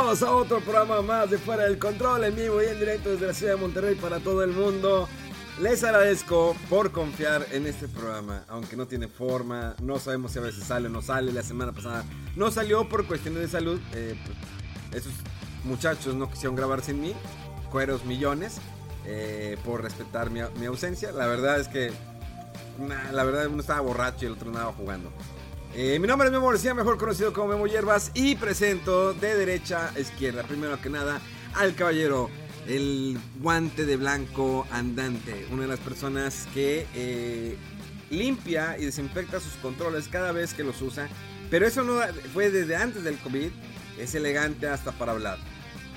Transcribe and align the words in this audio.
Bienvenidos 0.00 0.22
a 0.22 0.34
otro 0.34 0.60
programa 0.60 1.02
más 1.02 1.30
de 1.30 1.36
Fuera 1.36 1.64
del 1.64 1.78
Control 1.78 2.24
en 2.24 2.34
vivo 2.34 2.62
y 2.62 2.64
en 2.64 2.78
directo 2.78 3.10
desde 3.10 3.26
la 3.26 3.34
ciudad 3.34 3.56
de 3.56 3.60
Monterrey 3.60 3.94
para 3.96 4.18
todo 4.18 4.42
el 4.42 4.50
mundo. 4.50 5.06
Les 5.60 5.84
agradezco 5.84 6.56
por 6.70 6.90
confiar 6.90 7.46
en 7.52 7.66
este 7.66 7.86
programa, 7.86 8.42
aunque 8.48 8.76
no 8.76 8.86
tiene 8.86 9.08
forma, 9.08 9.76
no 9.82 9.98
sabemos 9.98 10.32
si 10.32 10.38
a 10.38 10.42
veces 10.42 10.64
sale 10.64 10.86
o 10.86 10.90
no 10.90 11.02
sale. 11.02 11.34
La 11.34 11.42
semana 11.42 11.72
pasada 11.72 12.02
no 12.34 12.50
salió 12.50 12.88
por 12.88 13.06
cuestiones 13.06 13.42
de 13.42 13.48
salud. 13.48 13.78
Eh, 13.92 14.18
pues, 14.90 15.04
esos 15.04 15.12
muchachos 15.64 16.14
no 16.14 16.30
quisieron 16.30 16.56
grabar 16.56 16.80
sin 16.80 16.98
mí, 17.02 17.12
cueros 17.70 18.06
millones, 18.06 18.56
eh, 19.04 19.58
por 19.66 19.82
respetar 19.82 20.30
mi, 20.30 20.40
mi, 20.58 20.64
ausencia. 20.64 21.12
La 21.12 21.26
verdad 21.26 21.60
es 21.60 21.68
que, 21.68 21.92
nah, 22.78 23.12
la 23.12 23.22
verdad 23.22 23.48
uno 23.48 23.60
estaba 23.60 23.80
borracho 23.80 24.24
y 24.24 24.28
el 24.28 24.32
otro 24.32 24.48
andaba 24.48 24.72
jugando. 24.72 25.12
Eh, 25.72 26.00
mi 26.00 26.08
nombre 26.08 26.26
es 26.26 26.32
Memo 26.32 26.48
García, 26.48 26.74
mejor 26.74 26.98
conocido 26.98 27.32
como 27.32 27.48
Memo 27.50 27.68
Hierbas, 27.68 28.10
y 28.14 28.34
presento 28.34 29.14
de 29.14 29.36
derecha 29.36 29.92
a 29.94 30.00
izquierda, 30.00 30.42
primero 30.42 30.80
que 30.80 30.90
nada, 30.90 31.20
al 31.54 31.76
caballero, 31.76 32.28
el 32.66 33.16
guante 33.40 33.86
de 33.86 33.96
blanco 33.96 34.66
andante, 34.72 35.46
una 35.52 35.62
de 35.62 35.68
las 35.68 35.78
personas 35.78 36.48
que 36.52 36.88
eh, 36.94 37.56
limpia 38.10 38.78
y 38.78 38.84
desinfecta 38.84 39.38
sus 39.38 39.52
controles 39.54 40.08
cada 40.08 40.32
vez 40.32 40.54
que 40.54 40.64
los 40.64 40.82
usa, 40.82 41.08
pero 41.50 41.68
eso 41.68 41.84
no 41.84 42.00
fue 42.34 42.50
desde 42.50 42.74
antes 42.74 43.04
del 43.04 43.16
COVID, 43.18 43.50
es 43.96 44.14
elegante 44.16 44.66
hasta 44.66 44.90
para 44.90 45.12
hablar. 45.12 45.38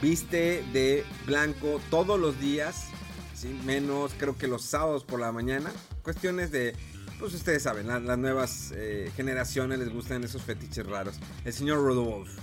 Viste 0.04 0.64
de 0.72 1.04
blanco 1.26 1.82
todos 1.90 2.20
los 2.20 2.40
días, 2.40 2.90
menos 3.66 4.12
creo 4.20 4.38
que 4.38 4.48
los 4.48 4.62
sábados 4.62 5.04
por 5.04 5.20
la 5.20 5.32
mañana, 5.32 5.72
cuestiones 6.04 6.52
de 6.52 6.76
pues 7.24 7.36
ustedes 7.36 7.64
saben, 7.64 7.88
la, 7.88 8.02
las 8.02 8.18
nuevas 8.18 8.74
eh, 8.76 9.10
generaciones 9.16 9.80
les 9.80 9.94
gustan 9.94 10.26
esos 10.26 10.42
fetiches 10.42 10.86
raros. 10.86 11.22
El 11.46 11.54
señor 11.54 11.78
Rodolfo. 11.78 12.42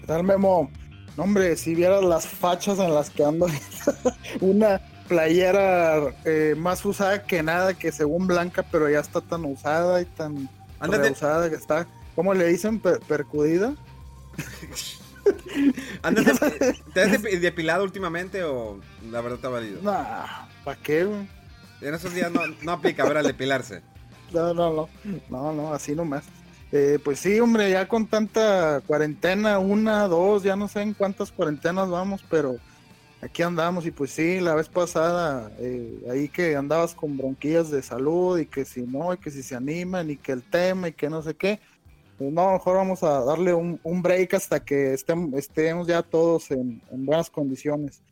¿Qué 0.00 0.06
tal, 0.06 0.24
Memo? 0.24 0.70
No, 1.14 1.24
hombre, 1.24 1.54
si 1.58 1.74
vieras 1.74 2.02
las 2.02 2.26
fachas 2.26 2.78
en 2.78 2.94
las 2.94 3.10
que 3.10 3.26
ando, 3.26 3.46
una 4.40 4.80
playera 5.08 6.14
eh, 6.24 6.54
más 6.56 6.82
usada 6.86 7.24
que 7.24 7.42
nada, 7.42 7.74
que 7.74 7.92
según 7.92 8.26
blanca, 8.26 8.62
pero 8.62 8.88
ya 8.88 9.00
está 9.00 9.20
tan 9.20 9.44
usada 9.44 10.00
y 10.00 10.06
tan 10.06 10.48
usada 11.12 11.50
que 11.50 11.56
está, 11.56 11.86
¿cómo 12.14 12.32
le 12.32 12.46
dicen? 12.46 12.80
Per 12.80 12.98
percudida. 13.00 13.74
¿Andas 16.02 16.24
de, 16.40 16.78
¿Te 16.94 17.02
has 17.02 17.22
depilado 17.22 17.84
últimamente 17.84 18.42
o 18.42 18.80
la 19.10 19.20
verdad 19.20 19.36
te 19.36 19.46
ha 19.48 19.50
valido? 19.50 19.82
Nah, 19.82 20.46
¿para 20.64 20.80
qué, 20.80 21.04
güey? 21.04 21.37
En 21.80 21.94
esos 21.94 22.14
días 22.14 22.30
no, 22.32 22.40
no 22.62 22.72
aplica 22.72 23.04
ver 23.04 23.18
al 23.18 23.26
depilarse. 23.26 23.82
No, 24.32 24.52
no, 24.52 24.72
no, 24.72 24.88
no, 25.30 25.52
no, 25.52 25.72
así 25.72 25.94
nomás. 25.94 26.24
Eh, 26.70 26.98
pues 27.02 27.20
sí, 27.20 27.40
hombre, 27.40 27.70
ya 27.70 27.88
con 27.88 28.06
tanta 28.06 28.82
cuarentena, 28.86 29.58
una, 29.58 30.06
dos, 30.06 30.42
ya 30.42 30.54
no 30.54 30.68
sé 30.68 30.82
en 30.82 30.92
cuántas 30.92 31.32
cuarentenas 31.32 31.88
vamos, 31.88 32.22
pero 32.28 32.56
aquí 33.22 33.42
andamos 33.42 33.86
y 33.86 33.90
pues 33.90 34.10
sí, 34.10 34.38
la 34.38 34.54
vez 34.54 34.68
pasada, 34.68 35.50
eh, 35.58 36.06
ahí 36.10 36.28
que 36.28 36.56
andabas 36.56 36.94
con 36.94 37.16
bronquillas 37.16 37.70
de 37.70 37.82
salud 37.82 38.38
y 38.38 38.44
que 38.44 38.66
si 38.66 38.82
no, 38.82 39.14
y 39.14 39.16
que 39.16 39.30
si 39.30 39.42
se 39.42 39.56
animan 39.56 40.10
y 40.10 40.16
que 40.16 40.32
el 40.32 40.42
tema 40.42 40.88
y 40.88 40.92
que 40.92 41.08
no 41.08 41.22
sé 41.22 41.34
qué, 41.34 41.58
pues 42.18 42.30
no, 42.32 42.52
mejor 42.52 42.76
vamos 42.76 43.02
a 43.02 43.24
darle 43.24 43.54
un, 43.54 43.80
un 43.82 44.02
break 44.02 44.34
hasta 44.34 44.62
que 44.62 44.92
estemos, 44.92 45.32
estemos 45.34 45.86
ya 45.86 46.02
todos 46.02 46.50
en, 46.50 46.82
en 46.90 47.06
buenas 47.06 47.30
condiciones. 47.30 48.02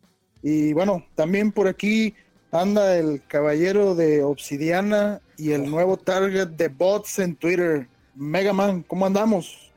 Y 0.42 0.72
bueno, 0.72 1.04
también 1.14 1.52
por 1.52 1.68
aquí 1.68 2.14
anda 2.52 2.96
el 2.96 3.22
caballero 3.26 3.94
de 3.94 4.22
Obsidiana 4.22 5.20
y 5.36 5.52
el 5.52 5.70
nuevo 5.70 5.96
target 5.96 6.48
de 6.48 6.68
bots 6.68 7.18
en 7.18 7.36
Twitter. 7.36 7.88
Mega 8.14 8.52
Man, 8.52 8.82
¿cómo 8.82 9.06
andamos? 9.06 9.72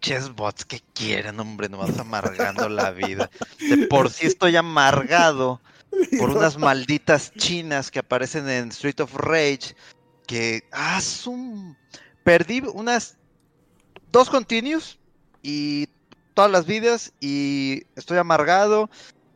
Chess 0.00 0.32
bots, 0.34 0.64
¿qué 0.64 0.80
quieren, 0.94 1.40
hombre? 1.40 1.68
No 1.68 1.78
vas 1.78 1.98
amargando 1.98 2.68
la 2.68 2.90
vida. 2.90 3.30
De 3.58 3.86
por 3.88 4.10
sí 4.10 4.26
estoy 4.26 4.56
amargado 4.56 5.60
por 6.18 6.30
unas 6.30 6.56
malditas 6.58 7.32
chinas 7.34 7.90
que 7.90 7.98
aparecen 7.98 8.48
en 8.48 8.68
Street 8.68 9.00
of 9.00 9.14
Rage. 9.14 9.74
Que, 10.26 10.62
ah, 10.72 11.00
un... 11.26 11.76
perdí 12.22 12.62
unas 12.74 13.16
dos 14.12 14.28
continuos 14.28 14.98
y 15.42 15.88
todas 16.34 16.50
las 16.50 16.66
vidas 16.66 17.12
y 17.20 17.82
estoy 17.96 18.18
amargado 18.18 18.90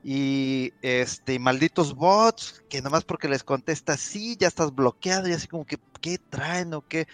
y 0.05 0.73
este 0.83 1.39
malditos 1.39 1.95
bots 1.95 2.63
que 2.69 2.83
nomás 2.83 3.05
porque 3.05 3.29
les 3.29 3.45
contesta 3.45 3.97
sí 3.97 4.37
ya 4.39 4.49
estás 4.49 4.75
bloqueado 4.75 5.29
y 5.29 5.33
así 5.33 5.47
como 5.47 5.65
que 5.65 5.79
qué 6.01 6.19
traen 6.19 6.75
o 6.75 6.83
qué 6.83 7.07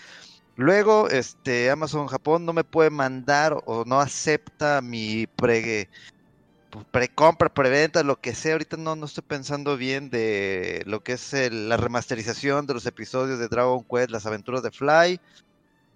luego 0.57 1.09
este 1.11 1.71
Amazon 1.71 2.07
Japón 2.07 2.47
no 2.47 2.53
me 2.53 2.65
puede 2.65 2.91
mandar 2.91 3.63
o 3.67 3.85
no 3.85 4.01
acepta 4.01 4.81
mi 4.81 5.27
pre 5.27 5.91
precompra 6.91 7.53
preventa 7.53 8.03
lo 8.03 8.21
que 8.21 8.35
sea 8.35 8.53
ahorita 8.53 8.79
no 8.79 8.97
no 8.97 9.05
estoy 9.05 9.25
pensando 9.27 9.77
bien 9.77 10.09
de 10.09 10.83
lo 10.87 11.03
que 11.03 11.13
es 11.13 11.35
el, 11.35 11.69
la 11.69 11.77
remasterización 11.77 12.67
de 12.67 12.75
los 12.75 12.87
episodios 12.87 13.39
de 13.39 13.49
Dragon 13.49 13.85
Quest 13.85 14.11
las 14.11 14.27
aventuras 14.27 14.63
de 14.63 14.71
Fly. 14.71 15.21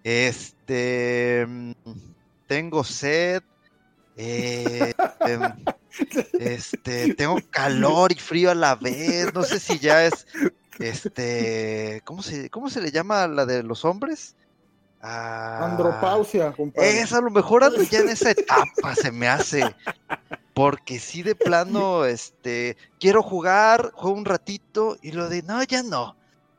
Este 0.05 1.47
mm, 1.47 1.73
tengo 2.47 2.85
sed 2.85 3.43
eh, 4.17 4.93
em, 5.21 5.43
este, 6.39 7.15
tengo 7.15 7.39
calor 7.51 8.13
y 8.13 8.17
frío 8.17 8.51
a 8.51 8.55
la 8.55 8.75
vez. 8.75 9.33
No 9.35 9.43
sé 9.43 9.61
si 9.61 9.79
ya 9.79 10.05
es, 10.05 10.27
este, 10.79 12.03
¿cómo 12.05 12.23
se, 12.23 12.51
cómo 12.51 12.71
se 12.71 12.81
le 12.81 12.91
llama 12.91 13.27
la 13.27 13.47
de 13.47 13.63
los 13.63 13.85
hombres? 13.85 14.37
Ah, 15.05 15.67
Andropausia, 15.67 16.53
compadre. 16.53 17.01
Es 17.01 17.13
a 17.13 17.21
lo 17.21 17.31
mejor 17.31 17.65
ando 17.65 17.83
ya 17.83 17.99
en 18.01 18.09
esa 18.09 18.31
etapa, 18.31 18.95
se 18.95 19.11
me 19.11 19.27
hace. 19.27 19.65
Porque 20.55 21.01
sí, 21.01 21.23
de 21.23 21.35
plano, 21.35 22.05
este, 22.05 22.77
quiero 23.01 23.23
jugar, 23.23 23.91
juego 23.95 24.17
un 24.17 24.25
ratito 24.25 24.97
y 25.03 25.11
lo 25.11 25.29
de, 25.29 25.43
no, 25.43 25.63
ya 25.65 25.83
no. 25.83 26.17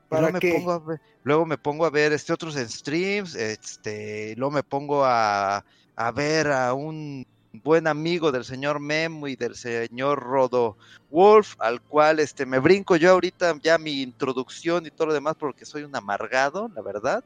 ¿Para 0.09 0.23
luego, 0.23 0.39
qué? 0.39 0.47
Me 0.47 0.59
pongo 0.59 0.71
a 0.71 0.79
ver, 0.79 1.01
luego 1.23 1.45
me 1.45 1.57
pongo 1.57 1.85
a 1.85 1.89
ver 1.89 2.11
este, 2.11 2.33
otros 2.33 2.57
en 2.57 2.69
streams, 2.69 3.35
este, 3.35 4.35
luego 4.35 4.51
me 4.51 4.63
pongo 4.63 5.05
a, 5.05 5.63
a 5.95 6.11
ver 6.11 6.51
a 6.51 6.73
un 6.73 7.25
buen 7.61 7.85
amigo 7.87 8.31
del 8.31 8.43
señor 8.43 8.79
Memo 8.79 9.27
y 9.27 9.35
del 9.35 9.55
señor 9.55 10.19
Rodo 10.19 10.75
Wolf, 11.11 11.55
al 11.59 11.81
cual 11.81 12.19
este 12.19 12.45
me 12.45 12.57
brinco 12.57 12.95
yo 12.95 13.11
ahorita 13.11 13.55
ya 13.61 13.77
mi 13.77 14.01
introducción 14.01 14.85
y 14.85 14.91
todo 14.91 15.07
lo 15.07 15.13
demás 15.13 15.35
porque 15.37 15.65
soy 15.65 15.83
un 15.83 15.95
amargado, 15.95 16.69
la 16.73 16.81
verdad. 16.81 17.23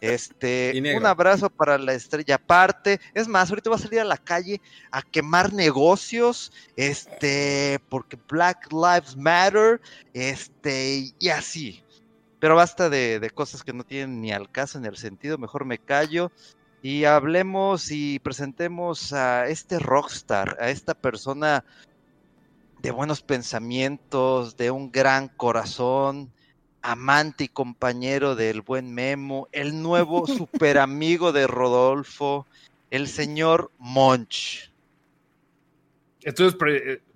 Este, 0.00 0.72
un 0.96 1.06
abrazo 1.06 1.48
para 1.48 1.78
la 1.78 1.94
estrella 1.94 2.34
aparte. 2.34 3.00
Es 3.14 3.28
más, 3.28 3.48
ahorita 3.48 3.70
voy 3.70 3.78
a 3.78 3.82
salir 3.82 4.00
a 4.00 4.04
la 4.04 4.18
calle 4.18 4.60
a 4.90 5.02
quemar 5.02 5.52
negocios, 5.52 6.52
este, 6.76 7.78
porque 7.88 8.18
Black 8.28 8.72
Lives 8.72 9.16
Matter, 9.16 9.80
este, 10.12 11.14
y 11.18 11.28
así. 11.28 11.82
Pero 12.40 12.56
basta 12.56 12.90
de, 12.90 13.20
de 13.20 13.30
cosas 13.30 13.62
que 13.62 13.72
no 13.72 13.84
tienen 13.84 14.20
ni 14.20 14.32
al 14.32 14.50
caso 14.50 14.80
ni 14.80 14.88
al 14.88 14.96
sentido, 14.96 15.38
mejor 15.38 15.64
me 15.64 15.78
callo 15.78 16.30
y 16.84 17.06
hablemos 17.06 17.90
y 17.90 18.18
presentemos 18.18 19.14
a 19.14 19.48
este 19.48 19.78
rockstar, 19.78 20.58
a 20.60 20.68
esta 20.68 20.92
persona 20.92 21.64
de 22.82 22.90
buenos 22.90 23.22
pensamientos, 23.22 24.58
de 24.58 24.70
un 24.70 24.92
gran 24.92 25.28
corazón, 25.28 26.30
amante 26.82 27.44
y 27.44 27.48
compañero 27.48 28.36
del 28.36 28.60
buen 28.60 28.92
Memo, 28.92 29.48
el 29.52 29.80
nuevo 29.80 30.26
super 30.26 30.76
amigo 30.76 31.32
de 31.32 31.46
Rodolfo, 31.46 32.46
el 32.90 33.08
señor 33.08 33.70
Monch. 33.78 34.70
Entonces, 36.20 36.60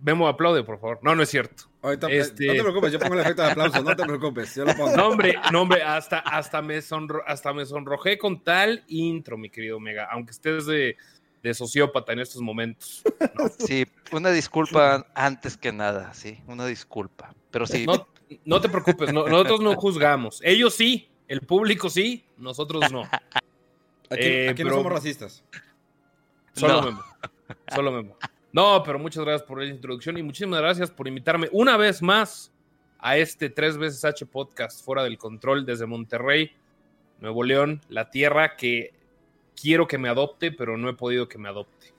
Memo 0.00 0.28
aplaude, 0.28 0.64
por 0.64 0.80
favor. 0.80 0.98
No, 1.02 1.14
no 1.14 1.22
es 1.22 1.28
cierto. 1.28 1.67
Ahorita, 1.80 2.08
este... 2.08 2.46
No 2.46 2.52
te 2.54 2.62
preocupes, 2.62 2.92
yo 2.92 2.98
pongo 2.98 3.14
el 3.14 3.20
efecto 3.20 3.42
de 3.42 3.50
aplauso, 3.52 3.82
no 3.82 3.94
te 3.94 4.04
preocupes, 4.04 4.54
yo 4.54 4.64
lo 4.64 4.74
pongo. 4.74 4.96
No, 4.96 5.08
hombre, 5.08 5.34
no, 5.52 5.62
hombre, 5.62 5.82
hasta, 5.82 6.18
hasta, 6.18 6.60
me 6.60 6.82
sonro, 6.82 7.22
hasta 7.26 7.52
me 7.52 7.64
sonrojé 7.64 8.18
con 8.18 8.42
tal 8.42 8.84
intro, 8.88 9.38
mi 9.38 9.48
querido 9.48 9.78
Mega, 9.78 10.08
aunque 10.10 10.32
estés 10.32 10.66
de, 10.66 10.96
de 11.42 11.54
sociópata 11.54 12.12
en 12.12 12.18
estos 12.20 12.42
momentos. 12.42 13.02
¿no? 13.34 13.48
Sí, 13.58 13.86
una 14.12 14.30
disculpa 14.30 15.06
antes 15.14 15.56
que 15.56 15.72
nada, 15.72 16.12
sí, 16.14 16.40
una 16.46 16.66
disculpa. 16.66 17.34
Pero 17.50 17.66
sí. 17.66 17.86
No, 17.86 18.08
no 18.44 18.60
te 18.60 18.68
preocupes, 18.68 19.12
no, 19.12 19.28
nosotros 19.28 19.60
no 19.60 19.74
juzgamos. 19.76 20.40
Ellos 20.42 20.74
sí, 20.74 21.08
el 21.28 21.42
público 21.42 21.88
sí, 21.90 22.24
nosotros 22.36 22.90
no. 22.90 23.02
Aquí, 24.10 24.24
eh, 24.24 24.48
aquí 24.48 24.64
no 24.64 24.70
somos 24.70 24.92
racistas. 24.92 25.44
Solo 26.54 26.82
Memo. 26.82 27.04
Solo 27.74 27.92
Memo. 27.92 28.16
No, 28.52 28.82
pero 28.82 28.98
muchas 28.98 29.24
gracias 29.24 29.46
por 29.46 29.62
la 29.62 29.68
introducción 29.68 30.16
y 30.16 30.22
muchísimas 30.22 30.60
gracias 30.60 30.90
por 30.90 31.06
invitarme 31.06 31.48
una 31.52 31.76
vez 31.76 32.00
más 32.00 32.52
a 32.98 33.16
este 33.16 33.50
tres 33.50 33.76
veces 33.76 34.04
H 34.04 34.26
podcast 34.26 34.84
fuera 34.84 35.02
del 35.04 35.18
control 35.18 35.66
desde 35.66 35.86
Monterrey, 35.86 36.52
Nuevo 37.20 37.44
León, 37.44 37.80
la 37.88 38.10
tierra 38.10 38.56
que 38.56 38.94
quiero 39.60 39.86
que 39.86 39.98
me 39.98 40.08
adopte, 40.08 40.52
pero 40.52 40.76
no 40.76 40.88
he 40.88 40.94
podido 40.94 41.28
que 41.28 41.38
me 41.38 41.48
adopte. 41.48 41.92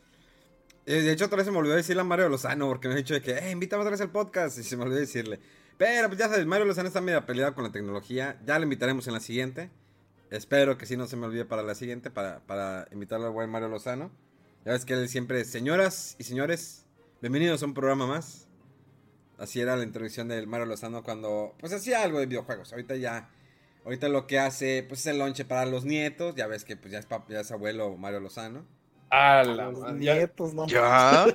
Eh, 0.86 1.02
de 1.02 1.12
hecho, 1.12 1.26
otra 1.26 1.38
vez 1.38 1.46
se 1.46 1.52
me 1.52 1.60
olvidó 1.60 1.76
decirle 1.76 2.02
a 2.02 2.06
Mario 2.06 2.30
Lozano, 2.30 2.68
porque 2.68 2.88
me 2.88 2.96
ha 2.96 2.98
dicho 2.98 3.14
de 3.14 3.22
que, 3.22 3.32
eh, 3.32 3.52
invítame 3.52 3.82
otra 3.82 3.92
vez 3.92 4.02
al 4.02 4.12
podcast, 4.12 4.58
y 4.58 4.64
se 4.64 4.76
me 4.76 4.84
olvidó 4.84 5.00
decirle. 5.00 5.40
Pero 5.78 6.08
pues 6.08 6.20
ya 6.20 6.28
sabes, 6.28 6.46
Mario 6.46 6.66
Lozano 6.66 6.88
está 6.88 7.00
medio 7.00 7.26
peleado 7.26 7.54
con 7.54 7.64
la 7.64 7.72
tecnología, 7.72 8.40
ya 8.46 8.58
lo 8.58 8.64
invitaremos 8.64 9.08
en 9.08 9.14
la 9.14 9.20
siguiente. 9.20 9.70
Espero 10.32 10.78
que 10.78 10.86
si 10.86 10.98
no 10.98 11.08
se 11.08 11.16
me 11.16 11.26
olvide 11.26 11.46
para 11.46 11.64
la 11.64 11.76
siguiente, 11.76 12.10
para, 12.10 12.40
para 12.40 12.88
invitarlo 12.92 13.28
al 13.28 13.34
buen 13.34 13.50
Mario 13.50 13.70
Lozano. 13.70 14.12
Ya 14.70 14.74
ves 14.74 14.86
que 14.86 14.94
él 14.94 15.10
siempre, 15.10 15.44
señoras 15.46 16.16
y 16.20 16.26
señores, 16.26 16.86
bienvenidos 17.22 17.64
a 17.64 17.66
un 17.66 17.74
programa 17.74 18.06
más. 18.06 18.48
Así 19.40 19.60
era 19.60 19.76
la 19.76 19.82
introducción 19.84 20.28
del 20.28 20.46
Mario 20.46 20.68
Lozano 20.68 21.02
cuando, 21.02 21.56
pues 21.60 21.74
hacía 21.74 22.04
algo 22.04 22.20
de 22.20 22.28
videojuegos. 22.28 22.72
Ahorita 22.72 22.96
ya, 22.96 23.32
ahorita 23.84 24.10
lo 24.10 24.28
que 24.28 24.38
hace, 24.38 24.86
pues 24.88 25.00
es 25.00 25.08
el 25.08 25.18
lonche 25.18 25.44
para 25.44 25.66
los 25.66 25.86
nietos. 25.86 26.36
Ya 26.36 26.46
ves 26.46 26.66
que 26.66 26.78
pues 26.78 26.92
ya 26.92 27.00
es, 27.00 27.08
ya 27.30 27.40
es 27.40 27.52
abuelo 27.52 27.98
Mario 27.98 28.20
Lozano. 28.20 28.64
A 29.10 29.44
la 29.44 29.72
los 29.72 29.92
nietos, 29.94 30.54
no. 30.54 30.68
Ya. 30.68 31.26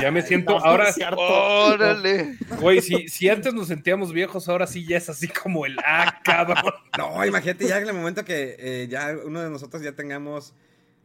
Ya 0.00 0.12
me 0.12 0.22
siento. 0.28 0.56
ahora. 0.56 0.94
Órale. 1.16 2.36
Güey, 2.60 2.80
si, 2.80 3.08
si 3.08 3.28
antes 3.28 3.54
nos 3.54 3.66
sentíamos 3.66 4.12
viejos, 4.12 4.48
ahora 4.48 4.68
sí 4.68 4.86
ya 4.86 4.98
es 4.98 5.08
así 5.08 5.26
como 5.26 5.66
el 5.66 5.76
ah, 5.84 6.20
cabrón. 6.22 6.62
No, 6.96 7.26
imagínate 7.26 7.66
ya 7.66 7.78
en 7.78 7.88
el 7.88 7.94
momento 7.94 8.24
que 8.24 8.54
eh, 8.56 8.86
ya 8.88 9.16
uno 9.24 9.42
de 9.42 9.50
nosotros 9.50 9.82
ya 9.82 9.96
tengamos 9.96 10.54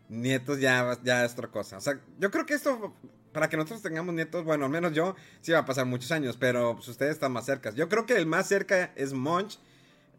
nietos 0.10 0.60
ya, 0.60 0.98
ya 1.04 1.26
es 1.26 1.34
otra 1.34 1.48
cosa. 1.50 1.78
O 1.78 1.82
sea, 1.82 2.00
yo 2.20 2.32
creo 2.32 2.46
que 2.46 2.54
esto, 2.54 2.94
para 3.32 3.50
que 3.50 3.58
nosotros 3.58 3.82
tengamos 3.82 4.14
nietos, 4.14 4.44
bueno, 4.44 4.66
al 4.66 4.72
menos 4.72 4.94
yo, 4.94 5.16
sí 5.42 5.52
va 5.52 5.60
a 5.60 5.66
pasar 5.66 5.86
muchos 5.86 6.12
años, 6.12 6.38
pero 6.40 6.76
pues, 6.76 6.88
ustedes 6.88 7.14
están 7.14 7.32
más 7.32 7.46
cerca. 7.46 7.72
Yo 7.72 7.90
creo 7.90 8.06
que 8.06 8.16
el 8.16 8.26
más 8.26 8.48
cerca 8.48 8.92
es 8.96 9.14
Monch. 9.14 9.60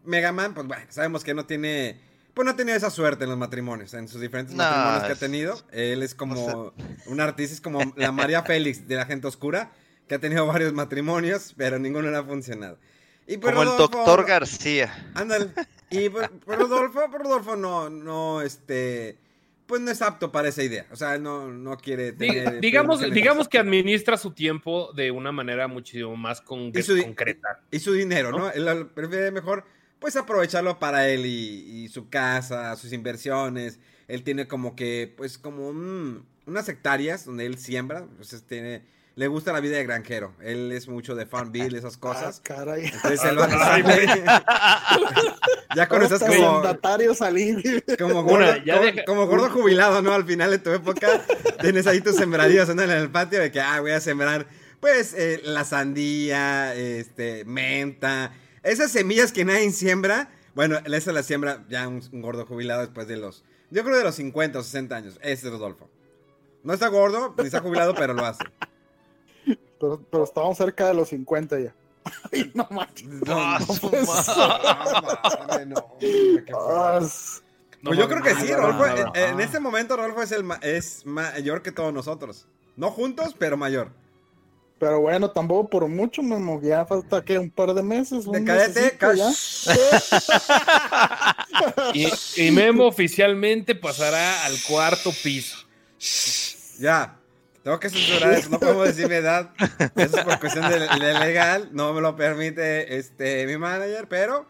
Megaman, 0.05 0.53
pues 0.53 0.67
bueno, 0.67 0.85
sabemos 0.91 1.25
que 1.25 1.33
no 1.33 1.47
tiene, 1.47 1.99
pues 2.35 2.45
no 2.45 2.51
ha 2.51 2.57
tenido 2.57 2.77
esa 2.77 2.91
suerte 2.91 3.25
en 3.25 3.31
los 3.31 3.39
matrimonios, 3.39 3.95
en 3.95 4.07
sus 4.07 4.21
diferentes 4.21 4.55
matrimonios 4.55 5.05
que 5.05 5.13
ha 5.13 5.17
tenido. 5.17 5.59
Él 5.73 6.03
es 6.03 6.15
como 6.15 6.75
un 7.07 7.21
artista, 7.21 7.55
es 7.55 7.61
como 7.63 7.81
la 7.97 8.13
María 8.13 8.43
Félix 8.43 8.87
de 8.87 8.97
la 8.97 9.07
gente 9.07 9.27
oscura, 9.29 9.73
que 10.07 10.17
ha 10.17 10.19
tenido 10.19 10.47
varios 10.47 10.75
matrimonios, 10.75 11.55
pero 11.57 11.79
ninguno 11.79 12.11
le 12.11 12.19
ha 12.19 12.23
funcionado. 12.23 12.79
Y 13.27 13.39
como 13.39 13.63
el 13.63 13.69
doctor 13.79 14.27
García. 14.27 15.11
Ándale. 15.15 15.49
Y 15.91 16.11
por, 16.11 16.31
Rodolfo, 16.47 17.11
por 17.11 17.23
Rodolfo 17.23 17.57
no, 17.57 17.89
no, 17.89 18.43
este 18.43 19.19
pues 19.67 19.81
no 19.81 19.91
es 19.91 20.03
apto 20.03 20.31
para 20.31 20.49
esa 20.49 20.63
idea. 20.63 20.87
O 20.93 20.97
sea, 20.97 21.19
no, 21.19 21.49
no 21.49 21.77
quiere 21.77 22.13
tener. 22.13 22.61
digamos, 22.61 23.01
digamos 23.11 23.49
que 23.49 23.59
administra 23.59 24.17
su 24.17 24.33
tiempo 24.33 24.93
de 24.93 25.11
una 25.11 25.33
manera 25.33 25.69
muchísimo 25.69 26.17
más 26.17 26.41
con, 26.41 26.73
concreta. 26.73 27.63
Y 27.71 27.79
su 27.79 27.93
dinero, 27.93 28.31
¿no? 28.31 28.51
Él 28.51 28.89
prefiere 28.89 29.31
mejor, 29.31 29.65
pues, 29.99 30.17
aprovecharlo 30.17 30.79
para 30.79 31.09
él 31.09 31.25
y, 31.27 31.89
su 31.89 32.09
casa, 32.09 32.77
sus 32.77 32.93
inversiones. 32.93 33.81
Él 34.07 34.23
tiene 34.23 34.47
como 34.47 34.77
que, 34.77 35.13
pues, 35.17 35.39
como 35.39 35.69
unas 35.69 36.69
hectáreas 36.69 37.25
donde 37.25 37.47
él 37.47 37.59
siembra. 37.59 38.07
Pues 38.17 38.45
tiene 38.47 38.83
le 39.17 39.29
gusta 39.29 39.53
la 39.53 39.61
vida 39.61 39.77
de 39.77 39.85
granjero. 39.85 40.35
Él 40.41 40.73
es 40.73 40.89
mucho 40.89 41.15
de 41.15 41.27
Farmville, 41.27 41.77
esas 41.79 41.97
cosas. 41.97 42.39
Ah, 42.39 42.43
caray. 42.43 42.87
Entonces 42.87 43.25
él 43.25 43.39
va 43.39 43.49
Ya 45.77 45.89
con 45.89 46.03
esas 46.03 46.23
como. 46.23 46.63
salir. 47.15 47.85
Como 47.99 48.23
gordo, 48.23 48.47
como, 49.07 49.27
gordo 49.27 49.51
jubilado, 49.51 50.03
¿no? 50.03 50.13
Al 50.13 50.25
final 50.25 50.51
de 50.51 50.59
tu 50.59 50.71
época 50.71 51.25
tienes 51.61 51.87
ahí 51.87 52.01
tus 52.01 52.17
sembradíos 52.17 52.69
en 52.69 52.79
el 52.79 53.11
patio 53.11 53.41
de 53.41 53.51
que, 53.51 53.61
ah, 53.61 53.81
voy 53.81 53.91
a 53.91 54.01
sembrar, 54.01 54.47
pues, 54.81 55.15
eh, 55.15 55.41
la 55.45 55.65
sandía, 55.65 56.75
este, 56.75 57.45
menta. 57.45 58.33
Esas 58.63 58.93
semillas 58.93 59.33
que 59.33 59.45
nadie 59.45 59.71
siembra. 59.73 60.31
Bueno, 60.55 60.79
esa 60.85 61.13
la 61.13 61.25
siembra 61.25 61.65
ya 61.69 61.89
un, 61.89 62.01
gordo 62.13 62.47
jubilado 62.47 62.81
después 62.83 63.09
de 63.09 63.17
los. 63.17 63.45
Yo 63.71 63.83
creo 63.83 63.97
de 63.97 64.05
los 64.05 64.15
50 64.15 64.61
o 64.61 64.63
60 64.63 64.95
años. 64.95 65.19
Ese 65.23 65.47
es 65.47 65.53
Rodolfo. 65.53 65.91
No 66.63 66.73
está 66.73 66.89
gordo, 66.89 67.35
ni 67.39 67.47
está 67.47 67.61
jubilado, 67.61 67.95
pero 67.95 68.15
lo 68.15 68.25
hace. 68.25 68.45
Pero, 69.79 70.01
pero 70.11 70.25
estábamos 70.25 70.57
cerca 70.57 70.89
de 70.89 70.95
los 70.95 71.09
50 71.09 71.61
ya. 71.61 71.75
Ay, 72.33 72.51
no 72.55 72.67
manches. 72.71 73.07
No, 73.07 73.59
no, 75.67 75.99
Pues 77.85 77.99
yo 77.99 78.09
creo 78.09 78.23
que 78.23 78.35
sí, 78.35 78.53
Rolfo. 78.53 78.87
En, 79.15 79.41
este 79.41 79.61
momento, 79.61 79.97
Rolfo 79.97 80.23
es, 80.23 80.33
el, 80.33 80.47
es 80.63 81.05
mayor 81.05 81.61
que 81.61 81.71
todos 81.71 81.93
nosotros. 81.93 82.49
No 82.77 82.91
juntos, 82.91 83.37
pero 83.39 83.59
mayor. 83.59 83.91
Pero 84.79 85.01
bueno, 85.01 85.31
tampoco 85.31 85.69
por 85.69 85.87
mucho, 85.89 86.23
Memo. 86.23 86.61
Ya 86.63 86.87
falta 86.87 87.23
que 87.23 87.39
un 87.39 87.51
par 87.51 87.75
de 87.75 87.83
meses. 87.83 88.25
De 88.31 88.43
cállate, 88.43 88.99
y, 91.95 92.09
y 92.37 92.51
Memo 92.51 92.87
oficialmente 92.87 93.75
pasará 93.75 94.47
al 94.47 94.55
cuarto 94.67 95.11
piso. 95.23 95.59
Ya. 96.79 97.19
Tengo 97.65 97.81
que 97.81 97.89
censurar 97.89 98.35
eso, 98.35 98.51
no 98.51 98.61
podemos 98.61 98.87
decir 98.95 99.09
mi 99.09 99.15
edad. 99.15 99.51
Eso 99.97 100.19
es 100.19 100.25
por 100.25 100.39
cuestión 100.39 100.71
de, 100.71 100.79
legal, 101.19 101.71
no 101.73 101.95
me 101.95 102.03
lo 102.03 102.15
permite 102.15 102.99
este 102.99 103.47
mi 103.47 103.57
manager, 103.57 104.07
pero 104.07 104.47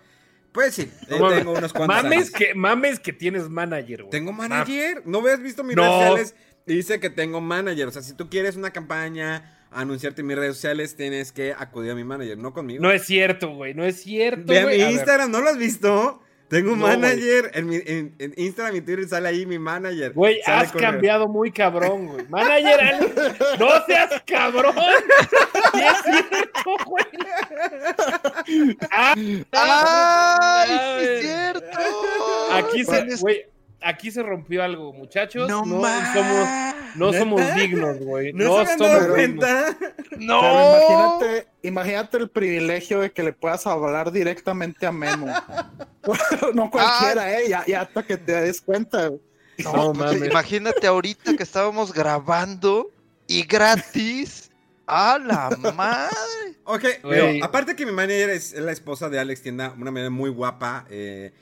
pues 0.50 0.74
sí, 0.74 0.90
tengo 1.08 1.52
unos 1.52 1.72
cuantos 1.72 2.02
mames 2.02 2.30
Que, 2.32 2.54
mames 2.54 2.98
que 2.98 3.12
tienes 3.12 3.48
manager, 3.48 4.02
güey. 4.02 4.10
¿Tengo 4.10 4.32
manager? 4.32 5.02
¿No 5.06 5.20
habías 5.20 5.40
visto 5.40 5.62
mis 5.62 5.76
redes 5.76 5.92
sociales? 5.92 6.34
Dice 6.66 6.98
que 6.98 7.08
tengo 7.08 7.40
manager. 7.40 7.86
O 7.86 7.90
sea, 7.92 8.02
si 8.02 8.14
tú 8.14 8.28
quieres 8.28 8.56
una 8.56 8.72
campaña, 8.72 9.64
anunciarte 9.70 10.22
en 10.22 10.26
mis 10.26 10.36
redes 10.36 10.56
sociales, 10.56 10.96
tienes 10.96 11.30
que 11.30 11.54
acudir 11.56 11.92
a 11.92 11.94
mi 11.94 12.04
manager, 12.04 12.36
no 12.38 12.52
conmigo. 12.52 12.82
No 12.82 12.90
es 12.90 13.04
cierto, 13.04 13.54
güey. 13.54 13.74
No 13.74 13.84
es 13.84 14.02
cierto. 14.02 14.46
Ve 14.46 14.60
a 14.60 14.66
mi 14.66 14.74
Instagram, 14.92 15.30
¿no 15.30 15.40
lo 15.40 15.50
has 15.50 15.58
visto? 15.58 16.20
Tengo 16.48 16.72
un 16.72 16.78
manager. 16.78 17.50
En, 17.54 17.66
mi, 17.66 17.76
en, 17.84 18.14
Instagram 18.36 18.76
y 18.76 18.80
Twitter 18.80 19.08
sale 19.08 19.28
ahí 19.28 19.46
mi 19.46 19.58
manager. 19.58 20.12
Güey, 20.12 20.40
has 20.46 20.72
cambiado 20.72 21.26
muy 21.28 21.50
cabrón, 21.50 22.06
güey. 22.06 22.26
Manager, 22.28 23.34
no 23.58 23.68
seas 23.86 24.22
cabrón. 24.26 24.74
Sí 25.72 25.80
es 25.80 26.02
cierto, 26.02 26.76
güey. 26.86 27.04
Ah, 28.90 29.14
¡Ay, 30.66 30.68
sí 31.00 31.04
es 31.06 31.20
cierto! 31.22 32.52
Aquí 32.52 32.84
se, 32.84 33.16
güey, 33.20 33.46
aquí 33.84 34.10
se 34.10 34.22
rompió 34.22 34.62
algo, 34.62 34.92
muchachos. 34.92 35.48
No, 35.48 35.64
no 35.64 35.82
somos, 36.12 36.48
no 36.96 37.12
somos 37.12 37.54
dignos, 37.54 37.98
güey. 37.98 38.32
No, 38.32 38.62
no 38.62 38.66
somos 38.66 39.06
cuenta. 39.06 39.76
No. 40.18 40.40
imagínate, 40.40 41.48
imagínate 41.62 42.16
el 42.18 42.28
privilegio 42.30 43.00
de 43.00 43.12
que 43.12 43.22
le 43.22 43.32
puedas 43.32 43.66
hablar 43.66 44.10
directamente 44.12 44.86
a 44.86 44.92
Memo. 44.92 45.26
no 46.54 46.70
cualquiera, 46.70 47.22
ah. 47.22 47.40
eh, 47.40 47.48
ya, 47.48 47.80
hasta 47.80 48.02
que 48.02 48.16
te 48.16 48.32
des 48.32 48.60
cuenta. 48.60 49.10
No, 49.58 49.92
pues, 49.92 50.24
imagínate 50.24 50.86
ahorita 50.86 51.36
que 51.36 51.42
estábamos 51.42 51.92
grabando 51.92 52.90
y 53.26 53.42
gratis. 53.44 54.50
¡A 54.86 55.18
la 55.18 55.48
madre! 55.72 56.14
Ok, 56.64 56.84
aparte 57.42 57.74
que 57.74 57.86
mi 57.86 57.92
manager 57.92 58.30
es 58.30 58.52
la 58.52 58.70
esposa 58.70 59.08
de 59.08 59.18
Alex 59.18 59.40
Tienda, 59.40 59.74
una 59.78 59.90
manera 59.90 60.10
muy 60.10 60.28
guapa. 60.28 60.84
Eh, 60.90 61.32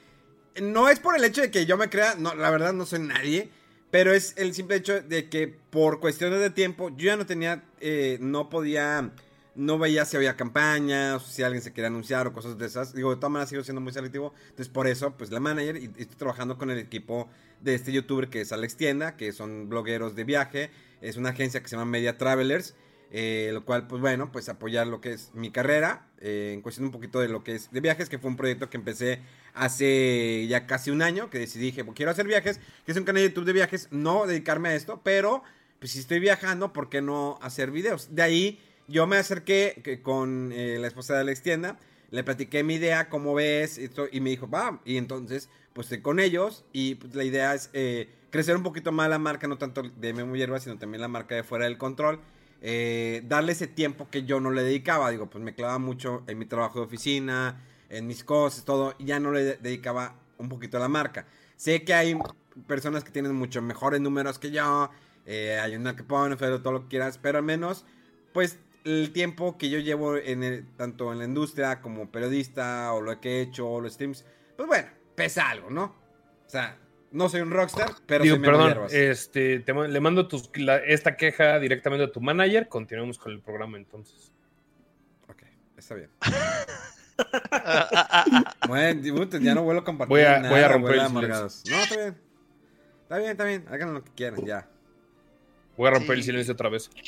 no 0.60 0.88
es 0.88 1.00
por 1.00 1.16
el 1.16 1.24
hecho 1.24 1.40
de 1.40 1.50
que 1.50 1.66
yo 1.66 1.76
me 1.76 1.88
crea, 1.88 2.14
no, 2.16 2.34
la 2.34 2.50
verdad 2.50 2.72
no 2.72 2.86
soy 2.86 3.00
nadie, 3.00 3.50
pero 3.90 4.12
es 4.12 4.34
el 4.36 4.54
simple 4.54 4.76
hecho 4.76 5.00
de 5.02 5.28
que 5.28 5.48
por 5.48 6.00
cuestiones 6.00 6.40
de 6.40 6.50
tiempo 6.50 6.90
yo 6.90 7.06
ya 7.06 7.16
no 7.16 7.26
tenía, 7.26 7.62
eh, 7.80 8.18
no 8.20 8.48
podía, 8.48 9.10
no 9.54 9.78
veía 9.78 10.04
si 10.04 10.16
había 10.16 10.36
campañas, 10.36 11.22
si 11.26 11.42
alguien 11.42 11.62
se 11.62 11.72
quería 11.72 11.88
anunciar 11.88 12.26
o 12.26 12.32
cosas 12.32 12.58
de 12.58 12.66
esas. 12.66 12.94
Digo, 12.94 13.10
de 13.10 13.16
todas 13.16 13.30
maneras 13.30 13.50
sigo 13.50 13.62
siendo 13.62 13.80
muy 13.80 13.92
selectivo, 13.92 14.32
entonces 14.44 14.68
por 14.68 14.86
eso, 14.86 15.14
pues 15.16 15.30
la 15.30 15.40
manager 15.40 15.76
y, 15.76 15.86
estoy 15.86 16.16
trabajando 16.16 16.56
con 16.56 16.70
el 16.70 16.78
equipo 16.78 17.28
de 17.60 17.74
este 17.74 17.92
youtuber 17.92 18.28
que 18.28 18.40
es 18.40 18.52
Alex 18.52 18.76
Tienda, 18.76 19.16
que 19.16 19.32
son 19.32 19.68
blogueros 19.68 20.16
de 20.16 20.24
viaje, 20.24 20.70
es 21.00 21.16
una 21.16 21.30
agencia 21.30 21.62
que 21.62 21.68
se 21.68 21.76
llama 21.76 21.90
Media 21.90 22.16
Travelers. 22.18 22.74
Eh, 23.14 23.50
lo 23.52 23.62
cual, 23.66 23.88
pues 23.88 24.00
bueno, 24.00 24.32
pues 24.32 24.48
apoyar 24.48 24.86
lo 24.86 25.02
que 25.02 25.12
es 25.12 25.32
mi 25.34 25.50
carrera, 25.50 26.08
eh, 26.18 26.52
en 26.54 26.62
cuestión 26.62 26.86
un 26.86 26.92
poquito 26.92 27.20
de 27.20 27.28
lo 27.28 27.44
que 27.44 27.56
es 27.56 27.70
de 27.70 27.82
viajes, 27.82 28.08
que 28.08 28.18
fue 28.18 28.30
un 28.30 28.38
proyecto 28.38 28.70
que 28.70 28.78
empecé 28.78 29.20
hace 29.54 30.46
ya 30.48 30.66
casi 30.66 30.90
un 30.90 31.02
año, 31.02 31.30
que 31.30 31.38
decidí, 31.38 31.66
dije, 31.66 31.84
quiero 31.94 32.10
hacer 32.10 32.26
viajes, 32.26 32.60
que 32.84 32.92
es 32.92 32.98
un 32.98 33.04
canal 33.04 33.22
de 33.22 33.28
YouTube 33.28 33.44
de 33.44 33.52
viajes, 33.52 33.88
no 33.90 34.26
dedicarme 34.26 34.70
a 34.70 34.74
esto, 34.74 35.00
pero 35.04 35.42
pues 35.78 35.92
si 35.92 35.98
estoy 35.98 36.20
viajando, 36.20 36.72
¿por 36.72 36.88
qué 36.88 37.02
no 37.02 37.38
hacer 37.42 37.70
videos? 37.70 38.14
De 38.14 38.22
ahí 38.22 38.60
yo 38.88 39.06
me 39.06 39.16
acerqué 39.16 40.00
con 40.02 40.50
eh, 40.52 40.78
la 40.80 40.86
esposa 40.86 41.14
de 41.14 41.20
Alex 41.20 41.42
Tienda, 41.42 41.78
le 42.10 42.22
platiqué 42.24 42.62
mi 42.62 42.74
idea, 42.74 43.08
cómo 43.08 43.34
ves, 43.34 43.78
y, 43.78 43.88
to- 43.88 44.08
y 44.10 44.20
me 44.20 44.30
dijo, 44.30 44.48
va, 44.48 44.80
y 44.84 44.96
entonces, 44.96 45.48
pues 45.72 45.86
estoy 45.86 46.02
con 46.02 46.20
ellos, 46.20 46.64
y 46.72 46.96
pues, 46.96 47.14
la 47.14 47.24
idea 47.24 47.54
es 47.54 47.70
eh, 47.72 48.08
crecer 48.30 48.54
un 48.56 48.62
poquito 48.62 48.92
más 48.92 49.08
la 49.08 49.18
marca, 49.18 49.48
no 49.48 49.56
tanto 49.58 49.82
de 49.82 50.12
Memo 50.12 50.36
Hierba, 50.36 50.60
sino 50.60 50.78
también 50.78 51.00
la 51.00 51.08
marca 51.08 51.34
de 51.34 51.42
Fuera 51.42 51.64
del 51.64 51.78
Control, 51.78 52.20
eh, 52.60 53.22
darle 53.26 53.52
ese 53.52 53.66
tiempo 53.66 54.08
que 54.10 54.24
yo 54.24 54.40
no 54.40 54.50
le 54.50 54.62
dedicaba, 54.62 55.10
digo, 55.10 55.28
pues 55.30 55.42
me 55.42 55.54
clavaba 55.54 55.78
mucho 55.78 56.22
en 56.28 56.38
mi 56.38 56.44
trabajo 56.44 56.78
de 56.80 56.84
oficina, 56.86 57.60
en 57.92 58.06
mis 58.06 58.24
cosas, 58.24 58.64
todo, 58.64 58.94
y 58.98 59.04
ya 59.04 59.20
no 59.20 59.30
le 59.32 59.44
de- 59.44 59.56
dedicaba 59.58 60.14
un 60.38 60.48
poquito 60.48 60.76
a 60.78 60.80
la 60.80 60.88
marca. 60.88 61.26
Sé 61.56 61.84
que 61.84 61.94
hay 61.94 62.18
personas 62.66 63.04
que 63.04 63.10
tienen 63.10 63.34
mucho 63.34 63.62
mejores 63.62 64.00
números 64.00 64.38
que 64.38 64.50
yo, 64.50 64.90
eh, 65.26 65.58
hay 65.62 65.76
una 65.76 65.94
que 65.94 66.02
pone, 66.02 66.36
pero 66.36 66.60
todo 66.62 66.72
lo 66.72 66.82
que 66.82 66.88
quieras, 66.88 67.18
pero 67.18 67.38
al 67.38 67.44
menos, 67.44 67.84
pues 68.32 68.58
el 68.84 69.12
tiempo 69.12 69.56
que 69.58 69.70
yo 69.70 69.78
llevo 69.78 70.16
en 70.16 70.42
el- 70.42 70.66
tanto 70.76 71.12
en 71.12 71.18
la 71.20 71.24
industria 71.26 71.80
como 71.80 72.10
periodista, 72.10 72.92
o 72.94 73.00
lo 73.00 73.20
que 73.20 73.38
he 73.38 73.40
hecho, 73.42 73.68
o 73.68 73.80
los 73.80 73.92
streams, 73.92 74.24
pues 74.56 74.66
bueno, 74.66 74.88
pesa 75.14 75.50
algo, 75.50 75.70
¿no? 75.70 75.84
O 76.46 76.50
sea, 76.50 76.76
no 77.12 77.28
soy 77.28 77.42
un 77.42 77.50
rockstar, 77.50 77.92
pero 78.06 78.24
Digo, 78.24 78.38
Memo 78.38 78.58
perdón, 78.58 78.86
este, 78.90 79.60
te 79.60 79.72
le 79.74 80.00
mando 80.00 80.26
tus- 80.26 80.50
la- 80.56 80.78
esta 80.78 81.16
queja 81.16 81.58
directamente 81.60 82.04
a 82.06 82.10
tu 82.10 82.20
manager. 82.22 82.68
Continuemos 82.68 83.18
con 83.18 83.32
el 83.32 83.40
programa 83.40 83.76
entonces. 83.76 84.32
Ok, 85.28 85.42
está 85.76 85.94
bien. 85.94 86.10
Bueno, 88.68 89.02
ya 89.40 89.54
no 89.54 89.62
vuelvo 89.62 89.82
a 89.82 89.84
compartir 89.84 90.08
Voy 90.10 90.22
a- 90.22 90.38
nada, 90.38 90.50
voy 90.50 90.60
a 90.60 90.68
romper 90.68 90.92
el 90.94 91.00
silencio. 91.00 91.18
amargados. 91.18 91.62
No, 91.70 91.76
está 91.76 91.96
bien. 91.96 92.16
Está 93.02 93.18
bien, 93.18 93.30
está 93.32 93.44
bien. 93.44 93.64
Hagan 93.70 93.94
lo 93.94 94.04
que 94.04 94.10
quieran, 94.12 94.44
ya. 94.44 94.68
Voy 95.76 95.88
a 95.88 95.90
romper 95.92 96.16
el 96.16 96.22
silencio 96.24 96.54
otra 96.54 96.68
vez. 96.68 96.90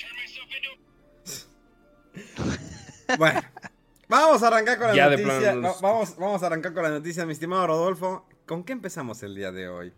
Bueno, 3.19 3.43
vamos 4.09 4.43
a 4.43 4.47
arrancar 4.49 4.79
con 4.79 4.89
la 4.89 4.95
Ya 4.95 5.09
de 5.11 5.19
noticia. 5.23 5.55
los- 5.55 5.81
Vamos, 5.81 6.17
vamos 6.17 6.43
a 6.43 6.47
arrancar 6.47 6.73
con 6.73 6.83
la 6.83 6.91
noticia, 6.91 7.27
mi 7.27 7.33
estimado 7.33 7.67
Rodolfo. 7.67 8.27
¿Con 8.47 8.65
qué 8.65 8.73
empezamos 8.73 9.23
el 9.23 9.35
día 9.35 9.53
de 9.53 9.69
hoy? 9.69 9.93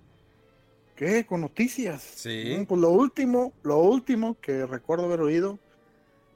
¿Qué? 0.97 1.25
¿Con 1.27 1.43
noticias? 1.43 2.03
Sí. 2.03 2.57
Mm, 2.59 2.65
Pues 2.67 2.81
lo 2.81 2.91
último, 2.91 3.53
lo 3.63 3.79
último 3.79 4.39
que 4.41 4.67
recuerdo 4.67 5.05
haber 5.05 5.21
oído 5.21 5.59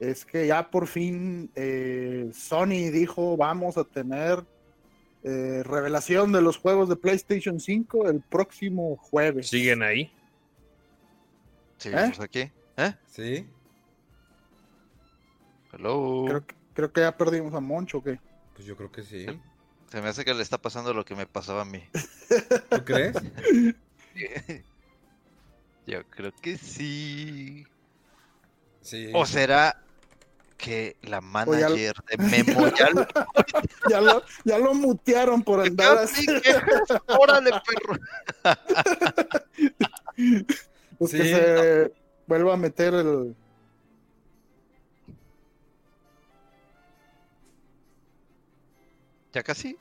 es 0.01 0.25
que 0.25 0.47
ya 0.47 0.69
por 0.69 0.87
fin 0.87 1.49
eh, 1.55 2.29
Sony 2.33 2.89
dijo 2.91 3.37
vamos 3.37 3.77
a 3.77 3.83
tener 3.83 4.43
eh, 5.23 5.61
revelación 5.63 6.31
de 6.31 6.41
los 6.41 6.57
juegos 6.57 6.89
de 6.89 6.95
PlayStation 6.95 7.59
5 7.59 8.09
el 8.09 8.21
próximo 8.21 8.97
jueves. 8.97 9.47
¿Siguen 9.49 9.83
ahí? 9.83 10.11
Seguimos 11.77 12.19
aquí. 12.19 12.51
¿Eh? 12.77 12.93
¿Sí? 13.07 13.47
Hello. 15.71 16.25
Creo, 16.27 16.45
que- 16.45 16.55
creo 16.73 16.91
que 16.91 17.01
ya 17.01 17.15
perdimos 17.17 17.53
a 17.53 17.59
Moncho, 17.59 17.99
¿o 17.99 18.03
qué? 18.03 18.19
Pues 18.55 18.65
yo 18.65 18.75
creo 18.75 18.91
que 18.91 19.03
sí. 19.03 19.25
Se 19.91 20.01
me 20.01 20.07
hace 20.09 20.25
que 20.25 20.33
le 20.33 20.41
está 20.43 20.57
pasando 20.57 20.93
lo 20.93 21.05
que 21.05 21.15
me 21.15 21.25
pasaba 21.27 21.61
a 21.61 21.65
mí. 21.65 21.83
¿Tú 22.69 22.83
crees? 22.85 23.15
Yo 25.87 26.05
creo 26.09 26.31
que 26.41 26.57
sí. 26.57 27.65
Sí. 28.81 29.11
¿O 29.13 29.25
será 29.25 29.81
que 30.61 30.95
la 31.01 31.17
ya- 31.17 31.21
manager 31.21 31.95
de 32.09 32.17
Memo 32.17 32.67
ya 32.69 32.89
lo 32.91 33.07
Ya 33.89 33.99
lo, 34.01 34.23
ya 34.45 34.57
lo 34.59 34.73
mutearon 34.73 35.41
por 35.43 35.59
andar 35.61 35.97
así. 35.97 36.25
Que- 36.25 36.55
¡Órale, 37.07 37.51
perro! 37.51 37.99
Pues 40.99 41.11
Sí. 41.11 41.17
que 41.17 41.23
se 41.23 41.91
vuelva 42.27 42.53
a 42.53 42.57
meter 42.57 42.93
el. 42.93 43.35
¿Ya 49.33 49.43
casi? 49.43 49.77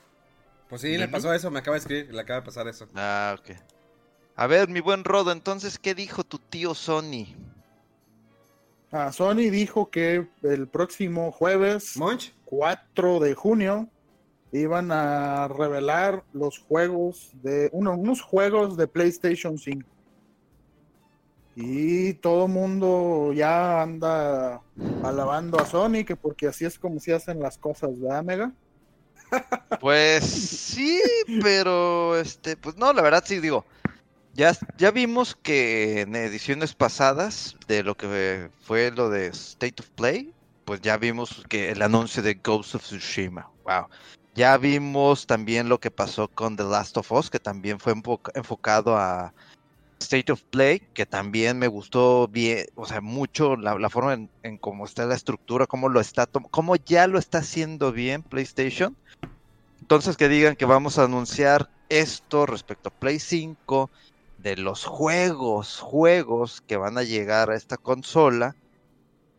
Pues 0.68 0.82
sí, 0.82 0.96
le 0.96 1.08
pasó 1.08 1.32
eso, 1.34 1.50
me 1.50 1.58
acaba 1.58 1.75
de 1.75 1.80
escribir, 1.80 2.14
le 2.14 2.20
acaba 2.20 2.40
de 2.40 2.46
pasar 2.46 2.68
eso. 2.68 2.87
Ah, 2.94 3.37
ok. 3.38 3.56
A 4.37 4.46
ver, 4.46 4.68
mi 4.68 4.80
buen 4.80 5.02
Rodo, 5.04 5.32
entonces, 5.32 5.78
¿qué 5.78 5.94
dijo 5.94 6.22
tu 6.22 6.38
tío 6.38 6.75
Sony? 6.75 7.26
Ah, 8.92 9.12
Sony 9.12 9.50
dijo 9.50 9.88
que 9.90 10.26
el 10.42 10.66
próximo 10.66 11.30
jueves 11.30 11.97
¿Monch? 11.97 12.32
4 12.44 13.20
de 13.20 13.35
junio 13.35 13.88
iban 14.52 14.90
a 14.90 15.47
revelar 15.47 16.25
los 16.32 16.59
juegos 16.59 17.30
de 17.42 17.68
uno- 17.73 17.94
unos 17.94 18.20
juegos 18.20 18.76
de 18.76 18.88
PlayStation 18.88 19.56
5. 19.59 19.88
Y 21.54 22.14
todo 22.14 22.47
el 22.47 22.52
mundo 22.52 23.32
ya 23.32 23.82
anda 23.82 24.61
alabando 25.04 25.61
a 25.61 25.66
Sony 25.66 26.04
que 26.06 26.16
porque 26.16 26.49
así 26.49 26.64
es 26.64 26.78
como 26.78 26.99
se 27.00 27.14
hacen 27.14 27.38
las 27.40 27.59
cosas, 27.59 27.90
¿verdad, 28.00 28.25
Mega? 28.25 28.52
Pues 29.80 30.25
sí, 30.25 31.00
pero 31.42 32.16
este, 32.18 32.56
pues 32.56 32.76
no, 32.76 32.92
la 32.92 33.02
verdad 33.02 33.23
sí 33.25 33.38
digo. 33.38 33.64
Ya, 34.34 34.56
ya 34.78 34.90
vimos 34.90 35.37
que 35.42 36.02
en 36.02 36.14
ediciones 36.14 36.75
pasadas 36.75 37.56
de 37.66 37.82
lo 37.82 37.96
que 37.96 38.50
fue 38.60 38.90
lo 38.92 39.10
de 39.10 39.26
State 39.28 39.82
of 39.82 39.90
Play, 39.96 40.32
pues 40.64 40.80
ya 40.80 40.96
vimos 40.96 41.42
que 41.49 41.70
el 41.70 41.82
anuncio 41.82 42.22
de 42.22 42.34
Ghost 42.34 42.76
of 42.76 42.82
Tsushima. 42.82 43.50
Wow. 43.64 43.87
Ya 44.34 44.56
vimos 44.56 45.26
también 45.26 45.68
lo 45.68 45.78
que 45.78 45.90
pasó 45.90 46.28
con 46.28 46.56
The 46.56 46.62
Last 46.64 46.96
of 46.96 47.10
Us, 47.10 47.28
que 47.28 47.40
también 47.40 47.80
fue 47.80 47.92
enfoca- 47.92 48.30
enfocado 48.34 48.96
a 48.96 49.34
State 50.00 50.32
of 50.32 50.42
Play, 50.50 50.80
que 50.94 51.06
también 51.06 51.58
me 51.58 51.66
gustó 51.66 52.28
bien, 52.28 52.64
o 52.76 52.87
sea, 52.87 53.00
mucho 53.00 53.56
la, 53.56 53.90
forma 53.90 54.14
en, 54.14 54.30
en 54.42 54.58
cómo 54.58 54.84
está 54.84 55.04
la 55.06 55.16
estructura, 55.16 55.66
cómo 55.66 55.88
lo 55.88 56.00
está, 56.00 56.26
cómo 56.50 56.76
ya 56.76 57.06
lo 57.08 57.18
está 57.18 57.38
haciendo 57.38 57.92
bien 57.92 58.22
PlayStation. 58.22 58.96
Entonces 59.80 60.16
que 60.16 60.28
digan 60.28 60.54
que 60.54 60.64
vamos 60.64 60.99
a 60.99 61.04
anunciar 61.04 61.68
esto 61.88 62.46
respecto 62.46 62.88
a 62.88 62.99
Play 62.99 63.18
5, 63.18 63.90
de 64.42 64.56
los 64.56 64.85
juegos, 64.85 65.78
juegos 65.80 66.62
que 66.62 66.76
van 66.76 66.99
a 66.99 67.02
llegar 67.02 67.50
a 67.50 67.56
esta 67.56 67.76
consola, 67.76 68.56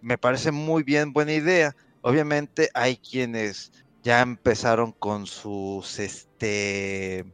me 0.01 0.17
parece 0.17 0.51
muy 0.51 0.83
bien, 0.83 1.13
buena 1.13 1.33
idea. 1.33 1.75
Obviamente 2.01 2.69
hay 2.73 2.97
quienes 2.97 3.71
ya 4.03 4.21
empezaron 4.21 4.91
con 4.91 5.27
sus, 5.27 5.99
este, 5.99 7.25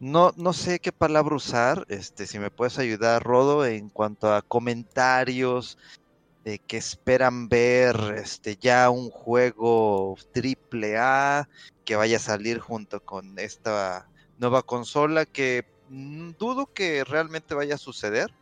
no, 0.00 0.32
no 0.36 0.52
sé 0.52 0.78
qué 0.78 0.92
palabra 0.92 1.36
usar, 1.36 1.84
este, 1.88 2.26
si 2.26 2.38
me 2.38 2.50
puedes 2.50 2.78
ayudar, 2.78 3.22
Rodo, 3.22 3.66
en 3.66 3.88
cuanto 3.88 4.32
a 4.32 4.42
comentarios 4.42 5.78
de 6.44 6.58
que 6.58 6.76
esperan 6.76 7.48
ver, 7.48 7.96
este, 8.16 8.56
ya 8.56 8.90
un 8.90 9.10
juego 9.10 10.16
triple 10.32 10.98
A 10.98 11.48
que 11.84 11.96
vaya 11.96 12.18
a 12.18 12.20
salir 12.20 12.58
junto 12.58 13.00
con 13.00 13.38
esta 13.38 14.08
nueva 14.38 14.62
consola 14.62 15.26
que 15.26 15.64
dudo 16.38 16.66
que 16.66 17.04
realmente 17.04 17.54
vaya 17.54 17.76
a 17.76 17.78
suceder, 17.78 18.32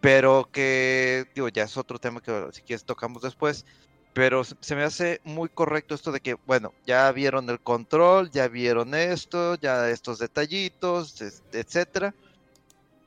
pero 0.00 0.48
que, 0.52 1.26
digo, 1.34 1.48
ya 1.48 1.64
es 1.64 1.76
otro 1.76 1.98
tema 1.98 2.20
que 2.20 2.48
si 2.52 2.62
quieres 2.62 2.84
tocamos 2.84 3.22
después, 3.22 3.64
pero 4.12 4.44
se 4.44 4.76
me 4.76 4.84
hace 4.84 5.20
muy 5.24 5.48
correcto 5.48 5.94
esto 5.94 6.12
de 6.12 6.20
que, 6.20 6.34
bueno, 6.46 6.72
ya 6.86 7.10
vieron 7.12 7.50
el 7.50 7.60
control, 7.60 8.30
ya 8.30 8.48
vieron 8.48 8.94
esto, 8.94 9.56
ya 9.56 9.90
estos 9.90 10.18
detallitos, 10.18 11.20
etcétera. 11.52 12.14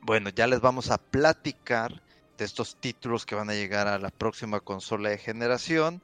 Bueno, 0.01 0.29
ya 0.29 0.47
les 0.47 0.59
vamos 0.59 0.91
a 0.91 0.97
platicar 0.97 2.01
de 2.37 2.45
estos 2.45 2.75
títulos 2.75 3.25
que 3.25 3.35
van 3.35 3.49
a 3.49 3.53
llegar 3.53 3.87
a 3.87 3.99
la 3.99 4.09
próxima 4.09 4.59
consola 4.59 5.09
de 5.09 5.17
generación, 5.17 6.01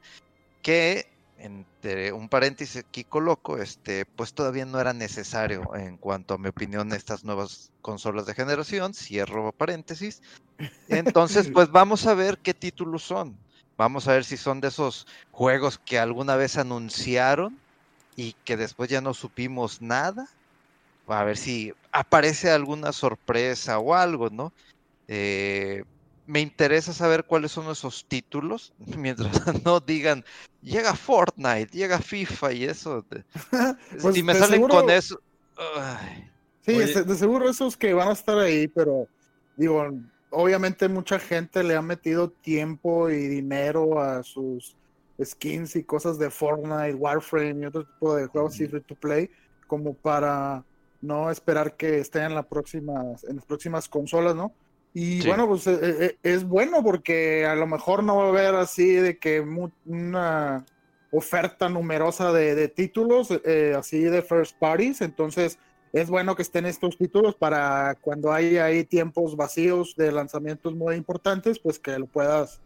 que 0.62 1.06
entre 1.44 2.12
un 2.12 2.28
paréntesis 2.30 2.84
aquí 2.84 3.04
coloco, 3.04 3.58
este, 3.58 4.06
pues 4.06 4.32
todavía 4.32 4.64
no 4.64 4.80
era 4.80 4.94
necesario 4.94 5.74
en 5.74 5.98
cuanto 5.98 6.34
a 6.34 6.38
mi 6.38 6.48
opinión 6.48 6.92
estas 6.92 7.22
nuevas 7.22 7.70
consolas 7.82 8.24
de 8.24 8.34
generación, 8.34 8.94
cierro 8.94 9.52
paréntesis. 9.52 10.22
Entonces, 10.88 11.50
pues 11.52 11.70
vamos 11.70 12.06
a 12.06 12.14
ver 12.14 12.38
qué 12.38 12.54
títulos 12.54 13.02
son. 13.02 13.36
Vamos 13.76 14.08
a 14.08 14.12
ver 14.12 14.24
si 14.24 14.38
son 14.38 14.60
de 14.60 14.68
esos 14.68 15.06
juegos 15.30 15.78
que 15.78 15.98
alguna 15.98 16.36
vez 16.36 16.56
anunciaron 16.56 17.58
y 18.16 18.32
que 18.44 18.56
después 18.56 18.88
ya 18.88 19.02
no 19.02 19.12
supimos 19.12 19.82
nada. 19.82 20.26
A 21.06 21.24
ver 21.24 21.36
si 21.36 21.74
aparece 21.92 22.50
alguna 22.50 22.92
sorpresa 22.92 23.78
o 23.78 23.94
algo, 23.94 24.30
¿no? 24.30 24.54
Eh, 25.08 25.84
me 26.26 26.40
interesa 26.40 26.92
saber 26.92 27.24
cuáles 27.24 27.52
son 27.52 27.70
esos 27.70 28.06
títulos, 28.06 28.72
mientras 28.98 29.30
no 29.64 29.80
digan, 29.80 30.24
llega 30.62 30.94
Fortnite, 30.94 31.68
llega 31.76 31.98
FIFA 31.98 32.52
y 32.52 32.64
eso. 32.64 33.04
de- 33.10 33.24
Pues, 34.00 34.14
si 34.14 34.22
me 34.22 34.34
salen 34.34 34.52
seguro- 34.60 34.74
con 34.80 34.90
eso... 34.90 35.20
ay, 35.56 36.30
Sí, 36.62 36.72
Oye. 36.76 36.94
de, 36.94 37.02
de 37.04 37.14
seguro 37.16 37.50
esos 37.50 37.76
que 37.76 37.92
van 37.92 38.08
a 38.08 38.12
estar 38.12 38.38
ahí, 38.38 38.68
pero 38.68 39.06
digo, 39.54 39.86
obviamente 40.30 40.88
mucha 40.88 41.18
gente 41.18 41.62
le 41.62 41.76
ha 41.76 41.82
metido 41.82 42.30
tiempo 42.30 43.10
y 43.10 43.28
dinero 43.28 44.00
a 44.00 44.22
sus 44.22 44.74
skins 45.22 45.76
y 45.76 45.84
cosas 45.84 46.18
de 46.18 46.30
Fortnite, 46.30 46.94
Warframe 46.94 47.60
y 47.62 47.66
otro 47.66 47.84
tipo 47.84 48.16
de 48.16 48.26
juegos 48.28 48.54
así 48.54 48.66
free 48.66 48.80
to 48.80 48.94
play, 48.94 49.28
como 49.66 49.92
para 49.92 50.64
no 51.02 51.30
esperar 51.30 51.76
que 51.76 51.98
estén 51.98 52.22
en 52.22 52.34
la 52.34 52.42
próxima, 52.48 53.02
en 53.28 53.36
las 53.36 53.44
próximas 53.44 53.86
consolas, 53.86 54.34
¿no? 54.34 54.50
Y 54.96 55.22
Sí. 55.22 55.26
bueno, 55.28 55.48
pues 55.48 55.66
eh, 55.66 55.78
eh, 55.82 56.18
es 56.22 56.44
bueno 56.44 56.82
porque 56.84 57.44
a 57.46 57.56
lo 57.56 57.66
mejor 57.66 58.04
no 58.04 58.16
va 58.16 58.26
a 58.26 58.28
haber 58.28 58.54
así 58.54 58.92
de 58.94 59.18
que 59.18 59.42
mu- 59.42 59.70
una 59.84 60.64
oferta 61.10 61.68
numerosa 61.68 62.32
de, 62.32 62.54
de 62.54 62.68
títulos, 62.68 63.28
eh, 63.44 63.74
así 63.76 64.00
de 64.04 64.22
first 64.22 64.56
parties. 64.58 65.00
Entonces 65.00 65.58
es 65.92 66.08
bueno 66.08 66.36
que 66.36 66.42
estén 66.42 66.64
estos 66.66 66.96
títulos 66.96 67.34
para 67.34 67.96
cuando 68.00 68.32
hay 68.32 68.56
ahí 68.58 68.84
tiempos 68.84 69.36
vacíos 69.36 69.94
de 69.96 70.12
lanzamientos 70.12 70.74
muy 70.76 70.94
importantes, 70.94 71.58
pues 71.58 71.78
que 71.80 71.98
lo 71.98 72.06
puedas 72.06 72.60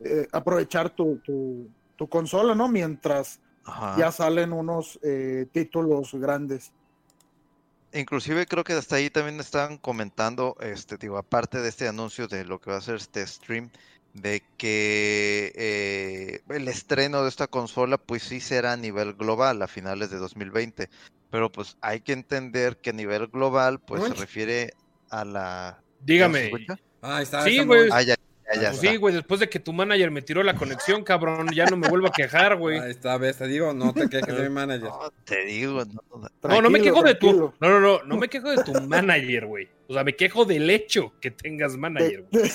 eh, 0.00 0.26
aprovechar 0.32 0.88
tu, 0.90 1.18
tu, 1.18 1.68
tu 1.96 2.08
consola, 2.08 2.54
¿no? 2.54 2.68
Mientras 2.68 3.40
Ajá. 3.64 3.96
ya 3.98 4.10
salen 4.10 4.52
unos 4.54 4.98
eh, 5.02 5.46
títulos 5.52 6.14
grandes. 6.14 6.72
Inclusive 7.94 8.46
creo 8.46 8.64
que 8.64 8.72
hasta 8.72 8.96
ahí 8.96 9.08
también 9.08 9.38
estaban 9.38 9.78
comentando, 9.78 10.56
este, 10.60 10.96
digo, 10.96 11.16
aparte 11.16 11.60
de 11.60 11.68
este 11.68 11.86
anuncio 11.86 12.26
de 12.26 12.44
lo 12.44 12.60
que 12.60 12.70
va 12.70 12.78
a 12.78 12.80
ser 12.80 12.96
este 12.96 13.24
stream, 13.24 13.70
de 14.14 14.42
que 14.56 15.52
eh, 15.54 16.40
el 16.48 16.68
estreno 16.68 17.22
de 17.22 17.28
esta 17.28 17.46
consola 17.46 17.98
pues 17.98 18.24
sí 18.24 18.40
será 18.40 18.72
a 18.72 18.76
nivel 18.76 19.14
global 19.14 19.62
a 19.62 19.68
finales 19.68 20.10
de 20.10 20.18
2020, 20.18 20.88
pero 21.30 21.50
pues 21.50 21.76
hay 21.80 22.00
que 22.00 22.12
entender 22.12 22.78
que 22.78 22.90
a 22.90 22.94
nivel 22.94 23.28
global 23.28 23.80
pues 23.80 24.04
se 24.04 24.14
refiere 24.14 24.74
a 25.10 25.24
la... 25.24 25.78
¿Se 25.80 26.04
Dígame. 26.04 26.50
Ah, 27.00 27.22
está. 27.22 27.44
Sí, 27.44 27.58
está 27.58 27.64
güey. 27.64 27.88
Ya, 28.54 28.70
Pues 28.70 28.80
sí, 28.80 28.96
güey, 28.96 29.14
después 29.14 29.40
de 29.40 29.48
que 29.48 29.60
tu 29.60 29.72
manager 29.72 30.10
me 30.10 30.22
tiró 30.22 30.42
la 30.42 30.54
conexión, 30.54 31.04
cabrón, 31.04 31.48
ya 31.54 31.66
no 31.66 31.76
me 31.76 31.88
vuelvo 31.88 32.08
a 32.08 32.12
quejar, 32.12 32.56
güey. 32.56 32.78
Ahí 32.78 32.90
está, 32.90 33.16
ves, 33.18 33.38
te 33.38 33.46
digo, 33.46 33.72
no 33.72 33.92
te 33.92 34.08
quejes 34.08 34.36
de 34.36 34.42
mi 34.42 34.54
manager. 34.54 34.88
No, 34.88 35.12
te 35.24 35.44
digo, 35.44 35.84
no, 35.84 36.02
no, 36.10 36.28
No, 36.42 36.62
no 36.62 36.70
me 36.70 36.78
Tranquilo, 36.80 36.82
quejo 36.82 37.02
de 37.02 37.14
tu. 37.14 37.54
No, 37.60 37.68
no, 37.68 37.80
no, 37.80 38.02
no 38.04 38.16
me 38.16 38.28
quejo 38.28 38.50
de 38.50 38.62
tu 38.64 38.72
manager, 38.82 39.46
güey. 39.46 39.68
O 39.86 39.92
sea, 39.92 40.02
me 40.02 40.16
quejo 40.16 40.44
del 40.44 40.70
hecho 40.70 41.12
que 41.20 41.30
tengas 41.30 41.76
manager, 41.76 42.24
güey. 42.30 42.50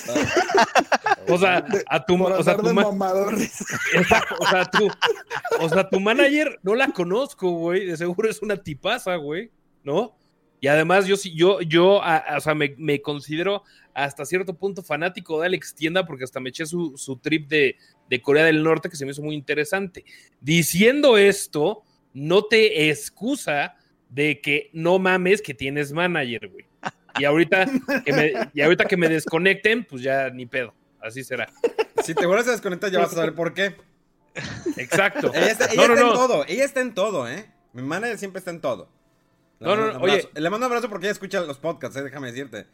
O 1.27 1.37
sea, 1.37 1.63
a 1.87 2.05
tu, 2.05 2.23
o 2.23 2.43
sea, 2.43 2.57
tu 2.57 2.69
o 2.69 4.47
sea, 4.49 4.65
tú, 4.65 4.89
o 5.59 5.69
sea, 5.69 5.89
tu 5.89 5.99
manager 5.99 6.59
no 6.63 6.75
la 6.75 6.91
conozco, 6.91 7.51
güey. 7.51 7.85
De 7.85 7.97
seguro 7.97 8.29
es 8.29 8.41
una 8.41 8.57
tipaza, 8.57 9.15
güey, 9.15 9.51
¿no? 9.83 10.15
Y 10.61 10.67
además 10.67 11.07
yo 11.07 11.15
sí, 11.17 11.33
yo, 11.35 11.61
yo, 11.61 12.01
a- 12.03 12.17
a- 12.17 12.37
o 12.37 12.41
sea, 12.41 12.53
me, 12.55 12.75
me 12.77 13.01
considero 13.01 13.63
hasta 13.93 14.25
cierto 14.25 14.53
punto 14.55 14.83
fanático 14.83 15.39
de 15.39 15.47
Alex 15.47 15.73
Tienda 15.75 16.05
porque 16.05 16.23
hasta 16.23 16.39
me 16.39 16.49
eché 16.49 16.65
su, 16.65 16.93
su 16.97 17.17
trip 17.17 17.47
de, 17.49 17.77
de 18.09 18.21
Corea 18.21 18.45
del 18.45 18.63
Norte 18.63 18.89
que 18.89 18.95
se 18.95 19.05
me 19.05 19.11
hizo 19.11 19.21
muy 19.21 19.35
interesante. 19.35 20.03
Diciendo 20.41 21.17
esto, 21.17 21.83
no 22.13 22.43
te 22.45 22.89
excusa 22.89 23.75
de 24.09 24.41
que 24.41 24.69
no 24.73 24.99
mames 24.99 25.41
que 25.41 25.53
tienes 25.53 25.91
manager, 25.91 26.47
güey. 26.49 26.65
Y 27.19 27.25
ahorita 27.25 27.65
que 28.05 28.13
me, 28.13 28.33
y 28.53 28.61
ahorita 28.61 28.85
que 28.85 28.97
me 28.97 29.09
desconecten, 29.09 29.83
pues 29.85 30.01
ya 30.01 30.29
ni 30.29 30.45
pedo. 30.45 30.73
Así 31.01 31.23
será. 31.23 31.49
Si 32.03 32.13
te 32.13 32.25
vuelves 32.25 32.47
a 32.47 32.51
desconectar, 32.51 32.91
ya 32.91 32.99
vas 32.99 33.11
a 33.11 33.15
saber 33.15 33.33
por 33.35 33.53
qué. 33.53 33.75
Exacto. 34.77 35.31
Ella 35.33 35.51
está, 35.51 35.67
No, 35.67 35.73
ella 35.73 35.87
no, 35.87 35.93
está 35.93 36.05
no. 36.05 36.11
en 36.11 36.13
todo, 36.17 36.45
ella 36.47 36.65
está 36.65 36.81
en 36.81 36.93
todo, 36.93 37.27
¿eh? 37.29 37.45
Mi 37.73 37.81
manager 37.81 38.17
siempre 38.17 38.39
está 38.39 38.51
en 38.51 38.61
todo. 38.61 38.89
No, 39.59 39.75
no, 39.75 39.93
no, 39.93 39.99
oye. 39.99 40.27
Le 40.33 40.49
mando 40.49 40.65
un 40.67 40.71
abrazo 40.71 40.89
porque 40.89 41.05
ella 41.07 41.11
escucha 41.13 41.41
los 41.41 41.57
podcasts, 41.57 41.97
eh, 41.97 42.03
déjame 42.03 42.27
decirte. 42.31 42.65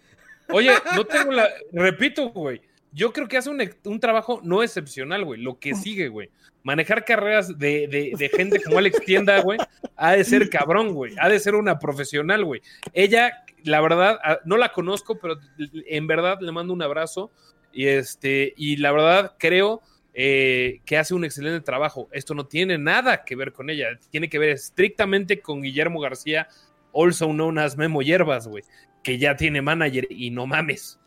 Oye, 0.50 0.72
no 0.96 1.04
tengo 1.06 1.32
la. 1.32 1.50
Repito, 1.74 2.30
güey. 2.30 2.62
Yo 2.92 3.12
creo 3.12 3.28
que 3.28 3.36
hace 3.38 3.50
un, 3.50 3.62
un 3.86 4.00
trabajo 4.00 4.40
no 4.44 4.64
excepcional, 4.64 5.26
güey. 5.26 5.42
Lo 5.42 5.60
que 5.60 5.76
sigue, 5.76 6.08
güey. 6.08 6.30
Manejar 6.64 7.04
carreras 7.04 7.58
de, 7.60 7.88
de- 7.88 8.14
de 8.18 8.30
gente 8.30 8.62
como 8.64 8.78
Alex 8.78 9.02
Tienda, 9.02 9.42
güey, 9.42 9.60
ha 9.98 10.14
de 10.14 10.24
ser 10.24 10.50
cabrón, 10.50 10.94
güey. 10.94 11.14
Ha 11.20 11.28
de 11.30 11.40
ser 11.40 11.56
una 11.56 11.78
profesional, 11.78 12.46
güey. 12.46 12.62
Ella, 12.94 13.44
la 13.64 13.82
verdad, 13.82 14.20
no 14.46 14.56
la 14.58 14.72
conozco, 14.72 15.20
pero 15.20 15.38
en 15.58 16.08
verdad 16.08 16.38
le 16.40 16.52
mando 16.52 16.72
un 16.74 16.82
abrazo. 16.82 17.32
Y 17.74 17.88
este, 17.88 18.54
y 18.56 18.78
la 18.78 18.94
verdad, 18.94 19.36
creo 19.38 19.82
eh, 20.14 20.80
que 20.86 20.98
hace 20.98 21.14
un 21.14 21.26
excelente 21.26 21.60
trabajo. 21.60 22.08
Esto 22.14 22.34
no 22.34 22.48
tiene 22.48 22.78
nada 22.78 23.26
que 23.26 23.36
ver 23.36 23.52
con 23.52 23.70
ella. 23.70 23.88
Tiene 24.10 24.30
que 24.30 24.40
ver 24.40 24.50
estrictamente 24.52 25.42
con 25.42 25.62
Guillermo 25.62 26.00
García, 26.00 26.48
also 26.96 27.28
known 27.34 27.60
as 27.60 27.78
Memo 27.78 28.02
Hierbas, 28.02 28.48
güey. 28.48 28.64
Que 29.04 29.20
ya 29.20 29.36
tiene 29.36 29.62
manager 29.62 30.08
y 30.10 30.32
no 30.32 30.48
mames. 30.48 30.98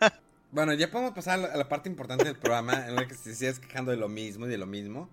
Bueno, 0.50 0.72
ya 0.72 0.90
podemos 0.90 1.12
pasar 1.12 1.38
a 1.38 1.56
la, 1.58 1.68
parte 1.68 1.90
importante 1.90 2.24
del 2.24 2.34
programa 2.34 2.86
en 2.88 2.96
la 2.96 3.06
que 3.06 3.12
se 3.14 3.34
sigues 3.34 3.58
quejando 3.58 3.90
de 3.90 3.98
lo 3.98 4.08
mismo 4.08 4.46
y 4.46 4.48
de 4.48 4.56
lo 4.56 4.64
mismo. 4.64 5.10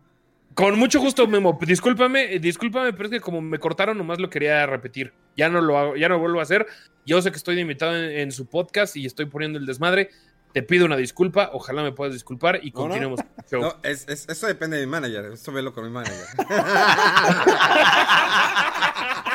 Con 0.53 0.79
mucho 0.79 1.01
gusto, 1.01 1.27
Memo. 1.27 1.59
Discúlpame, 1.61 2.39
discúlpame, 2.39 2.93
pero 2.93 3.03
es 3.05 3.11
que 3.11 3.19
como 3.19 3.41
me 3.41 3.59
cortaron, 3.59 3.97
nomás 3.97 4.19
lo 4.21 4.29
quería 4.29 4.65
repetir. 4.65 5.11
Ya 5.35 5.49
no 5.49 5.59
lo 5.59 5.77
hago, 5.77 5.95
ya 5.97 6.07
no 6.07 6.19
vuelvo 6.19 6.39
a 6.39 6.43
hacer. 6.43 6.65
Yo 7.05 7.21
sé 7.21 7.31
que 7.31 7.37
estoy 7.37 7.59
invitado 7.59 7.97
en, 7.97 8.11
en 8.11 8.31
su 8.31 8.45
podcast 8.45 8.95
y 8.95 9.05
estoy 9.05 9.25
poniendo 9.25 9.59
el 9.59 9.65
desmadre. 9.65 10.09
Te 10.53 10.63
pido 10.63 10.85
una 10.85 10.95
disculpa, 10.95 11.49
ojalá 11.51 11.83
me 11.83 11.91
puedas 11.91 12.13
disculpar 12.13 12.61
y 12.63 12.71
No, 12.71 12.75
no. 12.75 12.81
continuemos 12.83 13.19
con 13.19 13.29
el 13.37 13.45
show. 13.49 13.61
No, 13.61 13.75
es, 13.83 14.07
es- 14.07 14.29
eso 14.29 14.47
depende 14.47 14.77
de 14.77 14.85
mi 14.85 14.91
manager. 14.93 15.25
Eso 15.33 15.51
velo 15.51 15.73
con 15.73 15.83
mi 15.83 15.89
manager. 15.89 16.23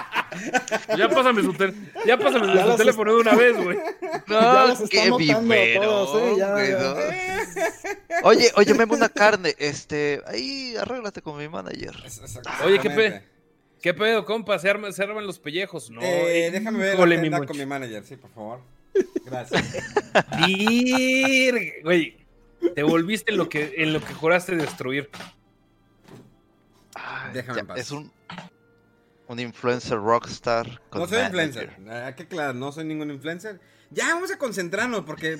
Ya 0.96 1.08
pásame 1.08 1.42
su, 1.42 1.52
tel- 1.54 1.74
ya 2.06 2.16
pásame 2.18 2.46
Ya 2.54 2.62
su 2.62 2.68
las 2.68 2.76
teléfono 2.76 3.14
de 3.14 3.20
una 3.20 3.34
vez, 3.34 3.56
güey. 3.62 3.78
No, 4.28 4.88
qué 4.88 5.08
todas, 5.76 6.22
¿eh? 6.22 6.34
Ya. 6.38 6.54
Oye, 8.22 8.50
oye, 8.56 8.74
meme 8.74 8.94
una 8.94 9.08
carne, 9.08 9.54
este, 9.58 10.20
ahí 10.26 10.76
arréglate 10.76 11.22
con 11.22 11.36
mi 11.38 11.48
manager. 11.48 11.94
Oye, 12.64 12.78
¿qué 12.80 12.88
exactamente. 12.88 13.28
¿Qué 13.80 13.94
pedo, 13.94 14.26
compa? 14.26 14.58
Se, 14.58 14.68
arma- 14.68 14.92
se 14.92 15.02
arman 15.02 15.26
los 15.26 15.38
pellejos, 15.38 15.90
¿no? 15.90 16.02
Eh, 16.02 16.50
déjame 16.52 16.78
ver 16.78 16.98
la 16.98 17.16
mi 17.16 17.46
con 17.46 17.56
mi 17.56 17.64
manager, 17.66 18.04
sí, 18.04 18.16
por 18.16 18.30
favor. 18.30 18.60
Gracias. 19.24 19.64
Güey, 21.82 22.16
te 22.74 22.82
volviste 22.82 23.30
en 23.32 23.38
lo 23.38 23.48
que, 23.48 23.72
en 23.78 23.92
lo 23.94 24.00
que 24.02 24.12
juraste 24.12 24.54
destruir. 24.56 25.08
Ay, 26.94 27.30
Déjame 27.32 27.56
ya, 27.56 27.60
en 27.60 27.66
paz. 27.66 27.78
Es 27.78 27.90
un, 27.90 28.12
un 29.30 29.38
influencer 29.38 29.96
rockstar. 29.98 30.80
con 30.90 31.02
No 31.02 31.06
soy 31.06 31.18
manager. 31.22 31.44
influencer. 31.68 31.88
Ah, 31.88 32.14
qué 32.16 32.26
claro, 32.26 32.52
no 32.54 32.72
soy 32.72 32.84
ningún 32.84 33.10
influencer. 33.10 33.60
Ya, 33.90 34.14
vamos 34.14 34.30
a 34.32 34.38
concentrarnos 34.38 35.04
porque 35.04 35.34
eh, 35.34 35.38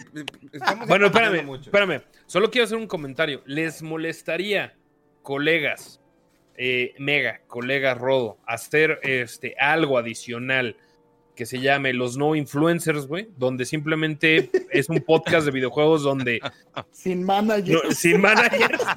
estamos 0.53 0.87
Bueno, 0.89 1.07
espérame, 1.07 1.45
mucho. 1.45 1.65
espérame. 1.71 2.03
Solo 2.27 2.51
quiero 2.51 2.65
hacer 2.67 2.77
un 2.79 2.87
comentario. 2.87 3.43
¿Les 3.47 3.83
molestaría, 3.83 4.77
colegas, 5.23 6.01
eh, 6.57 6.95
Mega, 6.99 7.41
colegas 7.49 7.99
Rodo, 7.99 8.39
hacer 8.47 9.01
este 9.03 9.57
algo 9.59 9.99
adicional 9.99 10.77
que 11.35 11.47
se 11.47 11.59
llame 11.61 11.93
Los 11.93 12.17
No 12.17 12.35
Influencers, 12.37 13.07
güey? 13.07 13.29
Donde 13.37 13.65
simplemente 13.65 14.51
es 14.71 14.89
un 14.89 15.01
podcast 15.01 15.47
de 15.47 15.51
videojuegos 15.53 16.03
donde 16.05 16.41
Sin 16.93 17.25
manager. 17.25 17.81
no- 17.85 17.91
sin 17.93 18.21
manager. 18.21 18.79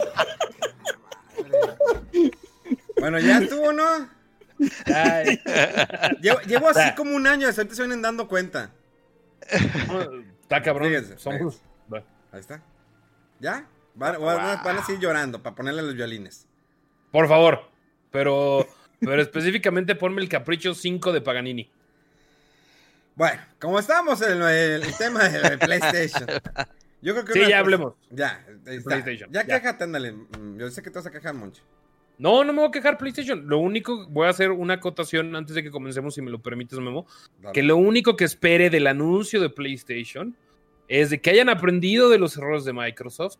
Bueno, 2.99 3.19
ya 3.19 3.39
estuvo, 3.39 3.73
¿no? 3.73 3.83
Ay, 4.85 5.39
Llevo, 6.21 6.39
llevo 6.41 6.69
así 6.69 6.93
como 6.95 7.15
un 7.15 7.27
año, 7.27 7.47
hasta 7.47 7.61
ahorita 7.61 7.75
se 7.75 7.81
vienen 7.83 8.01
dando 8.01 8.27
cuenta. 8.27 8.71
está 10.41 10.61
cabrón. 10.61 10.89
Fíjense, 10.89 11.17
Somos-. 11.17 11.61
Ahí 12.31 12.39
está. 12.39 12.61
¿Ya? 13.39 13.67
Van, 13.95 14.19
van 14.19 14.39
a- 14.39 14.63
van 14.63 14.77
a 14.77 14.85
seguir 14.85 15.01
llorando 15.01 15.41
para 15.43 15.55
ponerle 15.55 15.81
los 15.83 15.93
violines. 15.93 16.47
Por 17.11 17.27
favor. 17.27 17.69
Pero, 18.11 18.67
pero 18.99 19.21
específicamente 19.21 19.95
ponme 19.95 20.21
el 20.21 20.29
Capricho 20.29 20.73
5 20.73 21.11
de 21.13 21.21
Paganini. 21.21 21.69
Bueno, 23.15 23.39
como 23.59 23.77
estamos 23.77 24.21
en 24.23 24.41
el, 24.41 24.83
el 24.83 24.97
tema 24.97 25.29
del 25.29 25.59
PlayStation. 25.59 26.25
Yo 27.01 27.13
creo 27.13 27.25
que 27.25 27.33
Sí, 27.33 27.39
ya 27.41 27.45
cosa- 27.45 27.57
hablemos. 27.59 27.93
Ya, 28.09 28.43
está. 28.65 28.89
PlayStation, 28.89 29.31
Ya 29.31 29.45
ya. 29.45 29.59
quéjate, 29.59 29.83
ándale. 29.83 30.15
Yo 30.57 30.69
sé 30.71 30.81
que 30.81 30.89
te 30.89 30.97
vas 30.97 31.05
a 31.05 31.11
quejar 31.11 31.35
mucho. 31.35 31.61
No, 32.17 32.43
no 32.43 32.53
me 32.53 32.59
voy 32.59 32.67
a 32.67 32.71
quejar 32.71 32.97
PlayStation. 32.97 33.47
Lo 33.47 33.57
único, 33.59 34.07
voy 34.07 34.27
a 34.27 34.29
hacer 34.29 34.51
una 34.51 34.75
acotación 34.75 35.35
antes 35.35 35.55
de 35.55 35.63
que 35.63 35.71
comencemos, 35.71 36.13
si 36.15 36.21
me 36.21 36.29
lo 36.31 36.41
permites, 36.41 36.77
Memo. 36.79 37.05
Dale. 37.41 37.53
Que 37.53 37.63
lo 37.63 37.75
único 37.77 38.15
que 38.15 38.23
espere 38.25 38.69
del 38.69 38.87
anuncio 38.87 39.41
de 39.41 39.49
PlayStation 39.49 40.35
es 40.87 41.09
de 41.09 41.19
que 41.19 41.31
hayan 41.31 41.49
aprendido 41.49 42.09
de 42.09 42.19
los 42.19 42.37
errores 42.37 42.65
de 42.65 42.73
Microsoft 42.73 43.39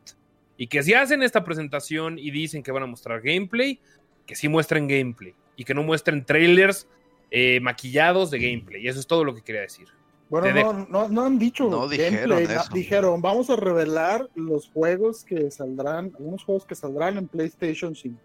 y 0.58 0.68
que 0.68 0.82
si 0.84 0.94
hacen 0.94 1.22
esta 1.24 1.44
presentación 1.44 2.18
y 2.18 2.32
dicen 2.32 2.64
que 2.64 2.72
van 2.72 2.84
a 2.84 2.88
mostrar 2.88 3.22
gameplay, 3.22 3.80
que 4.26 4.36
sí 4.36 4.48
muestren 4.50 4.88
gameplay 4.88 5.34
y 5.56 5.64
que 5.66 5.74
no 5.74 5.84
muestren 5.84 6.26
trailers 6.26 6.88
eh, 7.32 7.60
maquillados 7.62 8.32
de 8.32 8.40
gameplay. 8.40 8.84
Y 8.84 8.88
eso 8.88 9.00
es 9.00 9.08
todo 9.08 9.24
lo 9.24 9.36
que 9.36 9.42
quería 9.42 9.62
decir. 9.62 9.88
Bueno, 10.30 10.74
no, 10.74 10.88
no, 10.90 11.10
no 11.10 11.26
han 11.26 11.38
dicho 11.38 11.70
No 11.70 11.88
dijeron 11.88 12.30
gameplay, 12.30 12.48
na- 12.48 12.62
eso. 12.64 12.74
dijeron, 12.74 13.22
vamos 13.22 13.50
a 13.52 13.56
revelar 13.56 14.30
los 14.34 14.68
juegos 14.70 15.24
que 15.24 15.52
saldrán, 15.52 16.12
algunos 16.18 16.44
juegos 16.44 16.66
que 16.66 16.74
saldrán 16.74 17.18
en 17.18 17.28
PlayStation 17.28 17.94
5. 17.96 18.18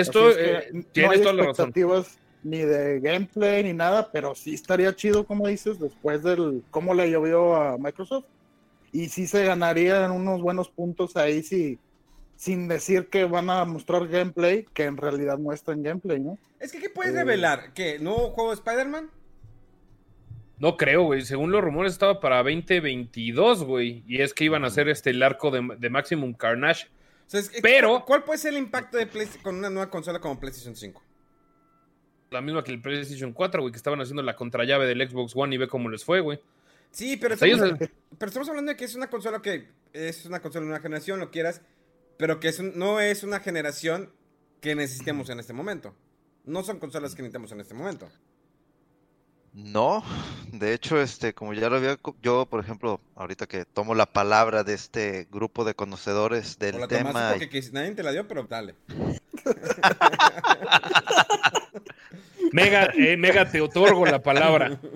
Esto 0.00 0.30
es 0.30 0.36
que 0.36 0.44
eh, 0.52 0.68
no 0.72 0.82
tienes 0.92 1.12
hay 1.12 1.20
toda 1.22 1.32
la 1.34 1.42
razón. 1.44 1.68
expectativas 1.68 2.18
ni 2.42 2.58
de 2.58 3.00
gameplay 3.00 3.64
ni 3.64 3.72
nada, 3.72 4.10
pero 4.12 4.34
sí 4.34 4.54
estaría 4.54 4.94
chido, 4.94 5.26
como 5.26 5.48
dices, 5.48 5.78
después 5.80 6.22
del 6.22 6.62
cómo 6.70 6.94
le 6.94 7.10
llovió 7.10 7.56
a 7.56 7.76
Microsoft. 7.78 8.26
Y 8.92 9.08
sí 9.08 9.26
se 9.26 9.44
ganarían 9.44 10.10
unos 10.12 10.40
buenos 10.40 10.68
puntos 10.70 11.16
ahí 11.16 11.42
sí, 11.42 11.78
sin 12.36 12.68
decir 12.68 13.08
que 13.08 13.24
van 13.24 13.50
a 13.50 13.64
mostrar 13.64 14.06
gameplay, 14.08 14.64
que 14.72 14.84
en 14.84 14.96
realidad 14.96 15.38
muestran 15.38 15.82
gameplay, 15.82 16.20
¿no? 16.20 16.38
Es 16.60 16.70
que, 16.72 16.78
¿qué 16.80 16.88
puedes 16.88 17.12
Eh. 17.14 17.18
revelar? 17.18 17.72
¿Qué? 17.74 17.98
¿Nuevo 17.98 18.30
juego 18.30 18.50
de 18.50 18.54
Spider-Man? 18.56 19.10
No 20.58 20.76
creo, 20.76 21.02
güey. 21.02 21.22
Según 21.22 21.50
los 21.52 21.62
rumores 21.62 21.92
estaba 21.92 22.20
para 22.20 22.42
2022, 22.42 23.64
güey. 23.64 24.02
Y 24.06 24.22
es 24.22 24.32
que 24.32 24.44
iban 24.44 24.64
a 24.64 24.68
hacer 24.68 24.88
este 24.88 25.10
el 25.10 25.22
arco 25.22 25.50
de, 25.50 25.76
de 25.78 25.90
Maximum 25.90 26.32
Carnage. 26.32 26.86
O 27.26 27.30
sea, 27.30 27.40
es 27.40 27.50
que- 27.50 27.60
Pero- 27.60 28.04
¿Cuál 28.04 28.24
puede 28.24 28.38
ser 28.38 28.52
el 28.52 28.58
impacto 28.58 28.96
de 28.98 29.08
con 29.42 29.56
una 29.56 29.68
nueva 29.70 29.90
consola 29.90 30.20
como 30.20 30.38
PlayStation 30.38 30.76
5? 30.76 31.02
La 32.30 32.40
misma 32.40 32.62
que 32.64 32.72
el 32.72 32.80
PlayStation 32.82 33.32
4, 33.32 33.62
güey, 33.62 33.72
que 33.72 33.76
estaban 33.76 34.00
haciendo 34.00 34.22
la 34.22 34.36
contrallave 34.36 34.86
del 34.86 35.08
Xbox 35.08 35.32
One 35.34 35.54
y 35.54 35.58
ve 35.58 35.68
cómo 35.68 35.88
les 35.88 36.04
fue, 36.04 36.20
güey. 36.20 36.40
Sí, 36.90 37.16
pero 37.16 37.34
O 37.34 37.38
sea, 37.38 37.48
estamos, 37.48 37.80
ellos- 37.80 37.90
pero 38.18 38.28
estamos 38.28 38.48
hablando 38.48 38.70
de 38.70 38.76
que 38.76 38.84
es 38.84 38.94
una 38.94 39.08
consola 39.10 39.42
que 39.42 39.68
es 39.92 40.24
una 40.26 40.40
consola 40.40 40.64
de 40.66 40.70
una 40.72 40.80
generación, 40.80 41.20
lo 41.20 41.30
quieras, 41.30 41.60
pero 42.16 42.40
que 42.40 42.48
es 42.48 42.58
un- 42.58 42.76
no 42.78 43.00
es 43.00 43.22
una 43.22 43.40
generación 43.40 44.10
que 44.60 44.74
necesitemos 44.74 45.28
en 45.30 45.38
este 45.40 45.52
momento. 45.52 45.94
No 46.44 46.62
son 46.62 46.78
consolas 46.78 47.14
que 47.14 47.22
necesitamos 47.22 47.52
en 47.52 47.60
este 47.60 47.74
momento. 47.74 48.08
No, 49.58 50.04
de 50.52 50.74
hecho, 50.74 51.00
este, 51.00 51.32
como 51.32 51.54
ya 51.54 51.70
lo 51.70 51.76
había, 51.76 51.98
yo, 52.22 52.44
por 52.44 52.60
ejemplo, 52.60 53.00
ahorita 53.14 53.46
que 53.46 53.64
tomo 53.64 53.94
la 53.94 54.04
palabra 54.04 54.64
de 54.64 54.74
este 54.74 55.26
grupo 55.32 55.64
de 55.64 55.74
conocedores 55.74 56.58
del 56.58 56.78
la 56.78 56.86
tema, 56.86 57.08
tomaste 57.10 57.38
porque 57.38 57.50
quis- 57.50 57.72
nadie 57.72 57.92
te 57.92 58.02
la 58.02 58.12
dio, 58.12 58.28
pero 58.28 58.42
dale. 58.44 58.74
Mega, 62.52 62.90
eh, 62.96 63.16
Mega, 63.16 63.50
te 63.50 63.60
otorgo 63.62 64.04
la 64.06 64.22
palabra. 64.22 64.78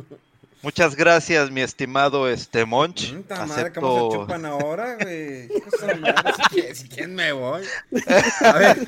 muchas 0.62 0.94
gracias, 0.96 1.50
mi 1.50 1.60
estimado 1.60 2.28
este 2.28 2.64
Monch. 2.64 3.14
Puta 3.14 3.46
madre, 3.46 3.46
¿cómo 3.46 3.54
se 3.54 3.60
Acepto, 3.60 4.10
chupan 4.22 4.46
ahora, 4.46 4.96
güey? 5.00 5.48
Si 6.52 6.74
si 6.74 6.88
quieren 6.88 7.14
me 7.14 7.32
voy. 7.32 7.62
A 8.40 8.52
ver, 8.58 8.86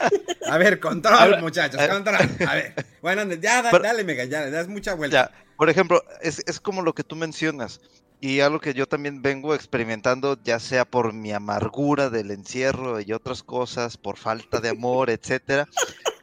a 0.49 0.59
ver, 0.59 0.81
control, 0.81 1.15
Habla- 1.15 1.41
muchachos, 1.41 1.81
eh. 1.81 1.89
control. 1.89 2.17
A 2.47 2.55
ver, 2.55 2.75
bueno, 3.01 3.25
ya, 3.35 3.63
da- 3.63 3.71
Pero- 3.71 3.83
dale, 3.85 4.05
mega, 4.05 4.25
ya, 4.25 4.43
le 4.43 4.51
das 4.51 4.69
mucha 4.69 4.95
vuelta. 4.95 5.31
ya, 5.33 5.45
por 5.57 5.71
ejemplo, 5.71 6.03
es, 6.21 6.43
es 6.47 6.61
como 6.61 6.83
lo 6.83 6.95
que 6.95 7.05
tú 7.05 7.17
mencionas. 7.17 7.81
Y 8.21 8.39
algo 8.39 8.61
que 8.61 8.73
yo 8.73 8.87
también 8.87 9.21
vengo 9.21 9.53
experimentando, 9.53 10.39
ya 10.45 10.61
sea 10.61 10.85
por 10.85 11.13
mi 11.13 11.33
amargura 11.33 12.09
del 12.09 12.31
encierro 12.31 13.01
y 13.01 13.13
otras 13.13 13.43
cosas, 13.43 13.97
por 13.97 14.17
falta 14.17 14.61
de 14.61 14.69
amor, 14.69 15.11
etcétera. 15.11 15.67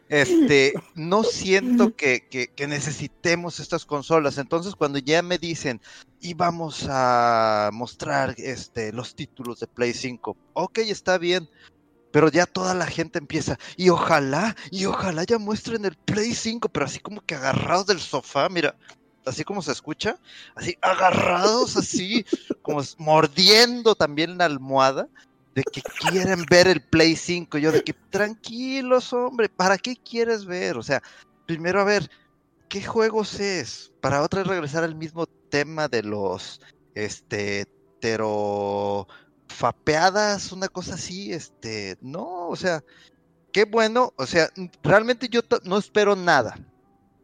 Este, 0.10 0.74
no 0.95 1.24
siento 1.24 1.95
que, 1.95 2.28
que- 2.30 2.50
que 2.56 2.67
necesitemos 2.67 3.60
estas 3.60 3.86
consolas. 3.86 4.38
Entonces, 4.38 4.76
cuando 4.76 5.00
ya 5.00 5.22
me 5.22 5.38
dicen, 5.38 5.82
y 6.19 6.34
vamos 6.34 6.86
a 6.89 7.69
mostrar 7.74 8.34
este, 8.38 8.91
los 8.91 9.15
títulos 9.15 9.60
de 9.60 9.67
Play 9.67 9.93
5, 9.93 10.38
ok, 10.54 10.80
está 10.80 11.17
bien. 11.17 11.48
Pero 12.12 12.30
ya 12.32 12.48
toda 12.48 12.74
la 12.74 12.88
gente 12.88 13.19
empieza, 13.19 13.58
y 13.78 13.89
ojalá, 13.89 14.56
y 14.72 14.86
ojalá 14.86 15.26
ya 15.26 15.38
muestren 15.38 15.86
el 15.86 15.95
Play 16.06 16.34
5, 16.34 16.69
pero 16.69 16.88
así 16.88 17.00
como 17.00 17.22
que 17.22 17.36
agarrados 17.36 17.86
del 17.86 18.00
sofá, 18.00 18.50
mira, 18.50 18.76
así 19.26 19.43
como 19.43 19.62
se 19.62 19.72
escucha, 19.72 20.15
así 20.56 20.76
agarrados 20.82 21.78
así, 21.78 22.26
como 22.63 22.82
mordiendo 22.98 23.93
también 23.95 24.39
la 24.39 24.45
almohada, 24.45 25.08
de 25.60 25.63
que 25.63 25.82
quieren 25.82 26.45
ver 26.50 26.67
el 26.67 26.82
Play 26.82 27.17
5. 27.17 27.58
Yo 27.58 27.72
de 27.74 27.84
que 27.84 27.93
tranquilos, 27.93 29.12
hombre, 29.12 29.50
¿para 29.50 29.78
qué 29.78 29.98
quieres 29.98 30.45
ver? 30.45 30.78
O 30.78 30.84
sea, 30.84 31.04
primero 31.45 31.82
a 31.82 31.84
ver, 31.84 32.10
¿qué 32.69 32.82
juegos 32.82 33.39
es? 33.41 33.91
Para 34.00 34.22
otra 34.22 34.43
regresar 34.43 34.86
al 34.86 34.95
mismo 34.95 35.26
tema 35.26 35.89
de 35.89 36.04
los, 36.04 36.62
este, 36.95 37.65
fapeadas, 39.48 40.54
una 40.54 40.69
cosa 40.69 40.93
así, 40.93 41.34
este, 41.34 41.98
no, 42.00 42.48
o 42.48 42.56
sea, 42.56 42.82
qué 43.52 43.65
bueno, 43.65 44.13
o 44.15 44.26
sea, 44.26 44.50
realmente 44.82 45.28
yo 45.28 45.41
no 45.63 45.78
espero 45.78 46.15
nada 46.15 46.58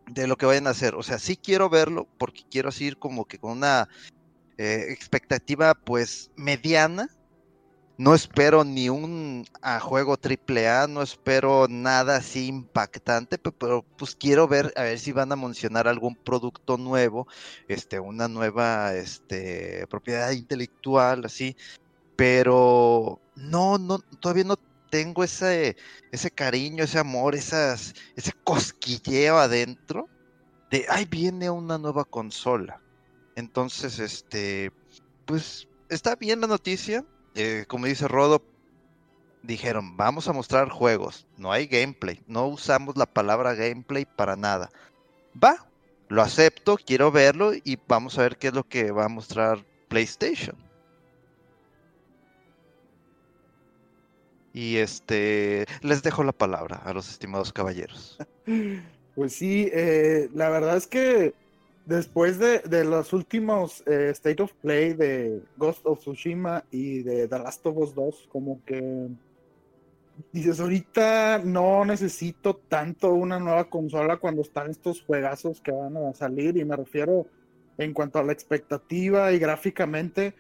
de 0.08 0.28
lo 0.28 0.36
que 0.36 0.46
vayan 0.46 0.68
a 0.68 0.72
hacer, 0.72 0.96
o 0.96 1.04
sea, 1.04 1.18
sí 1.18 1.38
quiero 1.38 1.70
verlo 1.70 2.10
porque 2.18 2.44
quiero 2.50 2.70
así 2.70 2.86
ir 2.86 2.98
como 2.98 3.24
que 3.26 3.40
con 3.40 3.52
una 3.52 3.88
eh, 4.58 4.88
expectativa 4.90 5.74
pues 5.76 6.32
mediana, 6.36 7.08
no 7.98 8.14
espero 8.16 8.64
ni 8.64 8.90
un 8.90 9.46
ah, 9.62 9.80
juego 9.80 10.18
triple 10.18 10.68
A, 10.70 10.88
no 10.88 11.02
espero 11.02 11.68
nada 11.70 12.18
así 12.18 12.48
impactante, 12.48 13.38
pe- 13.38 13.52
pero, 13.58 13.88
pues 13.96 14.16
quiero 14.16 14.48
ver 14.48 14.74
a 14.76 14.84
ver 14.84 15.00
si 15.00 15.12
van 15.14 15.32
a 15.32 15.36
mencionar 15.38 15.88
algún 15.88 16.18
producto 16.24 16.78
nuevo, 16.78 17.28
este, 17.68 18.00
una 18.00 18.28
nueva 18.28 18.94
este, 18.96 19.88
propiedad 19.88 20.32
intelectual, 20.32 21.26
así, 21.26 21.56
pero 22.16 23.22
no, 23.36 23.78
no, 23.78 24.00
todavía 24.20 24.46
no 24.46 24.58
tengo 24.90 25.24
ese, 25.24 25.76
ese 26.12 26.32
cariño, 26.32 26.84
ese 26.84 27.00
amor, 27.00 27.36
esas, 27.36 27.94
ese 28.16 28.32
cosquilleo 28.44 29.38
adentro 29.40 30.10
de, 30.70 30.86
ay, 30.90 31.06
viene 31.06 31.50
una 31.50 31.78
nueva 31.78 32.06
consola. 32.06 32.84
Entonces, 33.36 34.00
este, 34.00 34.72
pues 35.26 35.68
está 35.90 36.16
bien 36.18 36.42
la 36.42 36.48
noticia. 36.48 37.06
Eh, 37.36 37.66
como 37.68 37.86
dice 37.86 38.08
Rodo, 38.08 38.42
dijeron, 39.44 39.98
vamos 39.98 40.28
a 40.28 40.34
mostrar 40.34 40.70
juegos. 40.70 41.28
No 41.38 41.52
hay 41.52 41.68
gameplay. 41.68 42.22
No 42.28 42.48
usamos 42.48 42.98
la 42.98 43.06
palabra 43.06 43.54
gameplay 43.54 44.06
para 44.06 44.36
nada. 44.36 44.70
Va, 45.42 45.68
lo 46.08 46.22
acepto, 46.22 46.78
quiero 46.78 47.12
verlo 47.12 47.54
y 47.54 47.78
vamos 47.88 48.18
a 48.18 48.24
ver 48.24 48.38
qué 48.38 48.48
es 48.48 48.54
lo 48.54 48.64
que 48.64 48.92
va 48.92 49.06
a 49.06 49.10
mostrar 49.10 49.66
PlayStation. 49.88 50.56
Y 54.54 54.78
este, 54.78 55.66
les 55.82 56.02
dejo 56.02 56.24
la 56.24 56.32
palabra 56.32 56.78
a 56.86 56.94
los 56.94 57.10
estimados 57.10 57.52
caballeros. 57.52 58.18
Pues 59.16 59.34
sí, 59.34 59.70
eh, 59.72 60.30
la 60.34 60.50
verdad 60.50 60.76
es 60.76 60.88
que 60.88 61.34
después 61.86 62.40
de, 62.40 62.60
de 62.60 62.84
los 62.84 63.14
últimos 63.14 63.84
eh, 63.88 64.10
State 64.12 64.42
of 64.42 64.54
Play 64.62 64.94
de 64.94 65.42
Ghost 65.58 65.86
of 65.86 66.00
Tsushima 66.00 66.64
y 66.72 67.04
de 67.04 67.28
The 67.28 67.40
Last 67.40 67.66
of 67.66 67.78
Us 67.78 67.94
2, 67.94 68.28
como 68.32 68.64
que 68.66 69.10
dices, 70.32 70.60
ahorita 70.60 71.42
no 71.44 71.86
necesito 71.86 72.56
tanto 72.56 73.14
una 73.14 73.40
nueva 73.40 73.70
consola 73.70 74.18
cuando 74.18 74.42
están 74.42 74.70
estos 74.70 75.02
juegazos 75.02 75.62
que 75.62 75.72
van 75.72 75.98
a 75.98 76.14
salir 76.14 76.58
y 76.58 76.66
me 76.66 76.76
refiero 76.76 77.28
en 77.78 77.94
cuanto 77.94 78.20
a 78.20 78.24
la 78.24 78.32
expectativa 78.32 79.32
y 79.32 79.40
gráficamente, 79.40 80.34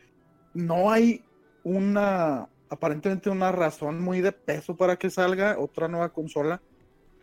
no 0.53 0.91
hay 0.91 1.23
una, 1.63 2.47
aparentemente 2.69 3.29
una 3.29 3.51
razón 3.51 3.99
muy 3.99 4.21
de 4.21 4.31
peso 4.31 4.75
para 4.77 4.95
que 4.95 5.09
salga 5.09 5.59
otra 5.59 5.87
nueva 5.87 6.09
consola, 6.13 6.61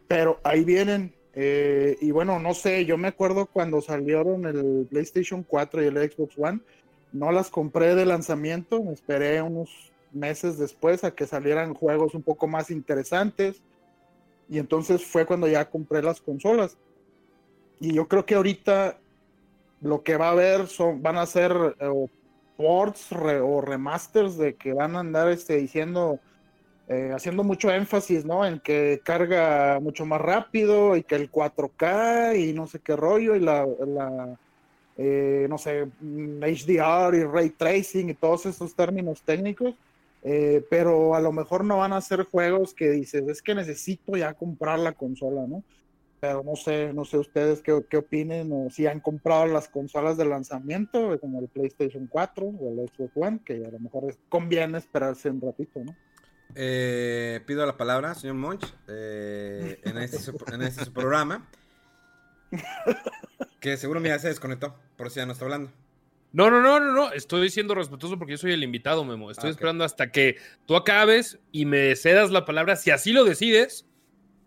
pero 0.09 0.39
ahí 0.45 0.65
vienen. 0.65 1.15
Eh, 1.35 1.97
y 2.01 2.11
bueno, 2.11 2.39
no 2.39 2.55
sé, 2.55 2.85
yo 2.85 2.99
me 2.99 3.09
acuerdo 3.09 3.47
cuando 3.47 3.81
salieron 3.81 4.45
el 4.47 4.87
PlayStation 4.91 5.43
4 5.43 5.83
y 5.83 5.87
el 5.87 6.11
Xbox 6.11 6.35
One, 6.39 6.61
no 7.13 7.33
las 7.33 7.51
compré 7.51 7.95
de 7.95 8.05
lanzamiento, 8.07 8.83
esperé 8.93 9.41
unos 9.43 9.93
meses 10.13 10.59
después 10.59 11.05
a 11.05 11.15
que 11.15 11.27
salieran 11.27 11.75
juegos 11.75 12.15
un 12.15 12.23
poco 12.23 12.47
más 12.47 12.71
interesantes. 12.71 13.63
Y 14.49 14.59
entonces 14.59 15.05
fue 15.05 15.25
cuando 15.25 15.49
ya 15.49 15.71
compré 15.71 16.03
las 16.03 16.21
consolas. 16.21 16.77
Y 17.81 17.95
yo 17.95 18.07
creo 18.09 18.27
que 18.27 18.35
ahorita 18.35 18.99
lo 19.81 20.03
que 20.03 20.17
va 20.17 20.29
a 20.29 20.33
haber 20.33 20.67
son, 20.69 21.03
van 21.03 21.17
a 21.17 21.27
ser 21.27 21.77
eh, 21.81 22.07
ports 22.57 23.11
re- 23.11 23.41
o 23.41 23.61
remasters 23.61 24.37
de 24.37 24.55
que 24.55 24.73
van 24.73 24.97
a 24.97 25.01
andar 25.01 25.29
este, 25.31 25.57
diciendo, 25.57 26.19
eh, 26.93 27.11
haciendo 27.15 27.43
mucho 27.43 27.71
énfasis, 27.71 28.27
¿no? 28.27 28.45
En 28.45 28.61
que 28.61 29.01
carga 29.03 29.81
mucho 29.81 30.05
más 30.05 30.21
rápido 30.21 30.95
y 30.95 31.03
que 31.03 31.15
el 31.15 31.31
4K 31.31 32.37
y 32.39 32.53
no 32.53 32.67
sé 32.67 32.81
qué 32.81 32.97
rollo 32.97 33.35
y 33.35 33.41
la, 33.41 33.67
eh, 34.99 35.47
no 35.49 35.57
sé, 35.57 35.87
mm, 36.01 36.43
HDR 36.43 37.17
y 37.17 37.25
ray 37.25 37.51
tracing 37.51 38.11
y 38.11 38.15
todos 38.15 38.45
esos 38.47 38.75
términos 38.75 39.23
técnicos. 39.23 39.75
eh, 40.25 40.65
pero 40.71 41.15
a 41.17 41.21
lo 41.21 41.33
mejor 41.33 41.65
no 41.65 41.79
van 41.79 41.93
a 41.93 42.01
ser 42.01 42.25
juegos 42.25 42.75
que 42.75 42.91
dices, 42.91 43.27
es 43.27 43.43
que 43.43 43.55
necesito 43.57 44.17
ya 44.17 44.35
comprar 44.35 44.79
la 44.79 44.93
consola, 44.93 45.47
¿no? 45.49 45.65
Pero 46.21 46.45
no 46.45 46.55
sé, 46.57 46.93
no 46.93 47.05
sé 47.05 47.19
ustedes 47.19 47.61
qué, 47.63 47.85
qué 47.91 47.97
opinen 47.97 48.53
o 48.53 48.71
si 48.71 48.87
han 48.87 49.01
comprado 49.01 49.47
las 49.47 49.69
consolas 49.69 50.17
de 50.17 50.25
lanzamiento, 50.27 51.19
como 51.21 51.41
el 51.41 51.49
PlayStation 51.49 52.07
4 52.07 52.47
o 52.47 52.71
el 52.71 52.89
Xbox 52.89 53.13
One, 53.17 53.41
que 53.45 53.55
a 53.67 53.71
lo 53.71 53.81
mejor 53.81 54.15
conviene 54.29 54.79
esperarse 54.79 55.31
un 55.31 55.41
ratito, 55.41 55.81
¿no? 55.85 55.97
Eh, 56.55 57.41
pido 57.47 57.65
la 57.67 57.77
palabra, 57.77 58.15
señor 58.15 58.37
Monch, 58.37 58.65
eh, 58.89 59.81
en, 59.85 59.99
este, 59.99 60.19
su- 60.19 60.37
en 60.53 60.63
este 60.63 60.85
su 60.85 60.93
programa. 60.93 61.49
Que 63.61 63.77
seguro 63.77 64.01
mira, 64.01 64.19
se 64.19 64.29
desconectó, 64.29 64.77
por 64.97 65.07
eso 65.07 65.17
ya 65.17 65.27
no 65.27 65.33
está 65.33 65.45
hablando. 65.45 65.71
No, 66.33 66.51
no, 66.51 66.61
no, 66.63 66.81
no, 66.81 66.93
no. 66.93 67.13
Estoy 67.13 67.51
siendo 67.51 67.75
respetuoso 67.75 68.19
porque 68.19 68.33
yo 68.33 68.39
soy 68.39 68.53
el 68.53 68.63
invitado, 68.65 69.05
Memo. 69.05 69.31
Estoy 69.31 69.49
Ah, 69.49 69.51
esperando 69.53 69.85
hasta 69.85 70.11
que 70.11 70.37
tú 70.67 70.77
acabes 70.77 71.39
y 71.53 71.67
me 71.67 71.95
cedas 71.95 72.31
la 72.31 72.45
palabra, 72.45 72.77
si 72.77 72.91
así 72.91 73.13
lo 73.13 73.25
decides, 73.25 73.87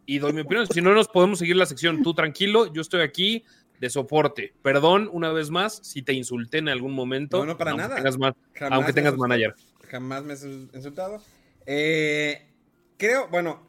y 0.07 0.17
doy 0.19 0.33
mi 0.33 0.41
opinión. 0.41 0.67
Si 0.67 0.81
no, 0.81 0.93
nos 0.93 1.07
podemos 1.07 1.39
seguir 1.39 1.55
la 1.55 1.65
sección. 1.67 2.01
Tú 2.03 2.13
tranquilo, 2.13 2.71
yo 2.73 2.81
estoy 2.81 3.01
aquí 3.01 3.43
de 3.79 3.89
soporte. 3.89 4.53
Perdón 4.63 5.09
una 5.11 5.31
vez 5.31 5.49
más 5.51 5.79
si 5.83 6.01
te 6.01 6.13
insulté 6.13 6.57
en 6.57 6.69
algún 6.69 6.93
momento. 6.93 7.39
No, 7.39 7.45
no, 7.45 7.57
para 7.57 7.71
aunque 7.71 7.87
nada. 7.87 7.95
tengas 7.97 8.17
aunque 8.71 8.93
tengas 8.93 9.15
manager. 9.17 9.53
Jamás 9.89 10.23
me 10.23 10.33
has 10.33 10.43
insultado. 10.43 11.21
Eh, 11.65 12.47
creo, 12.97 13.27
bueno, 13.29 13.67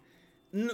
no- 0.52 0.72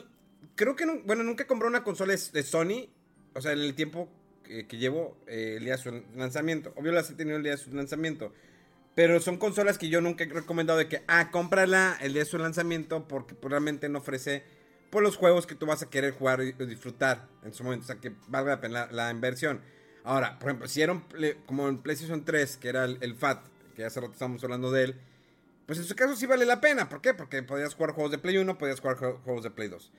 creo 0.54 0.76
que, 0.76 0.87
nu- 0.87 1.02
bueno, 1.04 1.22
nunca 1.22 1.46
compré 1.46 1.68
una 1.68 1.85
consola 1.85 2.14
de 2.14 2.42
Sony, 2.42 2.88
o 3.35 3.40
sea, 3.40 3.52
en 3.52 3.61
el 3.61 3.74
tiempo 3.74 4.08
que, 4.42 4.76
llevo 4.76 5.16
eh, 5.26 5.54
el 5.58 5.64
día 5.64 5.76
de 5.76 5.82
su 5.82 6.02
lanzamiento. 6.16 6.72
Obvio 6.76 6.92
las 6.92 7.11
he 7.11 7.14
tenido 7.14 7.37
el 7.37 7.42
día 7.42 7.52
de 7.52 7.58
su 7.58 7.72
lanzamiento. 7.72 8.32
Pero 8.94 9.20
son 9.20 9.38
consolas 9.38 9.78
que 9.78 9.88
yo 9.88 10.00
nunca 10.02 10.24
he 10.24 10.26
recomendado 10.28 10.78
de 10.78 10.88
que, 10.88 11.02
ah, 11.08 11.30
cómprala 11.30 11.96
el 12.02 12.12
día 12.12 12.24
de 12.24 12.28
su 12.28 12.37
lanzamiento 12.38 13.08
porque 13.08 13.35
pues, 13.35 13.50
realmente 13.50 13.88
no 13.88 14.00
ofrece 14.00 14.42
por 14.90 15.02
los 15.02 15.16
juegos 15.16 15.46
que 15.46 15.54
tú 15.54 15.64
vas 15.64 15.82
a 15.82 15.88
querer 15.88 16.12
jugar 16.12 16.42
y 16.42 16.52
disfrutar 16.66 17.26
en 17.42 17.54
su 17.54 17.64
momento. 17.64 17.85
O 17.85 17.87
sea, 17.87 17.96
que 17.96 18.12
valga 18.28 18.56
la 18.56 18.61
pena 18.61 18.88
la, 18.90 19.11
inversión. 19.11 19.62
Ahora, 20.04 20.38
por 20.38 20.50
ejemplo, 20.50 20.68
si 20.68 20.82
era 20.82 20.92
un 20.92 21.04
como 21.46 21.68
en 21.68 21.78
PlayStation 21.78 22.24
3, 22.24 22.58
que 22.58 22.68
era 22.68 22.85
el, 22.85 23.14
FAT, 23.14 23.46
que 23.74 23.85
hace 23.85 24.00
rato 24.00 24.12
estábamos 24.12 24.44
hablando 24.44 24.70
de 24.70 24.85
él, 24.85 25.00
pues 25.66 25.79
en 25.79 25.85
su 25.85 25.94
caso 25.94 26.16
sí 26.16 26.27
vale 26.27 26.46
la 26.46 26.61
pena. 26.61 26.88
¿Por 26.88 27.01
qué? 27.01 27.14
Porque 27.14 27.42
podías 27.42 27.75
jugar 27.75 27.92
juegos 27.92 28.12
de 28.12 28.18
Play 28.18 28.38
1, 28.38 28.59
podías 28.59 28.81
jugar 28.81 28.96
juegos 28.96 29.42
de 29.42 29.51
Play 29.51 29.68
2. 29.68 29.92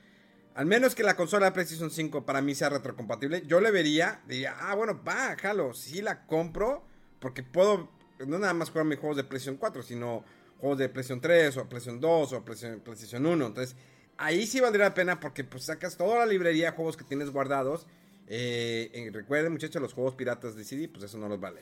Al 0.54 0.66
menos 0.66 0.94
que 0.94 1.02
la 1.02 1.16
consola 1.16 1.46
de 1.46 1.52
PlayStation 1.52 1.90
5 1.90 2.24
para 2.24 2.40
mí 2.40 2.54
sea 2.54 2.68
retrocompatible, 2.68 3.42
yo 3.46 3.60
le 3.60 3.72
vería, 3.72 4.22
diría, 4.28 4.54
ah, 4.58 4.74
bueno, 4.76 5.02
va, 5.02 5.34
jalo, 5.36 5.74
sí 5.74 6.00
la 6.00 6.26
compro, 6.26 6.84
porque 7.18 7.42
puedo 7.42 7.90
no 8.26 8.38
nada 8.38 8.54
más 8.54 8.70
jugar 8.70 8.86
mis 8.86 8.98
juegos 8.98 9.16
de 9.16 9.24
PlayStation 9.24 9.56
4, 9.56 9.82
sino 9.82 10.24
juegos 10.58 10.78
de 10.78 10.88
PlayStation 10.88 11.20
3 11.20 11.56
o 11.56 11.68
PlayStation 11.68 12.00
2 12.00 12.32
o 12.32 12.44
PlayStation 12.44 13.26
1. 13.26 13.46
Entonces, 13.46 13.76
ahí 14.16 14.46
sí 14.46 14.60
valdría 14.60 14.86
la 14.86 14.94
pena 14.94 15.20
porque 15.20 15.44
pues 15.44 15.64
sacas 15.64 15.96
toda 15.96 16.20
la 16.20 16.26
librería 16.26 16.70
de 16.70 16.76
juegos 16.76 16.96
que 16.96 17.04
tienes 17.04 17.30
guardados. 17.30 17.86
Eh, 18.26 19.10
recuerden, 19.12 19.52
muchachos, 19.52 19.82
los 19.82 19.92
juegos 19.92 20.14
piratas 20.14 20.56
de 20.56 20.64
CD, 20.64 20.88
pues 20.88 21.04
eso 21.04 21.18
no 21.18 21.28
los 21.28 21.40
vale. 21.40 21.60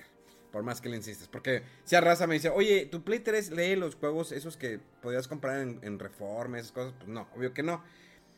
Por 0.53 0.63
más 0.63 0.81
que 0.81 0.89
le 0.89 0.97
insistes. 0.97 1.29
Porque 1.29 1.63
si 1.85 1.97
a 1.97 2.01
raza 2.01 2.27
me 2.27 2.35
dice, 2.35 2.51
oye, 2.51 2.87
tu 2.87 3.03
Play 3.03 3.21
3 3.21 3.51
lee 3.53 3.75
los 3.75 3.95
juegos 3.97 4.33
esos 4.33 4.57
que 4.57 4.79
podías 5.01 5.27
comprar 5.27 5.61
en, 5.61 5.81
en 5.83 5.99
Reforma, 5.99 6.59
esas 6.59 6.73
cosas. 6.73 6.93
Pues 6.99 7.09
no, 7.09 7.27
obvio 7.35 7.55
que 7.55 7.63
no. 7.63 7.83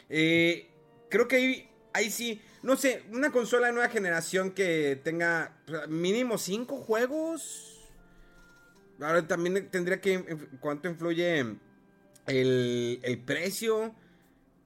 Eh, 0.09 0.69
creo 1.11 1.27
que 1.27 1.37
ahí, 1.37 1.69
ahí 1.93 2.11
sí, 2.11 2.41
no 2.63 2.77
sé, 2.77 3.03
una 3.11 3.31
consola 3.33 3.67
de 3.67 3.73
nueva 3.73 3.89
generación 3.89 4.53
que 4.53 5.01
tenga 5.03 5.57
mínimo 5.89 6.39
5 6.39 6.77
juegos 6.77 7.75
Ahora 9.01 9.27
también 9.27 9.69
tendría 9.71 10.01
que. 10.01 10.39
¿Cuánto 10.61 10.89
influye 10.89 11.45
el 12.27 13.23
precio? 13.27 13.95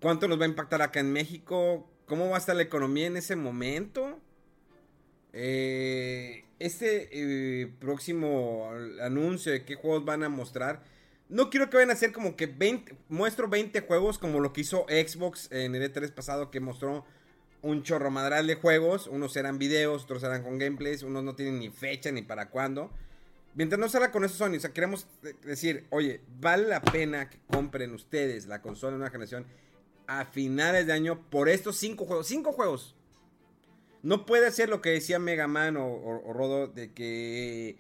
¿Cuánto 0.01 0.29
nos 0.29 0.39
va 0.39 0.45
a 0.45 0.49
impactar 0.49 0.83
acá 0.83 1.01
en 1.01 1.13
México? 1.13 1.89
¿Cómo 2.07 2.29
va 2.31 2.37
a 2.37 2.39
estar 2.39 2.55
la 2.55 2.63
economía 2.63 3.07
en 3.07 3.17
ese 3.17 3.37
momento? 3.37 4.08
Eh, 5.33 6.45
este 6.59 7.09
eh, 7.13 7.73
próximo 7.79 8.71
anuncio 9.03 9.53
de 9.53 9.65
qué 9.65 9.75
juegos 9.75 10.05
van 10.05 10.23
a 10.23 10.29
mostrar. 10.29 10.83
No 11.29 11.51
quiero 11.51 11.69
que 11.69 11.77
vayan 11.77 11.91
a 11.91 11.97
ser 11.97 12.13
como 12.13 12.37
que 12.37 12.47
20, 12.47 12.97
muestro 13.09 13.49
20 13.49 13.81
juegos 13.83 14.19
como 14.19 14.41
lo 14.41 14.53
que 14.53 14.63
hizo 14.63 14.87
Xbox 14.89 15.53
en 15.53 15.75
el 15.75 15.93
E3 15.93 16.13
pasado 16.13 16.51
que 16.51 16.61
mostró 16.61 17.05
un 17.61 17.83
chorro 17.83 18.11
madral 18.11 18.47
de 18.47 18.55
juegos. 18.55 19.07
Unos 19.07 19.37
eran 19.37 19.59
videos, 19.59 20.05
otros 20.05 20.23
eran 20.23 20.43
con 20.43 20.59
gameplays, 20.59 21.03
unos 21.03 21.23
no 21.23 21.35
tienen 21.35 21.59
ni 21.59 21.69
fecha 21.71 22.11
ni 22.11 22.23
para 22.23 22.49
cuándo. 22.49 22.91
Mientras 23.55 23.79
no 23.79 23.89
salga 23.89 24.11
con 24.11 24.25
eso 24.25 24.37
Sony, 24.37 24.57
o 24.57 24.61
sea, 24.61 24.73
queremos 24.73 25.07
decir, 25.45 25.87
oye, 25.91 26.21
vale 26.41 26.69
la 26.69 26.81
pena 26.81 27.29
que 27.29 27.39
compren 27.51 27.93
ustedes 27.93 28.47
la 28.47 28.63
consola 28.63 28.93
de 28.93 28.99
una 28.99 29.11
generación 29.11 29.47
a 30.07 30.25
finales 30.25 30.87
de 30.87 30.93
año 30.93 31.29
por 31.29 31.49
estos 31.49 31.77
cinco 31.77 32.05
juegos. 32.05 32.27
Cinco 32.27 32.53
juegos. 32.53 32.95
No 34.03 34.27
puede 34.27 34.51
ser 34.53 34.69
lo 34.69 34.81
que 34.81 34.91
decía 34.91 35.19
Mega 35.19 35.49
Man 35.49 35.77
o, 35.77 36.33
Rodo 36.33 36.69
de 36.69 36.93
que 36.93 37.77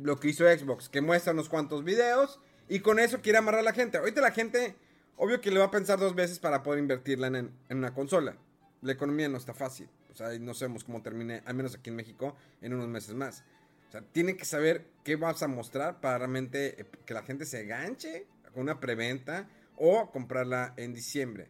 lo 0.00 0.18
que 0.18 0.28
hizo 0.28 0.44
Xbox, 0.44 0.88
que 0.88 1.00
muestra 1.00 1.32
unos 1.32 1.48
cuantos 1.48 1.84
videos 1.84 2.40
y 2.68 2.80
con 2.80 2.98
eso 2.98 3.20
quiere 3.20 3.38
amarrar 3.38 3.60
a 3.60 3.64
la 3.64 3.72
gente. 3.72 3.98
Ahorita 3.98 4.20
la 4.20 4.32
gente, 4.32 4.76
obvio 5.16 5.40
que 5.40 5.50
le 5.50 5.58
va 5.58 5.66
a 5.66 5.70
pensar 5.70 5.98
dos 5.98 6.14
veces 6.14 6.38
para 6.38 6.62
poder 6.62 6.80
invertirla 6.80 7.26
en, 7.28 7.52
una 7.70 7.94
consola. 7.94 8.36
La 8.82 8.92
economía 8.92 9.28
no 9.28 9.38
está 9.38 9.54
fácil. 9.54 9.88
O 10.10 10.14
sea, 10.14 10.38
no 10.38 10.54
sabemos 10.54 10.84
cómo 10.84 11.02
termine, 11.02 11.42
al 11.44 11.54
menos 11.54 11.74
aquí 11.74 11.90
en 11.90 11.96
México, 11.96 12.36
en 12.62 12.72
unos 12.72 12.88
meses 12.88 13.14
más. 13.14 13.44
O 13.88 13.92
sea, 13.92 14.00
tiene 14.00 14.36
que 14.36 14.44
saber 14.44 14.86
qué 15.04 15.16
vas 15.16 15.42
a 15.42 15.48
mostrar 15.48 16.00
para 16.00 16.18
realmente 16.18 16.80
eh, 16.80 16.86
que 17.04 17.14
la 17.14 17.22
gente 17.22 17.44
se 17.44 17.60
enganche 17.60 18.26
con 18.52 18.62
una 18.62 18.80
preventa 18.80 19.46
o 19.76 20.10
comprarla 20.10 20.72
en 20.76 20.94
diciembre. 20.94 21.48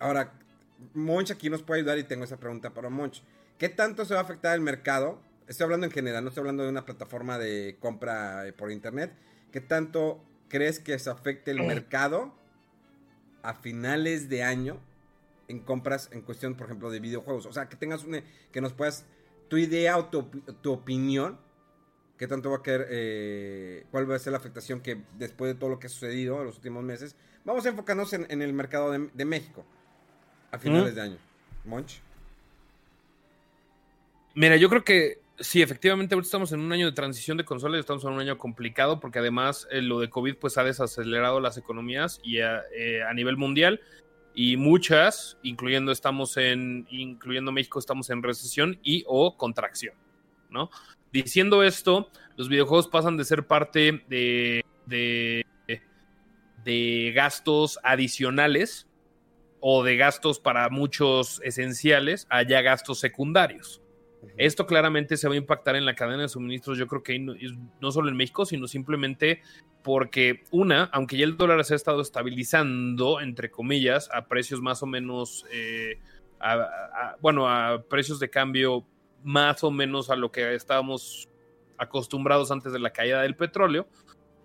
Ahora, 0.00 0.32
Monch 0.94 1.30
aquí 1.30 1.50
nos 1.50 1.62
puede 1.62 1.80
ayudar 1.80 1.98
y 1.98 2.04
tengo 2.04 2.24
esa 2.24 2.38
pregunta 2.38 2.72
para 2.72 2.88
Monch. 2.88 3.22
¿Qué 3.58 3.68
tanto 3.68 4.04
se 4.04 4.14
va 4.14 4.20
a 4.20 4.22
afectar 4.22 4.54
el 4.54 4.60
mercado? 4.60 5.20
Estoy 5.46 5.64
hablando 5.64 5.86
en 5.86 5.92
general, 5.92 6.22
no 6.24 6.28
estoy 6.28 6.42
hablando 6.42 6.62
de 6.62 6.70
una 6.70 6.84
plataforma 6.84 7.38
de 7.38 7.76
compra 7.80 8.46
eh, 8.46 8.52
por 8.52 8.70
internet. 8.70 9.12
¿Qué 9.52 9.60
tanto 9.60 10.22
crees 10.48 10.78
que 10.78 10.98
se 10.98 11.10
afecte 11.10 11.50
el 11.50 11.62
mercado 11.62 12.32
a 13.42 13.54
finales 13.54 14.28
de 14.28 14.42
año 14.42 14.78
en 15.48 15.60
compras 15.60 16.08
en 16.12 16.22
cuestión, 16.22 16.54
por 16.54 16.66
ejemplo, 16.66 16.90
de 16.90 17.00
videojuegos? 17.00 17.46
O 17.46 17.52
sea, 17.52 17.68
que 17.68 17.76
tengas 17.76 18.04
una, 18.04 18.22
que 18.52 18.60
nos 18.60 18.72
puedas 18.72 19.04
tu 19.48 19.56
idea 19.56 19.98
o 19.98 20.06
tu, 20.06 20.72
opinión, 20.72 21.38
qué 22.16 22.28
tanto 22.28 22.50
va 22.50 22.58
a 22.58 22.62
querer, 22.62 22.86
eh, 22.88 23.86
cuál 23.90 24.08
va 24.08 24.14
a 24.14 24.18
ser 24.20 24.30
la 24.30 24.38
afectación 24.38 24.80
que 24.80 25.02
después 25.18 25.52
de 25.52 25.58
todo 25.58 25.68
lo 25.68 25.80
que 25.80 25.88
ha 25.88 25.90
sucedido 25.90 26.38
en 26.38 26.46
los 26.46 26.56
últimos 26.56 26.84
meses, 26.84 27.16
vamos 27.44 27.66
a 27.66 27.70
enfocarnos 27.70 28.12
en, 28.12 28.42
el 28.42 28.52
mercado 28.52 28.92
de, 28.92 29.24
México 29.24 29.66
a 30.50 30.58
finales 30.58 30.94
de 30.94 31.00
año. 31.00 31.16
Monch. 31.64 32.00
Mira, 34.34 34.56
yo 34.56 34.68
creo 34.68 34.84
que 34.84 35.18
sí, 35.38 35.62
efectivamente, 35.62 36.14
ahorita 36.14 36.26
estamos 36.26 36.52
en 36.52 36.60
un 36.60 36.72
año 36.72 36.86
de 36.86 36.92
transición 36.92 37.36
de 37.36 37.44
consolas, 37.44 37.80
estamos 37.80 38.04
en 38.04 38.10
un 38.10 38.20
año 38.20 38.38
complicado 38.38 39.00
porque 39.00 39.18
además 39.18 39.66
eh, 39.70 39.82
lo 39.82 40.00
de 40.00 40.08
COVID 40.08 40.36
pues 40.36 40.58
ha 40.58 40.64
desacelerado 40.64 41.40
las 41.40 41.56
economías 41.56 42.20
y 42.22 42.40
a 42.40 42.62
eh, 42.74 43.02
nivel 43.14 43.36
mundial 43.36 43.80
y 44.34 44.56
muchas, 44.56 45.38
incluyendo 45.42 45.90
estamos 45.90 46.36
en, 46.36 46.86
incluyendo 46.90 47.50
México, 47.50 47.78
estamos 47.78 48.10
en 48.10 48.22
recesión 48.22 48.78
y 48.82 49.04
o 49.08 49.36
contracción, 49.36 49.94
¿no? 50.50 50.70
Diciendo 51.12 51.64
esto, 51.64 52.08
los 52.36 52.48
videojuegos 52.48 52.86
pasan 52.86 53.16
de 53.16 53.24
ser 53.24 53.46
parte 53.46 54.04
de, 54.08 54.64
de, 54.86 55.44
de 56.64 57.12
gastos 57.14 57.80
adicionales 57.82 58.86
o 59.60 59.82
de 59.82 59.96
gastos 59.96 60.40
para 60.40 60.68
muchos 60.70 61.40
esenciales 61.44 62.26
a 62.30 62.42
ya 62.42 62.62
gastos 62.62 62.98
secundarios. 62.98 63.82
Esto 64.36 64.66
claramente 64.66 65.16
se 65.16 65.28
va 65.28 65.34
a 65.34 65.38
impactar 65.38 65.76
en 65.76 65.86
la 65.86 65.94
cadena 65.94 66.22
de 66.22 66.28
suministros, 66.28 66.76
yo 66.76 66.86
creo 66.86 67.02
que 67.02 67.18
no 67.18 67.92
solo 67.92 68.08
en 68.08 68.16
México, 68.16 68.44
sino 68.44 68.66
simplemente 68.66 69.40
porque 69.82 70.44
una, 70.50 70.84
aunque 70.92 71.16
ya 71.16 71.24
el 71.24 71.36
dólar 71.36 71.64
se 71.64 71.74
ha 71.74 71.76
estado 71.76 72.02
estabilizando, 72.02 73.20
entre 73.20 73.50
comillas, 73.50 74.10
a 74.12 74.26
precios 74.26 74.60
más 74.60 74.82
o 74.82 74.86
menos, 74.86 75.46
eh, 75.52 75.98
bueno, 77.20 77.48
a 77.48 77.82
precios 77.88 78.20
de 78.20 78.28
cambio 78.28 78.84
más 79.22 79.64
o 79.64 79.70
menos 79.70 80.10
a 80.10 80.16
lo 80.16 80.30
que 80.30 80.54
estábamos 80.54 81.28
acostumbrados 81.78 82.50
antes 82.50 82.72
de 82.72 82.78
la 82.78 82.90
caída 82.90 83.22
del 83.22 83.36
petróleo, 83.36 83.88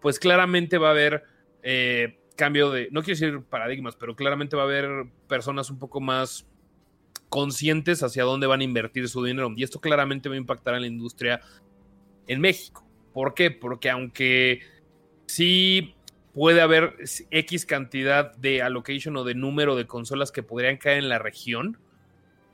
pues 0.02 0.20
claramente 0.20 0.78
va 0.78 0.90
a 0.90 0.92
haber 0.92 1.24
eh, 1.64 2.18
cambio 2.36 2.72
de, 2.72 2.90
no 2.92 3.02
quiero 3.02 3.20
decir 3.20 3.42
paradigmas, 3.50 3.96
pero 3.96 4.16
claramente 4.16 4.56
va 4.56 4.64
a 4.64 4.66
haber 4.66 5.06
personas 5.28 5.70
un 5.70 5.80
poco 5.80 6.02
más 6.02 6.46
conscientes 7.30 8.04
hacia 8.04 8.24
dónde 8.24 8.48
van 8.48 8.62
a 8.62 8.64
invertir 8.64 9.10
su 9.10 9.24
dinero. 9.24 9.52
Y 9.56 9.64
esto 9.64 9.80
claramente 9.82 10.30
va 10.30 10.36
a 10.36 10.38
impactar 10.38 10.76
a 10.76 10.80
la 10.80 10.88
industria 10.88 11.42
en 12.28 12.42
México. 12.42 12.86
¿Por 13.14 13.34
qué? 13.34 13.52
Porque 13.52 13.90
aunque 13.90 14.62
sí 15.28 15.96
puede 16.36 16.60
haber 16.60 16.98
X 17.32 17.66
cantidad 17.66 18.36
de 18.36 18.62
allocation 18.62 19.16
o 19.16 19.24
de 19.24 19.36
número 19.36 19.78
de 19.78 19.88
consolas 19.88 20.34
que 20.34 20.44
podrían 20.44 20.76
caer 20.76 20.98
en 20.98 21.08
la 21.08 21.18
región. 21.18 21.78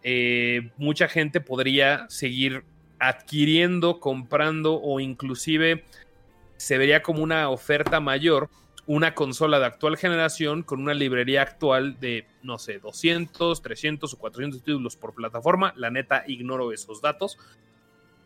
Eh, 0.03 0.69
mucha 0.77 1.07
gente 1.07 1.41
podría 1.41 2.05
seguir 2.07 2.63
adquiriendo, 2.99 3.99
comprando 3.99 4.79
o 4.79 4.99
inclusive 4.99 5.83
se 6.57 6.77
vería 6.77 7.01
como 7.01 7.23
una 7.23 7.49
oferta 7.49 7.99
mayor 7.99 8.51
una 8.93 9.15
consola 9.15 9.57
de 9.57 9.67
actual 9.67 9.95
generación 9.95 10.63
con 10.63 10.81
una 10.81 10.93
librería 10.93 11.43
actual 11.43 11.97
de, 12.01 12.25
no 12.43 12.57
sé, 12.57 12.79
200, 12.79 13.61
300 13.61 14.13
o 14.13 14.17
400 14.17 14.63
títulos 14.63 14.97
por 14.97 15.13
plataforma. 15.13 15.73
La 15.77 15.89
neta, 15.91 16.25
ignoro 16.27 16.73
esos 16.73 17.01
datos 17.01 17.37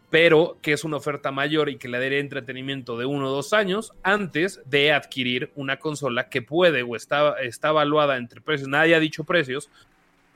pero 0.10 0.58
que 0.62 0.71
es 0.71 0.84
una 0.84 0.97
oferta 0.97 1.32
mayor 1.32 1.67
y 1.67 1.78
que 1.78 1.89
le 1.89 1.99
daría 1.99 2.19
entretenimiento 2.19 2.97
de 2.97 3.06
uno 3.06 3.28
o 3.28 3.36
dos 3.36 3.51
años 3.54 3.91
antes 4.01 4.62
de 4.65 4.93
adquirir 4.93 5.51
una 5.56 5.78
consola 5.78 6.30
que 6.30 6.41
puede 6.41 6.84
o 6.84 6.95
está, 6.95 7.38
está 7.41 7.69
evaluada 7.69 8.15
entre 8.15 8.39
precios. 8.39 8.69
Nadie 8.69 8.95
ha 8.95 8.99
dicho 8.99 9.25
precios, 9.25 9.69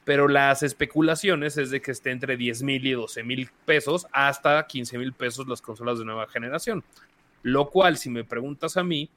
pero 0.04 0.28
las 0.28 0.64
especulaciones 0.64 1.56
es 1.56 1.72
de 1.72 1.82
que 1.82 1.92
esté 1.92 2.12
entre 2.12 2.36
10 2.36 2.64
mil 2.64 2.86
y 2.86 2.92
12 2.92 3.24
mil 3.24 3.50
pesos 3.66 4.06
hasta 4.12 4.68
15 4.68 4.98
mil 4.98 5.14
pesos 5.14 5.48
las 5.48 5.62
consolas 5.62 5.98
de 5.98 6.04
nueva 6.04 6.28
generación. 6.28 6.84
Lo 7.42 7.70
cual, 7.70 7.96
si 7.96 8.10
me 8.10 8.26
preguntas 8.26 8.76
a 8.76 8.84
mí, 8.84 9.10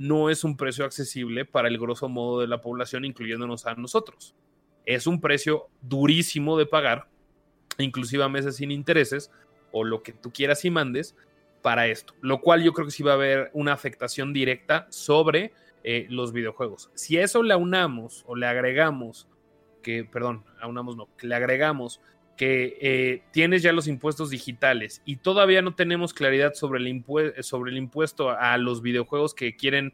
no 0.00 0.30
es 0.30 0.44
un 0.44 0.56
precio 0.56 0.86
accesible 0.86 1.44
para 1.44 1.68
el 1.68 1.76
grosso 1.76 2.08
modo 2.08 2.40
de 2.40 2.46
la 2.46 2.62
población, 2.62 3.04
incluyéndonos 3.04 3.66
a 3.66 3.74
nosotros. 3.74 4.34
Es 4.86 5.06
un 5.06 5.20
precio 5.20 5.68
durísimo 5.82 6.56
de 6.56 6.64
pagar, 6.64 7.06
inclusive 7.76 8.24
a 8.24 8.30
meses 8.30 8.56
sin 8.56 8.70
intereses, 8.70 9.30
o 9.72 9.84
lo 9.84 10.02
que 10.02 10.14
tú 10.14 10.32
quieras 10.32 10.64
y 10.64 10.70
mandes 10.70 11.14
para 11.60 11.86
esto. 11.86 12.14
Lo 12.22 12.40
cual 12.40 12.62
yo 12.62 12.72
creo 12.72 12.86
que 12.86 12.92
sí 12.92 13.02
va 13.02 13.12
a 13.12 13.16
haber 13.16 13.50
una 13.52 13.74
afectación 13.74 14.32
directa 14.32 14.86
sobre 14.88 15.52
eh, 15.84 16.06
los 16.08 16.32
videojuegos. 16.32 16.90
Si 16.94 17.18
eso 17.18 17.42
le 17.42 17.52
aunamos 17.52 18.24
o 18.26 18.36
le 18.36 18.46
agregamos, 18.46 19.28
que, 19.82 20.04
perdón, 20.04 20.46
aunamos 20.62 20.96
no, 20.96 21.14
que 21.18 21.26
le 21.26 21.34
agregamos 21.34 22.00
que 22.40 22.78
eh, 22.80 23.22
tienes 23.32 23.62
ya 23.62 23.70
los 23.70 23.86
impuestos 23.86 24.30
digitales 24.30 25.02
y 25.04 25.16
todavía 25.16 25.60
no 25.60 25.74
tenemos 25.74 26.14
claridad 26.14 26.54
sobre 26.54 26.80
el, 26.80 26.88
impuesto 26.88 28.30
a 28.30 28.56
los 28.56 28.80
videojuegos 28.80 29.34
que 29.34 29.56
quieren 29.56 29.92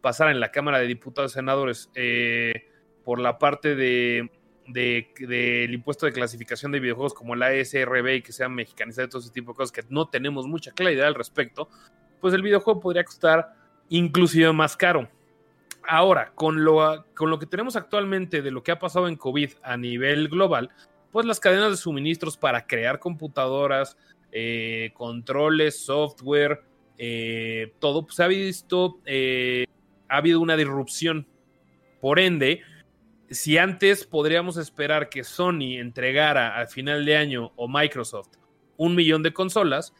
pasar 0.00 0.30
en 0.30 0.40
la 0.40 0.50
Cámara 0.50 0.78
de 0.78 0.86
Diputados 0.86 1.32
y 1.32 1.34
Senadores 1.34 1.90
eh, 1.94 2.70
por 3.04 3.18
la 3.18 3.36
parte 3.36 3.76
de 3.76 4.30
del 4.66 5.74
impuesto 5.74 6.06
de 6.06 6.12
clasificación 6.12 6.72
de 6.72 6.80
videojuegos 6.80 7.12
como 7.12 7.36
la 7.36 7.48
ASRB 7.48 8.14
y 8.14 8.22
que 8.22 8.32
sea 8.32 8.48
mexicanizado 8.48 9.06
y 9.06 9.10
todo 9.10 9.20
ese 9.20 9.30
tipo 9.30 9.52
de 9.52 9.56
cosas 9.56 9.70
que 9.70 9.82
no 9.90 10.08
tenemos 10.08 10.46
mucha 10.46 10.72
claridad 10.72 11.06
al 11.06 11.14
respecto, 11.14 11.68
pues 12.18 12.32
el 12.32 12.40
videojuego 12.40 12.80
podría 12.80 13.04
costar 13.04 13.52
inclusive 13.90 14.50
más 14.54 14.74
caro. 14.74 15.10
Ahora, 15.86 16.32
con 16.34 16.64
lo, 16.64 17.04
con 17.14 17.28
lo 17.28 17.38
que 17.38 17.44
tenemos 17.44 17.76
actualmente 17.76 18.40
de 18.40 18.50
lo 18.50 18.62
que 18.62 18.72
ha 18.72 18.78
pasado 18.78 19.06
en 19.06 19.16
COVID 19.16 19.50
a 19.62 19.76
nivel 19.76 20.30
global, 20.30 20.70
pues 21.14 21.26
las 21.26 21.38
cadenas 21.38 21.70
de 21.70 21.76
suministros 21.76 22.36
para 22.36 22.66
crear 22.66 22.98
computadoras, 22.98 23.96
eh, 24.32 24.90
controles, 24.94 25.78
software, 25.78 26.64
eh, 26.98 27.72
todo, 27.78 28.04
pues 28.04 28.18
ha 28.18 28.26
visto, 28.26 28.98
eh, 29.06 29.64
ha 30.08 30.16
habido 30.16 30.40
una 30.40 30.56
disrupción. 30.56 31.28
Por 32.00 32.18
ende, 32.18 32.62
si 33.30 33.58
antes 33.58 34.04
podríamos 34.04 34.56
esperar 34.56 35.08
que 35.08 35.22
Sony 35.22 35.78
entregara 35.78 36.56
al 36.58 36.66
final 36.66 37.04
de 37.04 37.16
año 37.16 37.52
o 37.54 37.68
Microsoft 37.68 38.30
un 38.76 38.96
millón 38.96 39.22
de 39.22 39.32
consolas, 39.32 39.94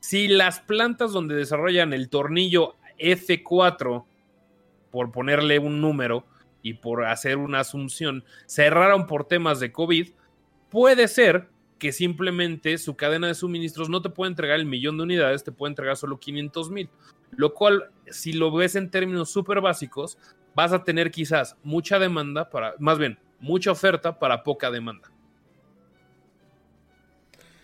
si 0.00 0.28
las 0.28 0.60
plantas 0.60 1.14
donde 1.14 1.34
desarrollan 1.34 1.94
el 1.94 2.10
tornillo 2.10 2.76
F4, 2.98 4.04
por 4.90 5.12
ponerle 5.12 5.60
un 5.60 5.80
número 5.80 6.26
y 6.60 6.74
por 6.74 7.06
hacer 7.06 7.38
una 7.38 7.60
asunción, 7.60 8.22
cerraron 8.46 9.06
por 9.06 9.24
temas 9.24 9.60
de 9.60 9.72
COVID, 9.72 10.08
Puede 10.70 11.08
ser 11.08 11.48
que 11.78 11.92
simplemente 11.92 12.76
su 12.78 12.96
cadena 12.96 13.28
de 13.28 13.34
suministros 13.34 13.88
no 13.88 14.02
te 14.02 14.10
puede 14.10 14.30
entregar 14.30 14.58
el 14.58 14.66
millón 14.66 14.96
de 14.96 15.04
unidades, 15.04 15.44
te 15.44 15.52
puede 15.52 15.70
entregar 15.70 15.96
solo 15.96 16.18
500 16.18 16.70
mil. 16.70 16.90
Lo 17.30 17.54
cual, 17.54 17.90
si 18.08 18.32
lo 18.32 18.50
ves 18.52 18.74
en 18.74 18.90
términos 18.90 19.30
súper 19.30 19.60
básicos, 19.60 20.18
vas 20.54 20.72
a 20.72 20.82
tener 20.82 21.10
quizás 21.10 21.56
mucha 21.62 21.98
demanda 21.98 22.50
para, 22.50 22.74
más 22.78 22.98
bien, 22.98 23.18
mucha 23.38 23.70
oferta 23.70 24.18
para 24.18 24.42
poca 24.42 24.70
demanda. 24.70 25.10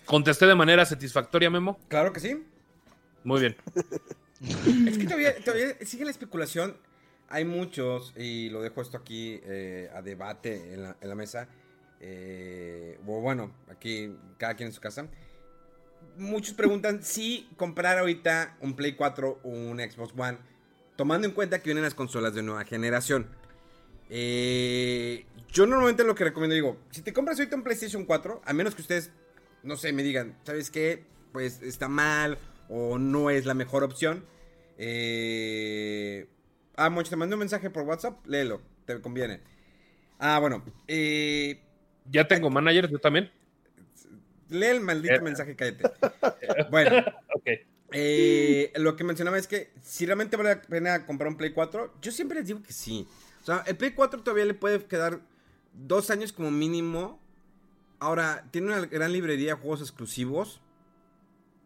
¿Contesté 0.05 0.47
de 0.47 0.55
manera 0.55 0.85
satisfactoria, 0.85 1.51
Memo? 1.51 1.79
Claro 1.88 2.12
que 2.12 2.21
sí. 2.21 2.43
Muy 3.25 3.40
bien. 3.40 3.57
es 4.87 4.99
que 4.99 5.07
todavía, 5.07 5.35
sigue 5.81 6.05
la 6.05 6.11
especulación. 6.11 6.77
Hay 7.31 7.45
muchos, 7.45 8.12
y 8.17 8.51
lo 8.51 8.61
dejo 8.61 8.83
esto 8.83 8.99
aquí 8.99 9.40
eh, 9.45 9.90
a 9.95 10.03
debate 10.03 10.75
en 10.75 11.09
la 11.09 11.14
mesa 11.14 11.49
eh, 12.07 12.99
bueno, 13.03 13.51
aquí 13.71 14.14
cada 14.37 14.55
quien 14.55 14.69
en 14.69 14.73
su 14.75 14.81
casa. 14.81 15.09
Muchos 16.19 16.55
preguntan 16.55 17.03
si 17.03 17.49
comprar 17.57 17.99
ahorita 17.99 18.59
un 18.61 18.77
Play 18.77 18.93
4 18.93 19.40
o 19.43 19.49
un 19.49 19.79
Xbox 19.79 20.12
One, 20.17 20.37
tomando 20.97 21.27
en 21.27 21.33
cuenta 21.33 21.59
que 21.59 21.64
vienen 21.64 21.83
las 21.83 21.95
consolas 21.95 22.35
de 22.35 22.43
nueva 22.43 22.64
generación. 22.64 23.29
Eh, 24.11 25.25
yo 25.51 25.67
normalmente 25.67 26.05
lo 26.05 26.14
que 26.14 26.25
recomiendo 26.25 26.55
digo, 26.55 26.77
si 26.90 27.01
te 27.01 27.14
compras 27.14 27.38
ahorita 27.38 27.57
un 27.57 27.62
PlayStation 27.62 28.05
4, 28.05 28.43
a 28.45 28.53
menos 28.53 28.75
que 28.75 28.83
ustedes, 28.83 29.11
no 29.62 29.77
sé, 29.77 29.95
me 29.95 30.03
digan, 30.03 30.37
¿sabes 30.45 30.71
qué? 30.71 31.05
Pues 31.33 31.62
está 31.62 31.88
mal 31.88 32.38
o 32.69 32.99
no 32.99 33.31
es 33.31 33.47
la 33.47 33.55
mejor 33.55 33.83
opción. 33.83 34.27
Eh, 34.77 36.29
ah, 36.77 36.90
mucho 36.90 37.09
te 37.09 37.17
mandé 37.17 37.35
un 37.35 37.40
mensaje 37.40 37.71
por 37.71 37.85
WhatsApp, 37.85 38.25
léelo, 38.27 38.61
te 38.85 39.01
conviene. 39.01 39.40
Ah, 40.19 40.38
bueno, 40.38 40.62
eh, 40.87 41.62
ya 42.11 42.27
tengo 42.27 42.51
manager, 42.51 42.90
yo 42.90 42.99
también. 42.99 43.31
Lee 44.49 44.67
el 44.67 44.81
maldito 44.81 45.14
eh. 45.14 45.21
mensaje, 45.21 45.57
cállate. 45.57 45.85
Bueno, 46.71 47.05
eh, 47.93 48.73
lo 48.77 48.97
que 48.97 49.05
mencionaba 49.05 49.38
es 49.38 49.47
que 49.47 49.71
si 49.81 50.07
realmente 50.07 50.37
vale 50.37 50.57
la 50.57 50.62
pena 50.62 51.07
comprar 51.07 51.29
un 51.29 51.37
Play 51.37 51.53
4, 51.53 51.95
yo 52.01 52.12
siempre 52.12 52.38
les 52.38 52.47
digo 52.49 52.62
que 52.62 52.73
sí. 52.73 53.07
O 53.43 53.45
sea, 53.45 53.62
el 53.67 53.77
Play 53.77 53.93
4 53.93 54.23
todavía 54.23 54.45
le 54.45 54.55
puede 54.55 54.85
quedar 54.85 55.21
dos 55.73 56.11
años 56.11 56.33
como 56.33 56.51
mínimo. 56.51 57.21
Ahora, 57.99 58.47
tiene 58.51 58.69
una 58.69 58.87
gran 58.87 59.12
librería 59.12 59.55
de 59.55 59.61
juegos 59.61 59.81
exclusivos. 59.81 60.61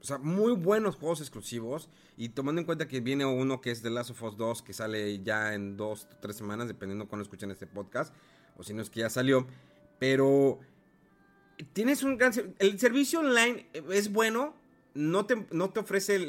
O 0.00 0.04
sea, 0.04 0.18
muy 0.18 0.52
buenos 0.52 0.96
juegos 0.96 1.20
exclusivos. 1.20 1.88
Y 2.16 2.30
tomando 2.30 2.60
en 2.60 2.66
cuenta 2.66 2.88
que 2.88 3.00
viene 3.00 3.24
uno 3.24 3.60
que 3.60 3.70
es 3.70 3.82
The 3.82 3.90
Last 3.90 4.10
of 4.10 4.22
Us 4.22 4.36
2, 4.36 4.62
que 4.62 4.72
sale 4.72 5.22
ya 5.22 5.54
en 5.54 5.76
dos 5.76 6.04
o 6.04 6.16
tres 6.20 6.36
semanas, 6.36 6.68
dependiendo 6.68 7.08
cuando 7.08 7.22
escuchen 7.22 7.50
este 7.50 7.66
podcast. 7.66 8.14
O 8.56 8.62
si 8.62 8.74
no 8.74 8.82
es 8.82 8.90
que 8.90 9.00
ya 9.00 9.10
salió. 9.10 9.46
Pero 9.98 10.60
tienes 11.72 12.02
un 12.02 12.16
gran... 12.16 12.32
El 12.58 12.78
servicio 12.78 13.20
online 13.20 13.66
es 13.90 14.12
bueno, 14.12 14.54
no 14.94 15.26
te, 15.26 15.46
no 15.50 15.70
te 15.70 15.80
ofrece 15.80 16.28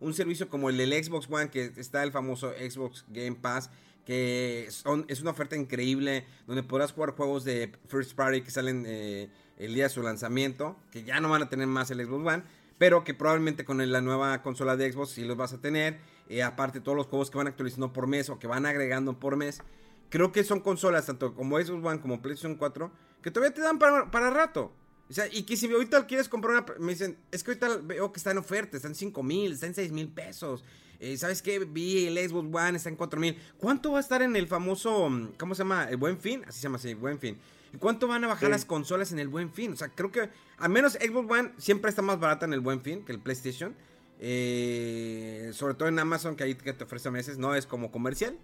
un 0.00 0.14
servicio 0.14 0.48
como 0.48 0.70
el 0.70 0.76
del 0.76 0.92
Xbox 0.92 1.28
One, 1.30 1.50
que 1.50 1.72
está 1.76 2.02
el 2.02 2.12
famoso 2.12 2.52
Xbox 2.52 3.04
Game 3.08 3.36
Pass, 3.36 3.70
que 4.04 4.66
es 4.66 5.20
una 5.20 5.30
oferta 5.30 5.56
increíble, 5.56 6.26
donde 6.46 6.62
podrás 6.62 6.92
jugar 6.92 7.10
juegos 7.10 7.44
de 7.44 7.72
First 7.88 8.14
Party 8.14 8.42
que 8.42 8.50
salen 8.50 8.84
eh, 8.86 9.28
el 9.58 9.74
día 9.74 9.84
de 9.84 9.90
su 9.90 10.02
lanzamiento, 10.02 10.76
que 10.92 11.02
ya 11.02 11.20
no 11.20 11.28
van 11.28 11.42
a 11.42 11.48
tener 11.48 11.66
más 11.66 11.90
el 11.90 12.04
Xbox 12.04 12.26
One, 12.26 12.42
pero 12.78 13.04
que 13.04 13.14
probablemente 13.14 13.64
con 13.64 13.78
la 13.90 14.00
nueva 14.00 14.42
consola 14.42 14.76
de 14.76 14.92
Xbox 14.92 15.10
sí 15.10 15.24
los 15.24 15.36
vas 15.36 15.52
a 15.52 15.60
tener. 15.60 15.98
Eh, 16.28 16.42
aparte 16.42 16.80
todos 16.80 16.96
los 16.96 17.06
juegos 17.06 17.30
que 17.30 17.38
van 17.38 17.46
actualizando 17.46 17.92
por 17.92 18.06
mes 18.06 18.28
o 18.30 18.38
que 18.38 18.46
van 18.46 18.66
agregando 18.66 19.18
por 19.18 19.36
mes 19.36 19.62
creo 20.10 20.32
que 20.32 20.44
son 20.44 20.60
consolas, 20.60 21.06
tanto 21.06 21.34
como 21.34 21.60
Xbox 21.60 21.84
One 21.84 22.00
como 22.00 22.22
PlayStation 22.22 22.56
4, 22.56 22.90
que 23.22 23.30
todavía 23.30 23.54
te 23.54 23.60
dan 23.60 23.78
para, 23.78 24.10
para 24.10 24.30
rato. 24.30 24.72
O 25.08 25.12
sea, 25.12 25.26
y 25.30 25.44
que 25.44 25.56
si 25.56 25.70
ahorita 25.70 26.06
quieres 26.06 26.28
comprar 26.28 26.54
una. 26.54 26.66
Me 26.78 26.92
dicen, 26.92 27.16
es 27.30 27.44
que 27.44 27.52
ahorita 27.52 27.76
veo 27.84 28.12
que 28.12 28.18
está 28.18 28.32
en 28.32 28.38
oferta, 28.38 28.76
está 28.76 28.88
en 28.88 28.94
5 28.94 29.22
mil, 29.22 29.52
está 29.52 29.66
en 29.66 29.74
6 29.74 29.92
mil 29.92 30.08
pesos. 30.08 30.64
Eh, 30.98 31.16
¿Sabes 31.16 31.42
qué? 31.42 31.58
Vi 31.60 32.06
el 32.06 32.18
Xbox 32.28 32.48
One, 32.52 32.76
está 32.76 32.88
en 32.88 32.96
4 32.96 33.20
mil. 33.20 33.38
¿Cuánto 33.58 33.92
va 33.92 33.98
a 33.98 34.00
estar 34.00 34.22
en 34.22 34.34
el 34.34 34.48
famoso. 34.48 35.08
¿Cómo 35.38 35.54
se 35.54 35.60
llama? 35.60 35.88
¿El 35.88 35.96
buen 35.96 36.18
fin? 36.18 36.42
Así 36.46 36.58
se 36.58 36.64
llama, 36.64 36.78
sí, 36.78 36.94
buen 36.94 37.20
fin. 37.20 37.38
¿Y 37.72 37.78
cuánto 37.78 38.08
van 38.08 38.24
a 38.24 38.26
bajar 38.26 38.50
las 38.50 38.64
consolas 38.64 39.12
en 39.12 39.18
el 39.18 39.28
buen 39.28 39.52
fin? 39.52 39.72
O 39.72 39.76
sea, 39.76 39.88
creo 39.88 40.10
que. 40.10 40.28
Al 40.58 40.70
menos 40.70 40.94
Xbox 40.94 41.30
One 41.30 41.52
siempre 41.58 41.90
está 41.90 42.02
más 42.02 42.18
barata 42.18 42.46
en 42.46 42.52
el 42.52 42.60
buen 42.60 42.80
fin 42.80 43.04
que 43.04 43.12
el 43.12 43.20
PlayStation. 43.20 43.74
Eh, 44.18 45.50
sobre 45.52 45.74
todo 45.74 45.88
en 45.88 45.98
Amazon, 45.98 46.34
que 46.34 46.44
ahí 46.44 46.54
que 46.54 46.72
te 46.72 46.84
ofrece 46.84 47.10
meses. 47.10 47.38
No 47.38 47.54
es 47.54 47.66
como 47.66 47.92
comercial, 47.92 48.36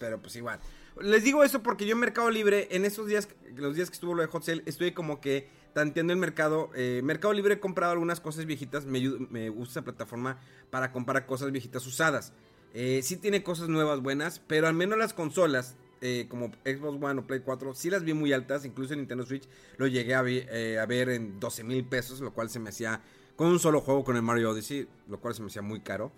pero 0.00 0.20
pues 0.20 0.34
igual. 0.36 0.58
Les 1.00 1.24
digo 1.24 1.44
eso 1.44 1.62
porque 1.62 1.86
yo 1.86 1.92
en 1.92 2.00
Mercado 2.00 2.30
Libre, 2.30 2.68
en 2.70 2.84
esos 2.84 3.06
días, 3.06 3.28
los 3.56 3.76
días 3.76 3.90
que 3.90 3.94
estuvo 3.94 4.14
lo 4.14 4.22
de 4.22 4.28
Hot 4.28 4.42
Sale, 4.42 4.62
estuve 4.66 4.94
como 4.94 5.20
que 5.20 5.48
tanteando 5.72 6.12
el 6.12 6.18
mercado. 6.18 6.70
Eh, 6.74 7.00
mercado 7.04 7.32
Libre 7.32 7.54
he 7.54 7.60
comprado 7.60 7.92
algunas 7.92 8.20
cosas 8.20 8.46
viejitas. 8.46 8.84
Me, 8.84 9.00
me 9.30 9.48
gusta 9.48 9.72
esa 9.72 9.82
plataforma 9.82 10.40
para 10.70 10.92
comprar 10.92 11.26
cosas 11.26 11.52
viejitas 11.52 11.86
usadas. 11.86 12.32
Eh, 12.74 13.00
sí 13.02 13.16
tiene 13.16 13.42
cosas 13.42 13.68
nuevas 13.68 14.00
buenas, 14.00 14.40
pero 14.46 14.66
al 14.66 14.74
menos 14.74 14.98
las 14.98 15.14
consolas, 15.14 15.76
eh, 16.00 16.26
como 16.28 16.52
Xbox 16.64 17.02
One 17.02 17.20
o 17.20 17.26
Play 17.26 17.40
4, 17.40 17.74
sí 17.74 17.90
las 17.90 18.04
vi 18.04 18.12
muy 18.12 18.32
altas. 18.32 18.64
Incluso 18.64 18.92
en 18.94 19.00
Nintendo 19.00 19.24
Switch 19.24 19.48
lo 19.76 19.86
llegué 19.86 20.14
a, 20.14 20.20
a 20.20 20.86
ver 20.86 21.08
en 21.10 21.38
12 21.38 21.64
mil 21.64 21.84
pesos, 21.84 22.20
lo 22.20 22.32
cual 22.32 22.50
se 22.50 22.58
me 22.58 22.70
hacía 22.70 23.00
con 23.36 23.48
un 23.48 23.60
solo 23.60 23.80
juego, 23.80 24.02
con 24.02 24.16
el 24.16 24.22
Mario 24.22 24.50
Odyssey, 24.50 24.88
lo 25.08 25.20
cual 25.20 25.34
se 25.34 25.42
me 25.42 25.46
hacía 25.46 25.62
muy 25.62 25.80
caro. 25.80 26.12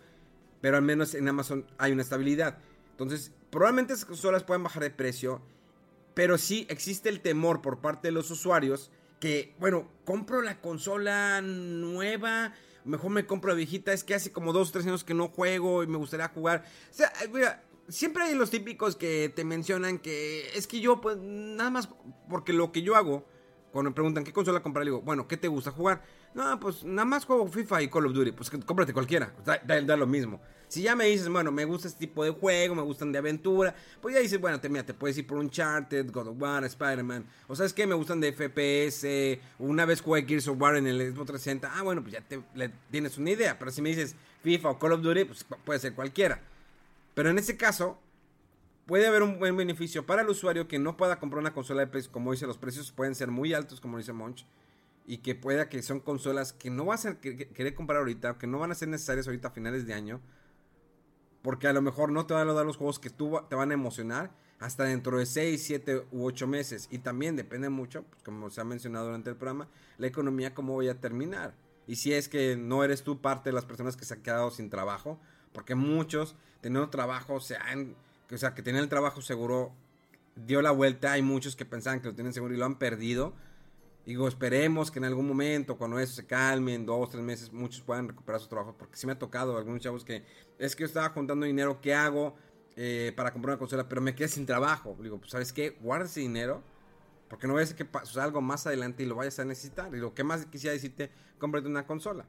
Pero 0.60 0.76
al 0.76 0.82
menos 0.82 1.14
en 1.14 1.28
Amazon 1.28 1.66
hay 1.78 1.92
una 1.92 2.02
estabilidad. 2.02 2.58
Entonces, 3.04 3.32
probablemente 3.50 3.94
esas 3.94 4.04
consolas 4.04 4.44
puedan 4.44 4.62
bajar 4.62 4.82
de 4.82 4.90
precio, 4.90 5.40
pero 6.14 6.36
sí 6.36 6.66
existe 6.68 7.08
el 7.08 7.20
temor 7.20 7.62
por 7.62 7.80
parte 7.80 8.08
de 8.08 8.12
los 8.12 8.30
usuarios 8.30 8.90
que, 9.20 9.54
bueno, 9.58 9.88
compro 10.04 10.42
la 10.42 10.60
consola 10.60 11.40
nueva, 11.42 12.52
mejor 12.84 13.10
me 13.10 13.26
compro 13.26 13.50
la 13.50 13.56
viejita, 13.56 13.92
es 13.92 14.04
que 14.04 14.14
hace 14.14 14.32
como 14.32 14.52
dos 14.52 14.68
o 14.68 14.72
tres 14.72 14.86
años 14.86 15.04
que 15.04 15.14
no 15.14 15.28
juego 15.28 15.82
y 15.82 15.86
me 15.86 15.98
gustaría 15.98 16.28
jugar. 16.28 16.64
O 16.90 16.94
sea, 16.94 17.12
siempre 17.88 18.24
hay 18.24 18.34
los 18.34 18.50
típicos 18.50 18.96
que 18.96 19.32
te 19.34 19.44
mencionan 19.44 19.98
que 19.98 20.50
es 20.54 20.66
que 20.66 20.80
yo, 20.80 21.00
pues, 21.00 21.16
nada 21.18 21.70
más, 21.70 21.88
porque 22.28 22.52
lo 22.52 22.70
que 22.70 22.82
yo 22.82 22.96
hago, 22.96 23.26
cuando 23.72 23.90
me 23.90 23.94
preguntan 23.94 24.24
qué 24.24 24.32
consola 24.32 24.62
comprar, 24.62 24.84
le 24.84 24.90
digo, 24.90 25.02
bueno, 25.02 25.26
¿qué 25.26 25.36
te 25.36 25.48
gusta 25.48 25.70
jugar? 25.70 26.02
No, 26.32 26.60
pues 26.60 26.84
nada 26.84 27.04
más 27.04 27.24
juego 27.24 27.48
FIFA 27.48 27.82
y 27.82 27.88
Call 27.88 28.06
of 28.06 28.12
Duty, 28.12 28.32
pues 28.32 28.50
cómprate 28.50 28.92
cualquiera, 28.92 29.32
da 29.44 29.96
lo 29.96 30.06
mismo. 30.06 30.40
Si 30.68 30.82
ya 30.82 30.94
me 30.94 31.06
dices, 31.06 31.28
bueno, 31.28 31.50
me 31.50 31.64
gusta 31.64 31.88
este 31.88 32.06
tipo 32.06 32.22
de 32.22 32.30
juego, 32.30 32.76
me 32.76 32.82
gustan 32.82 33.10
de 33.10 33.18
aventura, 33.18 33.74
pues 34.00 34.14
ya 34.14 34.20
dices, 34.20 34.40
bueno, 34.40 34.60
te, 34.60 34.68
mira, 34.68 34.86
te 34.86 34.94
puedes 34.94 35.18
ir 35.18 35.26
por 35.26 35.38
Uncharted, 35.38 36.12
God 36.12 36.28
of 36.28 36.36
War, 36.40 36.64
Spider-Man, 36.64 37.26
o 37.48 37.56
sabes 37.56 37.72
que 37.72 37.88
me 37.88 37.94
gustan 37.96 38.20
de 38.20 38.32
FPS, 38.32 39.40
una 39.58 39.84
vez 39.84 40.00
jugué 40.00 40.24
Gears 40.24 40.46
of 40.46 40.60
War 40.60 40.76
en 40.76 40.86
el 40.86 40.98
Xbox 41.12 41.26
360, 41.26 41.72
ah, 41.74 41.82
bueno, 41.82 42.02
pues 42.02 42.12
ya 42.12 42.20
te, 42.20 42.40
tienes 42.88 43.18
una 43.18 43.30
idea, 43.30 43.58
pero 43.58 43.72
si 43.72 43.82
me 43.82 43.88
dices 43.88 44.14
FIFA 44.44 44.70
o 44.70 44.78
Call 44.78 44.92
of 44.92 45.02
Duty, 45.02 45.24
pues 45.24 45.44
puede 45.64 45.80
ser 45.80 45.94
cualquiera. 45.94 46.40
Pero 47.14 47.30
en 47.30 47.38
ese 47.38 47.56
caso, 47.56 47.98
puede 48.86 49.08
haber 49.08 49.24
un 49.24 49.40
buen 49.40 49.56
beneficio 49.56 50.06
para 50.06 50.22
el 50.22 50.28
usuario 50.28 50.68
que 50.68 50.78
no 50.78 50.96
pueda 50.96 51.18
comprar 51.18 51.40
una 51.40 51.52
consola 51.52 51.84
de 51.84 51.88
PS, 51.88 52.06
como 52.06 52.30
dice, 52.30 52.46
los 52.46 52.58
precios 52.58 52.92
pueden 52.92 53.16
ser 53.16 53.32
muy 53.32 53.54
altos, 53.54 53.80
como 53.80 53.98
dice 53.98 54.12
Monch, 54.12 54.46
y 55.10 55.18
que 55.18 55.34
pueda 55.34 55.68
que 55.68 55.82
son 55.82 55.98
consolas 55.98 56.52
que 56.52 56.70
no 56.70 56.84
vas 56.84 57.04
a 57.04 57.18
querer 57.18 57.74
comprar 57.74 57.98
ahorita, 57.98 58.38
que 58.38 58.46
no 58.46 58.60
van 58.60 58.70
a 58.70 58.76
ser 58.76 58.86
necesarias 58.86 59.26
ahorita 59.26 59.48
a 59.48 59.50
finales 59.50 59.84
de 59.84 59.92
año, 59.92 60.20
porque 61.42 61.66
a 61.66 61.72
lo 61.72 61.82
mejor 61.82 62.12
no 62.12 62.26
te 62.26 62.34
van 62.34 62.48
a 62.48 62.52
dar 62.52 62.64
los 62.64 62.76
juegos 62.76 63.00
que 63.00 63.10
tú 63.10 63.36
te 63.48 63.56
van 63.56 63.72
a 63.72 63.74
emocionar, 63.74 64.30
hasta 64.60 64.84
dentro 64.84 65.18
de 65.18 65.26
6, 65.26 65.60
7 65.60 66.06
u 66.12 66.26
8 66.26 66.46
meses. 66.46 66.86
Y 66.92 66.98
también 66.98 67.34
depende 67.34 67.70
mucho, 67.70 68.04
pues, 68.04 68.22
como 68.22 68.50
se 68.50 68.60
ha 68.60 68.64
mencionado 68.64 69.06
durante 69.06 69.30
el 69.30 69.36
programa, 69.36 69.66
la 69.98 70.06
economía, 70.06 70.54
cómo 70.54 70.74
voy 70.74 70.86
a 70.86 71.00
terminar. 71.00 71.54
Y 71.88 71.96
si 71.96 72.12
es 72.12 72.28
que 72.28 72.54
no 72.54 72.84
eres 72.84 73.02
tú 73.02 73.20
parte 73.20 73.50
de 73.50 73.54
las 73.54 73.64
personas 73.64 73.96
que 73.96 74.04
se 74.04 74.14
han 74.14 74.22
quedado 74.22 74.52
sin 74.52 74.70
trabajo, 74.70 75.18
porque 75.52 75.74
muchos 75.74 76.36
teniendo 76.60 76.88
trabajo 76.88 77.40
se 77.40 77.56
han, 77.56 77.96
o 78.30 78.38
sea, 78.38 78.54
que 78.54 78.62
tienen 78.62 78.82
el 78.82 78.88
trabajo 78.88 79.22
seguro, 79.22 79.72
dio 80.36 80.62
la 80.62 80.70
vuelta. 80.70 81.10
Hay 81.10 81.22
muchos 81.22 81.56
que 81.56 81.64
pensaban 81.64 82.00
que 82.00 82.06
lo 82.06 82.14
tienen 82.14 82.32
seguro 82.32 82.54
y 82.54 82.58
lo 82.58 82.64
han 82.64 82.78
perdido. 82.78 83.34
Digo, 84.06 84.26
esperemos 84.26 84.90
que 84.90 84.98
en 84.98 85.04
algún 85.04 85.28
momento, 85.28 85.76
cuando 85.76 85.98
eso 85.98 86.14
se 86.14 86.26
calme, 86.26 86.74
en 86.74 86.86
dos, 86.86 87.10
tres 87.10 87.22
meses, 87.22 87.52
muchos 87.52 87.82
puedan 87.82 88.08
recuperar 88.08 88.40
su 88.40 88.48
trabajo. 88.48 88.74
Porque 88.76 88.96
sí 88.96 89.06
me 89.06 89.12
ha 89.12 89.18
tocado 89.18 89.56
algunos 89.56 89.80
chavos 89.80 90.04
que 90.04 90.24
es 90.58 90.74
que 90.74 90.82
yo 90.82 90.86
estaba 90.86 91.10
juntando 91.10 91.46
dinero, 91.46 91.80
¿qué 91.80 91.94
hago 91.94 92.34
eh, 92.76 93.12
para 93.14 93.32
comprar 93.32 93.54
una 93.54 93.58
consola? 93.58 93.88
Pero 93.88 94.00
me 94.00 94.14
quedé 94.14 94.28
sin 94.28 94.46
trabajo. 94.46 94.96
Digo, 95.00 95.18
pues, 95.18 95.30
¿sabes 95.30 95.52
qué? 95.52 95.70
Guarda 95.80 96.06
ese 96.06 96.20
dinero. 96.20 96.62
Porque 97.28 97.46
no 97.46 97.54
vaya 97.54 97.70
a 97.70 97.76
que 97.76 97.84
pase 97.84 98.20
algo 98.20 98.40
más 98.40 98.66
adelante 98.66 99.04
y 99.04 99.06
lo 99.06 99.14
vayas 99.14 99.38
a 99.38 99.44
necesitar. 99.44 99.94
Y 99.94 99.98
lo 99.98 100.14
que 100.14 100.24
más 100.24 100.46
quisiera 100.46 100.72
decirte, 100.72 101.10
cómprate 101.38 101.68
una 101.68 101.86
consola. 101.86 102.26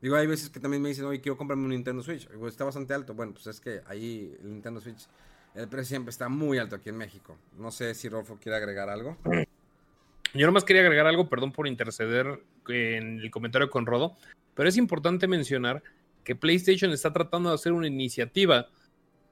Digo, 0.00 0.16
hay 0.16 0.26
veces 0.26 0.50
que 0.50 0.60
también 0.60 0.82
me 0.82 0.88
dicen, 0.88 1.04
oye, 1.04 1.20
quiero 1.20 1.36
comprarme 1.36 1.64
un 1.64 1.70
Nintendo 1.70 2.02
Switch. 2.02 2.28
Digo, 2.28 2.48
está 2.48 2.64
bastante 2.64 2.92
alto. 2.92 3.14
Bueno, 3.14 3.32
pues 3.32 3.46
es 3.46 3.60
que 3.60 3.82
ahí 3.86 4.36
el 4.40 4.50
Nintendo 4.50 4.80
Switch, 4.80 5.06
el 5.54 5.68
precio 5.68 5.90
siempre 5.90 6.10
está 6.10 6.28
muy 6.28 6.58
alto 6.58 6.74
aquí 6.74 6.88
en 6.88 6.96
México. 6.96 7.38
No 7.56 7.70
sé 7.70 7.94
si 7.94 8.08
Rolfo 8.08 8.36
quiere 8.38 8.56
agregar 8.56 8.90
algo. 8.90 9.16
Yo 10.34 10.46
nomás 10.46 10.64
quería 10.64 10.82
agregar 10.82 11.06
algo, 11.06 11.28
perdón 11.28 11.52
por 11.52 11.68
interceder 11.68 12.42
en 12.68 13.20
el 13.20 13.30
comentario 13.30 13.70
con 13.70 13.86
Rodo, 13.86 14.16
pero 14.54 14.68
es 14.68 14.76
importante 14.76 15.28
mencionar 15.28 15.82
que 16.24 16.34
PlayStation 16.34 16.90
está 16.90 17.12
tratando 17.12 17.50
de 17.50 17.54
hacer 17.54 17.72
una 17.72 17.86
iniciativa 17.86 18.68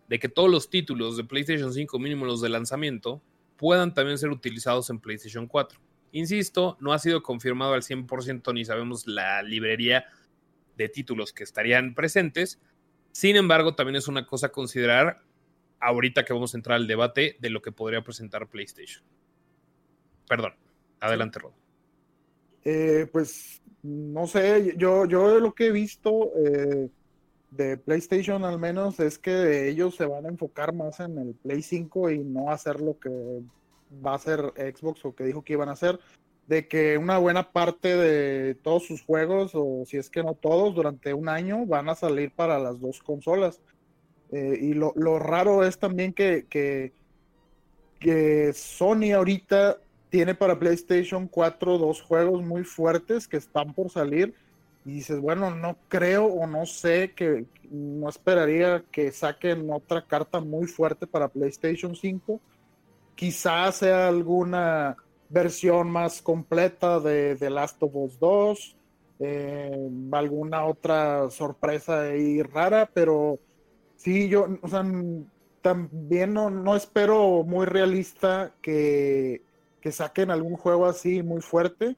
de 0.09 0.19
que 0.21 0.29
todos 0.29 0.49
los 0.49 0.71
títulos 0.71 1.17
de 1.17 1.25
PlayStation 1.25 1.73
5, 1.73 1.99
mínimo 1.99 2.25
los 2.25 2.41
de 2.41 2.51
lanzamiento, 2.51 3.21
puedan 3.57 3.95
también 3.95 4.17
ser 4.17 4.31
utilizados 4.31 4.91
en 4.91 5.01
PlayStation 5.01 5.49
4. 5.49 5.81
Insisto, 6.13 6.77
no 6.79 6.93
ha 6.93 7.01
sido 7.01 7.23
confirmado 7.23 7.73
al 7.73 7.83
100% 7.83 8.55
ni 8.55 8.65
sabemos 8.65 9.07
la 9.09 9.43
librería 9.43 10.05
de 10.77 10.89
títulos 10.89 11.33
que 11.33 11.43
estarían 11.43 11.95
presentes. 11.95 12.61
Sin 13.11 13.35
embargo, 13.35 13.75
también 13.75 13.97
es 13.97 14.07
una 14.07 14.25
cosa 14.25 14.49
a 14.49 14.53
considerar 14.53 15.23
ahorita 15.81 16.25
que 16.25 16.33
vamos 16.33 16.55
a 16.55 16.59
entrar 16.59 16.77
al 16.77 16.87
debate 16.87 17.37
de 17.41 17.51
lo 17.51 17.61
que 17.61 17.73
podría 17.73 18.05
presentar 18.05 18.49
PlayStation. 18.49 19.03
Perdón, 20.29 20.55
adelante, 21.03 21.39
Rob. 21.39 21.53
Eh, 22.65 23.09
pues 23.13 23.63
no 23.83 24.27
sé, 24.27 24.75
yo, 24.77 25.07
yo 25.07 25.41
lo 25.41 25.53
que 25.55 25.67
he 25.67 25.73
visto 25.73 26.33
eh, 26.37 26.89
de 27.51 27.77
PlayStation 27.77 28.45
al 28.45 28.59
menos 28.59 29.01
es 29.01 29.19
que 29.19 29.69
ellos 29.69 29.97
se 29.97 30.07
van 30.07 30.27
a 30.27 30.29
enfocar 30.29 30.73
más 30.73 31.01
en 31.01 31.19
el 31.19 31.35
Play 31.35 31.63
5 31.63 32.11
y 32.11 32.19
no 32.21 32.51
hacer 32.51 32.81
lo 32.81 32.99
que 32.99 33.11
va 34.05 34.13
a 34.13 34.17
hacer 34.17 34.41
Xbox 34.57 35.05
o 35.05 35.15
que 35.15 35.25
dijo 35.25 35.43
que 35.43 35.55
iban 35.55 35.69
a 35.69 35.73
hacer 35.73 35.99
de 36.47 36.67
que 36.69 36.99
una 36.99 37.19
buena 37.19 37.53
parte 37.53 37.97
de 37.97 38.55
todos 38.57 38.87
sus 38.87 39.03
juegos, 39.03 39.53
o 39.55 39.85
si 39.87 39.97
es 39.97 40.11
que 40.11 40.23
no 40.23 40.35
todos, 40.35 40.75
durante 40.75 41.15
un 41.15 41.29
año 41.29 41.67
van 41.67 41.89
a 41.89 41.95
salir 41.95 42.33
para 42.33 42.59
las 42.59 42.81
dos 42.81 43.03
consolas. 43.03 43.61
Eh, 44.33 44.59
y 44.61 44.75
lo, 44.75 44.93
raro 45.19 45.65
es 45.65 45.79
también 45.79 46.13
que, 46.13 46.47
que, 46.49 46.93
que, 48.01 48.53
Sony 48.55 49.13
ahorita 49.15 49.79
tiene 50.13 50.35
para 50.35 50.59
PlayStation 50.59 51.27
4 51.27 51.79
dos 51.79 52.03
juegos 52.03 52.43
muy 52.43 52.65
fuertes 52.65 53.27
que 53.27 53.39
están 53.39 53.73
por 53.73 53.89
salir. 53.89 54.35
Y 54.85 54.93
dices, 54.93 55.19
bueno, 55.19 55.55
no 55.55 55.79
creo 55.89 56.27
o 56.27 56.47
no 56.47 56.67
sé 56.67 57.13
que 57.17 57.47
no 57.71 58.11
esperaría 58.11 58.85
que 58.93 59.11
saquen 59.11 59.71
otra 59.73 60.07
carta 60.07 60.39
muy 60.39 60.67
fuerte 60.67 61.07
para 61.07 61.29
PlayStation 61.29 61.97
5. 61.97 62.39
Quizás 63.15 63.77
sea 63.77 64.09
alguna 64.09 64.99
versión 65.31 65.91
más 65.91 66.21
completa 66.21 67.01
de 67.01 67.35
The 67.37 67.49
Last 67.49 67.83
of 67.83 67.97
Us 67.97 68.19
2, 68.19 68.77
eh, 69.21 69.89
alguna 70.13 70.67
otra 70.67 71.31
sorpresa 71.31 72.03
ahí 72.03 72.43
rara, 72.43 72.91
pero 72.93 73.39
sí, 73.97 74.29
yo, 74.29 74.47
o 74.61 74.69
sea, 74.69 74.85
también 75.63 76.35
no, 76.35 76.77
espero 76.77 77.45
muy 77.45 77.65
realista 77.65 78.53
que, 78.61 79.41
saquen 79.91 80.31
algún 80.31 80.57
juego 80.57 80.87
así 80.87 81.23
muy 81.23 81.41
fuerte, 81.41 81.97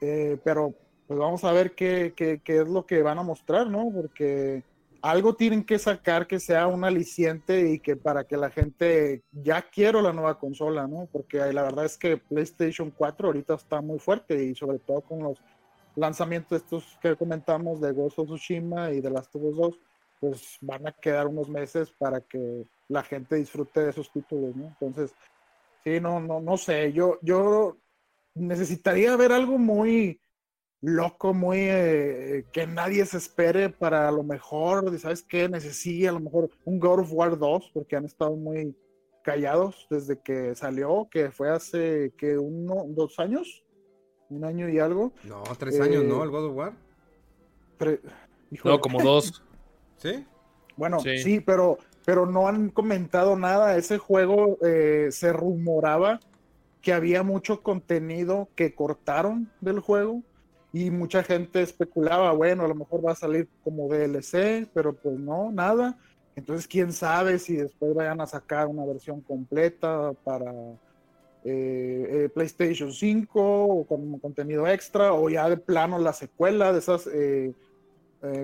eh, 0.00 0.38
pero 0.44 0.74
pues 1.06 1.18
vamos 1.18 1.42
a 1.42 1.52
ver 1.52 1.74
qué, 1.74 2.12
qué, 2.14 2.40
qué 2.44 2.58
es 2.58 2.68
lo 2.68 2.86
que 2.86 3.02
van 3.02 3.18
a 3.18 3.22
mostrar, 3.22 3.66
¿no? 3.66 3.90
Porque 3.92 4.62
algo 5.00 5.34
tienen 5.34 5.64
que 5.64 5.78
sacar 5.78 6.26
que 6.26 6.40
sea 6.40 6.66
un 6.66 6.84
aliciente 6.84 7.70
y 7.70 7.78
que 7.78 7.96
para 7.96 8.24
que 8.24 8.36
la 8.36 8.50
gente 8.50 9.22
ya 9.32 9.62
quiero 9.62 10.02
la 10.02 10.12
nueva 10.12 10.38
consola, 10.38 10.86
¿no? 10.86 11.08
Porque 11.10 11.38
la 11.52 11.62
verdad 11.62 11.84
es 11.84 11.96
que 11.96 12.16
PlayStation 12.16 12.90
4 12.90 13.28
ahorita 13.28 13.54
está 13.54 13.80
muy 13.80 13.98
fuerte 13.98 14.42
y 14.44 14.54
sobre 14.54 14.78
todo 14.78 15.00
con 15.00 15.22
los 15.22 15.42
lanzamientos 15.96 16.62
estos 16.62 16.98
que 17.00 17.16
comentamos 17.16 17.80
de 17.80 17.92
Ghost 17.92 18.18
of 18.18 18.26
Tsushima 18.26 18.92
y 18.92 19.00
de 19.00 19.10
Last 19.10 19.34
of 19.34 19.42
Us 19.42 19.56
2, 19.56 19.78
pues 20.20 20.58
van 20.60 20.86
a 20.86 20.92
quedar 20.92 21.26
unos 21.26 21.48
meses 21.48 21.90
para 21.90 22.20
que 22.20 22.64
la 22.88 23.02
gente 23.02 23.36
disfrute 23.36 23.80
de 23.80 23.90
esos 23.90 24.10
títulos, 24.10 24.54
¿no? 24.56 24.66
Entonces, 24.66 25.14
sí, 25.84 26.00
no, 26.00 26.20
no, 26.20 26.40
no 26.40 26.56
sé, 26.56 26.92
yo, 26.92 27.18
yo 27.22 27.76
necesitaría 28.34 29.16
ver 29.16 29.32
algo 29.32 29.58
muy, 29.58 30.20
loco, 30.80 31.34
muy 31.34 31.58
eh, 31.60 32.44
que 32.52 32.66
nadie 32.66 33.04
se 33.04 33.18
espere 33.18 33.68
para 33.68 34.08
a 34.08 34.12
lo 34.12 34.22
mejor, 34.22 34.96
¿sabes 34.98 35.22
qué? 35.22 35.48
Necesita 35.48 36.10
a 36.10 36.12
lo 36.12 36.20
mejor 36.20 36.50
un 36.64 36.78
God 36.78 37.00
of 37.00 37.12
War 37.12 37.38
2, 37.38 37.70
porque 37.74 37.96
han 37.96 38.04
estado 38.04 38.36
muy 38.36 38.76
callados 39.24 39.86
desde 39.90 40.20
que 40.20 40.54
salió, 40.54 41.08
que 41.10 41.30
fue 41.30 41.50
hace 41.50 42.12
que 42.16 42.38
uno, 42.38 42.84
dos 42.88 43.18
años, 43.18 43.64
un 44.30 44.44
año 44.44 44.68
y 44.68 44.78
algo. 44.78 45.12
No, 45.24 45.42
tres 45.58 45.80
años, 45.80 46.04
¿no? 46.04 46.20
Eh, 46.20 46.24
El 46.24 46.30
God 46.30 46.46
of 46.46 46.56
War. 46.56 46.72
no, 48.64 48.80
como 48.80 49.02
dos. 49.02 49.42
¿Sí? 49.96 50.24
Bueno, 50.76 51.00
sí. 51.00 51.40
pero, 51.40 51.78
pero 52.08 52.24
no 52.24 52.48
han 52.48 52.70
comentado 52.70 53.36
nada. 53.36 53.76
Ese 53.76 53.98
juego 53.98 54.56
eh, 54.64 55.08
se 55.10 55.30
rumoraba 55.30 56.20
que 56.80 56.94
había 56.94 57.22
mucho 57.22 57.62
contenido 57.62 58.48
que 58.54 58.74
cortaron 58.74 59.52
del 59.60 59.80
juego 59.80 60.22
y 60.72 60.90
mucha 60.90 61.22
gente 61.22 61.60
especulaba, 61.60 62.32
bueno, 62.32 62.64
a 62.64 62.68
lo 62.68 62.74
mejor 62.74 63.04
va 63.04 63.12
a 63.12 63.14
salir 63.14 63.46
como 63.62 63.90
DLC, 63.90 64.66
pero 64.72 64.94
pues 64.94 65.18
no, 65.18 65.52
nada. 65.52 65.98
Entonces, 66.34 66.66
quién 66.66 66.94
sabe 66.94 67.38
si 67.38 67.56
después 67.56 67.92
vayan 67.94 68.22
a 68.22 68.26
sacar 68.26 68.68
una 68.68 68.86
versión 68.86 69.20
completa 69.20 70.14
para 70.24 70.50
eh, 71.44 72.08
eh, 72.24 72.30
PlayStation 72.32 72.90
5 72.90 73.64
o 73.66 73.86
con 73.86 74.18
contenido 74.18 74.66
extra, 74.66 75.12
o 75.12 75.28
ya 75.28 75.46
de 75.50 75.58
plano 75.58 75.98
la 75.98 76.14
secuela 76.14 76.72
de 76.72 76.78
esas, 76.78 77.06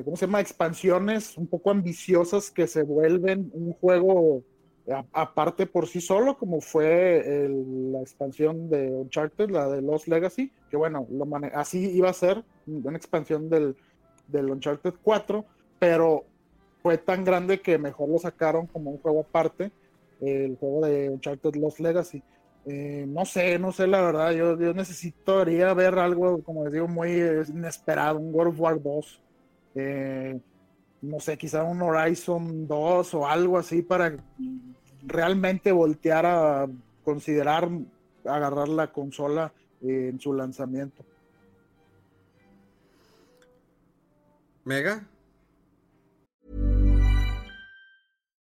¿cómo 0.05 0.16
se 0.16 0.27
llama? 0.27 0.41
Expansiones 0.41 1.37
un 1.37 1.47
poco 1.47 1.70
ambiciosas 1.70 2.51
que 2.51 2.66
se 2.66 2.83
vuelven 2.83 3.51
un 3.53 3.72
juego 3.72 4.43
aparte 5.12 5.66
por 5.66 5.87
sí 5.87 6.01
solo, 6.01 6.37
como 6.37 6.61
fue 6.61 7.49
la 7.91 8.01
expansión 8.01 8.68
de 8.68 8.91
Uncharted, 8.91 9.49
la 9.51 9.68
de 9.68 9.81
Lost 9.81 10.09
Legacy, 10.09 10.53
que 10.70 10.77
bueno, 10.77 11.07
lo 11.11 11.27
así 11.55 11.91
iba 11.91 12.11
a 12.11 12.14
ser 12.14 12.45
una 12.66 12.97
expansión 12.97 13.49
del, 13.49 13.77
del 14.29 14.51
Uncharted 14.51 14.95
4, 15.03 15.45
pero 15.79 16.25
fue 16.83 16.99
tan 16.99 17.25
grande 17.25 17.61
que 17.61 17.79
mejor 17.79 18.11
lo 18.11 18.18
sacaron 18.18 18.66
como 18.66 18.91
un 18.91 18.99
juego 18.99 19.20
aparte, 19.20 19.72
el 20.20 20.57
juego 20.57 20.87
de 20.87 21.09
Uncharted 21.11 21.55
Lost 21.57 21.81
Legacy. 21.81 22.22
Eh, 22.66 23.05
no 23.07 23.25
sé, 23.27 23.59
no 23.59 23.72
sé 23.72 23.87
la 23.87 24.01
verdad, 24.01 24.33
yo, 24.33 24.59
yo 24.59 24.72
necesitaría 24.72 25.72
ver 25.75 25.99
algo, 25.99 26.43
como 26.43 26.64
les 26.64 26.72
digo, 26.72 26.89
muy 26.89 27.11
inesperado, 27.49 28.18
un 28.18 28.35
World 28.35 28.59
War 28.59 28.83
2. 28.83 29.22
Eh, 29.75 30.41
no 31.03 31.20
sé, 31.20 31.37
quizá 31.37 31.64
un 31.64 31.83
Horizon 31.83 32.66
2 32.66 33.14
o 33.14 33.27
algo 33.27 33.59
así 33.59 33.83
para 33.83 34.16
realmente 35.03 35.72
voltear 35.72 36.27
a 36.27 36.66
considerar 37.05 37.68
agarrar 38.25 38.68
la 38.68 38.91
consola 38.91 39.53
en 39.83 40.18
su 40.18 40.33
lanzamiento. 40.33 41.05
Mega. 44.64 45.07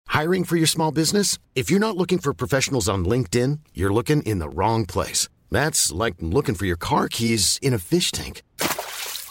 Hiring 0.08 0.44
for 0.44 0.56
your 0.56 0.68
small 0.68 0.92
business? 0.92 1.38
If 1.54 1.70
you're 1.70 1.80
not 1.80 1.96
looking 1.96 2.18
for 2.18 2.32
professionals 2.32 2.88
on 2.88 3.04
LinkedIn, 3.04 3.58
you're 3.74 3.92
looking 3.92 4.22
in 4.22 4.38
the 4.38 4.48
wrong 4.48 4.86
place. 4.86 5.28
That's 5.50 5.92
like 5.92 6.14
looking 6.20 6.54
for 6.54 6.64
your 6.64 6.78
car 6.78 7.08
keys 7.08 7.58
in 7.60 7.74
a 7.74 7.78
fish 7.78 8.12
tank. 8.12 8.42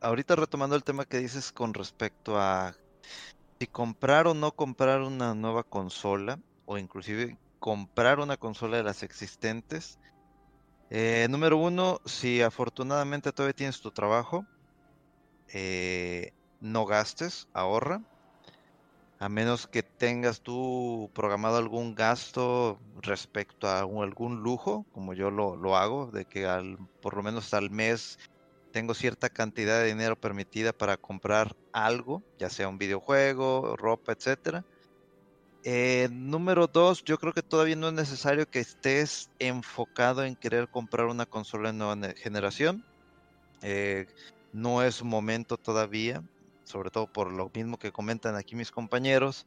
ahorita 0.00 0.36
retomando 0.36 0.76
el 0.76 0.84
tema 0.84 1.04
que 1.04 1.18
dices 1.18 1.52
con 1.52 1.74
respecto 1.74 2.38
a 2.38 2.74
si 3.58 3.66
comprar 3.66 4.26
o 4.26 4.34
no 4.34 4.52
comprar 4.52 5.00
una 5.02 5.34
nueva 5.34 5.64
consola 5.64 6.38
o 6.66 6.78
inclusive 6.78 7.36
comprar 7.58 8.20
una 8.20 8.36
consola 8.36 8.76
de 8.76 8.84
las 8.84 9.02
existentes. 9.02 9.98
Eh, 10.90 11.26
número 11.28 11.56
uno, 11.56 12.00
si 12.04 12.40
afortunadamente 12.40 13.32
todavía 13.32 13.54
tienes 13.54 13.80
tu 13.80 13.90
trabajo, 13.90 14.46
eh, 15.52 16.32
no 16.60 16.86
gastes, 16.86 17.48
ahorra. 17.52 18.00
A 19.20 19.28
menos 19.28 19.66
que 19.66 19.82
tengas 19.82 20.40
tú 20.40 21.10
programado 21.12 21.56
algún 21.56 21.96
gasto 21.96 22.78
respecto 23.02 23.66
a 23.66 23.80
algún 23.80 24.42
lujo, 24.44 24.86
como 24.92 25.12
yo 25.12 25.32
lo, 25.32 25.56
lo 25.56 25.76
hago, 25.76 26.06
de 26.12 26.24
que 26.24 26.46
al, 26.46 26.78
por 27.02 27.16
lo 27.16 27.24
menos 27.24 27.52
al 27.52 27.70
mes 27.70 28.18
tengo 28.72 28.94
cierta 28.94 29.28
cantidad 29.28 29.80
de 29.80 29.88
dinero 29.88 30.16
permitida 30.16 30.72
para 30.72 30.96
comprar 30.96 31.56
algo, 31.72 32.22
ya 32.38 32.50
sea 32.50 32.68
un 32.68 32.78
videojuego, 32.78 33.76
ropa, 33.76 34.12
etcétera. 34.12 34.64
Eh, 35.64 36.08
número 36.12 36.66
dos, 36.66 37.02
yo 37.04 37.18
creo 37.18 37.32
que 37.32 37.42
todavía 37.42 37.76
no 37.76 37.88
es 37.88 37.94
necesario 37.94 38.48
que 38.48 38.60
estés 38.60 39.30
enfocado 39.38 40.24
en 40.24 40.36
querer 40.36 40.68
comprar 40.68 41.06
una 41.06 41.26
consola 41.26 41.72
de 41.72 41.78
nueva 41.78 42.12
generación. 42.14 42.84
Eh, 43.62 44.06
no 44.52 44.82
es 44.82 45.02
momento 45.02 45.56
todavía, 45.56 46.22
sobre 46.64 46.90
todo 46.90 47.06
por 47.06 47.32
lo 47.32 47.50
mismo 47.52 47.78
que 47.78 47.92
comentan 47.92 48.36
aquí 48.36 48.54
mis 48.54 48.70
compañeros. 48.70 49.46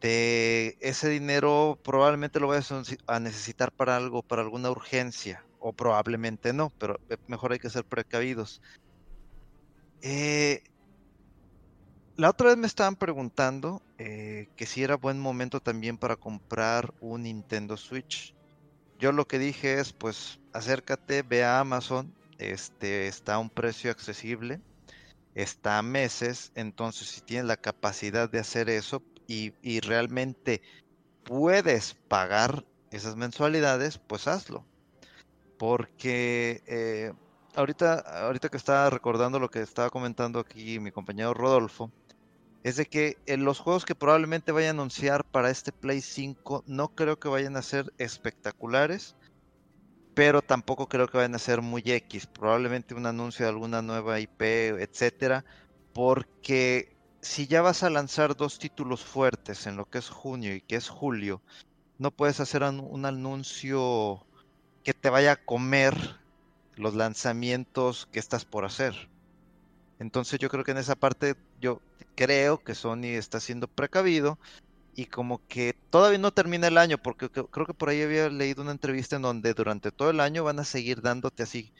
De 0.00 0.76
ese 0.80 1.08
dinero 1.08 1.78
probablemente 1.82 2.40
lo 2.40 2.48
vayas 2.48 2.72
a 3.06 3.20
necesitar 3.20 3.72
para 3.72 3.96
algo, 3.96 4.22
para 4.22 4.42
alguna 4.42 4.70
urgencia, 4.70 5.44
o 5.58 5.72
probablemente 5.72 6.52
no, 6.52 6.72
pero 6.78 7.00
mejor 7.26 7.52
hay 7.52 7.58
que 7.58 7.70
ser 7.70 7.84
precavidos. 7.84 8.60
Eh, 10.02 10.62
la 12.16 12.30
otra 12.30 12.48
vez 12.48 12.56
me 12.56 12.66
estaban 12.66 12.96
preguntando 12.96 13.82
eh, 13.98 14.48
que 14.56 14.66
si 14.66 14.82
era 14.82 14.96
buen 14.96 15.20
momento 15.20 15.60
también 15.60 15.98
para 15.98 16.16
comprar 16.16 16.92
un 17.00 17.22
Nintendo 17.22 17.76
Switch. 17.76 18.34
Yo 18.98 19.12
lo 19.12 19.26
que 19.26 19.38
dije 19.38 19.78
es, 19.78 19.92
pues 19.92 20.40
acércate, 20.52 21.22
ve 21.22 21.44
a 21.44 21.60
Amazon, 21.60 22.12
este 22.38 23.06
está 23.06 23.34
a 23.34 23.38
un 23.38 23.50
precio 23.50 23.90
accesible, 23.90 24.60
está 25.34 25.78
a 25.78 25.82
meses, 25.82 26.50
entonces 26.56 27.08
si 27.08 27.20
tienes 27.20 27.46
la 27.46 27.56
capacidad 27.56 28.28
de 28.28 28.40
hacer 28.40 28.68
eso 28.68 29.02
y, 29.28 29.52
y 29.62 29.80
realmente 29.80 30.60
puedes 31.22 31.94
pagar 32.08 32.64
esas 32.90 33.14
mensualidades, 33.14 33.98
pues 33.98 34.26
hazlo 34.26 34.66
porque 35.58 36.62
eh, 36.66 37.12
ahorita, 37.54 37.98
ahorita 38.24 38.48
que 38.48 38.56
estaba 38.56 38.88
recordando 38.90 39.38
lo 39.38 39.50
que 39.50 39.60
estaba 39.60 39.90
comentando 39.90 40.38
aquí 40.38 40.78
mi 40.78 40.92
compañero 40.92 41.34
Rodolfo, 41.34 41.90
es 42.62 42.76
de 42.76 42.86
que 42.86 43.18
en 43.26 43.44
los 43.44 43.58
juegos 43.58 43.84
que 43.84 43.94
probablemente 43.94 44.52
vayan 44.52 44.76
a 44.76 44.80
anunciar 44.82 45.24
para 45.24 45.50
este 45.50 45.72
Play 45.72 46.00
5 46.00 46.64
no 46.66 46.88
creo 46.88 47.18
que 47.18 47.28
vayan 47.28 47.56
a 47.56 47.62
ser 47.62 47.92
espectaculares, 47.98 49.16
pero 50.14 50.42
tampoco 50.42 50.88
creo 50.88 51.08
que 51.08 51.18
vayan 51.18 51.34
a 51.34 51.38
ser 51.38 51.62
muy 51.62 51.82
X, 51.84 52.26
probablemente 52.26 52.94
un 52.94 53.06
anuncio 53.06 53.44
de 53.44 53.50
alguna 53.50 53.82
nueva 53.82 54.20
IP, 54.20 54.42
etcétera, 54.80 55.44
porque 55.92 56.96
si 57.20 57.46
ya 57.46 57.62
vas 57.62 57.82
a 57.82 57.90
lanzar 57.90 58.36
dos 58.36 58.58
títulos 58.58 59.04
fuertes 59.04 59.66
en 59.66 59.76
lo 59.76 59.86
que 59.86 59.98
es 59.98 60.08
junio 60.08 60.54
y 60.54 60.60
que 60.60 60.76
es 60.76 60.88
julio, 60.88 61.42
no 61.98 62.10
puedes 62.10 62.40
hacer 62.40 62.62
un 62.62 63.04
anuncio 63.06 64.27
que 64.88 64.94
te 64.94 65.10
vaya 65.10 65.32
a 65.32 65.36
comer 65.36 65.94
los 66.76 66.94
lanzamientos 66.94 68.08
que 68.10 68.18
estás 68.18 68.46
por 68.46 68.64
hacer. 68.64 68.94
Entonces 69.98 70.38
yo 70.38 70.48
creo 70.48 70.64
que 70.64 70.70
en 70.70 70.78
esa 70.78 70.96
parte 70.96 71.34
yo 71.60 71.82
creo 72.14 72.56
que 72.56 72.74
Sony 72.74 73.18
está 73.18 73.38
siendo 73.38 73.68
precavido 73.68 74.38
y 74.94 75.04
como 75.04 75.46
que 75.46 75.74
todavía 75.90 76.18
no 76.18 76.32
termina 76.32 76.68
el 76.68 76.78
año 76.78 76.96
porque 76.96 77.28
creo 77.28 77.66
que 77.66 77.74
por 77.74 77.90
ahí 77.90 78.00
había 78.00 78.30
leído 78.30 78.62
una 78.62 78.72
entrevista 78.72 79.16
en 79.16 79.22
donde 79.22 79.52
durante 79.52 79.90
todo 79.92 80.08
el 80.08 80.20
año 80.20 80.42
van 80.42 80.58
a 80.58 80.64
seguir 80.64 81.02
dándote 81.02 81.42
así 81.42 81.70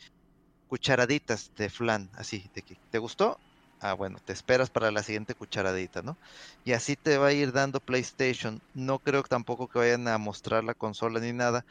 cucharaditas 0.66 1.50
de 1.56 1.70
flan, 1.70 2.10
así 2.12 2.50
de 2.52 2.60
que 2.60 2.76
te 2.90 2.98
gustó, 2.98 3.38
ah 3.80 3.94
bueno, 3.94 4.18
te 4.22 4.34
esperas 4.34 4.68
para 4.68 4.90
la 4.90 5.02
siguiente 5.02 5.34
cucharadita, 5.34 6.02
¿no? 6.02 6.18
Y 6.62 6.72
así 6.72 6.94
te 6.94 7.16
va 7.16 7.28
a 7.28 7.32
ir 7.32 7.52
dando 7.52 7.80
PlayStation. 7.80 8.60
No 8.74 8.98
creo 8.98 9.22
tampoco 9.22 9.66
que 9.66 9.78
vayan 9.78 10.08
a 10.08 10.18
mostrar 10.18 10.62
la 10.62 10.74
consola 10.74 11.20
ni 11.20 11.32
nada, 11.32 11.64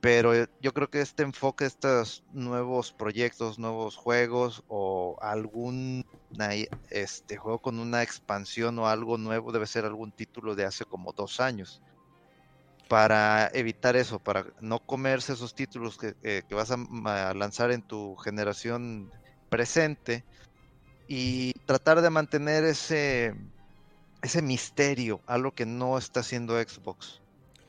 pero 0.00 0.34
eh, 0.34 0.46
yo 0.60 0.72
creo 0.72 0.88
que 0.88 1.00
este 1.00 1.24
enfoque, 1.24 1.64
estos 1.64 2.22
nuevos 2.32 2.92
proyectos, 2.92 3.58
nuevos 3.58 3.96
juegos 3.96 4.62
o 4.68 5.16
algún 5.20 6.04
este 6.90 7.36
juego 7.36 7.58
con 7.58 7.78
una 7.78 8.02
expansión 8.02 8.78
o 8.78 8.86
algo 8.86 9.18
nuevo 9.18 9.50
debe 9.50 9.66
ser 9.66 9.84
algún 9.84 10.12
título 10.12 10.54
de 10.54 10.66
hace 10.66 10.84
como 10.84 11.12
dos 11.12 11.40
años 11.40 11.82
para 12.88 13.50
evitar 13.52 13.96
eso, 13.96 14.18
para 14.18 14.46
no 14.60 14.78
comerse 14.78 15.34
esos 15.34 15.54
títulos 15.54 15.98
que, 15.98 16.14
eh, 16.22 16.42
vas 16.50 16.70
a, 16.70 17.34
lanzar 17.34 17.70
en 17.70 17.82
tu 17.82 18.16
generación 18.16 19.10
presente 19.50 20.24
y 21.06 21.52
tratar 21.66 22.00
de 22.00 22.10
mantener 22.10 22.64
ese, 22.64 23.34
ese 24.22 24.42
misterio, 24.42 25.20
algo 25.26 25.52
que 25.52 25.66
no 25.66 25.98
está 25.98 26.20
haciendo 26.20 26.58
Xbox. 26.60 27.20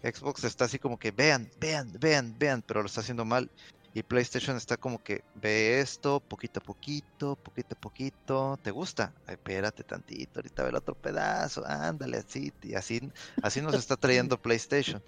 Xbox 0.03 0.43
está 0.43 0.65
así 0.65 0.79
como 0.79 0.97
que 0.97 1.11
vean, 1.11 1.49
vean, 1.59 1.91
vean, 1.99 2.35
vean, 2.37 2.61
pero 2.61 2.81
lo 2.81 2.87
está 2.87 3.01
haciendo 3.01 3.25
mal. 3.25 3.49
Y 3.93 4.03
PlayStation 4.03 4.55
está 4.55 4.77
como 4.77 5.03
que 5.03 5.23
ve 5.35 5.79
esto 5.79 6.19
poquito 6.19 6.59
a 6.59 6.63
poquito, 6.63 7.35
poquito 7.35 7.75
a 7.75 7.79
poquito. 7.79 8.59
¿Te 8.61 8.71
gusta? 8.71 9.13
espérate 9.27 9.83
tantito, 9.83 10.39
ahorita 10.39 10.63
ve 10.63 10.69
el 10.69 10.75
otro 10.75 10.93
pedazo, 10.93 11.65
ándale 11.65 12.17
así. 12.17 12.53
Y 12.61 12.75
así, 12.75 13.11
así 13.41 13.61
nos 13.61 13.73
está 13.73 13.97
trayendo 13.97 14.37
PlayStation. 14.41 15.01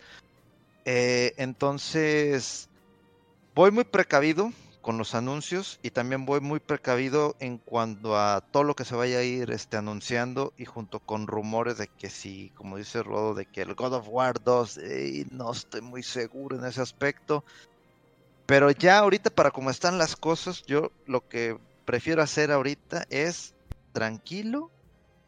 Eh, 0.85 1.33
entonces, 1.37 2.69
voy 3.53 3.69
muy 3.69 3.83
precavido 3.83 4.51
con 4.81 4.97
los 4.97 5.15
anuncios 5.15 5.79
y 5.83 5.91
también 5.91 6.25
voy 6.25 6.39
muy 6.39 6.59
precavido 6.59 7.35
en 7.39 7.57
cuanto 7.57 8.17
a 8.17 8.41
todo 8.41 8.63
lo 8.63 8.75
que 8.75 8.85
se 8.85 8.95
vaya 8.95 9.19
a 9.19 9.23
ir 9.23 9.51
este, 9.51 9.77
anunciando 9.77 10.53
y 10.57 10.65
junto 10.65 10.99
con 10.99 11.27
rumores 11.27 11.77
de 11.77 11.87
que 11.87 12.09
si, 12.09 12.49
como 12.55 12.77
dice 12.77 13.03
Rodo, 13.03 13.33
de 13.33 13.45
que 13.45 13.61
el 13.61 13.75
God 13.75 13.93
of 13.93 14.07
War 14.09 14.43
2, 14.43 14.79
no 15.31 15.51
estoy 15.51 15.81
muy 15.81 16.03
seguro 16.03 16.57
en 16.57 16.65
ese 16.65 16.81
aspecto. 16.81 17.43
Pero 18.47 18.71
ya 18.71 18.99
ahorita 18.99 19.29
para 19.29 19.51
como 19.51 19.69
están 19.69 19.97
las 19.97 20.15
cosas, 20.15 20.63
yo 20.65 20.91
lo 21.05 21.27
que 21.27 21.57
prefiero 21.85 22.21
hacer 22.21 22.51
ahorita 22.51 23.05
es 23.09 23.53
tranquilo, 23.93 24.71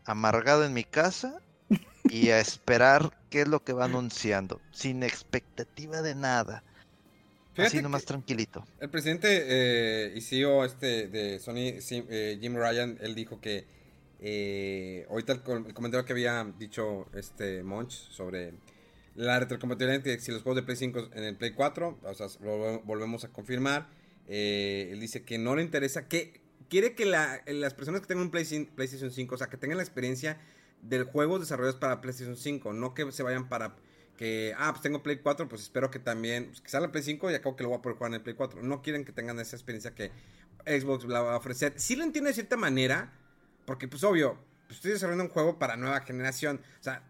amargado 0.06 0.66
en 0.66 0.74
mi 0.74 0.84
casa 0.84 1.40
y 2.06 2.30
a 2.30 2.40
esperar 2.40 3.18
qué 3.30 3.42
es 3.42 3.48
lo 3.48 3.64
que 3.64 3.74
va 3.74 3.86
anunciando, 3.86 4.60
sin 4.72 5.04
expectativa 5.04 6.02
de 6.02 6.16
nada 6.16 6.64
Así 7.58 7.82
nomás 7.82 8.06
tranquilito. 8.06 8.66
El 8.80 8.90
presidente 8.90 9.28
eh, 9.32 10.14
y 10.16 10.22
CEO 10.22 10.66
este 10.66 11.08
de 11.08 11.40
Sony, 11.40 11.78
eh, 11.92 12.38
Jim 12.42 12.56
Ryan, 12.56 12.98
él 13.02 13.14
dijo 13.16 13.40
que 13.40 13.66
eh, 14.20 15.06
ahorita 15.10 15.34
el, 15.34 15.74
comentario 15.74 16.06
que 16.06 16.14
había 16.14 16.44
dicho 16.58 17.08
este 17.14 17.64
Monch 17.64 17.92
sobre 17.92 18.54
la 19.16 19.40
retrocompatibilidad 19.40 20.20
si 20.20 20.32
los 20.32 20.42
juegos 20.42 20.56
de 20.56 20.64
Play 20.64 20.78
5 20.78 21.10
en 21.14 21.24
el 21.24 21.36
Play 21.36 21.52
4, 21.52 22.00
o 22.02 22.14
sea, 22.14 22.28
lo 22.42 22.82
volvemos 22.82 23.24
a 23.24 23.30
confirmar. 23.30 23.88
él 24.28 25.00
dice 25.00 25.24
que 25.24 25.38
no 25.38 25.56
le 25.56 25.62
interesa, 25.62 26.08
que 26.08 26.42
quiere 26.70 26.96
que 26.96 27.06
las 27.06 27.74
personas 27.76 28.02
que 28.02 28.08
tengan 28.08 28.26
un 28.26 28.32
PlayStation 28.32 29.12
5, 29.12 29.36
o 29.36 29.38
sea, 29.38 29.48
que 29.48 29.58
tengan 29.58 29.78
la 29.78 29.84
experiencia 29.84 30.40
del 30.82 31.04
juego 31.04 31.38
desarrollados 31.38 31.80
para 31.80 32.02
PlayStation 32.02 32.36
5, 32.36 32.74
no 32.74 32.96
que 32.96 33.12
se 33.12 33.22
vayan 33.22 33.48
para 33.50 33.76
que, 34.18 34.54
ah, 34.58 34.72
pues 34.72 34.82
tengo 34.82 35.02
Play 35.02 35.18
4, 35.18 35.48
pues 35.48 35.64
espero 35.64 35.90
que 35.90 36.00
también, 36.00 36.48
pues 36.48 36.62
que 36.62 36.70
salga 36.70 36.92
Play 36.92 37.04
5 37.04 37.32
y 37.32 37.36
acabo 37.36 37.56
que 37.56 37.64
lo 37.64 37.70
voy 37.70 37.80
a 37.80 37.82
poder 37.82 37.98
jugar 37.98 38.12
en 38.12 38.16
el 38.16 38.22
Play 38.22 38.36
4. 38.36 38.62
No 38.62 38.82
quieren 38.82 39.06
que 39.06 39.12
tengan 39.12 39.40
esa 39.40 39.56
experiencia 39.56 39.96
que 39.96 40.12
Xbox 40.66 41.06
la 41.06 41.22
va 41.22 41.34
a 41.34 41.38
ofrecer. 41.38 41.74
Sí 41.78 41.96
lo 41.96 42.04
entiendo 42.04 42.28
de 42.28 42.34
cierta 42.34 42.58
manera, 42.58 43.12
porque 43.66 43.88
pues 43.88 44.04
obvio, 44.04 44.38
pues, 44.68 44.78
estoy 44.78 44.92
desarrollando 44.92 45.26
un 45.26 45.30
juego 45.30 45.60
para 45.60 45.76
nueva 45.76 46.02
generación. 46.02 46.62
O 46.80 46.84
sea, 46.84 47.04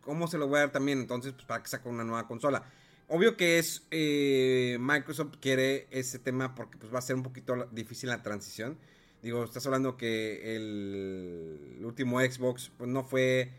¿cómo 0.00 0.26
se 0.26 0.38
lo 0.38 0.48
voy 0.48 0.58
a 0.58 0.60
dar 0.60 0.72
también 0.72 1.00
entonces 1.00 1.32
pues, 1.32 1.44
para 1.44 1.62
que 1.62 1.68
saque 1.68 1.88
una 1.88 2.04
nueva 2.04 2.26
consola? 2.26 2.64
Obvio 3.08 3.36
que 3.36 3.58
es, 3.58 3.86
eh, 3.90 4.76
Microsoft 4.80 5.36
quiere 5.40 5.86
ese 5.90 6.18
tema 6.18 6.54
porque 6.54 6.76
pues 6.76 6.92
va 6.92 6.98
a 6.98 7.02
ser 7.02 7.16
un 7.16 7.22
poquito 7.22 7.68
difícil 7.72 8.10
la 8.10 8.22
transición. 8.22 8.78
Digo, 9.22 9.42
estás 9.42 9.64
hablando 9.66 9.96
que 9.96 10.56
el 10.56 11.80
último 11.82 12.20
Xbox 12.20 12.70
pues 12.76 12.90
no 12.90 13.04
fue 13.04 13.50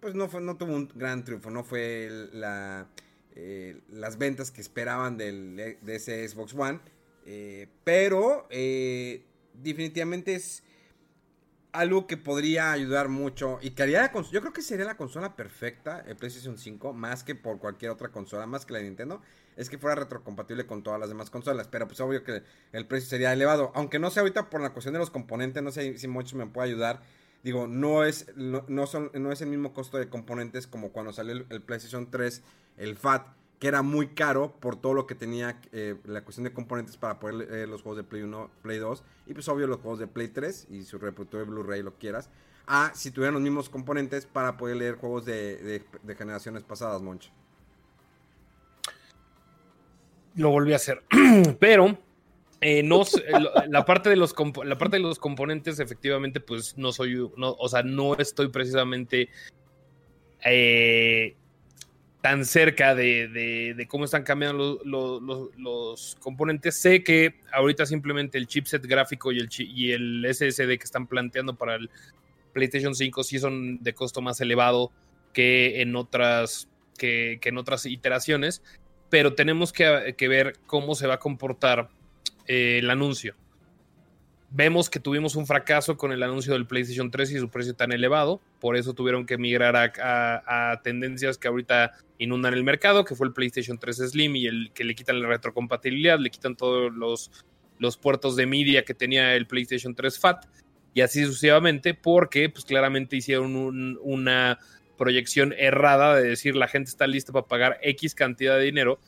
pues 0.00 0.14
no, 0.14 0.28
fue, 0.28 0.40
no 0.40 0.56
tuvo 0.56 0.74
un 0.74 0.90
gran 0.94 1.24
triunfo, 1.24 1.50
no 1.50 1.64
fue 1.64 2.08
la, 2.32 2.88
eh, 3.34 3.80
las 3.90 4.18
ventas 4.18 4.50
que 4.50 4.60
esperaban 4.60 5.16
del, 5.16 5.56
de 5.56 5.96
ese 5.96 6.26
Xbox 6.28 6.54
One, 6.54 6.80
eh, 7.26 7.68
pero 7.84 8.46
eh, 8.50 9.24
definitivamente 9.54 10.34
es, 10.34 10.62
algo 11.72 12.06
que 12.06 12.16
podría 12.16 12.72
ayudar 12.72 13.08
mucho 13.08 13.58
y 13.60 13.70
que 13.70 13.82
haría 13.82 14.10
yo 14.12 14.40
creo 14.40 14.52
que 14.52 14.62
sería 14.62 14.84
la 14.84 14.96
consola 14.96 15.36
perfecta, 15.36 16.02
el 16.06 16.16
PlayStation 16.16 16.58
5, 16.58 16.92
más 16.92 17.24
que 17.24 17.34
por 17.34 17.58
cualquier 17.58 17.90
otra 17.90 18.08
consola, 18.08 18.46
más 18.46 18.64
que 18.64 18.72
la 18.72 18.78
de 18.78 18.86
Nintendo, 18.86 19.20
es 19.56 19.68
que 19.68 19.78
fuera 19.78 19.96
retrocompatible 19.96 20.66
con 20.66 20.82
todas 20.82 20.98
las 20.98 21.08
demás 21.08 21.30
consolas, 21.30 21.68
pero 21.68 21.86
pues 21.86 22.00
obvio 22.00 22.24
que 22.24 22.42
el 22.72 22.86
precio 22.86 23.08
sería 23.08 23.32
elevado, 23.32 23.72
aunque 23.74 23.98
no 23.98 24.10
sé 24.10 24.20
ahorita 24.20 24.50
por 24.50 24.60
la 24.60 24.70
cuestión 24.70 24.94
de 24.94 24.98
los 24.98 25.10
componentes, 25.10 25.62
no 25.62 25.70
sé 25.70 25.98
si 25.98 26.08
mucho 26.08 26.36
me 26.36 26.46
puede 26.46 26.68
ayudar. 26.68 27.02
Digo, 27.42 27.66
no 27.66 28.04
es, 28.04 28.26
no, 28.36 28.86
son, 28.86 29.10
no 29.14 29.30
es 29.30 29.40
el 29.40 29.48
mismo 29.48 29.72
costo 29.72 29.96
de 29.96 30.08
componentes 30.08 30.66
como 30.66 30.90
cuando 30.90 31.12
salió 31.12 31.44
el, 31.48 31.62
PlayStation 31.62 32.10
3, 32.10 32.42
el 32.78 32.96
FAT, 32.96 33.26
que 33.60 33.68
era 33.68 33.82
muy 33.82 34.08
caro 34.08 34.54
por 34.60 34.76
todo 34.76 34.94
lo 34.94 35.06
que 35.06 35.14
tenía 35.14 35.60
eh, 35.72 35.96
la 36.04 36.22
cuestión 36.22 36.44
de 36.44 36.52
componentes 36.52 36.96
para 36.96 37.18
poder 37.18 37.36
leer 37.36 37.68
los 37.68 37.82
juegos 37.82 37.96
de 37.96 38.04
Play 38.04 38.22
1, 38.22 38.50
Play 38.62 38.78
2 38.78 39.02
y 39.26 39.34
pues 39.34 39.48
obvio 39.48 39.66
los 39.66 39.78
juegos 39.80 39.98
de 39.98 40.06
Play 40.06 40.28
3 40.28 40.68
y 40.70 40.82
su 40.82 40.98
reproductor 40.98 41.40
de 41.40 41.46
Blu-ray 41.46 41.82
lo 41.82 41.94
quieras. 41.94 42.30
A 42.66 42.92
si 42.94 43.10
tuvieran 43.10 43.34
los 43.34 43.42
mismos 43.42 43.68
componentes 43.68 44.26
para 44.26 44.56
poder 44.56 44.76
leer 44.76 44.96
juegos 44.96 45.24
de, 45.24 45.82
generaciones 46.16 46.64
pasadas, 46.64 47.00
Monch. 47.00 47.30
Lo 50.34 50.50
volví 50.50 50.72
a 50.72 50.76
hacer, 50.76 51.02
pero 51.58 51.98
eh, 52.60 52.82
no 52.82 53.04
la 53.68 53.84
parte 53.84 54.10
de 54.10 54.16
los 54.16 54.34
la 54.64 54.76
parte 54.76 54.96
de 54.96 55.02
los 55.02 55.18
componentes 55.18 55.78
efectivamente 55.78 56.40
pues 56.40 56.76
no 56.76 56.92
soy 56.92 57.14
no, 57.36 57.54
o 57.58 57.68
sea 57.68 57.82
no 57.82 58.16
estoy 58.16 58.48
precisamente 58.48 59.28
eh, 60.44 61.36
tan 62.20 62.44
cerca 62.44 62.94
de, 62.94 63.86
cómo 63.88 64.04
están 64.04 64.22
cambiando 64.24 64.80
los, 64.84 66.16
componentes. 66.20 66.76
Sé 66.76 67.02
que 67.04 67.36
ahorita 67.52 67.86
simplemente 67.86 68.38
el 68.38 68.46
chipset 68.46 68.84
gráfico 68.84 69.32
y 69.32 69.38
el, 69.38 69.48
y 69.58 69.92
el 69.92 70.26
SSD 70.28 70.78
que 70.78 70.84
están 70.84 71.06
planteando 71.06 71.54
para 71.54 71.76
el 71.76 71.90
PlayStation 72.52 72.94
5 72.94 73.22
sí 73.24 73.38
son 73.38 73.82
de 73.82 73.94
costo 73.94 74.20
más 74.20 74.40
elevado 74.40 74.90
que 75.32 75.80
en 75.80 75.94
otras, 75.94 76.68
que, 76.98 77.38
en 77.42 77.58
otras 77.58 77.86
iteraciones, 77.86 78.62
pero 79.10 79.34
tenemos 79.34 79.72
que, 79.72 80.14
ver 80.28 80.54
cómo 80.66 80.94
se 80.94 81.06
va 81.06 81.14
a 81.14 81.18
comportar 81.18 81.88
eh, 82.48 82.78
el 82.78 82.90
anuncio. 82.90 83.34
Vemos 84.50 84.88
que 84.88 84.98
tuvimos 84.98 85.36
un 85.36 85.46
fracaso 85.46 85.98
con 85.98 86.10
el 86.10 86.22
anuncio 86.22 86.54
del 86.54 86.66
PlayStation 86.66 87.10
3 87.10 87.32
y 87.32 87.38
su 87.38 87.50
precio 87.50 87.74
tan 87.74 87.92
elevado, 87.92 88.40
por 88.60 88.76
eso 88.76 88.94
tuvieron 88.94 89.26
que 89.26 89.36
migrar 89.36 89.76
a, 89.76 90.80
tendencias 90.82 91.36
que 91.36 91.48
ahorita 91.48 91.92
inundan 92.16 92.54
el 92.54 92.64
mercado, 92.64 93.04
que 93.04 93.14
fue 93.14 93.26
el 93.26 93.34
PlayStation 93.34 93.78
3 93.78 94.10
Slim 94.10 94.36
y 94.36 94.46
el 94.46 94.70
que 94.72 94.84
le 94.84 94.94
quitan 94.94 95.20
la 95.20 95.28
retrocompatibilidad, 95.28 96.18
le 96.18 96.30
quitan 96.30 96.56
todos 96.56 96.90
los, 96.94 97.30
los 97.78 97.98
puertos 97.98 98.36
de 98.36 98.46
media 98.46 98.86
que 98.86 98.94
tenía 98.94 99.34
el 99.34 99.46
PlayStation 99.46 99.94
3 99.94 100.18
FAT 100.18 100.46
y 100.94 101.02
así 101.02 101.24
sucesivamente, 101.26 101.92
porque 101.92 102.48
pues 102.48 102.64
claramente 102.64 103.16
hicieron 103.16 103.54
una 104.00 104.58
proyección 104.96 105.54
errada 105.56 106.16
de 106.16 106.28
decir 106.28 106.56
la 106.56 106.68
gente 106.68 106.90
está 106.90 107.06
lista 107.06 107.32
para 107.32 107.46
pagar 107.46 107.78
X 107.82 108.14
cantidad 108.14 108.56
de 108.56 108.64
dinero 108.64 108.98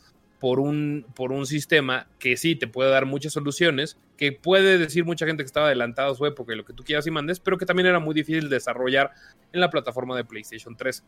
por 0.41 0.59
un, 0.59 1.07
por 1.15 1.33
un 1.33 1.47
sistema 1.47 2.09
que 2.19 2.37
sí 2.39 2.57
te 2.57 2.67
puede 2.67 2.91
dar 2.91 3.05
muchas 3.05 3.35
soluciones, 3.35 3.99
que 4.17 4.33
puede 4.33 4.79
decir 4.79 5.05
mucha 5.05 5.27
gente 5.27 5.43
que 5.43 5.47
estaba 5.47 5.67
adelantado 5.67 6.13
a 6.13 6.17
su 6.17 6.25
época 6.25 6.55
y 6.55 6.57
lo 6.57 6.65
que 6.65 6.73
tú 6.73 6.83
quieras 6.83 7.07
y 7.07 7.11
mandes, 7.11 7.39
pero 7.39 7.59
que 7.59 7.67
también 7.67 7.87
era 7.87 8.01
muy 8.01 8.15
difícil 8.15 8.49
desarrollar 8.49 9.13
en 9.53 9.61
la 9.61 9.71
plataforma 9.71 10.17
de 10.17 10.25
PlayStation 10.25 10.75
3. 10.77 11.05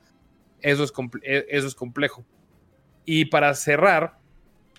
Eso 0.60 0.84
es, 0.84 0.92
e, 1.22 1.46
eso 1.48 1.66
es 1.66 1.74
complejo. 1.74 2.24
Y 3.06 3.24
para 3.24 3.54
cerrar 3.54 4.18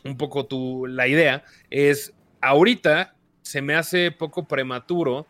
un 0.06 0.18
poco 0.18 0.46
tu, 0.46 0.86
la 0.86 1.08
idea, 1.08 1.44
es 1.72 2.14
ahorita 2.40 3.16
se 3.42 3.62
me 3.64 3.74
hace 3.74 4.12
poco 4.12 4.48
prematuro. 4.48 5.26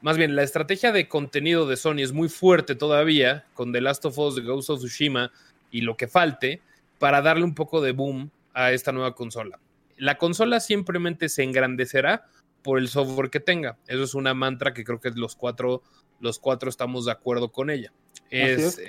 Más 0.00 0.16
bien, 0.16 0.34
la 0.34 0.42
estrategia 0.42 0.90
de 0.90 1.06
contenido 1.06 1.68
de 1.68 1.76
Sony 1.76 2.00
es 2.00 2.12
muy 2.12 2.28
fuerte 2.28 2.74
todavía, 2.74 3.46
con 3.54 3.72
The 3.72 3.80
Last 3.80 4.04
of 4.04 4.18
Us, 4.18 4.34
The 4.34 4.42
Ghost 4.42 4.70
of 4.70 4.80
Tsushima 4.80 5.30
y 5.70 5.82
lo 5.82 5.96
que 5.96 6.08
falte, 6.08 6.60
para 6.98 7.22
darle 7.22 7.44
un 7.44 7.54
poco 7.54 7.80
de 7.80 7.92
boom 7.92 8.32
a 8.54 8.72
esta 8.72 8.92
nueva 8.92 9.14
consola. 9.14 9.58
La 9.96 10.16
consola 10.16 10.60
simplemente 10.60 11.28
se 11.28 11.42
engrandecerá 11.42 12.26
por 12.62 12.78
el 12.78 12.88
software 12.88 13.30
que 13.30 13.40
tenga. 13.40 13.78
Eso 13.86 14.02
es 14.02 14.14
una 14.14 14.34
mantra 14.34 14.74
que 14.74 14.84
creo 14.84 15.00
que 15.00 15.10
los 15.10 15.36
cuatro, 15.36 15.82
los 16.20 16.38
cuatro 16.38 16.68
estamos 16.68 17.04
de 17.04 17.12
acuerdo 17.12 17.50
con 17.50 17.70
ella. 17.70 17.92
Es, 18.30 18.80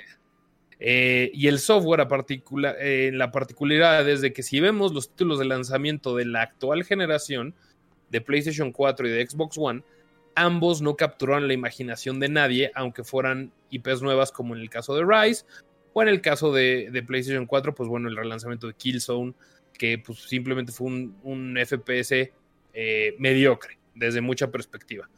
eh, 0.78 1.30
y 1.34 1.48
el 1.48 1.58
software 1.58 2.08
particular, 2.08 2.76
eh, 2.80 3.10
la 3.12 3.30
particularidad 3.30 4.08
es 4.08 4.22
de 4.22 4.32
que 4.32 4.42
si 4.42 4.60
vemos 4.60 4.92
los 4.92 5.10
títulos 5.10 5.38
de 5.38 5.44
lanzamiento 5.44 6.16
de 6.16 6.24
la 6.24 6.42
actual 6.42 6.84
generación 6.84 7.54
de 8.08 8.20
PlayStation 8.20 8.72
4 8.72 9.06
y 9.06 9.10
de 9.10 9.26
Xbox 9.26 9.56
One, 9.58 9.82
ambos 10.34 10.80
no 10.80 10.96
capturaron 10.96 11.48
la 11.48 11.54
imaginación 11.54 12.18
de 12.18 12.30
nadie, 12.30 12.72
aunque 12.74 13.04
fueran 13.04 13.52
IPs 13.70 14.00
nuevas 14.00 14.32
como 14.32 14.54
en 14.54 14.62
el 14.62 14.70
caso 14.70 14.94
de 14.94 15.04
Rise, 15.04 15.44
o 15.92 16.02
en 16.02 16.08
el 16.08 16.20
caso 16.20 16.52
de, 16.52 16.90
de 16.90 17.02
PlayStation 17.02 17.46
4, 17.46 17.74
pues 17.74 17.88
bueno, 17.88 18.08
el 18.08 18.16
relanzamiento 18.16 18.66
de 18.66 18.74
Killzone, 18.74 19.34
que 19.80 19.96
pues, 19.96 20.18
simplemente 20.20 20.72
fue 20.72 20.88
un, 20.88 21.58
FPS 21.64 22.30
eh, 22.74 23.14
mediocre 23.18 23.78
desde 23.94 24.20
mucha 24.20 24.50
perspectiva. 24.50 25.08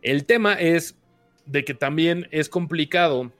El 0.00 0.24
tema 0.24 0.54
es 0.54 0.96
de 1.44 1.64
que 1.64 1.74
también 1.74 2.26
es 2.30 2.48
complicado 2.48 3.30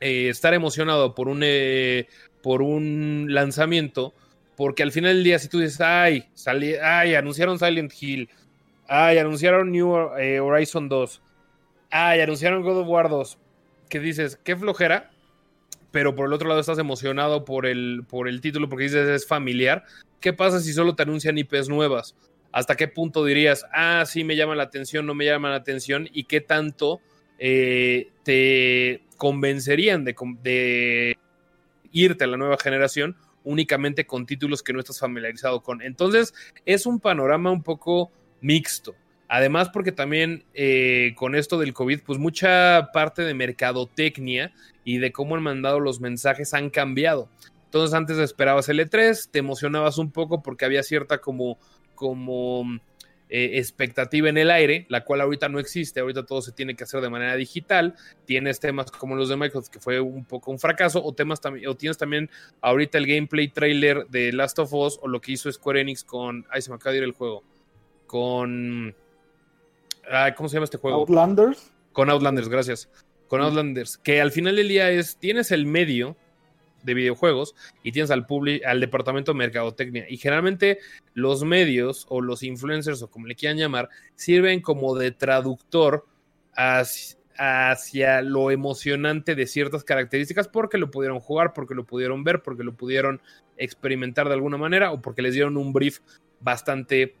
eh, 0.00 0.30
estar 0.30 0.54
emocionado 0.54 1.14
por 1.14 1.28
un, 1.28 1.42
eh, 1.44 2.08
por 2.42 2.62
un 2.62 3.26
lanzamiento, 3.28 4.14
porque 4.56 4.82
al 4.82 4.90
final 4.90 5.16
del 5.16 5.24
día, 5.24 5.38
si 5.38 5.48
tú 5.48 5.58
dices, 5.58 5.82
ay, 5.82 6.26
ay, 6.82 7.14
anunciaron 7.14 7.58
Silent 7.58 7.92
Hill, 8.00 8.30
ay, 8.88 9.18
anunciaron 9.18 9.70
New 9.70 9.90
Horizon 9.90 10.88
2, 10.88 11.22
ay, 11.90 12.20
anunciaron 12.20 12.62
God 12.62 12.78
of 12.78 12.88
War 12.88 13.10
2, 13.10 13.38
que 13.90 14.00
dices, 14.00 14.40
qué 14.42 14.56
flojera, 14.56 15.10
pero 15.90 16.14
por 16.14 16.26
el 16.26 16.32
otro 16.32 16.48
lado 16.48 16.60
estás 16.60 16.78
emocionado 16.78 17.44
por 17.44 17.66
el, 17.66 18.04
por 18.08 18.28
el 18.28 18.40
título 18.40 18.68
porque 18.68 18.84
dices 18.84 19.08
es 19.08 19.26
familiar. 19.26 19.84
¿Qué 20.20 20.32
pasa 20.32 20.60
si 20.60 20.72
solo 20.72 20.94
te 20.94 21.02
anuncian 21.02 21.38
IPs 21.38 21.68
nuevas? 21.68 22.14
¿Hasta 22.52 22.76
qué 22.76 22.88
punto 22.88 23.24
dirías, 23.24 23.64
ah, 23.72 24.04
sí 24.06 24.24
me 24.24 24.36
llama 24.36 24.54
la 24.56 24.64
atención, 24.64 25.06
no 25.06 25.14
me 25.14 25.24
llama 25.24 25.50
la 25.50 25.56
atención? 25.56 26.08
¿Y 26.12 26.24
qué 26.24 26.40
tanto 26.40 27.00
eh, 27.38 28.10
te 28.24 29.04
convencerían 29.16 30.04
de, 30.04 30.16
de 30.42 31.16
irte 31.92 32.24
a 32.24 32.26
la 32.26 32.36
nueva 32.36 32.56
generación 32.58 33.16
únicamente 33.44 34.04
con 34.06 34.26
títulos 34.26 34.62
que 34.62 34.72
no 34.72 34.80
estás 34.80 34.98
familiarizado 34.98 35.62
con? 35.62 35.80
Entonces, 35.80 36.34
es 36.66 36.86
un 36.86 36.98
panorama 36.98 37.50
un 37.50 37.62
poco 37.62 38.10
mixto. 38.40 38.94
Además, 39.32 39.68
porque 39.68 39.92
también 39.92 40.42
eh, 40.54 41.12
con 41.14 41.36
esto 41.36 41.56
del 41.56 41.72
COVID, 41.72 42.00
pues 42.04 42.18
mucha 42.18 42.90
parte 42.92 43.22
de 43.22 43.32
mercadotecnia 43.32 44.52
y 44.82 44.98
de 44.98 45.12
cómo 45.12 45.36
han 45.36 45.42
mandado 45.44 45.78
los 45.78 46.00
mensajes 46.00 46.52
han 46.52 46.68
cambiado. 46.68 47.28
Entonces, 47.66 47.94
antes 47.94 48.18
esperabas 48.18 48.68
el 48.68 48.80
E3, 48.80 49.30
te 49.30 49.38
emocionabas 49.38 49.98
un 49.98 50.10
poco 50.10 50.42
porque 50.42 50.64
había 50.64 50.82
cierta 50.82 51.18
como, 51.18 51.60
como 51.94 52.64
eh, 53.28 53.50
expectativa 53.58 54.28
en 54.28 54.36
el 54.36 54.50
aire, 54.50 54.86
la 54.88 55.04
cual 55.04 55.20
ahorita 55.20 55.48
no 55.48 55.60
existe, 55.60 56.00
ahorita 56.00 56.26
todo 56.26 56.42
se 56.42 56.50
tiene 56.50 56.74
que 56.74 56.82
hacer 56.82 57.00
de 57.00 57.10
manera 57.10 57.36
digital, 57.36 57.94
tienes 58.24 58.58
temas 58.58 58.90
como 58.90 59.14
los 59.14 59.28
de 59.28 59.36
Microsoft 59.36 59.70
que 59.70 59.78
fue 59.78 60.00
un 60.00 60.24
poco 60.24 60.50
un 60.50 60.58
fracaso, 60.58 61.04
o 61.04 61.12
temas 61.12 61.40
o 61.68 61.76
tienes 61.76 61.98
también 61.98 62.28
ahorita 62.62 62.98
el 62.98 63.06
gameplay 63.06 63.46
trailer 63.46 64.08
de 64.08 64.32
Last 64.32 64.58
of 64.58 64.74
Us, 64.74 64.98
o 65.00 65.06
lo 65.06 65.20
que 65.20 65.30
hizo 65.30 65.52
Square 65.52 65.82
Enix 65.82 66.02
con, 66.02 66.44
ay 66.50 66.62
se 66.62 66.70
me 66.70 66.74
acaba 66.74 66.90
de 66.90 66.98
ir 66.98 67.04
el 67.04 67.12
juego, 67.12 67.44
con 68.08 68.96
¿Cómo 70.36 70.48
se 70.48 70.54
llama 70.54 70.64
este 70.64 70.78
juego? 70.78 70.98
Outlanders. 70.98 71.70
Con 71.92 72.10
Outlanders, 72.10 72.48
gracias. 72.48 72.88
Con 73.28 73.40
Outlanders. 73.40 73.96
Que 73.98 74.20
al 74.20 74.32
final 74.32 74.56
del 74.56 74.68
día 74.68 74.90
es, 74.90 75.16
tienes 75.16 75.50
el 75.50 75.66
medio 75.66 76.16
de 76.82 76.94
videojuegos 76.94 77.54
y 77.82 77.92
tienes 77.92 78.10
al, 78.10 78.26
al 78.66 78.80
departamento 78.80 79.32
de 79.32 79.38
mercadotecnia. 79.38 80.06
Y 80.08 80.16
generalmente 80.16 80.78
los 81.14 81.44
medios 81.44 82.06
o 82.08 82.20
los 82.20 82.42
influencers 82.42 83.02
o 83.02 83.10
como 83.10 83.26
le 83.26 83.34
quieran 83.34 83.58
llamar, 83.58 83.88
sirven 84.14 84.60
como 84.60 84.96
de 84.96 85.12
traductor 85.12 86.06
hacia, 86.54 87.18
hacia 87.36 88.22
lo 88.22 88.50
emocionante 88.50 89.34
de 89.34 89.46
ciertas 89.46 89.84
características 89.84 90.48
porque 90.48 90.78
lo 90.78 90.90
pudieron 90.90 91.20
jugar, 91.20 91.52
porque 91.52 91.74
lo 91.74 91.84
pudieron 91.84 92.24
ver, 92.24 92.42
porque 92.42 92.64
lo 92.64 92.74
pudieron 92.74 93.20
experimentar 93.56 94.26
de 94.28 94.34
alguna 94.34 94.56
manera 94.56 94.90
o 94.90 95.00
porque 95.00 95.22
les 95.22 95.34
dieron 95.34 95.56
un 95.56 95.72
brief 95.72 96.00
bastante 96.40 97.14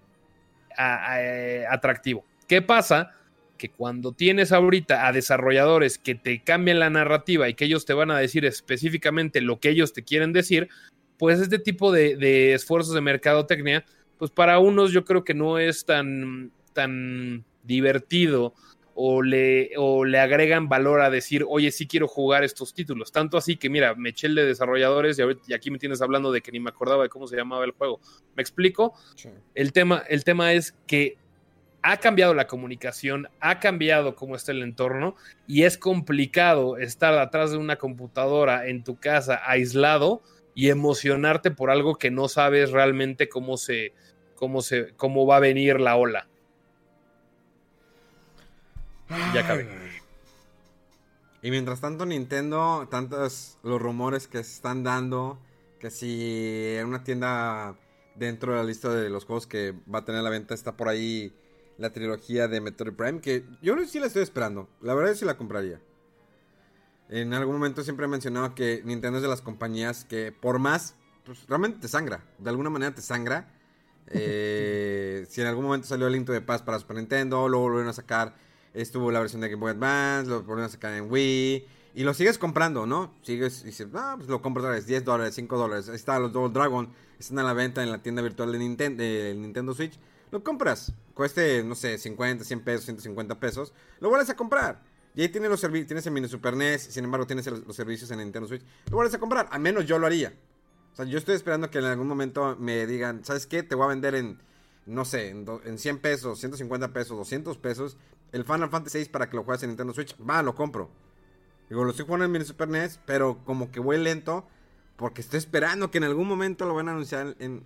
atractivo. 1.68 2.24
¿Qué 2.50 2.62
pasa? 2.62 3.12
Que 3.56 3.70
cuando 3.70 4.10
tienes 4.10 4.50
ahorita 4.50 5.06
a 5.06 5.12
desarrolladores 5.12 5.98
que 5.98 6.16
te 6.16 6.42
cambian 6.42 6.80
la 6.80 6.90
narrativa 6.90 7.48
y 7.48 7.54
que 7.54 7.66
ellos 7.66 7.86
te 7.86 7.94
van 7.94 8.10
a 8.10 8.18
decir 8.18 8.44
específicamente 8.44 9.40
lo 9.40 9.60
que 9.60 9.68
ellos 9.68 9.92
te 9.92 10.02
quieren 10.02 10.32
decir, 10.32 10.68
pues 11.16 11.38
este 11.38 11.60
tipo 11.60 11.92
de, 11.92 12.52
esfuerzos 12.52 12.92
de 12.92 13.02
mercadotecnia, 13.02 13.84
pues 14.18 14.32
para 14.32 14.58
unos 14.58 14.90
yo 14.90 15.04
creo 15.04 15.22
que 15.22 15.32
no 15.32 15.60
es 15.60 15.84
tan, 15.84 16.50
tan 16.72 17.44
divertido 17.62 18.52
o 18.96 19.22
le, 19.22 19.70
o 19.76 20.04
le 20.04 20.18
agregan 20.18 20.68
valor 20.68 21.02
a 21.02 21.10
decir, 21.10 21.46
oye, 21.48 21.70
sí 21.70 21.86
quiero 21.86 22.08
jugar 22.08 22.42
estos 22.42 22.74
títulos. 22.74 23.12
Tanto 23.12 23.38
así 23.38 23.58
que, 23.58 23.70
mira, 23.70 23.94
me 23.94 24.08
eché 24.08 24.26
el 24.26 24.34
de 24.34 24.44
desarrolladores 24.44 25.20
y, 25.46 25.54
aquí 25.54 25.70
me 25.70 25.78
tienes 25.78 26.02
hablando 26.02 26.32
de 26.32 26.40
que 26.40 26.50
ni 26.50 26.58
me 26.58 26.70
acordaba 26.70 27.04
de 27.04 27.10
cómo 27.10 27.28
se 27.28 27.36
llamaba 27.36 27.64
el 27.64 27.70
juego. 27.70 28.00
¿Me 28.34 28.42
explico? 28.42 28.94
El, 29.54 29.72
tema, 29.72 30.02
el 30.08 30.24
tema 30.24 30.52
es 30.52 30.74
que 30.88 31.16
ha 31.82 31.96
cambiado 31.98 32.34
la 32.34 32.46
comunicación, 32.46 33.28
ha 33.40 33.58
cambiado 33.58 34.14
cómo 34.14 34.36
está 34.36 34.52
el 34.52 34.62
entorno 34.62 35.16
y 35.46 35.64
es 35.64 35.78
complicado 35.78 36.76
estar 36.76 37.14
atrás 37.18 37.50
de 37.52 37.56
una 37.56 37.76
computadora 37.76 38.66
en 38.66 38.84
tu 38.84 38.98
casa 38.98 39.40
aislado 39.44 40.22
y 40.54 40.68
emocionarte 40.68 41.50
por 41.50 41.70
algo 41.70 41.96
que 41.96 42.10
no 42.10 42.28
sabes 42.28 42.70
realmente 42.70 43.28
cómo 43.28 43.56
se 43.56 43.94
cómo 44.34 44.62
se 44.62 44.92
cómo 44.96 45.26
va 45.26 45.36
a 45.36 45.40
venir 45.40 45.80
la 45.80 45.96
ola. 45.96 46.26
Ya 49.34 49.40
acabé. 49.40 49.68
Y 51.42 51.50
mientras 51.50 51.80
tanto 51.80 52.04
Nintendo, 52.04 52.86
tantos 52.90 53.58
los 53.62 53.80
rumores 53.80 54.28
que 54.28 54.44
se 54.44 54.52
están 54.52 54.84
dando 54.84 55.38
que 55.78 55.90
si 55.90 56.76
en 56.76 56.86
una 56.86 57.02
tienda 57.02 57.74
dentro 58.14 58.52
de 58.52 58.58
la 58.58 58.64
lista 58.64 58.90
de 58.90 59.08
los 59.08 59.24
juegos 59.24 59.46
que 59.46 59.74
va 59.92 60.00
a 60.00 60.04
tener 60.04 60.22
la 60.22 60.28
venta 60.28 60.52
está 60.52 60.76
por 60.76 60.88
ahí 60.88 61.32
la 61.80 61.90
trilogía 61.90 62.46
de 62.46 62.60
Metroid 62.60 62.92
Prime, 62.92 63.20
que 63.20 63.46
yo 63.62 63.74
sí 63.86 63.98
la 63.98 64.06
estoy 64.06 64.22
esperando. 64.22 64.68
La 64.82 64.94
verdad 64.94 65.12
es 65.12 65.16
que 65.16 65.20
sí 65.20 65.24
la 65.24 65.38
compraría. 65.38 65.80
En 67.08 67.32
algún 67.32 67.54
momento 67.54 67.82
siempre 67.82 68.04
he 68.04 68.08
mencionado 68.08 68.54
que 68.54 68.82
Nintendo 68.84 69.16
es 69.16 69.22
de 69.22 69.28
las 69.28 69.40
compañías 69.40 70.04
que 70.04 70.30
por 70.30 70.58
más, 70.58 70.94
pues 71.24 71.46
realmente 71.48 71.80
te 71.80 71.88
sangra. 71.88 72.22
De 72.38 72.50
alguna 72.50 72.70
manera 72.70 72.94
te 72.94 73.02
sangra. 73.02 73.56
Eh, 74.12 75.24
si 75.28 75.40
en 75.40 75.46
algún 75.46 75.66
momento 75.66 75.86
salió 75.86 76.08
el 76.08 76.16
Into 76.16 76.32
de 76.32 76.40
Paz 76.40 76.62
para 76.62 76.80
Super 76.80 76.96
Nintendo, 76.96 77.48
luego 77.48 77.66
volvieron 77.66 77.90
a 77.90 77.92
sacar, 77.92 78.34
estuvo 78.74 79.12
la 79.12 79.20
versión 79.20 79.40
de 79.40 79.48
Game 79.48 79.60
Boy 79.60 79.70
Advance, 79.70 80.28
lo 80.28 80.38
volvieron 80.38 80.64
a 80.64 80.68
sacar 80.68 80.94
en 80.94 81.08
Wii. 81.08 81.64
Y 81.94 82.02
lo 82.02 82.12
sigues 82.12 82.36
comprando, 82.36 82.86
¿no? 82.86 83.14
Sigues 83.22 83.62
y 83.62 83.66
dices, 83.66 83.86
ah, 83.94 84.14
pues 84.16 84.28
lo 84.28 84.42
compro 84.42 84.64
otra 84.64 84.74
vez, 84.74 84.86
10 84.86 85.04
dólares, 85.04 85.36
5 85.36 85.56
dólares. 85.56 85.88
Ahí 85.88 85.94
está, 85.94 86.18
los 86.18 86.32
Double 86.32 86.52
Dragon 86.52 86.92
están 87.20 87.38
a 87.38 87.44
la 87.44 87.52
venta 87.52 87.84
en 87.84 87.92
la 87.92 88.02
tienda 88.02 88.20
virtual 88.20 88.50
de 88.50 88.58
Nintendo, 88.58 89.00
de 89.00 89.34
Nintendo 89.36 89.74
Switch 89.74 89.96
lo 90.30 90.42
compras. 90.42 90.92
Cueste, 91.20 91.62
no 91.62 91.74
sé, 91.74 91.98
50, 91.98 92.44
100 92.44 92.60
pesos, 92.60 92.84
150 92.86 93.38
pesos. 93.38 93.74
Lo 93.98 94.08
vuelves 94.08 94.30
a 94.30 94.36
comprar. 94.36 94.80
Y 95.14 95.20
ahí 95.20 95.28
tienes 95.28 95.50
los 95.50 95.60
tienes 95.60 96.06
el 96.06 96.12
mini 96.14 96.28
Super 96.28 96.56
NES, 96.56 96.84
sin 96.84 97.04
embargo 97.04 97.26
tienes 97.26 97.46
los 97.46 97.76
servicios 97.76 98.10
en 98.10 98.20
Nintendo 98.20 98.48
Switch. 98.48 98.62
Lo 98.86 98.96
vuelves 98.96 99.12
a 99.12 99.18
comprar, 99.18 99.46
al 99.52 99.60
menos 99.60 99.84
yo 99.84 99.98
lo 99.98 100.06
haría. 100.06 100.32
O 100.94 100.96
sea, 100.96 101.04
yo 101.04 101.18
estoy 101.18 101.34
esperando 101.34 101.70
que 101.70 101.76
en 101.76 101.84
algún 101.84 102.08
momento 102.08 102.56
me 102.58 102.86
digan, 102.86 103.22
¿sabes 103.22 103.46
qué? 103.46 103.62
Te 103.62 103.74
voy 103.74 103.84
a 103.84 103.88
vender 103.88 104.14
en, 104.14 104.40
no 104.86 105.04
sé, 105.04 105.28
en, 105.28 105.78
100 105.78 105.98
pesos, 105.98 106.38
150 106.38 106.90
pesos, 106.94 107.18
200 107.18 107.58
pesos 107.58 107.98
el 108.32 108.46
Final 108.46 108.70
Fantasy 108.70 109.00
VI 109.00 109.04
para 109.10 109.28
que 109.28 109.36
lo 109.36 109.44
juegues 109.44 109.62
en 109.64 109.68
Nintendo 109.68 109.92
Switch. 109.92 110.16
Va, 110.26 110.42
lo 110.42 110.54
compro. 110.54 110.88
Digo, 111.68 111.84
lo 111.84 111.90
estoy 111.90 112.06
jugando 112.06 112.24
en 112.24 112.32
mini 112.32 112.46
Super 112.46 112.68
NES, 112.68 112.98
pero 113.04 113.44
como 113.44 113.70
que 113.70 113.80
voy 113.80 113.98
lento 113.98 114.48
porque 114.96 115.20
estoy 115.20 115.36
esperando 115.36 115.90
que 115.90 115.98
en 115.98 116.04
algún 116.04 116.26
momento 116.26 116.64
lo 116.64 116.74
van 116.74 116.88
a 116.88 116.92
anunciar 116.92 117.36
en, 117.40 117.62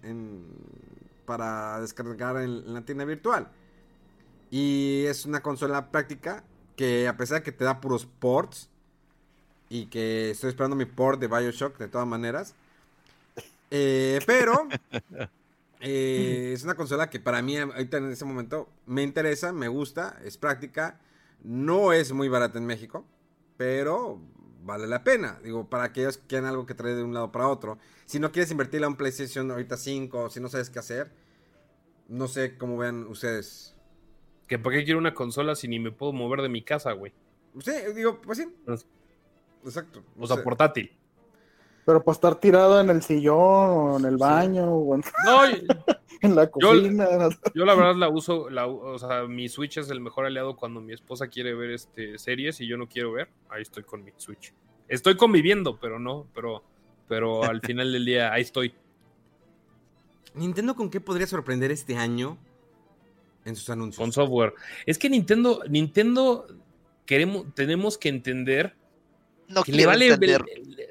para 1.25 1.81
descargar 1.81 2.37
en, 2.39 2.73
la 2.73 2.83
tienda 2.83 3.05
virtual. 3.05 3.49
Y 4.51 5.05
es 5.07 5.25
una 5.27 5.43
consola 5.43 5.91
práctica 5.91 6.45
que 6.77 7.09
a 7.09 7.17
pesar 7.17 7.39
de 7.39 7.45
que 7.45 7.53
te 7.53 7.65
da 7.65 7.81
puros 7.81 8.07
ports 8.07 8.69
y 9.69 9.87
que 9.87 10.31
estoy 10.31 10.51
esperando 10.51 10.77
mi 10.77 10.85
port 10.85 11.21
de 11.21 11.29
Bioshock 11.29 11.79
de 11.79 11.89
todas 11.89 12.07
maneras. 12.07 12.55
Eh, 13.71 14.21
pero 14.27 14.69
eh, 15.81 16.53
es 16.55 16.63
una 16.63 16.75
consola 16.75 17.11
que 17.11 17.21
para 17.21 17.43
mí 17.43 17.57
ahorita 17.57 17.97
en 17.97 18.13
ese 18.13 18.25
momento 18.25 18.69
me 18.87 19.03
interesa, 19.03 19.53
me 19.53 19.69
gusta, 19.69 20.19
es 20.25 20.37
práctica. 20.37 21.01
No 21.43 21.93
es 21.93 22.13
muy 22.13 22.29
barata 22.29 22.59
en 22.59 22.67
México, 22.67 23.05
pero 23.57 24.21
vale 24.65 24.87
la 24.87 25.05
pena. 25.05 25.39
Digo, 25.43 25.69
para 25.69 25.85
aquellos 25.85 26.19
que 26.19 26.27
quieran 26.27 26.49
algo 26.49 26.67
que 26.67 26.75
trae 26.75 26.95
de 26.95 27.03
un 27.03 27.15
lado 27.15 27.31
para 27.31 27.49
otro. 27.49 27.79
Si 28.07 28.19
no 28.19 28.33
quieres 28.33 28.51
invertirle 28.51 28.87
a 28.87 28.89
un 28.89 28.97
PlayStation 28.97 29.51
ahorita 29.51 29.77
5, 29.77 30.31
si 30.31 30.41
no 30.41 30.49
sabes 30.49 30.71
qué 30.71 30.79
hacer, 30.79 31.13
no 32.09 32.29
sé 32.29 32.57
cómo 32.57 32.77
vean 32.77 33.07
ustedes. 33.07 33.77
¿Que 34.49 34.59
para 34.59 34.77
qué 34.77 34.85
quiero 34.85 34.99
una 34.99 35.15
consola 35.15 35.55
si 35.55 35.69
ni 35.69 35.79
me 35.79 35.93
puedo 35.93 36.13
mover 36.13 36.43
de 36.43 36.49
mi 36.49 36.63
casa, 36.63 36.93
güey? 36.93 37.13
Sí, 37.61 37.73
digo, 37.95 38.21
pues 38.21 38.39
sí. 38.39 38.49
Exacto. 39.65 40.03
O 40.19 40.27
sea, 40.27 40.43
portátil. 40.43 40.91
Pero 41.85 42.03
para 42.03 42.15
estar 42.15 42.35
tirado 42.37 42.81
en 42.81 42.91
el 42.91 43.03
sillón 43.03 43.37
o 43.39 43.99
en 43.99 44.07
el 44.07 44.17
baño 44.17 44.73
o 44.73 44.95
en, 44.95 45.03
la 46.35 46.51
cocina. 46.51 47.07
Yo, 47.55 47.65
la 47.65 47.75
verdad 47.75 47.97
la 47.97 48.09
uso, 48.09 48.49
la, 48.49 48.67
o 48.67 48.99
sea, 48.99 49.25
mi 49.25 49.49
Switch 49.49 49.77
es 49.77 49.91
el 49.91 50.01
mejor 50.01 50.25
aliado 50.25 50.57
cuando 50.57 50.81
mi 50.81 50.95
esposa 50.95 51.29
quiere 51.29 51.55
ver 51.55 51.71
este 51.71 52.19
series 52.19 52.61
y 52.61 52.67
yo 52.67 52.77
no 52.77 52.89
quiero 52.89 53.13
ver. 53.13 53.29
Ahí 53.51 53.63
estoy 53.63 53.83
con 53.83 54.03
mi 54.03 54.13
Switch. 54.17 54.55
Estoy 54.89 55.17
conviviendo, 55.17 55.79
pero 55.79 55.99
no, 55.99 56.27
pero, 56.35 56.63
pero 57.07 57.45
al 57.45 57.61
final 57.63 57.93
del 57.93 58.05
día 58.05 58.33
ahí 58.33 58.43
estoy. 58.43 58.75
¿Nintendo 60.35 60.75
con 60.75 60.91
qué 60.91 61.01
podría 61.01 61.27
sorprender 61.27 61.71
este 61.71 61.97
año 61.97 62.39
en 63.45 63.57
sus 63.57 63.69
anuncios? 63.71 63.99
Con 63.99 64.13
software. 64.13 64.55
Es 64.87 64.99
que 64.99 65.11
Nintendo, 65.11 65.61
Nintendo 65.69 66.47
queremos, 67.07 67.55
tenemos 67.55 67.99
que 67.99 68.09
entender 68.09 68.75
que 69.65 69.73
le 69.73 69.87
vale, 69.87 70.17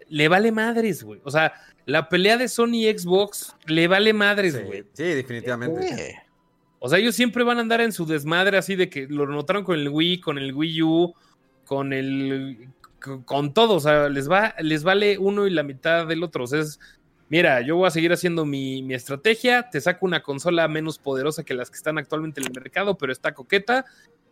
le, 0.09 0.27
vale 0.27 0.51
madres, 0.51 1.03
güey. 1.03 1.21
O 1.23 1.31
sea, 1.31 1.53
la 1.85 2.09
pelea 2.09 2.37
de 2.37 2.47
Sony 2.47 2.75
y 2.75 2.97
Xbox 2.97 3.55
le 3.65 3.87
vale 3.87 4.13
madres, 4.13 4.63
güey. 4.65 4.83
Sí, 4.93 5.03
definitivamente. 5.03 6.21
O 6.79 6.89
sea, 6.89 6.99
ellos 6.99 7.15
siempre 7.15 7.43
van 7.43 7.57
a 7.57 7.61
andar 7.61 7.81
en 7.81 7.93
su 7.93 8.05
desmadre 8.05 8.57
así 8.57 8.75
de 8.75 8.89
que 8.89 9.07
lo 9.07 9.25
notaron 9.25 9.63
con 9.63 9.79
el 9.79 9.89
Wii, 9.89 10.19
con 10.19 10.37
el 10.37 10.53
Wii 10.53 10.81
U, 10.83 11.13
con 11.65 11.93
el 11.93 12.67
con 13.25 13.53
todo, 13.53 13.75
o 13.75 13.79
sea, 13.81 14.07
les 14.07 14.29
va 14.29 14.55
les 14.59 14.83
vale 14.83 15.17
uno 15.17 15.45
y 15.45 15.49
la 15.49 15.63
mitad 15.63 16.07
del 16.07 16.23
otro, 16.23 16.45
o 16.45 16.47
sea, 16.47 16.61
es 16.61 16.79
mira, 17.33 17.61
yo 17.61 17.77
voy 17.77 17.87
a 17.87 17.91
seguir 17.91 18.13
haciendo 18.13 18.45
mi, 18.45 18.93
estrategia, 18.93 19.69
te 19.69 19.81
saco 19.81 20.05
una 20.05 20.21
consola 20.21 20.67
menos 20.67 20.99
poderosa 20.99 21.43
que 21.43 21.55
las 21.55 21.71
que 21.71 21.77
están 21.77 21.97
actualmente 21.97 22.39
en 22.39 22.45
el 22.47 22.53
mercado, 22.53 22.95
pero 22.95 23.11
está 23.11 23.33
coqueta 23.33 23.85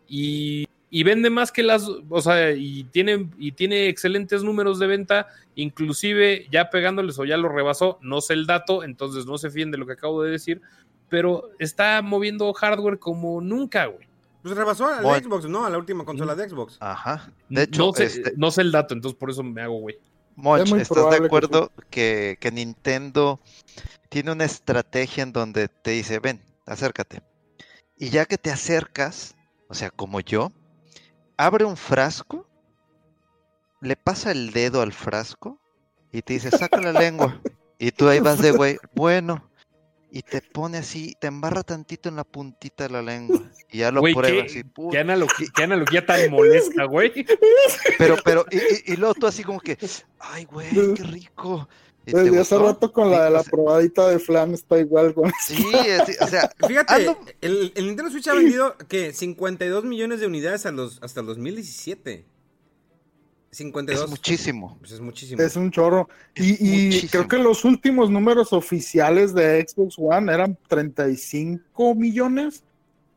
y, 0.06 0.66
vende 1.04 1.30
más 1.30 1.50
que 1.50 1.62
las, 1.62 1.88
o 1.88 2.20
sea, 2.20 2.52
y 2.52 2.84
tiene, 2.84 3.30
y 3.38 3.52
tiene 3.52 3.88
excelentes 3.88 4.42
números 4.42 4.78
de 4.78 4.86
venta, 4.86 5.26
inclusive 5.54 6.46
ya 6.50 6.68
pegándoles 6.68 7.18
o 7.18 7.24
ya 7.24 7.38
lo 7.38 7.48
rebasó, 7.48 7.98
no 8.02 8.20
sé 8.20 8.34
el 8.34 8.46
dato, 8.46 8.84
entonces 8.84 9.24
no 9.24 9.38
se 9.38 9.50
fíen 9.50 9.70
de 9.70 9.78
lo 9.78 9.86
que 9.86 9.94
acabo 9.94 10.22
de 10.22 10.30
decir, 10.30 10.60
pero 11.08 11.50
está 11.58 12.02
moviendo 12.02 12.52
hardware 12.52 12.98
como 12.98 13.40
nunca, 13.40 13.86
güey. 13.86 14.06
Pues 14.42 14.54
rebasó 14.54 14.86
a 14.86 15.00
la 15.00 15.18
Xbox, 15.18 15.46
¿no? 15.46 15.64
A 15.64 15.70
la 15.70 15.78
última 15.78 16.04
consola 16.04 16.34
de 16.34 16.48
Xbox. 16.48 16.76
Ajá. 16.80 17.32
De 17.48 17.62
hecho, 17.62 17.86
no 17.86 17.92
sé, 17.94 18.04
este 18.04 18.32
no 18.36 18.50
sé 18.50 18.60
el 18.62 18.72
dato, 18.72 18.92
entonces 18.92 19.18
por 19.18 19.30
eso 19.30 19.42
me 19.42 19.62
hago, 19.62 19.78
güey. 19.78 19.98
Moch, 20.36 20.60
¿estás 20.74 21.10
de 21.10 21.26
acuerdo 21.26 21.70
que, 21.90 22.36
Nintendo 22.52 23.40
tiene 24.08 24.32
una 24.32 24.44
estrategia 24.44 25.22
en 25.22 25.32
donde 25.32 25.68
te 25.68 25.92
dice, 25.92 26.18
ven, 26.18 26.40
acércate? 26.66 27.22
Y 27.96 28.10
ya 28.10 28.26
que 28.26 28.36
te 28.36 28.50
acercas, 28.50 29.36
o 29.68 29.74
sea, 29.74 29.90
como 29.90 30.20
yo, 30.20 30.52
abre 31.36 31.64
un 31.64 31.76
frasco, 31.76 32.46
le 33.80 33.96
pasa 33.96 34.30
el 34.30 34.52
dedo 34.52 34.82
al 34.82 34.92
frasco 34.92 35.60
y 36.12 36.22
te 36.22 36.34
dice, 36.34 36.50
saca 36.50 36.80
la 36.80 36.92
lengua. 36.92 37.40
Y 37.78 37.90
tú 37.90 38.08
ahí 38.08 38.20
vas 38.20 38.40
de 38.40 38.52
güey, 38.52 38.78
bueno, 38.94 39.50
y 40.14 40.22
te 40.22 40.42
pone 40.42 40.78
así, 40.78 41.16
te 41.18 41.26
embarra 41.26 41.62
tantito 41.62 42.08
en 42.08 42.16
la 42.16 42.24
puntita 42.24 42.84
de 42.84 42.90
la 42.90 43.02
lengua 43.02 43.40
y 43.70 43.78
ya 43.78 43.90
lo 43.90 44.02
pruebas. 44.02 44.52
¿qué, 44.52 44.64
¿qué, 44.90 44.98
analogía, 45.62 46.04
tan 46.04 46.30
molesta, 46.30 46.84
güey. 46.84 47.24
Pero, 47.98 48.16
pero, 48.22 48.44
y, 48.50 48.92
y, 48.92 48.96
luego 48.96 49.14
tú 49.14 49.26
así 49.26 49.42
como 49.42 49.58
que, 49.58 49.78
ay, 50.20 50.44
güey, 50.44 50.68
qué 50.94 51.02
rico. 51.02 51.66
Desde 52.04 52.40
hace 52.40 52.58
rato 52.58 52.92
con 52.92 53.10
la 53.10 53.24
de 53.24 53.30
la 53.30 53.42
probadita 53.42 54.08
de 54.08 54.18
flan 54.18 54.54
está 54.54 54.78
igual, 54.78 55.12
güey. 55.12 55.30
Sí, 55.46 55.64
o 56.20 56.26
sea, 56.26 56.50
fíjate, 56.66 57.16
el, 57.40 57.72
el, 57.74 57.86
Nintendo 57.86 58.10
Switch 58.10 58.28
ha 58.28 58.34
vendido 58.34 58.76
que 58.88 59.12
52 59.12 59.84
millones 59.84 60.20
de 60.20 60.26
unidades 60.26 60.66
a 60.66 60.72
los, 60.72 60.98
hasta 61.02 61.20
el 61.20 61.26
2017. 61.26 62.24
52. 63.52 64.04
Es 64.04 64.10
muchísimo. 64.10 64.76
Pues 64.80 64.92
es 64.92 65.00
muchísimo. 65.00 65.42
Es 65.42 65.56
un 65.56 65.70
chorro. 65.70 66.08
y, 66.34 67.06
creo 67.08 67.28
que 67.28 67.38
los 67.38 67.64
últimos 67.64 68.10
números 68.10 68.52
oficiales 68.52 69.34
de 69.34 69.64
Xbox 69.66 69.96
One 69.98 70.32
eran 70.32 70.58
35 70.68 71.94
millones. 71.94 72.64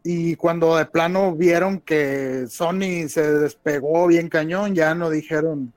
Y 0.04 0.36
cuando 0.36 0.76
de 0.76 0.86
plano 0.86 1.36
vieron 1.36 1.80
que 1.80 2.46
Sony 2.48 3.08
se 3.08 3.34
despegó 3.34 4.06
bien 4.06 4.30
cañón, 4.30 4.76
ya 4.76 4.94
no 4.94 5.10
dijeron, 5.10 5.74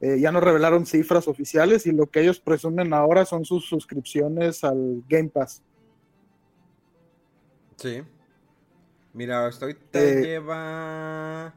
eh, 0.00 0.20
ya 0.20 0.30
no 0.30 0.40
revelaron 0.40 0.86
cifras 0.86 1.26
oficiales 1.26 1.86
y 1.86 1.92
lo 1.92 2.06
que 2.06 2.20
ellos 2.20 2.38
presumen 2.38 2.92
ahora 2.92 3.24
son 3.24 3.44
sus 3.44 3.66
suscripciones 3.66 4.62
al 4.62 5.02
Game 5.08 5.28
Pass. 5.28 5.62
Sí. 7.76 8.02
Mira, 9.12 9.48
estoy 9.48 9.74
te 9.90 10.18
eh, 10.18 10.22
lleva 10.22 11.52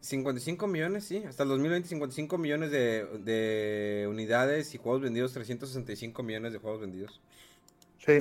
55 0.00 0.66
millones, 0.66 1.04
sí, 1.04 1.24
hasta 1.28 1.42
el 1.42 1.50
2020 1.50 1.88
55 1.88 2.38
millones 2.38 2.70
de, 2.70 4.06
unidades 4.08 4.74
y 4.74 4.78
juegos 4.78 5.02
vendidos, 5.02 5.32
365 5.34 6.22
millones 6.22 6.52
de 6.52 6.58
juegos 6.58 6.80
vendidos. 6.80 7.20
Sí. 7.98 8.18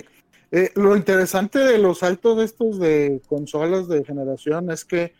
Eh, 0.51 0.71
lo 0.75 0.95
interesante 0.97 1.59
de 1.59 1.77
los 1.77 1.99
saltos 1.99 2.37
de 2.37 2.45
estos 2.45 2.79
de 2.79 3.21
consolas 3.27 3.87
de 3.87 4.03
generación 4.03 4.71
es 4.71 4.83
que 4.83 5.13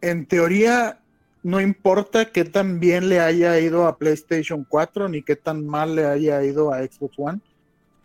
en 0.00 0.26
teoría 0.26 1.01
no 1.42 1.60
importa 1.60 2.26
qué 2.26 2.44
tan 2.44 2.78
bien 2.80 3.08
le 3.08 3.20
haya 3.20 3.58
ido 3.58 3.86
a 3.86 3.98
PlayStation 3.98 4.64
4 4.68 5.08
ni 5.08 5.22
qué 5.22 5.36
tan 5.36 5.66
mal 5.66 5.96
le 5.96 6.06
haya 6.06 6.42
ido 6.44 6.72
a 6.72 6.82
Xbox 6.82 7.14
One, 7.18 7.40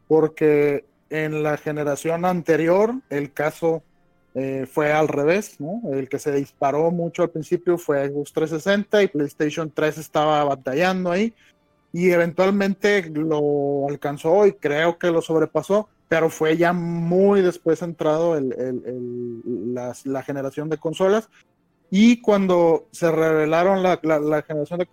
porque 0.07 0.85
en 1.09 1.43
la 1.43 1.57
generación 1.57 2.25
anterior 2.25 2.95
el 3.09 3.31
caso 3.31 3.83
eh, 4.33 4.67
fue 4.71 4.91
al 4.91 5.07
revés, 5.07 5.59
¿no? 5.59 5.81
El 5.91 6.09
que 6.09 6.19
se 6.19 6.31
disparó 6.31 6.91
mucho 6.91 7.23
al 7.23 7.29
principio 7.29 7.77
fue 7.77 8.07
Xbox 8.07 8.33
360 8.33 9.03
y 9.03 9.07
PlayStation 9.07 9.71
3 9.73 9.97
estaba 9.97 10.43
batallando 10.43 11.11
ahí 11.11 11.33
y 11.93 12.11
eventualmente 12.11 13.09
lo 13.09 13.87
alcanzó 13.89 14.45
y 14.45 14.53
creo 14.53 14.97
que 14.99 15.09
lo 15.09 15.21
sobrepasó, 15.21 15.89
pero 16.07 16.29
fue 16.29 16.57
ya 16.57 16.73
muy 16.73 17.41
después 17.41 17.81
entrado 17.81 18.37
el, 18.37 19.73
la, 19.73 20.23
generación 20.23 20.69
de 20.69 20.77
consolas 20.77 21.29
y 21.89 22.19
cuando 22.21 22.87
se 22.91 23.09
revelaron 23.11 23.81
la, 23.81 23.99
la, 24.03 24.41
generación 24.41 24.79
de, 24.79 24.87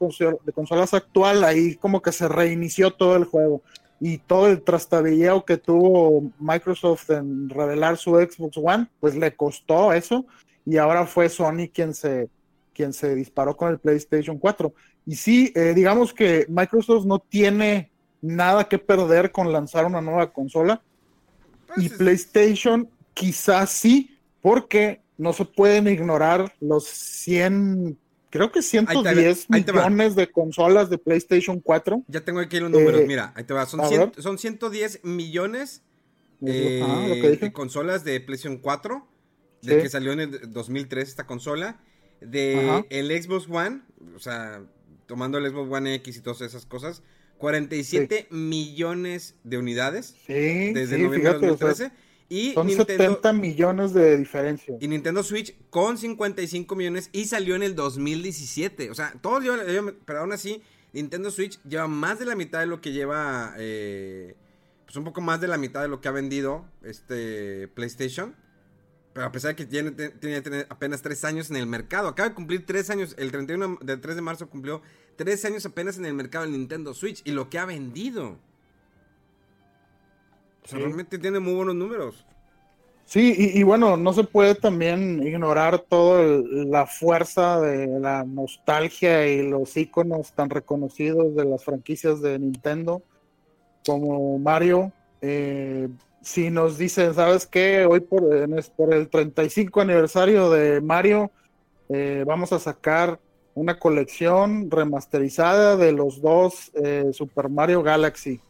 de, 0.45 0.53
consolas 0.53 0.95
actual, 0.95 1.42
ahí 1.42 1.74
como 1.74 2.01
que 2.01 2.12
se 2.12 2.28
reinició 2.28 2.92
todo 2.92 3.16
el 3.16 3.24
juego. 3.24 3.62
Y 4.01 4.18
todo 4.18 4.49
el 4.49 4.62
trastabilleo 4.62 5.45
que 5.45 5.57
tuvo 5.57 6.30
Microsoft 6.38 7.11
en 7.11 7.49
revelar 7.49 7.97
su 7.97 8.11
Xbox 8.11 8.57
One, 8.59 8.88
pues 9.01 9.16
le 9.16 9.34
costó 9.34 9.92
eso. 9.92 10.24
Y 10.64 10.76
ahora 10.76 11.07
fue 11.07 11.28
Sony 11.28 11.68
quien 11.72 11.95
se, 11.95 12.28
quien 12.72 12.92
se 12.92 13.14
disparó 13.14 13.57
con 13.57 13.70
el 13.70 13.78
PlayStation 13.78 14.38
4. 14.38 14.72
Y 15.07 15.16
sí, 15.16 15.53
eh, 15.57 15.72
digamos 15.74 16.12
que 16.12 16.47
Microsoft 16.49 17.07
no 17.07 17.18
tiene 17.18 17.90
nada 18.20 18.64
que 18.64 18.78
perder 18.78 19.32
con 19.32 19.53
lanzar 19.53 19.84
una 19.84 20.01
nueva 20.01 20.32
consola. 20.32 20.80
Y 21.76 21.88
pues 21.88 21.99
PlayStation 21.99 22.88
quizás 23.14 23.70
sí, 23.70 24.16
porque 24.40 25.03
no 25.17 25.33
se 25.33 25.45
pueden 25.45 25.89
ignorar 25.89 26.55
los 26.61 26.85
100 26.85 27.99
creo 28.35 28.51
que 28.51 28.62
110 28.62 29.49
millones 29.49 30.17
de 30.17 30.27
consolas 30.29 30.91
de 30.91 30.99
PlayStation 30.99 31.61
4. 31.61 32.03
Ya 32.09 32.21
tengo 32.23 32.41
aquí 32.41 32.59
los 32.59 32.69
números, 32.69 33.03
eh, 33.03 33.07
mira, 33.07 33.33
ahí 33.37 33.45
te 33.45 33.55
va. 33.55 33.65
Son, 33.65 33.81
son 34.19 34.39
110 34.39 35.05
millones 35.05 35.83
eh, 36.45 37.39
de 37.41 37.53
consolas 37.53 38.03
de 38.03 38.21
PlayStation 38.21 38.59
4, 38.59 39.07
de 39.62 39.83
que 39.83 39.89
salió 39.89 40.11
en 40.12 40.21
el 40.21 40.53
2003 40.53 41.09
esta 41.09 41.27
consola. 41.29 41.81
De 42.21 42.85
el 42.91 43.23
Xbox 43.23 43.49
One, 43.49 43.83
o 44.17 44.19
sea, 44.19 44.62
tomando 45.07 45.39
el 45.39 45.49
Xbox 45.51 45.71
One 45.71 45.95
X 45.95 46.17
y 46.17 46.21
todas 46.21 46.41
esas 46.41 46.67
cosas, 46.67 47.05
47 47.39 48.27
millones 48.31 49.37
de 49.45 49.59
unidades 49.59 50.17
desde 50.27 50.99
noviembre 50.99 51.35
de 51.35 51.39
2013. 51.39 51.93
Y 52.29 52.53
Son 52.53 52.70
70 52.70 53.33
millones 53.33 53.93
de 53.93 54.16
diferencia. 54.16 54.77
Y 54.81 54.89
Nintendo 54.89 55.22
Switch 55.22 55.55
con 55.70 55.99
55 55.99 56.75
millones 56.75 57.11
y 57.12 57.27
salió 57.27 57.55
en 57.55 57.62
el 57.62 57.75
2017. 57.75 58.91
O 58.91 58.95
sea, 58.95 59.14
todos 59.20 59.43
llevan, 59.43 59.97
pero 60.05 60.20
aún 60.20 60.33
así, 60.33 60.62
Nintendo 60.93 61.31
Switch 61.31 61.61
lleva 61.64 61.87
más 61.87 62.18
de 62.18 62.25
la 62.25 62.35
mitad 62.35 62.61
de 62.61 62.66
lo 62.66 62.81
que 62.81 62.93
lleva, 62.93 63.55
eh, 63.59 64.37
pues 64.85 64.97
un 64.97 65.05
poco 65.05 65.20
más 65.20 65.41
de 65.41 65.49
la 65.49 65.59
mitad 65.59 65.83
de 65.83 65.89
lo 65.89 66.01
que 66.01 66.09
ha 66.09 66.12
vendido 66.12 66.64
este 66.83 67.68
PlayStation. 67.68 68.35
Pero 69.12 69.27
a 69.27 69.33
pesar 69.33 69.51
de 69.51 69.57
que 69.57 69.66
tiene, 69.66 69.93
tiene, 69.93 70.66
apenas 70.68 71.03
3 71.03 71.25
años 71.25 71.51
en 71.51 71.57
el 71.57 71.66
mercado. 71.66 72.09
Acaba 72.09 72.31
de 72.31 72.35
cumplir 72.35 72.66
3 72.66 72.91
años, 72.91 73.14
el 73.18 73.31
31 73.31 73.79
del 73.83 74.01
3 74.01 74.16
de 74.16 74.22
marzo 74.22 74.49
cumplió 74.49 74.83
3 75.16 75.45
años 75.45 75.66
apenas 75.66 75.99
en 75.99 76.07
el 76.07 76.14
mercado 76.14 76.45
del 76.45 76.53
Nintendo 76.53 76.95
Switch. 76.95 77.22
Y 77.25 77.33
lo 77.33 77.49
que 77.51 77.59
ha 77.59 77.64
vendido. 77.64 78.39
O 80.65 80.69
sea, 80.69 80.79
realmente 80.79 81.19
tiene 81.19 81.41
muy 81.41 81.55
buenos 81.55 81.75
números. 81.75 82.25
Sí, 83.07 83.35
y, 83.55 83.62
bueno, 83.65 83.99
no 83.99 84.15
se 84.15 84.25
puede 84.25 84.55
también 84.55 85.23
ignorar 85.27 85.79
toda 85.79 86.23
la 86.49 86.87
fuerza 86.87 87.61
de 87.61 87.87
la 88.01 88.25
nostalgia 88.25 89.29
y 89.29 89.47
los 89.47 89.77
iconos 89.77 90.33
tan 90.33 90.49
reconocidos 90.49 91.37
de 91.37 91.45
las 91.45 91.62
franquicias 91.65 92.23
de 92.23 92.39
Nintendo 92.39 93.03
como 93.87 94.39
Mario. 94.39 94.91
Eh, 95.21 95.91
si 96.23 96.51
nos 96.51 96.79
dicen, 96.79 97.12
¿sabes 97.12 97.47
qué? 97.47 97.85
Hoy 97.85 98.01
por, 98.01 98.25
por 98.75 98.95
el 98.95 99.09
35 99.11 99.83
aniversario 99.83 100.51
de 100.51 100.81
Mario, 100.81 101.31
eh, 101.91 102.25
vamos 102.27 102.55
a 102.55 102.59
sacar 102.59 103.21
una 103.55 103.79
colección 103.79 104.71
remasterizada 104.71 105.77
de 105.77 105.93
los 105.93 106.23
dos 106.23 106.73
eh, 106.75 107.11
Super 107.12 107.51
Mario 107.51 107.83
Galaxy 107.83 108.41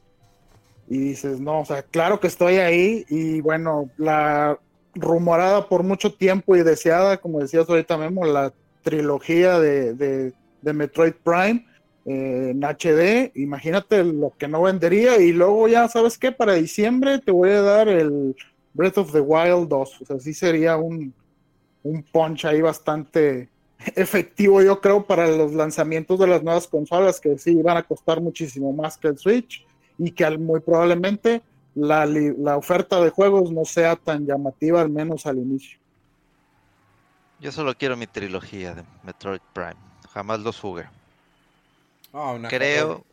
y 0.88 0.98
dices, 0.98 1.40
no, 1.40 1.60
o 1.60 1.64
sea, 1.64 1.82
claro 1.82 2.20
que 2.20 2.26
estoy 2.26 2.56
ahí 2.56 3.04
y 3.08 3.40
bueno, 3.40 3.90
la 3.96 4.58
rumorada 4.94 5.68
por 5.68 5.82
mucho 5.82 6.12
tiempo 6.12 6.56
y 6.56 6.62
deseada, 6.62 7.16
como 7.16 7.40
decías 7.40 7.68
ahorita 7.68 7.96
Memo, 7.96 8.24
la 8.24 8.52
trilogía 8.82 9.58
de, 9.58 9.94
de, 9.94 10.72
Metroid 10.72 11.14
Prime 11.22 11.66
eh, 12.04 12.50
en 12.50 12.62
HD, 12.62 13.32
imagínate 13.34 14.04
lo 14.04 14.32
que 14.38 14.48
no 14.48 14.62
vendería 14.62 15.18
y 15.20 15.32
luego 15.32 15.68
ya, 15.68 15.88
¿sabes 15.88 16.18
qué? 16.18 16.32
Para 16.32 16.54
diciembre 16.54 17.18
te 17.18 17.30
voy 17.30 17.50
a 17.50 17.62
dar 17.62 17.88
el 17.88 18.36
Breath 18.74 18.98
of 18.98 19.12
the 19.12 19.20
Wild 19.20 19.68
2, 19.68 20.02
o 20.02 20.04
sea, 20.04 20.20
sí 20.20 20.34
sería 20.34 20.76
un, 20.76 21.14
un 21.82 22.02
punch 22.02 22.44
ahí 22.44 22.60
bastante 22.60 23.48
efectivo, 23.96 24.60
yo 24.62 24.80
creo, 24.80 25.06
para 25.06 25.28
los 25.28 25.52
lanzamientos 25.54 26.18
de 26.18 26.26
las 26.26 26.42
nuevas 26.42 26.68
consolas 26.68 27.20
que 27.20 27.38
sí 27.38 27.54
van 27.62 27.78
a 27.78 27.82
costar 27.82 28.20
muchísimo 28.20 28.72
más 28.72 28.98
que 28.98 29.08
el 29.08 29.18
Switch 29.18 29.64
y 29.98 30.10
que 30.10 30.28
muy 30.38 30.60
probablemente 30.60 31.42
la, 31.74 32.56
oferta 32.56 33.00
de 33.00 33.10
juegos 33.10 33.50
no 33.50 33.64
sea 33.64 33.96
tan 33.96 34.26
llamativa, 34.26 34.80
al 34.80 34.90
menos 34.90 35.26
al 35.26 35.38
inicio. 35.38 35.78
Yo 37.40 37.52
solo 37.52 37.74
quiero 37.76 37.96
mi 37.96 38.06
trilogía 38.06 38.74
de 38.74 38.84
Metroid 39.02 39.40
Prime. 39.52 39.76
Jamás 40.12 40.40
los 40.40 40.60
jugué. 40.60 40.88
Oh, 42.12 42.38
creo, 42.48 43.04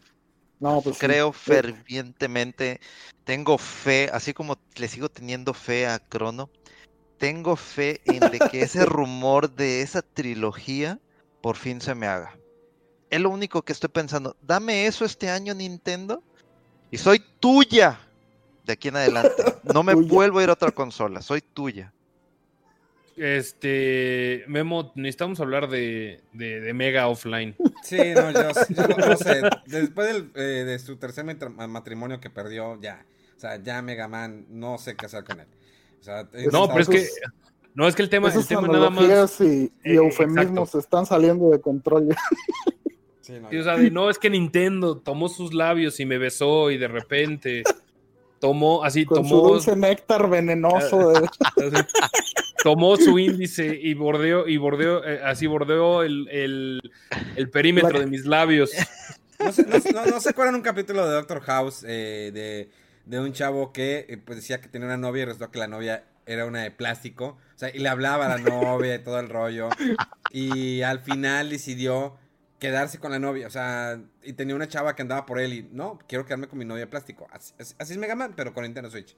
no, 0.60 0.80
pues 0.82 1.00
creo 1.00 1.32
fervientemente, 1.34 2.80
tengo 3.24 3.58
fe, 3.58 4.10
así 4.14 4.32
como 4.32 4.60
le 4.76 4.88
sigo 4.88 5.10
teniendo 5.10 5.56
fe 5.56 5.88
a 5.88 5.98
Crono, 5.98 6.52
tengo 7.18 7.56
fe 7.56 8.02
en 8.06 8.20
de 8.20 8.40
que 8.52 8.62
ese 8.62 8.86
rumor 8.86 9.50
de 9.56 9.82
esa 9.82 10.04
trilogía 10.04 11.00
por 11.42 11.56
fin 11.56 11.82
se 11.82 11.96
me 11.96 12.06
haga. 12.06 12.38
Es 13.10 13.20
lo 13.20 13.32
único 13.32 13.64
que 13.64 13.74
estoy 13.74 13.90
pensando. 13.90 14.38
Dame 14.42 14.86
eso 14.86 15.04
este 15.04 15.30
año, 15.30 15.54
Nintendo, 15.56 16.24
y 16.92 16.98
soy 16.98 17.24
tuya 17.40 18.00
de 18.66 18.74
aquí 18.74 18.90
en 18.90 18.98
adelante. 18.98 19.32
No 19.74 19.84
me 19.84 19.94
vuelvo 19.94 20.40
a 20.40 20.44
ir 20.44 20.50
a 20.50 20.54
otra 20.54 20.72
consola, 20.72 21.22
soy 21.22 21.42
tuya. 21.42 21.94
Este, 23.16 24.44
Memo, 24.48 24.92
necesitamos 24.96 25.40
hablar 25.40 25.70
de, 25.70 26.24
Mega 26.34 27.08
Offline. 27.08 27.56
Sí, 27.84 27.98
no, 28.16 28.32
yo, 28.32 28.44
no 28.44 29.18
sé. 29.18 29.42
Después 29.66 30.24
eh, 30.36 30.42
de 30.66 30.80
su 30.80 30.98
tercer 30.98 31.26
matrimonio 31.68 32.20
que 32.20 32.30
perdió, 32.30 32.80
ya. 32.82 33.06
O 33.38 33.40
sea, 33.40 33.62
ya 33.62 33.82
Mega 33.82 34.08
Man, 34.08 34.46
no 34.50 34.78
sé 34.78 34.96
qué 34.96 35.06
hacer 35.06 35.24
con 35.24 35.40
él. 35.40 35.48
no, 36.52 36.68
pero 36.68 36.80
es 36.80 36.90
que. 36.90 37.08
No, 37.74 37.88
es 37.88 37.96
que 37.96 38.02
el 38.02 38.10
tema, 38.10 38.30
el 38.30 38.48
tema 38.48 38.68
nada 38.68 38.90
más. 38.90 39.40
Y, 39.42 39.72
y 39.84 39.96
eufemismos 39.96 40.76
están 40.76 41.06
saliendo 41.06 41.50
de 41.50 41.62
control. 41.62 42.16
No. 43.92 44.10
es 44.10 44.20
que 44.20 44.30
Nintendo 44.30 44.98
tomó 44.98 45.30
sus 45.30 45.54
labios 45.54 46.00
y 46.00 46.06
me 46.06 46.18
besó 46.18 46.72
y 46.72 46.78
de 46.78 46.88
repente 46.88 47.64
tomó 48.40 48.84
así 48.84 49.06
Con 49.06 49.18
tomó 49.18 49.30
su 49.30 49.48
dulce 49.48 49.76
néctar 49.76 50.30
venenoso. 50.30 51.14
tomó 52.64 52.98
su 52.98 53.18
índice 53.18 53.80
y 53.82 53.94
bordeó 53.94 54.48
y 54.48 54.58
bordeó 54.58 55.04
eh, 55.06 55.22
así 55.24 55.48
bordeó 55.48 56.04
el, 56.04 56.82
perímetro 57.52 58.00
de 58.00 58.08
mis 58.08 58.26
labios. 58.26 58.72
No 59.40 59.52
se, 59.52 59.64
no, 59.64 60.20
se 60.20 60.30
acuerdan 60.30 60.56
un 60.56 60.62
capítulo 60.62 61.08
de 61.08 61.14
Doctor 61.14 61.42
House 61.42 61.84
eh, 61.88 62.70
de, 63.06 63.20
un 63.20 63.34
chavo 63.34 63.72
que 63.72 64.06
eh, 64.08 64.18
pues 64.18 64.38
decía 64.38 64.62
que 64.62 64.68
tenía 64.68 64.88
una 64.88 64.98
novia 64.98 65.24
y 65.24 65.26
resultó 65.26 65.50
que 65.50 65.60
la 65.60 65.68
novia 65.68 66.04
era 66.26 66.46
una 66.46 66.62
de 66.62 66.72
plástico. 66.72 67.38
O 67.56 67.58
sea, 67.62 67.70
y 67.74 67.80
le 67.80 67.90
hablaba 67.90 68.26
a 68.26 68.30
la 68.30 68.38
novia 68.38 68.96
y 68.96 69.00
todo 69.00 69.20
el 69.20 69.30
rollo. 69.30 69.70
Y 70.32 70.82
al 70.82 71.00
final 71.00 71.50
decidió 71.50 72.18
quedarse 72.62 73.00
con 73.00 73.12
la 73.12 73.18
novia, 73.18 73.48
o 73.48 73.50
sea, 73.50 74.00
y 74.22 74.34
tenía 74.34 74.56
una 74.56 74.68
chava 74.68 74.96
que 74.96 75.02
andaba 75.02 75.26
por 75.26 75.40
él 75.40 75.52
y, 75.52 75.70
no, 75.72 75.98
quiero 76.08 76.26
quedarme 76.26 76.48
con 76.48 76.60
mi 76.60 76.64
novia 76.64 76.88
plástico. 76.88 77.28
Así, 77.32 77.56
es 77.80 77.98
Mega 77.98 78.16
Man, 78.16 78.34
pero 78.38 78.54
con 78.54 78.64
Nintendo 78.64 78.92
Switch. 78.92 79.18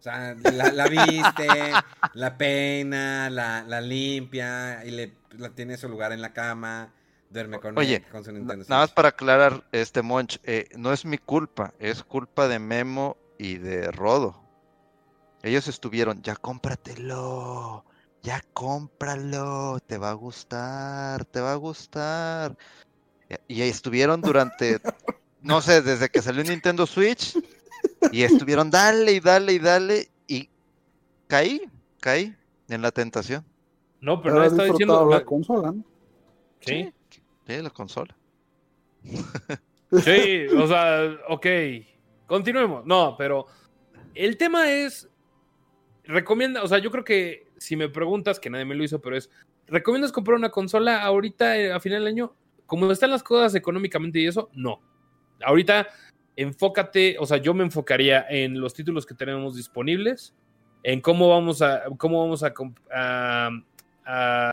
O 0.00 0.02
sea, 0.02 0.34
la, 0.34 0.88
viste, 0.88 1.46
la 2.14 2.36
peina, 2.36 3.30
la, 3.30 3.80
limpia 3.80 4.84
y 4.84 4.90
le 4.90 5.14
la 5.38 5.50
tiene 5.50 5.76
su 5.76 5.88
lugar 5.88 6.10
en 6.10 6.20
la 6.20 6.32
cama, 6.32 6.92
duerme 7.30 7.60
con, 7.60 7.78
Oye, 7.78 8.02
con 8.10 8.24
su 8.24 8.32
Nintendo 8.32 8.64
Switch. 8.64 8.70
Nada 8.70 8.82
más 8.82 8.90
para 8.90 9.10
aclarar, 9.10 9.62
este 9.70 10.02
Monch, 10.02 10.40
eh, 10.42 10.68
no 10.76 10.92
es 10.92 11.04
mi 11.04 11.18
culpa, 11.18 11.72
es 11.78 12.02
culpa 12.02 12.48
de 12.48 12.58
Memo 12.58 13.16
y 13.38 13.58
de 13.58 13.92
Rodo. 13.92 14.42
Ellos 15.44 15.68
estuvieron, 15.68 16.22
ya 16.22 16.34
cómpratelo, 16.34 17.84
ya 18.22 18.42
cómpralo, 18.52 19.78
te 19.86 19.98
va 19.98 20.10
a 20.10 20.14
gustar, 20.14 21.24
te 21.24 21.40
va 21.40 21.52
a 21.52 21.56
gustar. 21.56 22.56
Y 23.48 23.62
estuvieron 23.62 24.20
durante, 24.20 24.80
no 25.40 25.60
sé, 25.60 25.82
desde 25.82 26.08
que 26.08 26.22
salió 26.22 26.42
Nintendo 26.42 26.86
Switch, 26.86 27.38
y 28.12 28.22
estuvieron 28.22 28.70
dale 28.70 29.12
y 29.12 29.20
dale 29.20 29.52
y 29.52 29.58
dale, 29.58 30.08
y 30.26 30.48
caí, 31.28 31.62
caí 32.00 32.34
en 32.68 32.82
la 32.82 32.90
tentación. 32.90 33.44
No, 34.00 34.22
pero 34.22 34.36
no 34.36 34.44
estaba 34.44 34.68
diciendo 34.68 35.08
la 35.08 35.24
consola, 35.24 35.72
¿no? 35.72 35.84
Sí. 36.60 36.92
Sí, 37.46 37.62
la 37.62 37.70
consola. 37.70 38.16
Sí, 40.04 40.46
o 40.46 40.68
sea, 40.68 41.18
ok. 41.28 41.46
Continuemos. 42.26 42.86
No, 42.86 43.16
pero 43.18 43.46
El 44.14 44.36
tema 44.36 44.70
es, 44.70 45.08
recomienda, 46.04 46.62
o 46.62 46.68
sea, 46.68 46.78
yo 46.78 46.92
creo 46.92 47.04
que 47.04 47.49
si 47.60 47.76
me 47.76 47.88
preguntas, 47.90 48.40
que 48.40 48.48
nadie 48.48 48.64
me 48.64 48.74
lo 48.74 48.82
hizo, 48.82 49.00
pero 49.00 49.16
es, 49.16 49.30
¿recomiendas 49.66 50.12
comprar 50.12 50.36
una 50.36 50.50
consola 50.50 51.02
ahorita 51.02 51.58
eh, 51.58 51.72
a 51.72 51.78
final 51.78 52.00
del 52.00 52.08
año? 52.08 52.34
Como 52.66 52.90
están 52.90 53.10
las 53.10 53.22
cosas 53.22 53.54
económicamente 53.54 54.18
y 54.18 54.26
eso, 54.26 54.48
no. 54.54 54.80
Ahorita 55.44 55.86
enfócate, 56.36 57.16
o 57.20 57.26
sea, 57.26 57.36
yo 57.36 57.52
me 57.52 57.62
enfocaría 57.62 58.24
en 58.30 58.60
los 58.60 58.72
títulos 58.72 59.04
que 59.04 59.14
tenemos 59.14 59.56
disponibles, 59.56 60.34
en 60.82 61.02
cómo 61.02 61.28
vamos 61.28 61.60
a, 61.60 61.82
cómo 61.98 62.22
vamos 62.22 62.42
a, 62.42 62.54
a, 64.06 64.52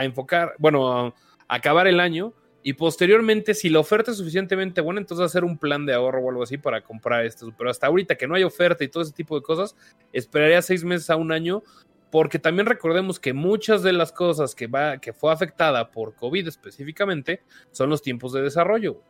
enfocar, 0.00 0.54
bueno, 0.58 1.06
a 1.06 1.14
acabar 1.48 1.86
el 1.86 2.00
año 2.00 2.34
y 2.62 2.74
posteriormente, 2.74 3.54
si 3.54 3.70
la 3.70 3.78
oferta 3.78 4.10
es 4.10 4.18
suficientemente 4.18 4.80
buena, 4.80 5.00
entonces 5.00 5.24
hacer 5.24 5.44
un 5.44 5.56
plan 5.56 5.86
de 5.86 5.94
ahorro 5.94 6.20
o 6.20 6.30
algo 6.30 6.42
así 6.42 6.58
para 6.58 6.82
comprar 6.82 7.24
esto. 7.24 7.50
Pero 7.56 7.70
hasta 7.70 7.86
ahorita 7.86 8.16
que 8.16 8.26
no 8.26 8.34
hay 8.34 8.42
oferta 8.42 8.84
y 8.84 8.88
todo 8.88 9.02
ese 9.02 9.12
tipo 9.12 9.34
de 9.34 9.42
cosas, 9.42 9.74
esperaría 10.12 10.60
seis 10.60 10.84
meses 10.84 11.08
a 11.08 11.16
un 11.16 11.32
año, 11.32 11.62
porque 12.10 12.38
también 12.38 12.66
recordemos 12.66 13.20
que 13.20 13.32
muchas 13.32 13.82
de 13.82 13.92
las 13.92 14.12
cosas 14.12 14.54
que, 14.54 14.66
va, 14.66 14.98
que 14.98 15.12
fue 15.12 15.32
afectada 15.32 15.90
por 15.90 16.14
COVID 16.14 16.46
específicamente 16.48 17.42
son 17.70 17.90
los 17.90 18.02
tiempos 18.02 18.32
de 18.32 18.42
desarrollo. 18.42 19.02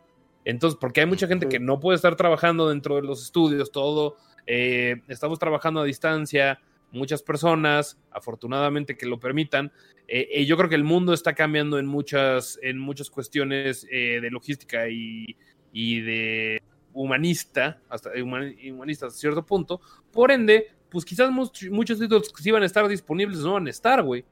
Entonces, 0.44 0.78
porque 0.80 1.00
hay 1.00 1.06
mucha 1.06 1.26
gente 1.26 1.48
que 1.48 1.60
no 1.60 1.80
puede 1.80 1.96
estar 1.96 2.16
trabajando 2.16 2.68
dentro 2.68 2.96
de 2.96 3.02
los 3.02 3.22
estudios, 3.22 3.70
todo, 3.72 4.16
eh, 4.46 5.02
estamos 5.08 5.38
trabajando 5.38 5.80
a 5.80 5.84
distancia, 5.84 6.60
muchas 6.92 7.22
personas, 7.22 7.98
afortunadamente 8.10 8.96
que 8.96 9.06
lo 9.06 9.18
permitan. 9.20 9.72
Eh, 10.08 10.28
eh, 10.32 10.44
yo 10.46 10.56
creo 10.56 10.68
que 10.68 10.74
el 10.74 10.84
mundo 10.84 11.12
está 11.12 11.34
cambiando 11.34 11.78
en 11.78 11.86
muchas, 11.86 12.58
en 12.62 12.78
muchas 12.78 13.10
cuestiones 13.10 13.86
eh, 13.90 14.20
de 14.20 14.30
logística 14.30 14.88
y, 14.88 15.36
y, 15.72 16.00
de 16.00 16.62
humanista, 16.92 17.80
hasta 17.88 18.10
humanista 18.20 19.06
hasta 19.06 19.18
cierto 19.18 19.46
punto. 19.46 19.80
Por 20.10 20.30
ende, 20.30 20.68
pues 20.90 21.04
quizás 21.04 21.30
muchos, 21.30 21.70
muchos 21.70 21.98
títulos 21.98 22.32
que 22.32 22.42
sí 22.42 22.50
van 22.50 22.62
a 22.62 22.66
estar 22.66 22.86
disponibles 22.88 23.38
no 23.40 23.54
van 23.54 23.66
a 23.66 23.70
estar, 23.70 24.02
güey. 24.02 24.24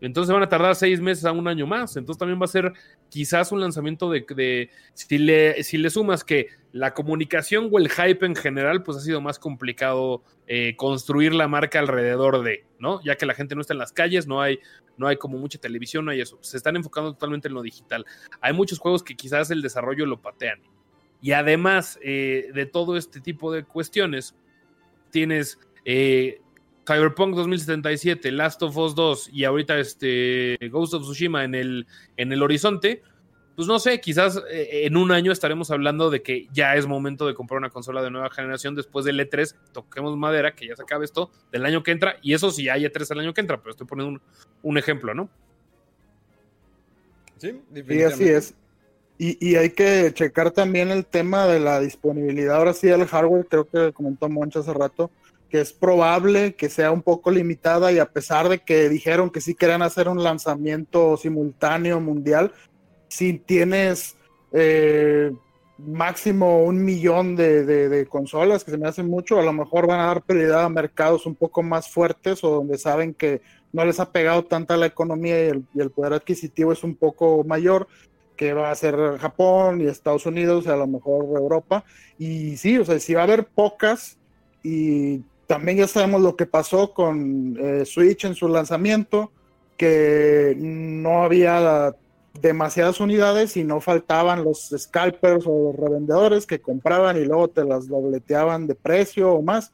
Entonces 0.00 0.32
van 0.32 0.42
a 0.42 0.48
tardar 0.48 0.74
seis 0.74 1.00
meses 1.00 1.24
a 1.24 1.32
un 1.32 1.48
año 1.48 1.66
más. 1.66 1.96
Entonces 1.96 2.18
también 2.18 2.38
va 2.40 2.44
a 2.44 2.48
ser 2.48 2.72
quizás 3.08 3.52
un 3.52 3.60
lanzamiento 3.60 4.10
de, 4.10 4.26
de 4.36 4.70
si, 4.92 5.18
le, 5.18 5.62
si 5.62 5.78
le 5.78 5.88
sumas 5.88 6.24
que 6.24 6.48
la 6.72 6.92
comunicación 6.92 7.70
o 7.72 7.78
el 7.78 7.88
hype 7.88 8.26
en 8.26 8.34
general, 8.34 8.82
pues 8.82 8.98
ha 8.98 9.00
sido 9.00 9.20
más 9.20 9.38
complicado 9.38 10.22
eh, 10.46 10.74
construir 10.76 11.34
la 11.34 11.48
marca 11.48 11.78
alrededor 11.78 12.42
de, 12.42 12.66
¿no? 12.78 13.02
Ya 13.02 13.16
que 13.16 13.24
la 13.24 13.34
gente 13.34 13.54
no 13.54 13.60
está 13.60 13.72
en 13.72 13.78
las 13.78 13.92
calles, 13.92 14.26
no 14.26 14.42
hay, 14.42 14.58
no 14.98 15.06
hay 15.06 15.16
como 15.16 15.38
mucha 15.38 15.58
televisión, 15.58 16.04
no 16.04 16.10
hay 16.10 16.20
eso. 16.20 16.38
Se 16.42 16.56
están 16.56 16.76
enfocando 16.76 17.12
totalmente 17.12 17.48
en 17.48 17.54
lo 17.54 17.62
digital. 17.62 18.04
Hay 18.40 18.52
muchos 18.52 18.78
juegos 18.80 19.02
que 19.02 19.16
quizás 19.16 19.50
el 19.50 19.62
desarrollo 19.62 20.04
lo 20.04 20.20
patean. 20.20 20.60
Y 21.22 21.32
además 21.32 21.98
eh, 22.02 22.50
de 22.52 22.66
todo 22.66 22.98
este 22.98 23.20
tipo 23.20 23.52
de 23.52 23.64
cuestiones, 23.64 24.34
tienes 25.10 25.58
eh, 25.84 26.40
Cyberpunk 26.86 27.34
2077, 27.34 28.30
Last 28.32 28.62
of 28.62 28.76
Us 28.76 28.94
2 28.94 29.30
y 29.32 29.44
ahorita 29.44 29.78
este 29.78 30.58
Ghost 30.70 30.94
of 30.94 31.02
Tsushima 31.02 31.44
en 31.44 31.54
el, 31.54 31.86
en 32.16 32.32
el 32.32 32.42
horizonte, 32.42 33.02
pues 33.56 33.68
no 33.68 33.78
sé, 33.78 34.00
quizás 34.00 34.42
eh, 34.50 34.82
en 34.84 34.96
un 34.96 35.12
año 35.12 35.30
estaremos 35.30 35.70
hablando 35.70 36.10
de 36.10 36.22
que 36.22 36.48
ya 36.52 36.74
es 36.74 36.86
momento 36.86 37.26
de 37.26 37.34
comprar 37.34 37.58
una 37.58 37.70
consola 37.70 38.02
de 38.02 38.10
nueva 38.10 38.30
generación 38.30 38.74
después 38.74 39.04
del 39.04 39.20
E3, 39.20 39.54
toquemos 39.72 40.16
madera, 40.16 40.54
que 40.54 40.66
ya 40.66 40.76
se 40.76 40.82
acabe 40.82 41.04
esto, 41.04 41.30
del 41.52 41.64
año 41.64 41.82
que 41.82 41.92
entra, 41.92 42.16
y 42.20 42.34
eso 42.34 42.50
sí 42.50 42.68
hay 42.68 42.84
E3 42.84 43.12
el 43.12 43.20
año 43.20 43.34
que 43.34 43.40
entra, 43.40 43.58
pero 43.58 43.70
estoy 43.70 43.86
poniendo 43.86 44.14
un, 44.14 44.22
un 44.62 44.78
ejemplo, 44.78 45.14
¿no? 45.14 45.30
Sí, 47.38 47.60
sí, 47.88 48.02
así 48.02 48.28
es. 48.28 48.54
Y, 49.16 49.48
y, 49.48 49.54
hay 49.54 49.70
que 49.70 50.12
checar 50.12 50.50
también 50.50 50.90
el 50.90 51.06
tema 51.06 51.46
de 51.46 51.60
la 51.60 51.78
disponibilidad, 51.78 52.56
ahora 52.56 52.72
sí, 52.72 52.88
del 52.88 53.06
hardware, 53.06 53.46
creo 53.48 53.68
que 53.68 53.92
comentó 53.92 54.28
Moncho 54.28 54.58
hace 54.58 54.72
rato, 54.72 55.12
que 55.54 55.60
es 55.60 55.72
probable 55.72 56.56
que 56.56 56.68
sea 56.68 56.90
un 56.90 57.00
poco 57.00 57.30
limitada 57.30 57.92
y 57.92 58.00
a 58.00 58.10
pesar 58.10 58.48
de 58.48 58.58
que 58.58 58.88
dijeron 58.88 59.30
que 59.30 59.40
sí 59.40 59.54
querían 59.54 59.82
hacer 59.82 60.08
un 60.08 60.20
lanzamiento 60.20 61.16
simultáneo 61.16 62.00
mundial, 62.00 62.50
si 63.06 63.34
tienes 63.34 64.16
eh, 64.50 65.30
máximo 65.78 66.64
un 66.64 66.84
millón 66.84 67.36
de, 67.36 67.64
de, 67.64 67.88
de, 67.88 68.06
consolas, 68.06 68.64
que 68.64 68.72
se 68.72 68.78
me 68.78 68.88
hace 68.88 69.04
mucho, 69.04 69.38
a 69.38 69.44
lo 69.44 69.52
mejor 69.52 69.86
van 69.86 70.00
a 70.00 70.06
dar 70.06 70.22
prioridad 70.22 70.64
a 70.64 70.68
mercados 70.68 71.24
un 71.24 71.36
poco 71.36 71.62
más 71.62 71.88
fuertes 71.88 72.42
o 72.42 72.50
donde 72.50 72.76
saben 72.76 73.14
que 73.14 73.40
no 73.72 73.84
les 73.84 74.00
ha 74.00 74.10
pegado 74.10 74.46
tanta 74.46 74.76
la 74.76 74.86
economía 74.86 75.46
y 75.46 75.50
el, 75.50 75.64
y 75.72 75.80
el 75.80 75.92
poder 75.92 76.14
adquisitivo 76.14 76.72
es 76.72 76.82
un 76.82 76.96
poco 76.96 77.44
mayor, 77.44 77.86
que 78.36 78.54
va 78.54 78.72
a 78.72 78.74
ser 78.74 78.96
Japón 79.20 79.80
y 79.80 79.86
Estados 79.86 80.26
Unidos, 80.26 80.66
y 80.66 80.70
a 80.70 80.76
lo 80.76 80.88
mejor 80.88 81.26
Europa. 81.26 81.84
Y 82.18 82.56
sí, 82.56 82.76
o 82.76 82.84
sea, 82.84 82.98
si 82.98 83.14
va 83.14 83.20
a 83.20 83.24
haber 83.24 83.46
pocas 83.46 84.18
y 84.64 85.22
también 85.46 85.78
ya 85.78 85.86
sabemos 85.86 86.22
lo 86.22 86.36
que 86.36 86.46
pasó 86.46 86.92
con 86.92 87.56
eh, 87.60 87.84
Switch 87.84 88.24
en 88.24 88.34
su 88.34 88.48
lanzamiento, 88.48 89.32
que 89.76 90.56
no 90.58 91.22
había 91.24 91.94
demasiadas 92.40 93.00
unidades 93.00 93.56
y 93.56 93.64
no 93.64 93.80
faltaban 93.80 94.44
los 94.44 94.74
scalpers 94.76 95.46
o 95.46 95.72
los 95.72 95.76
revendedores 95.76 96.46
que 96.46 96.60
compraban 96.60 97.16
y 97.16 97.24
luego 97.24 97.48
te 97.48 97.64
las 97.64 97.88
dobleteaban 97.88 98.66
de 98.66 98.74
precio 98.74 99.32
o 99.32 99.42
más. 99.42 99.72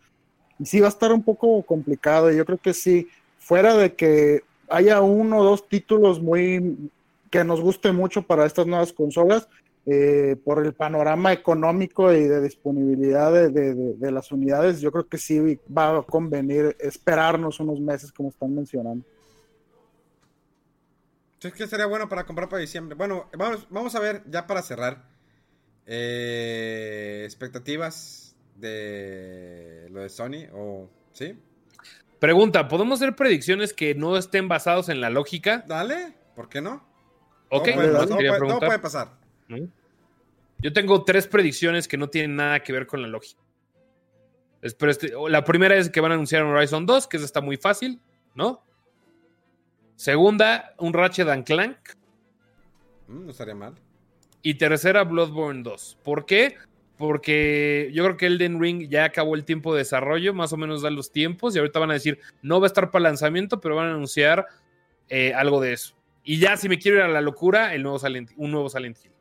Y 0.58 0.66
sí 0.66 0.80
va 0.80 0.86
a 0.86 0.90
estar 0.90 1.12
un 1.12 1.22
poco 1.22 1.62
complicado. 1.62 2.30
Y 2.30 2.36
yo 2.36 2.44
creo 2.44 2.58
que 2.58 2.74
sí, 2.74 3.08
fuera 3.38 3.76
de 3.76 3.94
que 3.94 4.42
haya 4.68 5.00
uno 5.00 5.38
o 5.38 5.44
dos 5.44 5.68
títulos 5.68 6.20
muy 6.20 6.90
que 7.30 7.44
nos 7.44 7.60
guste 7.60 7.92
mucho 7.92 8.22
para 8.22 8.44
estas 8.44 8.66
nuevas 8.66 8.92
consolas, 8.92 9.48
eh, 9.86 10.36
por 10.44 10.64
el 10.64 10.74
panorama 10.74 11.32
económico 11.32 12.12
y 12.12 12.24
de 12.24 12.42
disponibilidad 12.42 13.32
de, 13.32 13.48
de, 13.48 13.74
de, 13.94 14.10
las 14.12 14.30
unidades, 14.30 14.80
yo 14.80 14.92
creo 14.92 15.08
que 15.08 15.16
sí 15.18 15.58
va 15.76 15.96
a 15.96 16.02
convenir 16.02 16.76
esperarnos 16.78 17.60
unos 17.60 17.80
meses, 17.80 18.12
como 18.12 18.28
están 18.28 18.54
mencionando. 18.54 19.04
Es 21.40 21.54
que 21.54 21.66
sería 21.66 21.86
bueno 21.86 22.08
para 22.08 22.26
comprar 22.26 22.50
para 22.50 22.60
diciembre. 22.60 22.94
Bueno, 22.94 23.30
vamos, 23.36 23.66
vamos 23.70 23.94
a 23.94 24.00
ver, 24.00 24.22
ya 24.26 24.46
para 24.46 24.60
cerrar, 24.60 25.08
eh, 25.86 27.22
expectativas 27.24 28.36
de 28.56 29.88
lo 29.90 30.02
de 30.02 30.10
Sony, 30.10 30.46
o 30.52 30.90
¿sí? 31.12 31.38
Pregunta, 32.18 32.68
¿podemos 32.68 33.00
hacer 33.00 33.16
predicciones 33.16 33.72
que 33.72 33.94
no 33.94 34.18
estén 34.18 34.46
basados 34.46 34.90
en 34.90 35.00
la 35.00 35.08
lógica? 35.08 35.64
Dale, 35.66 36.12
¿por 36.36 36.50
qué 36.50 36.60
no? 36.60 36.86
Ok, 37.48 37.68
no 37.68 37.74
puede, 37.74 37.92
no, 37.92 38.06
puede, 38.06 38.38
no 38.40 38.58
puede 38.58 38.78
pasar. 38.78 39.19
Yo 40.58 40.72
tengo 40.72 41.04
tres 41.04 41.26
predicciones 41.26 41.88
que 41.88 41.96
no 41.96 42.08
tienen 42.08 42.36
nada 42.36 42.60
que 42.60 42.72
ver 42.72 42.86
con 42.86 43.02
la 43.02 43.08
lógica. 43.08 43.40
Pero 44.60 44.92
este, 44.92 45.12
la 45.28 45.44
primera 45.44 45.76
es 45.76 45.88
que 45.88 46.00
van 46.00 46.12
a 46.12 46.14
anunciar 46.14 46.44
un 46.44 46.54
Horizon 46.54 46.84
2, 46.84 47.06
que 47.06 47.16
eso 47.16 47.26
está 47.26 47.40
muy 47.40 47.56
fácil, 47.56 48.00
¿no? 48.34 48.62
Segunda, 49.96 50.74
un 50.78 50.92
Ratchet 50.92 51.28
and 51.28 51.44
Clank. 51.44 51.76
Mm, 53.08 53.24
no 53.24 53.30
estaría 53.30 53.54
mal. 53.54 53.74
Y 54.42 54.54
tercera, 54.54 55.04
Bloodborne 55.04 55.62
2. 55.62 55.98
¿Por 56.02 56.26
qué? 56.26 56.56
Porque 56.98 57.90
yo 57.94 58.04
creo 58.04 58.16
que 58.18 58.26
Elden 58.26 58.60
Ring 58.60 58.88
ya 58.88 59.04
acabó 59.04 59.34
el 59.34 59.44
tiempo 59.44 59.72
de 59.72 59.78
desarrollo, 59.78 60.34
más 60.34 60.52
o 60.52 60.58
menos 60.58 60.82
da 60.82 60.90
los 60.90 61.10
tiempos, 61.10 61.54
y 61.54 61.58
ahorita 61.58 61.78
van 61.78 61.90
a 61.90 61.94
decir, 61.94 62.18
no 62.42 62.60
va 62.60 62.66
a 62.66 62.68
estar 62.68 62.90
para 62.90 63.04
lanzamiento, 63.04 63.60
pero 63.60 63.76
van 63.76 63.88
a 63.88 63.90
anunciar 63.92 64.46
eh, 65.08 65.32
algo 65.34 65.60
de 65.60 65.72
eso. 65.72 65.94
Y 66.22 66.38
ya, 66.38 66.58
si 66.58 66.68
me 66.68 66.78
quiero 66.78 66.98
ir 66.98 67.02
a 67.04 67.08
la 67.08 67.22
locura, 67.22 67.74
el 67.74 67.82
nuevo 67.82 67.98
Silent, 67.98 68.30
un 68.36 68.50
nuevo 68.50 68.68
Silent 68.68 68.98
Hill. 69.02 69.12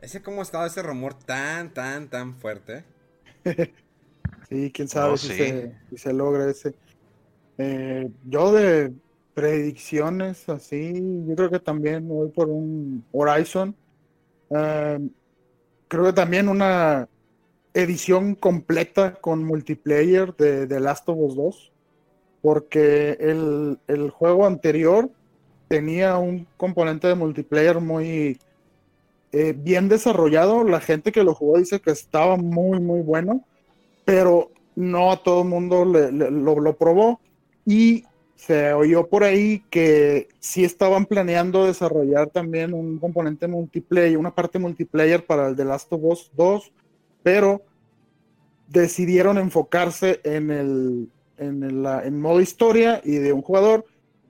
Ese 0.00 0.22
cómo 0.22 0.40
ha 0.40 0.42
estado 0.42 0.66
ese 0.66 0.82
rumor 0.82 1.14
tan, 1.14 1.72
tan, 1.72 2.08
tan 2.08 2.34
fuerte. 2.34 2.84
sí, 4.48 4.70
quién 4.72 4.88
sabe 4.88 5.14
oh, 5.14 5.16
si, 5.16 5.28
sí. 5.28 5.34
se, 5.34 5.74
si, 5.90 5.98
se, 5.98 6.12
logra 6.12 6.50
ese. 6.50 6.74
Eh, 7.58 8.10
yo 8.24 8.52
de 8.52 8.92
predicciones 9.34 10.48
así, 10.48 11.24
yo 11.26 11.34
creo 11.34 11.50
que 11.50 11.60
también 11.60 12.06
voy 12.08 12.28
por 12.30 12.48
un 12.48 13.04
Horizon. 13.12 13.74
Eh, 14.50 15.08
creo 15.88 16.04
que 16.04 16.12
también 16.12 16.48
una 16.48 17.08
edición 17.74 18.34
completa 18.34 19.14
con 19.14 19.44
multiplayer 19.44 20.34
de, 20.36 20.66
de 20.66 20.80
Last 20.80 21.08
of 21.08 21.18
Us 21.18 21.36
2. 21.36 21.72
Porque 22.42 23.16
el, 23.18 23.78
el 23.88 24.10
juego 24.10 24.46
anterior 24.46 25.10
tenía 25.68 26.16
un 26.18 26.46
componente 26.56 27.08
de 27.08 27.14
multiplayer 27.14 27.80
muy 27.80 28.38
eh, 29.32 29.54
bien 29.56 29.88
desarrollado. 29.88 30.64
La 30.64 30.80
gente 30.80 31.12
que 31.12 31.24
lo 31.24 31.34
jugó 31.34 31.58
dice 31.58 31.80
que 31.80 31.90
estaba 31.90 32.36
muy, 32.36 32.80
muy 32.80 33.00
bueno, 33.00 33.44
pero 34.04 34.50
no 34.74 35.10
a 35.10 35.22
todo 35.22 35.42
el 35.42 35.48
mundo 35.48 35.84
lo, 35.84 36.76
probó. 36.76 37.20
Y 37.64 38.04
se 38.36 38.72
oyó 38.72 39.08
por 39.08 39.24
ahí 39.24 39.64
que 39.70 40.28
sí 40.38 40.64
estaban 40.64 41.06
planeando 41.06 41.66
desarrollar 41.66 42.28
también 42.28 42.74
un 42.74 42.98
componente 42.98 43.48
multiplayer, 43.48 44.18
una 44.18 44.34
parte 44.34 44.58
multiplayer 44.58 45.24
para 45.24 45.48
el 45.48 45.56
The 45.56 45.64
Last 45.64 45.92
of 45.92 46.00
Us 46.04 46.30
2, 46.36 46.72
pero 47.22 47.62
decidieron 48.68 49.38
enfocarse 49.38 50.20
en 50.24 50.50
el, 50.50 51.08
en 51.38 51.62
el 51.62 51.86
en 52.04 52.20
modo 52.20 52.40
historia 52.40 53.00
y 53.04 53.16
de 53.16 53.32
un 53.32 53.42
jugador 53.42 53.84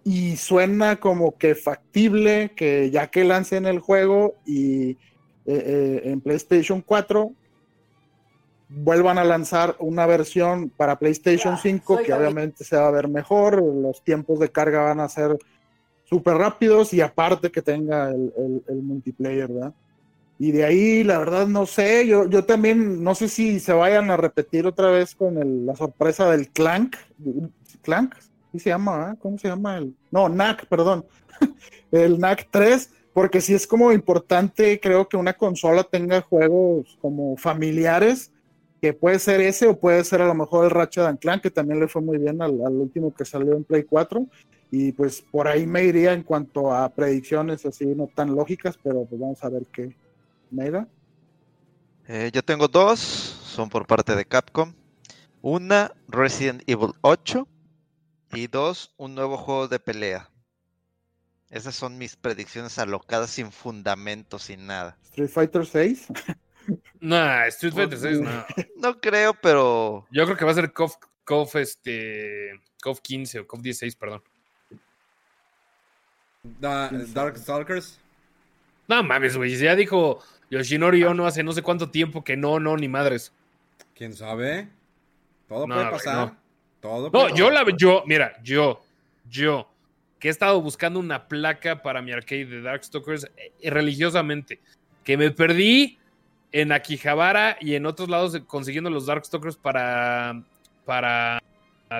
y 0.08 0.36
suena 0.36 1.00
como 1.00 1.36
que 1.36 1.56
factible 1.56 2.52
que 2.54 2.92
ya 2.92 3.08
que 3.08 3.24
lancen 3.24 3.66
el 3.66 3.80
juego 3.80 4.36
y 4.46 4.90
eh, 4.90 4.96
eh, 5.46 6.00
en 6.04 6.20
PlayStation 6.20 6.80
4 6.80 7.32
vuelvan 8.68 9.18
a 9.18 9.24
lanzar 9.24 9.74
una 9.80 10.06
versión 10.06 10.70
para 10.70 11.00
PlayStation 11.00 11.58
5 11.58 12.02
que 12.04 12.12
obviamente 12.12 12.62
se 12.62 12.76
va 12.76 12.86
a 12.86 12.92
ver 12.92 13.08
mejor, 13.08 13.60
los 13.60 14.00
tiempos 14.04 14.38
de 14.38 14.48
carga 14.48 14.82
van 14.82 15.00
a 15.00 15.08
ser 15.08 15.36
súper 16.04 16.34
rápidos 16.34 16.94
y 16.94 17.00
aparte 17.00 17.50
que 17.50 17.62
tenga 17.62 18.08
el, 18.10 18.62
multiplayer, 18.82 19.48
¿verdad? 19.48 19.74
Y 20.38 20.52
de 20.52 20.66
ahí, 20.66 21.02
la 21.02 21.18
verdad, 21.18 21.48
no 21.48 21.66
sé, 21.66 22.06
yo, 22.06 22.28
yo 22.28 22.44
también 22.44 23.02
no 23.02 23.16
sé 23.16 23.28
si 23.28 23.58
se 23.58 23.72
vayan 23.72 24.08
a 24.12 24.16
repetir 24.16 24.68
otra 24.68 24.92
vez 24.92 25.16
con 25.16 25.66
la 25.66 25.74
sorpresa 25.74 26.30
del 26.30 26.48
Clank. 26.50 26.94
¿Clank? 27.82 28.14
¿Qué 28.56 28.60
se 28.60 28.70
llama? 28.70 29.16
¿Cómo 29.20 29.36
se 29.38 29.48
llama? 29.48 29.76
el 29.76 29.94
No, 30.10 30.28
NAC, 30.28 30.66
perdón. 30.66 31.04
el 31.92 32.18
NAC 32.18 32.48
3, 32.50 32.90
porque 33.12 33.40
sí 33.40 33.54
es 33.54 33.66
como 33.66 33.92
importante, 33.92 34.80
creo 34.80 35.08
que 35.08 35.16
una 35.16 35.34
consola 35.34 35.84
tenga 35.84 36.22
juegos 36.22 36.96
como 37.00 37.36
familiares 37.36 38.32
que 38.80 38.94
puede 38.94 39.18
ser 39.18 39.40
ese 39.40 39.66
o 39.66 39.78
puede 39.78 40.04
ser 40.04 40.22
a 40.22 40.26
lo 40.26 40.34
mejor 40.34 40.64
el 40.64 40.70
Ratchet 40.70 41.18
Clank, 41.20 41.42
que 41.42 41.50
también 41.50 41.80
le 41.80 41.88
fue 41.88 42.00
muy 42.00 42.18
bien 42.18 42.40
al, 42.40 42.52
último 42.52 43.14
que 43.14 43.24
salió 43.24 43.54
en 43.54 43.64
Play 43.64 43.84
4. 43.84 44.26
Y 44.70 44.92
pues 44.92 45.22
por 45.30 45.48
ahí 45.48 45.66
me 45.66 45.84
iría 45.84 46.12
en 46.12 46.22
cuanto 46.22 46.72
a 46.72 46.88
predicciones 46.88 47.64
así 47.66 47.84
no 47.86 48.08
tan 48.14 48.34
lógicas, 48.34 48.78
pero 48.82 49.04
pues 49.04 49.20
vamos 49.20 49.42
a 49.44 49.48
ver 49.48 49.64
qué 49.72 49.94
me 50.50 50.70
da. 50.70 50.88
Eh, 52.08 52.30
yo 52.32 52.42
tengo 52.42 52.68
dos, 52.68 53.00
son 53.00 53.68
por 53.68 53.86
parte 53.86 54.16
de 54.16 54.24
Capcom. 54.24 54.72
Una, 55.42 55.92
Resident 56.08 56.62
Evil 56.66 56.92
8. 57.02 57.46
Y 58.32 58.46
dos, 58.48 58.92
un 58.96 59.14
nuevo 59.14 59.36
juego 59.36 59.68
de 59.68 59.78
pelea. 59.78 60.30
Esas 61.50 61.74
son 61.76 61.96
mis 61.96 62.16
predicciones 62.16 62.78
alocadas 62.78 63.30
sin 63.30 63.52
fundamento, 63.52 64.38
sin 64.38 64.66
nada. 64.66 64.96
Street 65.04 65.30
Fighter 65.30 65.66
6. 65.66 66.06
No, 66.98 67.44
Street 67.44 67.74
Fighter 67.74 67.96
6 67.96 68.20
no. 68.22 68.44
No 68.76 69.00
creo, 69.00 69.34
pero. 69.34 70.04
Yo 70.10 70.24
creo 70.24 70.36
que 70.36 70.44
va 70.44 70.50
a 70.50 70.54
ser 70.54 70.72
KOF, 70.72 71.54
este, 71.54 72.60
15 72.82 73.38
o 73.38 73.46
KOF 73.46 73.60
16, 73.60 73.94
perdón. 73.94 74.22
Dark 76.42 77.38
Stalkers. 77.38 78.00
No 78.88 79.02
mames, 79.02 79.36
güey. 79.36 79.56
Ya 79.56 79.76
dijo 79.76 80.20
Yoshinori 80.50 81.04
Ono 81.04 81.26
hace 81.26 81.42
no 81.42 81.52
sé 81.52 81.62
cuánto 81.62 81.90
tiempo 81.90 82.24
que 82.24 82.36
no, 82.36 82.60
no, 82.60 82.76
ni 82.76 82.88
madres. 82.88 83.32
¿Quién 83.94 84.14
sabe? 84.14 84.68
Todo 85.48 85.66
puede 85.66 85.90
pasar. 85.90 86.16
no. 86.16 86.45
Todo 86.86 87.10
no, 87.10 87.34
yo 87.34 87.50
la 87.50 87.64
yo, 87.76 88.02
mira, 88.06 88.36
yo, 88.42 88.82
yo, 89.28 89.68
que 90.18 90.28
he 90.28 90.30
estado 90.30 90.60
buscando 90.60 90.98
una 90.98 91.28
placa 91.28 91.82
para 91.82 92.02
mi 92.02 92.12
arcade 92.12 92.46
de 92.46 92.62
Darkstalkers 92.62 93.28
eh, 93.36 93.70
religiosamente, 93.70 94.60
que 95.04 95.16
me 95.16 95.30
perdí 95.30 95.98
en 96.52 96.72
Akihabara 96.72 97.58
y 97.60 97.74
en 97.74 97.86
otros 97.86 98.08
lados 98.08 98.40
consiguiendo 98.46 98.90
los 98.90 99.06
Darkstalkers 99.06 99.56
para, 99.56 100.42
para 100.84 101.42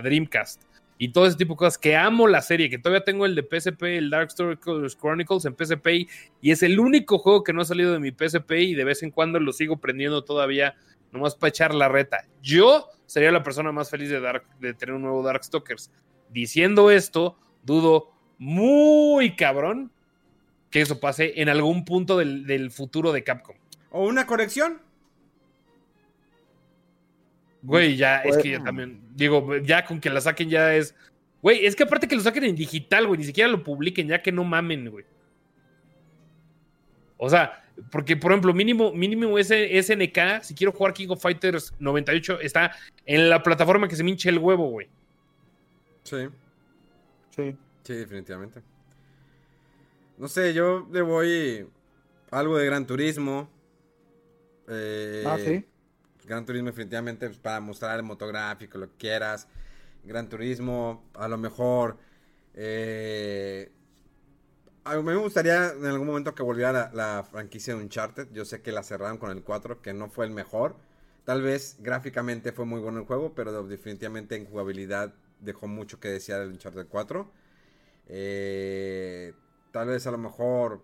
Dreamcast. 0.03 0.63
Y 0.99 1.11
todo 1.11 1.27
ese 1.27 1.37
tipo 1.37 1.55
de 1.55 1.59
cosas 1.59 1.77
que 1.77 1.95
amo 1.95 2.27
la 2.27 2.41
serie, 2.41 2.71
que 2.71 2.79
todavía 2.79 3.05
tengo 3.05 3.27
el 3.27 3.35
de 3.35 3.43
PSP, 3.43 3.83
el 3.83 4.09
Darkstalkers 4.09 4.97
Chronicles 4.97 5.45
en 5.45 5.55
PSP, 5.55 6.09
y 6.41 6.51
es 6.51 6.63
el 6.63 6.81
único 6.81 7.19
juego 7.19 7.45
que 7.45 7.53
no 7.53 7.61
ha 7.61 7.67
salido 7.67 7.93
de 7.93 7.99
mi 7.99 8.13
PSP 8.13 8.53
y 8.53 8.75
de 8.75 8.85
vez 8.85 9.03
en 9.03 9.11
cuando 9.11 9.39
lo 9.39 9.53
sigo 9.53 9.77
prendiendo 9.77 10.25
todavía, 10.25 10.75
nomás 11.17 11.35
para 11.35 11.49
echar 11.49 11.75
la 11.75 11.89
reta. 11.89 12.25
Yo 12.43 12.89
sería 13.07 13.33
la 13.33 13.43
persona 13.43 13.73
más 13.73 13.91
feliz 13.91 14.11
de, 14.11 14.21
Dark, 14.21 14.45
de 14.61 14.75
tener 14.75 14.95
un 14.95 15.03
nuevo 15.03 15.23
Darkstalkers. 15.23 15.91
Diciendo 16.31 16.91
esto, 16.91 17.39
dudo 17.63 18.13
muy 18.39 19.37
cabrón 19.37 19.91
que 20.71 20.81
eso 20.81 21.01
pase 21.01 21.41
en 21.41 21.49
algún 21.49 21.85
punto 21.85 22.19
del 22.19 22.71
futuro 22.71 23.13
de 23.13 23.25
Capcom. 23.25 23.57
¿O 23.91 24.07
una 24.07 24.27
corrección? 24.27 24.83
Güey, 27.63 27.97
ya, 27.97 28.19
es 28.19 28.37
que 28.39 28.51
ya 28.51 28.63
también, 28.63 29.01
digo, 29.15 29.57
ya 29.57 29.85
con 29.85 30.01
que 30.01 30.11
la 30.11 30.21
saquen 30.21 30.49
ya 30.49 30.75
es... 30.75 30.95
Güey, 31.43 31.67
es 31.67 31.75
que 31.75 31.83
aparte 31.83 32.07
que 32.07 32.15
lo 32.15 32.23
saquen 32.23 32.45
en 32.45 32.57
digital, 32.57 33.07
güey, 33.07 33.19
ni 33.19 33.25
siquiera 33.25 33.51
lo 33.51 33.63
publiquen, 33.65 34.09
ya 34.09 34.23
que 34.23 34.33
no 34.33 34.45
mamen, 34.45 34.89
güey. 34.91 35.05
O 37.17 37.29
sea, 37.29 37.65
porque, 37.91 38.17
por 38.17 38.33
ejemplo, 38.33 38.55
mínimo, 38.55 38.93
mínimo 38.93 39.39
ese 39.39 39.83
SNK, 39.83 40.43
si 40.43 40.55
quiero 40.55 40.73
jugar 40.73 40.95
King 40.95 41.09
of 41.11 41.21
Fighters 41.21 41.75
98, 41.79 42.41
está 42.41 42.73
en 43.05 43.29
la 43.29 43.43
plataforma 43.43 43.89
que 43.89 43.97
se 43.97 44.03
me 44.03 44.11
hinche 44.11 44.29
el 44.29 44.39
huevo, 44.39 44.71
güey. 44.71 44.89
Sí. 46.03 46.29
Sí. 47.31 47.57
Sí, 47.83 47.95
definitivamente. 47.95 48.63
No 50.19 50.29
sé, 50.29 50.55
yo 50.55 50.89
le 50.91 51.03
voy 51.03 51.69
algo 52.31 52.57
de 52.57 52.67
Gran 52.67 52.87
Turismo. 52.87 53.49
Eh, 54.69 55.25
ah, 55.27 55.37
sí. 55.39 55.65
Gran 56.25 56.45
Turismo 56.47 56.69
definitivamente 56.69 57.27
pues, 57.27 57.39
para 57.39 57.61
mostrar 57.61 57.97
el 57.97 58.03
motográfico, 58.03 58.79
lo 58.79 58.89
que 58.89 58.97
quieras. 58.97 59.47
Gran 60.05 60.29
Turismo, 60.29 61.05
a 61.15 61.29
lo 61.29 61.37
mejor... 61.37 61.99
Eh, 62.55 63.71
a 64.87 64.97
mí 64.97 65.03
me 65.03 65.17
gustaría 65.17 65.73
en 65.73 65.85
algún 65.85 66.07
momento 66.07 66.35
que 66.35 66.43
volviera 66.43 66.91
la, 66.93 67.25
franquicia 67.31 67.75
de 67.75 67.83
Uncharted. 67.83 68.29
Yo 68.33 68.45
sé 68.45 68.63
que 68.63 68.73
la 68.73 68.83
cerraron 68.83 69.19
con 69.19 69.31
el 69.31 69.43
4, 69.43 69.83
que 69.83 69.93
no 69.93 70.09
fue 70.09 70.27
el 70.27 70.31
mejor. 70.31 70.77
Tal 71.25 71.43
vez 71.43 71.77
gráficamente 71.81 72.53
fue 72.53 72.65
muy 72.67 72.81
bueno 72.81 73.01
el 73.01 73.07
juego, 73.07 73.35
pero 73.35 73.65
definitivamente 73.65 74.37
en 74.37 74.47
jugabilidad 74.47 75.15
dejó 75.41 75.67
mucho 75.67 75.99
que 76.01 76.09
desear 76.09 76.43
el 76.43 76.51
Uncharted 76.51 76.87
4. 76.89 77.31
Eh, 78.09 79.35
tal 79.73 79.89
vez 79.89 80.07
a 80.07 80.13
lo 80.13 80.19
mejor 80.19 80.83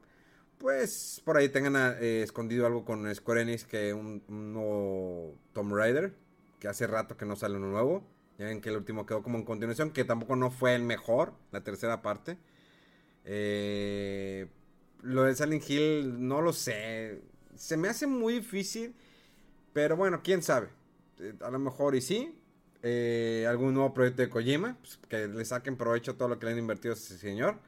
pues 0.59 1.21
por 1.25 1.37
ahí 1.37 1.49
tengan 1.49 1.75
eh, 2.01 2.23
escondido 2.23 2.67
algo 2.67 2.85
con 2.85 3.13
Square 3.13 3.43
Enix 3.43 3.65
que 3.65 3.93
un, 3.93 4.23
nuevo 4.29 5.37
Tomb 5.53 5.75
Raider, 5.75 6.15
que 6.61 6.69
hace 6.69 6.87
rato 6.87 7.17
que 7.17 7.27
no 7.27 7.37
sale 7.37 7.57
uno 7.57 7.69
nuevo. 7.69 8.07
Ya 8.39 8.47
ven 8.47 8.61
que 8.61 8.71
el 8.71 8.77
último 8.77 9.05
quedó 9.07 9.23
como 9.23 9.39
en 9.39 9.45
continuación, 9.45 9.91
que 9.91 10.05
tampoco 10.05 10.37
no 10.37 10.51
fue 10.51 10.75
el 10.75 10.83
mejor, 10.83 11.35
la 11.51 11.63
tercera 11.63 12.01
parte. 12.03 12.39
Eh, 13.25 14.47
lo 15.03 15.25
de 15.25 15.35
Silent 15.35 15.69
Hill, 15.69 16.27
no 16.27 16.41
lo 16.41 16.53
sé. 16.53 17.21
Se 17.55 17.77
me 17.77 17.89
hace 17.89 18.07
muy 18.07 18.35
difícil, 18.35 18.95
pero 19.73 19.97
bueno, 19.97 20.21
quién 20.23 20.43
sabe. 20.43 20.69
Eh, 21.21 21.35
a 21.41 21.51
lo 21.51 21.59
mejor 21.59 21.95
y 21.95 22.01
sí. 22.01 22.35
algún 23.49 23.75
nuevo 23.75 23.95
proyecto 23.95 24.23
de 24.23 24.29
Kojima, 24.29 24.77
pues, 24.81 24.99
que 25.09 25.29
le 25.29 25.45
saquen 25.45 25.77
provecho 25.77 26.13
a 26.13 26.15
todo 26.15 26.29
lo 26.29 26.39
que 26.39 26.47
le 26.47 26.53
han 26.53 26.59
invertido 26.59 26.95
a 26.95 26.97
ese 26.97 27.19
señor. 27.19 27.59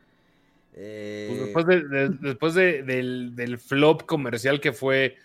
Pues 0.74 0.82
eh, 0.82 1.40
después 1.44 1.66
de, 1.66 2.08
después 2.20 2.54
del, 2.54 3.58
flop 3.64 4.06
comercial 4.06 4.60
que 4.60 4.72
fue 4.72 5.16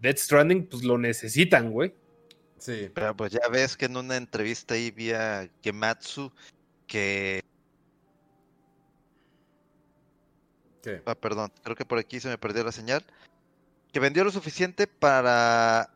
Dead 0.00 0.16
Stranding, 0.16 0.66
pues 0.66 0.82
lo 0.82 0.98
necesitan, 0.98 1.70
güey. 1.70 1.94
Sí. 2.58 2.90
Pero 2.92 3.16
pues 3.16 3.30
ya 3.30 3.48
ves 3.48 3.76
que 3.76 3.84
en 3.84 3.96
una 3.96 4.16
entrevista 4.16 4.74
ahí 4.74 4.90
vía 4.90 5.48
Gematsu 5.62 6.32
que. 6.88 7.40
¿Qué? 10.86 11.02
Ah, 11.04 11.16
perdón, 11.16 11.50
creo 11.64 11.74
que 11.74 11.84
por 11.84 11.98
aquí 11.98 12.20
se 12.20 12.28
me 12.28 12.38
perdió 12.38 12.62
la 12.62 12.70
señal. 12.70 13.04
Que 13.92 13.98
vendió 13.98 14.22
lo 14.22 14.30
suficiente 14.30 14.86
para 14.86 15.90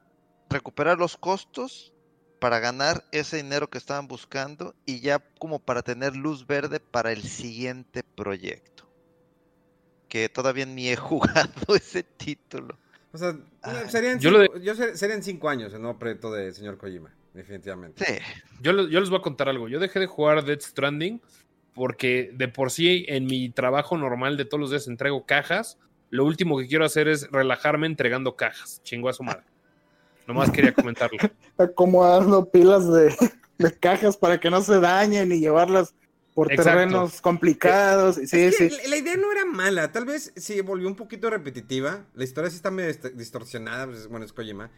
recuperar 0.49 0.99
los 0.99 1.16
costos, 1.16 1.93
para 2.41 2.59
ganar 2.59 3.05
ese 3.12 3.36
dinero 3.36 3.70
que 3.70 3.78
estaban 3.78 4.09
buscando 4.09 4.74
y 4.86 4.99
ya 4.99 5.20
como 5.38 5.61
para 5.61 5.82
tener 5.82 6.16
luz 6.16 6.45
verde 6.45 6.80
para 6.80 7.12
el 7.12 7.22
siguiente 7.22 8.03
proyecto 8.03 8.91
que 10.09 10.28
todavía 10.28 10.66
ni 10.66 10.88
he 10.88 10.97
jugado 10.97 11.76
ese 11.76 12.03
título. 12.03 12.76
O 13.12 13.18
sea, 13.18 13.37
serían, 13.88 14.21
cinco, 14.21 14.57
yo 14.58 14.75
serían 14.75 15.22
cinco 15.22 15.49
años 15.49 15.72
el 15.72 15.83
nuevo 15.83 15.99
proyecto 15.99 16.33
de 16.33 16.53
señor 16.53 16.79
Kojima, 16.79 17.14
definitivamente. 17.33 18.04
Sí. 18.04 18.18
Yo, 18.61 18.72
yo 18.88 18.99
les 19.00 19.08
voy 19.08 19.21
a 19.21 19.22
contar 19.22 19.49
algo. 19.49 19.68
Yo 19.68 19.79
dejé 19.79 20.00
de 20.00 20.07
jugar 20.07 20.45
Dead 20.45 20.61
Stranding 20.61 21.21
porque 21.81 22.31
de 22.35 22.47
por 22.47 22.71
sí 22.71 23.07
en 23.09 23.25
mi 23.25 23.49
trabajo 23.49 23.97
normal 23.97 24.37
de 24.37 24.45
todos 24.45 24.61
los 24.61 24.71
días 24.71 24.87
entrego 24.87 25.25
cajas. 25.25 25.79
Lo 26.11 26.27
último 26.27 26.59
que 26.59 26.67
quiero 26.67 26.85
hacer 26.85 27.09
es 27.09 27.31
relajarme 27.31 27.87
entregando 27.87 28.37
cajas. 28.37 28.83
Chingo 28.83 29.09
a 29.09 29.15
su 29.15 29.23
madre. 29.23 29.45
Nomás 30.27 30.51
quería 30.51 30.75
comentarlo. 30.75 31.17
Acomodando 31.57 32.45
pilas 32.51 32.87
de, 32.93 33.17
de 33.57 33.73
cajas 33.79 34.19
para 34.19 34.39
que 34.39 34.51
no 34.51 34.61
se 34.61 34.79
dañen 34.79 35.33
y 35.33 35.41
llevarlas 35.41 35.95
por 36.35 36.49
terrenos 36.49 37.23
complicados. 37.23 38.17
Sí, 38.17 38.53
sí. 38.53 38.69
La 38.87 38.99
idea 38.99 39.17
no 39.17 39.33
era 39.33 39.47
mala, 39.47 39.91
tal 39.91 40.05
vez 40.05 40.35
sí 40.37 40.61
volvió 40.61 40.87
un 40.87 40.97
poquito 40.97 41.31
repetitiva. 41.31 42.05
La 42.13 42.25
historia 42.25 42.51
sí 42.51 42.57
está 42.57 42.71
medio 42.71 42.93
distorsionada, 43.15 43.87
pues, 43.87 44.07
bueno, 44.07 44.27
es 44.27 44.35
Kojima. 44.35 44.71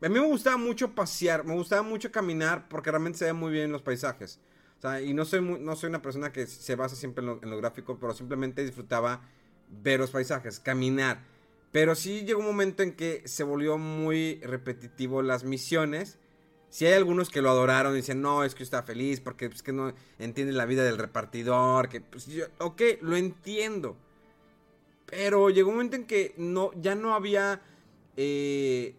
A 0.00 0.08
mí 0.08 0.14
me 0.14 0.26
gustaba 0.28 0.58
mucho 0.58 0.94
pasear, 0.94 1.44
me 1.44 1.54
gustaba 1.54 1.82
mucho 1.82 2.12
caminar 2.12 2.68
porque 2.68 2.92
realmente 2.92 3.18
se 3.18 3.24
ve 3.24 3.32
muy 3.32 3.50
bien 3.50 3.72
los 3.72 3.82
paisajes. 3.82 4.38
O 4.78 4.80
sea, 4.80 5.00
y 5.00 5.14
no 5.14 5.24
soy, 5.24 5.40
no 5.40 5.76
soy 5.76 5.88
una 5.88 6.02
persona 6.02 6.32
que 6.32 6.46
se 6.46 6.76
basa 6.76 6.96
siempre 6.96 7.22
en 7.22 7.26
lo, 7.26 7.40
en 7.42 7.58
gráfico, 7.58 7.98
pero 7.98 8.14
simplemente 8.14 8.64
disfrutaba 8.64 9.22
ver 9.82 10.00
los 10.00 10.10
paisajes, 10.10 10.60
caminar. 10.60 11.24
Pero 11.72 11.94
sí 11.94 12.24
llegó 12.24 12.40
un 12.40 12.46
momento 12.46 12.82
en 12.82 12.92
que 12.92 13.22
se 13.26 13.42
volvió 13.42 13.78
muy 13.78 14.40
repetitivo 14.42 15.22
las 15.22 15.44
misiones 15.44 16.18
si 16.68 16.84
hay 16.84 16.92
algunos 16.92 17.30
que 17.30 17.40
lo 17.40 17.50
adoraron 17.50 17.94
y 17.94 17.96
dicen, 17.96 18.20
no, 18.20 18.44
es 18.44 18.54
que 18.54 18.62
está 18.62 18.82
feliz 18.82 19.20
porque 19.20 19.46
es 19.46 19.50
pues, 19.50 19.62
que 19.62 19.72
no 19.72 19.94
entiende 20.18 20.52
la 20.52 20.66
vida 20.66 20.84
del 20.84 20.98
repartidor, 20.98 21.88
que 21.88 22.00
pues 22.00 22.28
ok, 22.58 22.82
lo 23.00 23.16
entiendo. 23.16 23.96
Pero 25.06 25.50
llegó 25.50 25.70
un 25.70 25.76
momento 25.76 25.96
en 25.96 26.04
que 26.04 26.34
no, 26.36 26.72
ya 26.80 26.94
no 26.94 27.14
había, 27.14 27.62
eh, 28.16 28.94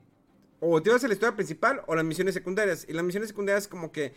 o 0.59 0.81
te 0.81 0.89
ibas 0.89 1.03
a 1.03 1.07
la 1.07 1.13
historia 1.13 1.35
principal 1.35 1.83
o 1.85 1.95
las 1.95 2.05
misiones 2.05 2.33
secundarias. 2.33 2.85
Y 2.89 2.93
las 2.93 3.03
misiones 3.03 3.29
secundarias 3.29 3.67
como 3.67 3.91
que 3.91 4.13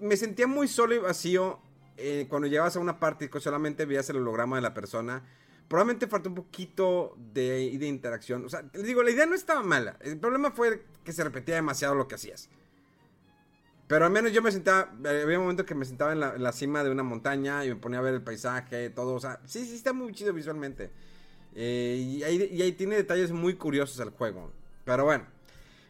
me 0.00 0.16
sentía 0.16 0.46
muy 0.46 0.68
solo 0.68 0.94
y 0.94 0.98
vacío 0.98 1.60
eh, 1.96 2.26
cuando 2.28 2.46
llegabas 2.46 2.76
a 2.76 2.80
una 2.80 3.00
parte 3.00 3.28
y 3.32 3.40
solamente 3.40 3.84
veías 3.84 4.08
el 4.10 4.18
holograma 4.18 4.56
de 4.56 4.62
la 4.62 4.72
persona. 4.72 5.24
Probablemente 5.66 6.06
faltó 6.06 6.28
un 6.28 6.36
poquito 6.36 7.16
de, 7.32 7.64
interacción. 7.64 8.44
O 8.44 8.48
sea, 8.48 8.62
les 8.72 8.84
digo, 8.84 9.02
la 9.02 9.10
idea 9.10 9.26
no 9.26 9.34
estaba 9.34 9.62
mala. 9.62 9.96
El 10.00 10.18
problema 10.18 10.52
fue 10.52 10.84
que 11.04 11.12
se 11.12 11.24
repetía 11.24 11.56
demasiado 11.56 11.94
lo 11.94 12.06
que 12.06 12.14
hacías. 12.14 12.48
Pero 13.88 14.04
al 14.04 14.12
menos 14.12 14.32
yo 14.32 14.42
me 14.42 14.52
sentaba, 14.52 14.92
había 15.04 15.38
un 15.38 15.44
momento 15.44 15.66
que 15.66 15.74
me 15.74 15.84
sentaba 15.84 16.12
en 16.12 16.20
la, 16.20 16.52
cima 16.52 16.84
de 16.84 16.90
una 16.90 17.02
montaña 17.02 17.64
y 17.64 17.70
me 17.70 17.76
ponía 17.76 17.98
a 17.98 18.02
ver 18.02 18.14
el 18.14 18.22
paisaje, 18.22 18.90
todo, 18.90 19.14
o 19.14 19.20
sea, 19.20 19.40
sí, 19.46 19.64
sí, 19.64 19.76
está 19.76 19.92
muy 19.92 20.12
chido 20.12 20.32
visualmente. 20.32 20.90
Eh, 21.54 21.96
y, 21.98 22.22
ahí, 22.22 22.72
tiene 22.72 22.96
detalles 22.96 23.32
muy 23.32 23.54
curiosos 23.54 23.98
el 24.00 24.10
juego. 24.10 24.52
Pero 24.84 25.04
bueno, 25.04 25.26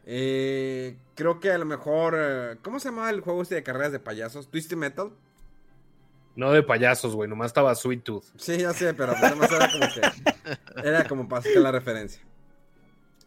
eh, 0.06 0.96
creo 1.18 1.40
que 1.40 1.50
a 1.50 1.58
lo 1.58 1.64
mejor, 1.64 2.14
eh, 2.16 2.58
¿cómo 2.62 2.78
se 2.78 2.90
llamaba 2.90 3.10
el 3.10 3.22
juego 3.22 3.42
este 3.42 3.56
de 3.56 3.64
carreras 3.64 3.90
de 3.90 3.98
payasos? 3.98 4.48
¿Twisted 4.48 4.76
Metal? 4.76 5.10
No 6.36 6.52
de 6.52 6.62
payasos, 6.62 7.16
güey, 7.16 7.28
nomás 7.28 7.48
estaba 7.48 7.74
Sweet 7.74 8.04
Tooth. 8.04 8.22
Sí, 8.36 8.58
ya 8.58 8.72
sé, 8.72 8.94
pero 8.94 9.16
además 9.16 9.50
era 9.50 9.68
como 9.68 9.86
que, 9.92 10.88
era 10.88 11.08
como 11.08 11.28
para 11.28 11.42
sacar 11.42 11.60
la 11.60 11.72
referencia. 11.72 12.22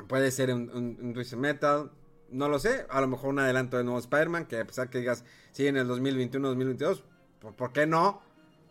Puede 0.07 0.31
ser 0.31 0.53
un, 0.53 0.69
un 0.73 1.13
Twisted 1.13 1.35
Metal, 1.35 1.91
no 2.29 2.47
lo 2.47 2.59
sé, 2.59 2.85
a 2.89 3.01
lo 3.01 3.09
mejor 3.09 3.31
un 3.31 3.39
adelanto 3.39 3.75
de 3.75 3.83
nuevo 3.83 3.99
Spider-Man, 3.99 4.45
que 4.45 4.61
a 4.61 4.65
pesar 4.65 4.89
que 4.89 4.99
digas, 4.99 5.25
sí, 5.51 5.67
en 5.67 5.75
el 5.75 5.85
2021-2022, 5.89 7.03
¿por, 7.57 7.73
qué 7.73 7.87
no? 7.87 8.21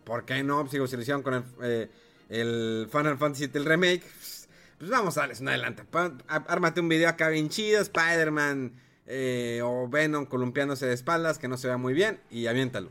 ¿Por 0.04 0.24
qué 0.24 0.42
no? 0.42 0.66
Sigo 0.66 0.86
si 0.86 0.96
lo 0.96 1.02
hicieron 1.02 1.22
con 1.22 1.34
el, 1.34 1.44
eh, 1.62 1.90
el 2.30 2.88
Final 2.90 3.18
Fantasy 3.18 3.48
VII, 3.48 3.60
el 3.60 3.66
remake, 3.66 4.02
pues 4.78 4.90
vamos 4.90 5.18
a 5.18 5.20
darles 5.20 5.42
un 5.42 5.48
adelanto. 5.48 5.82
Ármate 6.26 6.80
un 6.80 6.88
video 6.88 7.10
acá 7.10 7.28
bien 7.28 7.50
chido, 7.50 7.82
Spider-Man 7.82 8.88
eh, 9.10 9.60
o 9.64 9.88
Venom 9.88 10.24
columpiándose 10.24 10.86
de 10.86 10.94
espaldas, 10.94 11.38
que 11.38 11.48
no 11.48 11.56
se 11.56 11.66
vea 11.66 11.76
muy 11.76 11.92
bien, 11.92 12.20
y 12.30 12.46
aviéntalo. 12.46 12.90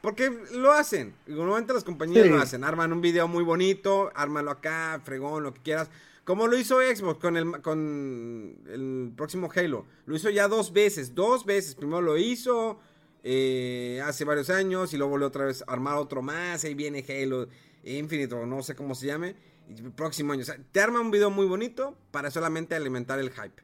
Porque 0.00 0.30
lo 0.54 0.72
hacen, 0.72 1.14
normalmente 1.26 1.74
las 1.74 1.84
compañías 1.84 2.26
lo 2.26 2.38
hacen, 2.38 2.64
arman 2.64 2.92
un 2.92 3.02
video 3.02 3.28
muy 3.28 3.44
bonito, 3.44 4.10
ármalo 4.14 4.50
acá, 4.50 5.00
fregón, 5.04 5.42
lo 5.42 5.52
que 5.52 5.60
quieras 5.60 5.90
como 6.30 6.46
lo 6.46 6.56
hizo 6.56 6.78
Xbox 6.78 7.18
con 7.18 7.36
el, 7.36 7.60
con 7.60 8.56
el 8.68 9.12
próximo 9.16 9.50
Halo. 9.52 9.86
Lo 10.06 10.14
hizo 10.14 10.30
ya 10.30 10.46
dos 10.46 10.72
veces, 10.72 11.14
dos 11.14 11.44
veces. 11.44 11.74
Primero 11.74 12.02
lo 12.02 12.16
hizo 12.18 12.78
eh, 13.24 14.00
hace 14.04 14.24
varios 14.24 14.48
años 14.48 14.94
y 14.94 14.96
luego 14.96 15.10
volvió 15.10 15.26
otra 15.26 15.46
vez 15.46 15.64
a 15.66 15.72
armar 15.72 15.96
otro 15.96 16.22
más. 16.22 16.62
Ahí 16.62 16.74
viene 16.74 17.04
Halo 17.08 17.48
Infinite 17.82 18.34
no 18.46 18.62
sé 18.62 18.76
cómo 18.76 18.94
se 18.94 19.06
llame. 19.06 19.34
Y 19.68 19.82
próximo 19.90 20.32
año. 20.32 20.42
O 20.42 20.44
sea, 20.44 20.56
te 20.70 20.80
arma 20.80 21.00
un 21.00 21.10
video 21.10 21.30
muy 21.30 21.46
bonito 21.46 21.96
para 22.12 22.30
solamente 22.30 22.76
alimentar 22.76 23.18
el 23.18 23.30
hype. 23.30 23.62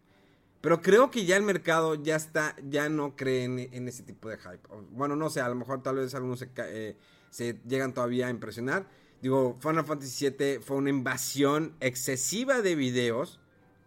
Pero 0.60 0.80
creo 0.80 1.10
que 1.10 1.24
ya 1.24 1.36
el 1.36 1.42
mercado 1.42 1.94
ya 1.94 2.16
está, 2.16 2.56
ya 2.68 2.88
no 2.88 3.14
cree 3.14 3.44
en, 3.44 3.88
ese 3.88 4.02
tipo 4.02 4.28
de 4.28 4.38
hype. 4.38 4.60
Bueno, 4.90 5.14
no 5.14 5.30
sé, 5.30 5.40
a 5.40 5.48
lo 5.48 5.54
mejor 5.54 5.82
tal 5.82 5.96
vez 5.96 6.14
algunos 6.14 6.40
se, 6.40 6.50
eh, 6.56 6.96
se 7.30 7.60
llegan 7.66 7.92
todavía 7.92 8.26
a 8.26 8.30
impresionar. 8.30 8.86
Digo, 9.20 9.56
Final 9.60 9.84
Fantasy 9.84 10.30
VII 10.30 10.60
fue 10.60 10.76
una 10.76 10.90
invasión 10.90 11.74
excesiva 11.80 12.62
de 12.62 12.74
videos 12.74 13.40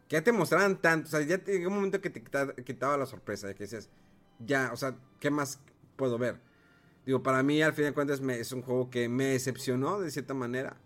que 0.08 0.16
ya 0.16 0.24
te 0.24 0.32
mostraban 0.32 0.82
tanto. 0.82 1.08
O 1.08 1.12
sea, 1.12 1.22
ya 1.22 1.44
llegó 1.44 1.70
un 1.70 1.76
momento 1.76 2.02
que 2.02 2.10
te 2.10 2.24
quitaba, 2.64 2.98
la 2.98 3.06
sorpresa 3.06 3.48
de 3.48 3.56
que 3.56 3.64
decías, 3.64 3.90
ya, 4.40 4.72
o 4.74 4.78
sea, 4.78 4.96
¿qué 5.20 5.30
más 5.30 5.60
puedo 5.96 6.18
ver? 6.18 6.40
Digo, 7.06 7.24
para 7.24 7.44
mí, 7.44 7.62
al 7.62 7.74
fin 7.74 7.86
de 7.86 7.94
cuentas, 7.94 8.20
es 8.20 8.52
un 8.52 8.62
juego 8.62 8.90
que 8.90 9.10
me 9.10 9.26
decepcionó 9.26 10.00
de 10.00 10.12
cierta 10.12 10.34
manera. 10.34 10.78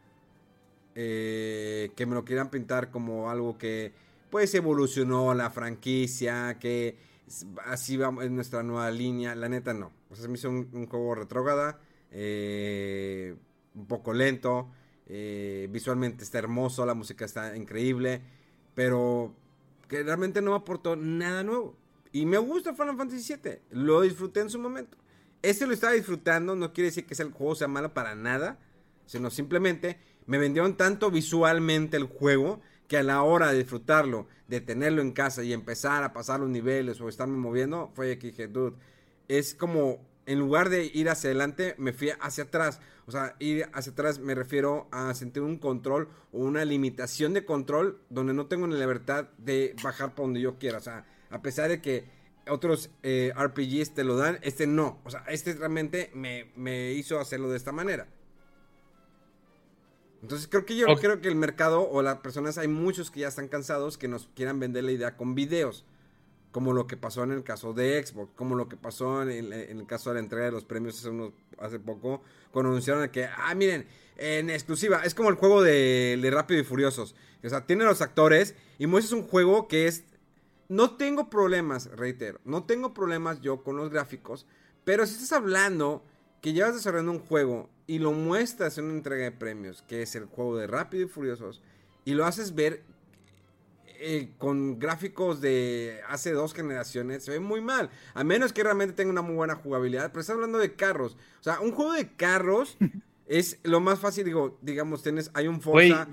Eh, 0.96 1.92
que 1.96 2.06
me 2.06 2.14
lo 2.14 2.24
quieran 2.24 2.52
pintar 2.52 2.92
como 2.92 3.32
algo 3.32 3.58
que, 3.58 3.94
pues, 4.34 4.54
evolucionó 4.56 5.34
la 5.34 5.50
franquicia, 5.50 6.58
que 6.60 6.98
así 7.66 7.98
va 7.98 8.14
en 8.24 8.36
nuestra 8.36 8.64
nueva 8.64 8.92
línea. 8.92 9.36
La 9.36 9.48
neta, 9.48 9.74
no. 9.74 9.92
O 10.10 10.16
sea, 10.16 10.24
se 10.24 10.28
me 10.28 10.36
hizo 10.36 10.50
un, 10.50 10.88
juego 10.88 11.16
retrógrada. 11.16 11.80
Eh 12.12 13.36
un 13.76 13.88
poco 13.88 14.14
lento. 14.14 14.70
Eh, 15.06 15.68
visualmente 15.72 16.24
está 16.24 16.40
hermoso, 16.40 16.86
la 16.86 16.94
música 16.94 17.26
está 17.26 17.56
increíble. 17.56 18.22
Pero 18.76 19.36
que 19.88 20.04
realmente 20.04 20.42
no 20.42 20.52
me 20.52 20.58
aportó 20.58 20.96
nada 20.96 21.44
nuevo. 21.44 21.76
Y 22.12 22.26
me 22.26 22.38
gusta 22.38 22.74
Final 22.74 22.98
Fantasy 22.98 23.36
VII. 23.36 23.60
Lo 23.72 24.02
disfruté 24.02 24.42
en 24.42 24.50
su 24.50 24.60
momento. 24.60 24.98
Este 25.42 25.68
lo 25.68 25.74
estaba 25.74 25.94
disfrutando. 25.94 26.56
No 26.56 26.74
quiere 26.74 26.90
decir 26.90 27.06
que 27.06 27.22
el 27.22 27.32
juego 27.32 27.56
sea 27.56 27.68
malo 27.68 27.94
para 27.94 28.16
nada. 28.16 28.60
Sino 29.06 29.30
simplemente 29.30 29.98
me 30.26 30.38
vendieron 30.38 30.78
tanto 30.78 31.12
visualmente 31.12 31.98
el 31.98 32.06
juego. 32.06 32.62
Que 32.88 32.98
a 32.98 33.04
la 33.04 33.24
hora 33.24 33.52
de 33.52 33.60
disfrutarlo, 33.60 34.28
de 34.48 34.62
tenerlo 34.62 35.02
en 35.02 35.12
casa 35.12 35.44
y 35.44 35.54
empezar 35.54 36.04
a 36.04 36.14
pasar 36.14 36.40
los 36.40 36.50
niveles 36.50 37.00
o 37.02 37.10
estarme 37.10 37.38
moviendo, 37.38 37.92
fue 37.96 38.18
que 38.20 38.28
dije, 38.28 38.48
dude, 38.48 38.76
es 39.28 39.56
como 39.56 40.00
en 40.26 40.40
lugar 40.40 40.70
de 40.70 40.86
ir 40.94 41.10
hacia 41.10 41.30
adelante, 41.30 41.76
me 41.78 41.94
fui 41.94 42.12
hacia 42.20 42.46
atrás. 42.46 42.80
O 43.06 43.12
sea, 43.12 43.36
ir 43.40 43.70
hacia 43.74 43.92
atrás 43.92 44.20
me 44.20 44.36
refiero 44.36 44.88
a 44.92 45.14
sentir 45.14 45.44
un 45.44 45.58
control 45.58 46.08
o 46.32 46.40
una 46.40 46.64
limitación 46.64 47.34
de 47.34 47.46
control 47.46 48.00
donde 48.10 48.34
no 48.34 48.46
tengo 48.48 48.68
la 48.68 48.78
libertad 48.78 49.30
de 49.38 49.76
bajar 49.84 50.16
por 50.16 50.26
donde 50.26 50.42
yo 50.42 50.58
quiera. 50.58 50.78
O 50.78 50.82
sea, 50.82 51.06
a 51.30 51.42
pesar 51.42 51.70
de 51.70 51.82
que 51.82 52.06
otros 52.50 52.90
eh, 53.04 53.34
RPGs 53.36 53.94
te 53.94 54.04
lo 54.04 54.18
dan, 54.18 54.40
este 54.42 54.68
no. 54.68 55.00
O 55.04 55.10
sea, 55.10 55.24
este 55.28 55.54
realmente 55.54 56.12
me, 56.14 56.92
hizo 56.94 57.20
hacerlo 57.20 57.50
de 57.50 57.58
esta 57.58 57.72
manera. 57.72 58.08
Entonces 60.24 60.48
creo 60.48 60.66
que 60.66 60.78
yo 60.78 60.88
creo 60.96 61.20
que 61.20 61.28
el 61.28 61.36
mercado 61.36 61.82
o 61.82 62.02
las 62.02 62.20
personas, 62.20 62.58
hay 62.58 62.70
muchos 62.70 63.12
que 63.12 63.20
ya 63.20 63.28
están 63.28 63.50
cansados 63.50 63.98
que 63.98 64.08
nos 64.08 64.30
quieran 64.34 64.58
vender 64.58 64.86
la 64.86 64.94
idea 64.94 65.18
con 65.18 65.36
videos 65.36 65.86
como 66.54 66.72
lo 66.72 66.88
que 66.88 66.96
pasó 66.96 67.24
en 67.24 67.32
el 67.32 67.44
caso 67.44 67.74
de 67.74 68.02
Xbox, 68.06 68.32
como 68.36 68.56
lo 68.56 68.70
que 68.70 68.78
pasó 68.78 69.24
en, 69.24 69.52
el 69.52 69.86
caso 69.88 70.12
de 70.12 70.14
la 70.14 70.20
entrega 70.22 70.46
de 70.46 70.52
los 70.52 70.64
premios 70.64 70.98
hace, 70.98 71.10
unos, 71.10 71.34
hace 71.58 71.80
poco, 71.80 72.22
cuando 72.52 72.70
anunciaron 72.70 73.10
que, 73.10 73.26
ah, 73.26 73.54
miren, 73.56 73.88
en 74.16 74.52
exclusiva, 74.52 75.02
es 75.04 75.16
como 75.16 75.30
el 75.30 75.36
juego 75.36 75.64
de, 75.64 76.18
de 76.22 76.32
Rápido 76.32 76.62
y 76.62 76.64
Furiosos. 76.64 77.16
O 77.44 77.50
sea, 77.50 77.66
tiene 77.66 77.84
los 77.84 78.02
actores 78.02 78.56
y 78.78 78.86
muestras 78.86 79.20
un 79.20 79.28
juego 79.28 79.68
que 79.68 79.88
es... 79.88 80.06
No 80.70 80.96
tengo 80.96 81.30
problemas, 81.30 81.90
reitero, 81.92 82.40
no 82.46 82.64
tengo 82.64 82.94
problemas 82.94 83.42
yo 83.42 83.64
con 83.64 83.76
los 83.76 83.90
gráficos, 83.90 84.46
pero 84.86 85.06
si 85.06 85.16
estás 85.16 85.34
hablando 85.34 86.06
que 86.44 86.52
llevas 86.52 86.76
desarrollando 86.76 87.14
un 87.14 87.20
juego 87.20 87.70
y 87.88 88.00
lo 88.00 88.12
muestras 88.12 88.78
en 88.78 88.86
una 88.86 88.96
entrega 88.96 89.24
de 89.24 89.32
premios, 89.32 89.82
que 89.88 90.02
es 90.02 90.14
el 90.16 90.26
juego 90.26 90.58
de 90.58 90.68
Rápido 90.68 91.06
y 91.06 91.08
Furiosos, 91.08 91.62
y 92.04 92.16
lo 92.16 92.26
haces 92.26 92.54
ver 92.54 92.84
eh, 94.06 94.34
con 94.38 94.78
gráficos 94.78 95.40
de 95.40 96.02
hace 96.10 96.34
dos 96.34 96.54
generaciones 96.54 97.24
se 97.24 97.32
ve 97.32 97.40
muy 97.40 97.62
mal. 97.62 97.90
A 98.14 98.26
menos 98.26 98.52
que 98.52 98.62
realmente 98.62 98.94
tenga 98.94 99.10
una 99.10 99.22
muy 99.22 99.36
buena 99.36 99.56
jugabilidad. 99.56 100.12
Pero 100.12 100.20
estás 100.20 100.34
hablando 100.34 100.58
de 100.58 100.74
carros. 100.74 101.16
O 101.40 101.44
sea, 101.44 101.62
un 101.62 101.72
juego 101.72 101.94
de 101.94 102.14
carros 102.14 102.78
es 103.28 103.60
lo 103.64 103.80
más 103.80 104.00
fácil. 104.00 104.26
Digo, 104.26 104.58
digamos, 104.62 105.04
tienes, 105.04 105.32
hay 105.34 105.48
un 105.48 105.62
Forza. 105.62 106.10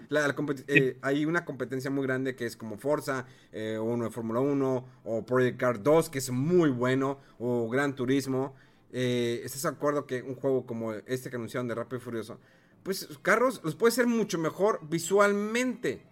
Eh, 0.68 0.98
hay 1.02 1.24
una 1.24 1.44
competencia 1.44 1.90
muy 1.90 2.04
grande 2.04 2.36
que 2.36 2.46
es 2.46 2.56
como 2.56 2.78
Forza, 2.78 3.26
eh, 3.50 3.76
uno 3.82 4.04
de 4.04 4.10
Fórmula 4.10 4.38
1, 4.38 4.84
o 5.02 5.26
Project 5.26 5.58
Car 5.58 5.82
2, 5.82 6.10
que 6.10 6.18
es 6.18 6.30
muy 6.30 6.70
bueno, 6.70 7.18
o 7.40 7.68
Gran 7.68 7.96
Turismo. 7.96 8.54
¿Estás 8.92 9.62
de 9.62 9.68
acuerdo 9.68 10.06
que 10.06 10.22
un 10.22 10.34
juego 10.34 10.66
como 10.66 10.92
este 10.92 11.30
que 11.30 11.36
anunciaron 11.36 11.68
de 11.68 11.74
Rápido 11.74 11.98
y 11.98 12.00
Furioso? 12.00 12.40
Pues 12.82 13.08
carros 13.22 13.60
los 13.62 13.76
puede 13.76 13.92
ser 13.92 14.06
mucho 14.06 14.38
mejor 14.38 14.80
visualmente. 14.88 16.02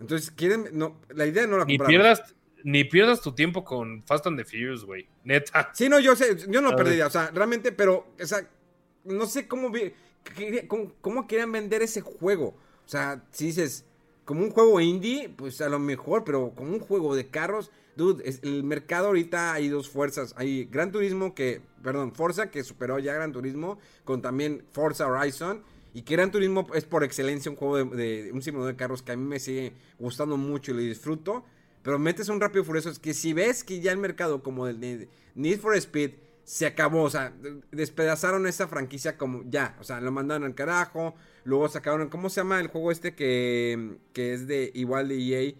Entonces, 0.00 0.30
quieren. 0.30 0.70
No, 0.72 1.00
la 1.10 1.26
idea 1.26 1.46
no 1.46 1.58
la 1.58 1.64
ni 1.66 1.78
pierdas, 1.78 2.34
ni 2.64 2.84
pierdas 2.84 3.20
tu 3.20 3.34
tiempo 3.34 3.64
con 3.64 4.02
Fast 4.04 4.26
and 4.26 4.38
the 4.38 4.44
Furious, 4.44 4.84
güey. 4.84 5.06
Neta. 5.24 5.70
Sí, 5.74 5.88
no, 5.88 6.00
yo 6.00 6.16
sé, 6.16 6.36
yo 6.48 6.60
no 6.60 6.70
lo 6.70 6.76
perdería. 6.76 7.06
O 7.06 7.10
sea, 7.10 7.30
realmente, 7.30 7.70
pero, 7.70 8.14
o 8.20 8.26
sea, 8.26 8.48
no 9.04 9.26
sé 9.26 9.46
cómo, 9.46 9.70
cómo, 10.68 10.92
cómo 11.00 11.26
querían 11.26 11.52
vender 11.52 11.82
ese 11.82 12.00
juego. 12.00 12.56
O 12.84 12.88
sea, 12.88 13.22
si 13.30 13.46
dices, 13.46 13.84
como 14.24 14.42
un 14.42 14.50
juego 14.50 14.80
indie, 14.80 15.28
pues 15.28 15.60
a 15.60 15.68
lo 15.68 15.78
mejor, 15.78 16.24
pero 16.24 16.52
como 16.54 16.72
un 16.72 16.80
juego 16.80 17.14
de 17.14 17.28
carros, 17.28 17.70
dude, 18.00 18.28
es, 18.28 18.40
el 18.42 18.64
mercado 18.64 19.08
ahorita 19.08 19.52
hay 19.52 19.68
dos 19.68 19.88
fuerzas. 19.88 20.34
Hay 20.36 20.64
Gran 20.64 20.90
Turismo 20.90 21.34
que, 21.34 21.60
perdón, 21.82 22.12
Forza 22.12 22.50
que 22.50 22.64
superó 22.64 22.98
ya 22.98 23.14
Gran 23.14 23.32
Turismo, 23.32 23.78
con 24.04 24.22
también 24.22 24.64
Forza 24.72 25.06
Horizon. 25.06 25.62
Y 25.92 26.02
que 26.02 26.14
Gran 26.14 26.30
Turismo 26.30 26.66
es 26.74 26.84
por 26.84 27.04
excelencia 27.04 27.50
un 27.50 27.56
juego 27.56 27.94
de, 27.94 28.30
un 28.32 28.42
simulador 28.42 28.72
de 28.72 28.76
carros 28.76 29.02
que 29.02 29.12
a 29.12 29.16
mí 29.16 29.24
me 29.24 29.40
sigue 29.40 29.72
gustando 29.98 30.36
mucho 30.36 30.72
y 30.72 30.74
lo 30.74 30.80
disfruto. 30.80 31.44
Pero 31.82 31.98
metes 31.98 32.28
un 32.28 32.40
rápido 32.40 32.64
furioso. 32.64 32.90
Es 32.90 32.98
que 32.98 33.12
si 33.12 33.32
ves 33.32 33.64
que 33.64 33.80
ya 33.80 33.92
el 33.92 33.98
mercado 33.98 34.42
como 34.42 34.66
el 34.66 35.08
Need 35.34 35.58
for 35.58 35.76
Speed 35.76 36.12
se 36.44 36.66
acabó. 36.66 37.02
O 37.02 37.10
sea, 37.10 37.32
despedazaron 37.70 38.46
esa 38.46 38.68
franquicia 38.68 39.18
como 39.18 39.42
ya. 39.48 39.76
O 39.80 39.84
sea, 39.84 40.00
lo 40.00 40.12
mandaron 40.12 40.44
al 40.44 40.54
carajo. 40.54 41.14
Luego 41.44 41.68
sacaron. 41.68 42.08
¿Cómo 42.08 42.30
se 42.30 42.40
llama 42.40 42.60
el 42.60 42.68
juego 42.68 42.92
este 42.92 43.14
que, 43.14 43.98
que 44.12 44.32
es 44.32 44.46
de 44.46 44.70
igual 44.74 45.08
de 45.08 45.16
EA? 45.16 45.54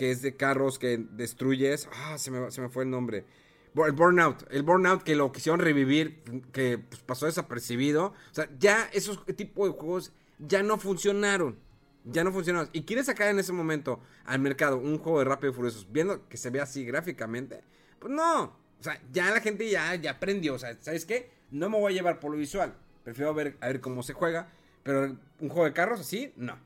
Que 0.00 0.10
es 0.10 0.22
de 0.22 0.34
carros 0.34 0.78
que 0.78 0.96
destruyes. 0.96 1.90
Ah, 1.92 2.16
se 2.16 2.30
me, 2.30 2.50
se 2.50 2.62
me 2.62 2.70
fue 2.70 2.84
el 2.84 2.90
nombre. 2.90 3.26
El 3.74 3.92
Burnout, 3.92 4.50
el 4.50 4.62
Burnout 4.62 5.02
que 5.02 5.14
lo 5.14 5.30
quisieron 5.30 5.60
revivir, 5.60 6.22
que 6.52 6.78
pues, 6.78 7.02
pasó 7.02 7.26
desapercibido. 7.26 8.06
O 8.06 8.34
sea, 8.34 8.48
ya 8.58 8.88
esos 8.94 9.26
tipos 9.36 9.68
de 9.68 9.78
juegos 9.78 10.14
ya 10.38 10.62
no 10.62 10.78
funcionaron. 10.78 11.58
Ya 12.04 12.24
no 12.24 12.32
funciona. 12.32 12.66
Y 12.72 12.84
quieres 12.84 13.04
sacar 13.04 13.28
en 13.28 13.38
ese 13.38 13.52
momento 13.52 14.00
al 14.24 14.38
mercado 14.40 14.78
un 14.78 14.96
juego 14.96 15.18
de 15.18 15.26
Rápido 15.26 15.52
y 15.52 15.54
Furiosos 15.54 15.86
viendo 15.92 16.26
que 16.30 16.38
se 16.38 16.48
ve 16.48 16.62
así 16.62 16.82
gráficamente. 16.86 17.62
Pues 17.98 18.10
no. 18.10 18.44
O 18.44 18.82
sea, 18.82 18.98
ya 19.12 19.30
la 19.30 19.42
gente 19.42 19.68
ya, 19.68 19.94
ya 19.96 20.12
aprendió. 20.12 20.54
O 20.54 20.58
sea, 20.58 20.78
¿sabes 20.80 21.04
qué? 21.04 21.30
No 21.50 21.68
me 21.68 21.78
voy 21.78 21.92
a 21.92 21.96
llevar 21.96 22.20
por 22.20 22.30
lo 22.30 22.38
visual. 22.38 22.74
Prefiero 23.04 23.34
ver, 23.34 23.58
a 23.60 23.66
ver 23.66 23.82
cómo 23.82 24.02
se 24.02 24.14
juega. 24.14 24.48
Pero 24.82 25.14
un 25.40 25.48
juego 25.50 25.66
de 25.66 25.74
carros 25.74 26.00
así, 26.00 26.32
no. 26.36 26.56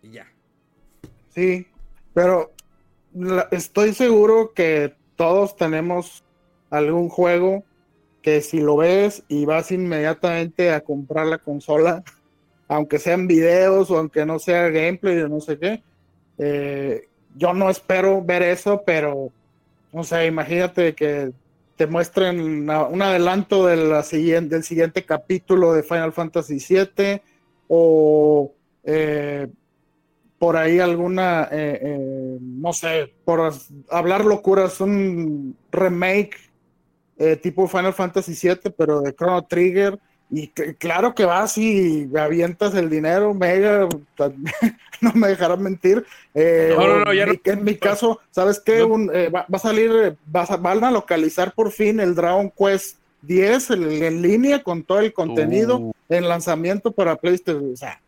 Y 0.00 0.10
ya. 0.10 0.32
Sí, 1.28 1.66
pero 2.16 2.50
estoy 3.50 3.92
seguro 3.92 4.54
que 4.54 4.94
todos 5.16 5.54
tenemos 5.54 6.24
algún 6.70 7.10
juego 7.10 7.62
que 8.22 8.40
si 8.40 8.58
lo 8.58 8.78
ves 8.78 9.22
y 9.28 9.44
vas 9.44 9.70
inmediatamente 9.70 10.72
a 10.72 10.80
comprar 10.80 11.26
la 11.26 11.36
consola, 11.36 12.02
aunque 12.68 12.98
sean 12.98 13.26
videos 13.26 13.90
o 13.90 13.98
aunque 13.98 14.24
no 14.24 14.38
sea 14.38 14.70
gameplay 14.70 15.18
o 15.18 15.28
no 15.28 15.42
sé 15.42 15.58
qué, 15.58 15.82
eh, 16.38 17.06
yo 17.36 17.52
no 17.52 17.68
espero 17.68 18.22
ver 18.22 18.44
eso, 18.44 18.82
pero 18.86 19.30
no 19.92 20.02
sé, 20.02 20.24
imagínate 20.24 20.94
que 20.94 21.32
te 21.76 21.86
muestren 21.86 22.40
un 22.70 23.02
adelanto 23.02 23.66
de 23.66 23.76
la 23.76 24.02
siguiente, 24.02 24.54
del 24.54 24.64
siguiente 24.64 25.04
capítulo 25.04 25.74
de 25.74 25.82
Final 25.82 26.14
Fantasy 26.14 26.64
VII 26.66 27.20
o 27.68 28.50
eh, 28.84 29.48
por 30.38 30.56
ahí 30.56 30.78
alguna, 30.78 31.48
eh, 31.50 32.38
no 32.40 32.72
sé, 32.72 33.12
por 33.24 33.52
hablar 33.90 34.24
locuras, 34.24 34.80
un 34.80 35.56
remake 35.72 36.36
tipo 37.42 37.66
Final 37.66 37.94
Fantasy 37.94 38.34
VII, 38.40 38.72
pero 38.76 39.00
de 39.00 39.14
Chrono 39.14 39.42
Trigger 39.46 39.98
y 40.28 40.48
claro 40.48 41.14
que 41.14 41.24
vas 41.24 41.56
y 41.56 42.08
avientas 42.18 42.74
el 42.74 42.90
dinero, 42.90 43.32
mega, 43.32 43.88
no 45.00 45.12
me 45.14 45.28
dejarán 45.28 45.62
mentir. 45.62 46.04
Eh, 46.34 46.74
no, 46.76 46.88
no, 46.88 47.04
no, 47.04 47.12
ya 47.12 47.26
en, 47.44 47.64
mi 47.64 47.76
caso, 47.76 48.20
¿sabes 48.30 48.60
qué? 48.60 48.80
Eh, 48.80 49.28
va, 49.30 49.46
a 49.50 49.58
salir, 49.58 50.16
van 50.26 50.84
a 50.84 50.90
localizar 50.90 51.52
por 51.52 51.70
fin 51.70 52.00
el 52.00 52.16
Dragon 52.16 52.50
Quest 52.50 52.98
10 53.22 53.70
en, 53.70 54.22
línea 54.22 54.62
con 54.62 54.82
todo 54.82 54.98
el 54.98 55.12
contenido 55.12 55.78
uh. 55.78 55.92
en 56.08 56.28
lanzamiento 56.28 56.90
para 56.90 57.16
PlayStation. 57.16 57.72
O 57.72 57.76
sea, 57.76 58.00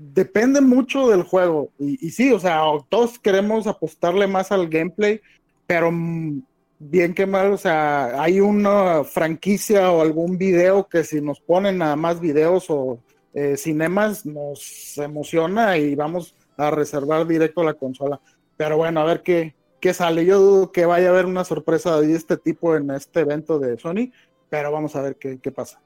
depende 0.00 0.62
mucho 0.62 1.08
del 1.08 1.22
juego. 1.22 1.70
Y, 1.78 2.10
sí, 2.10 2.32
o 2.32 2.40
sea, 2.40 2.62
todos 2.88 3.18
queremos 3.18 3.66
apostarle 3.66 4.26
más 4.26 4.50
al 4.50 4.68
gameplay, 4.68 5.20
pero 5.66 5.90
mm, 5.92 6.42
bien 6.78 7.12
que 7.14 7.26
mal, 7.26 7.52
o 7.52 7.58
sea, 7.58 8.20
hay 8.20 8.40
una 8.40 9.04
franquicia 9.04 9.92
o 9.92 10.00
algún 10.00 10.38
video 10.38 10.88
que 10.88 11.04
si 11.04 11.20
nos 11.20 11.40
ponen 11.40 11.78
nada 11.78 11.96
más 11.96 12.18
videos 12.18 12.70
o 12.70 12.98
eh, 13.34 13.56
cinemas 13.56 14.26
nos 14.26 14.96
emociona 14.98 15.76
y 15.76 15.94
vamos 15.94 16.34
a 16.56 16.70
reservar 16.70 17.26
directo 17.26 17.62
la 17.62 17.74
consola. 17.74 18.20
Pero 18.56 18.78
bueno, 18.78 19.00
a 19.00 19.04
ver 19.04 19.22
qué, 19.22 19.54
qué 19.80 19.92
sale. 19.92 20.24
Yo 20.24 20.38
dudo 20.38 20.72
que 20.72 20.86
vaya 20.86 21.08
a 21.08 21.10
haber 21.10 21.26
una 21.26 21.44
sorpresa 21.44 22.00
de 22.00 22.14
este 22.14 22.38
tipo 22.38 22.74
en 22.74 22.90
este 22.90 23.20
evento 23.20 23.58
de 23.58 23.78
Sony, 23.78 24.10
pero 24.48 24.72
vamos 24.72 24.96
a 24.96 25.02
ver 25.02 25.16
qué, 25.16 25.38
qué 25.38 25.52
pasa. 25.52 25.80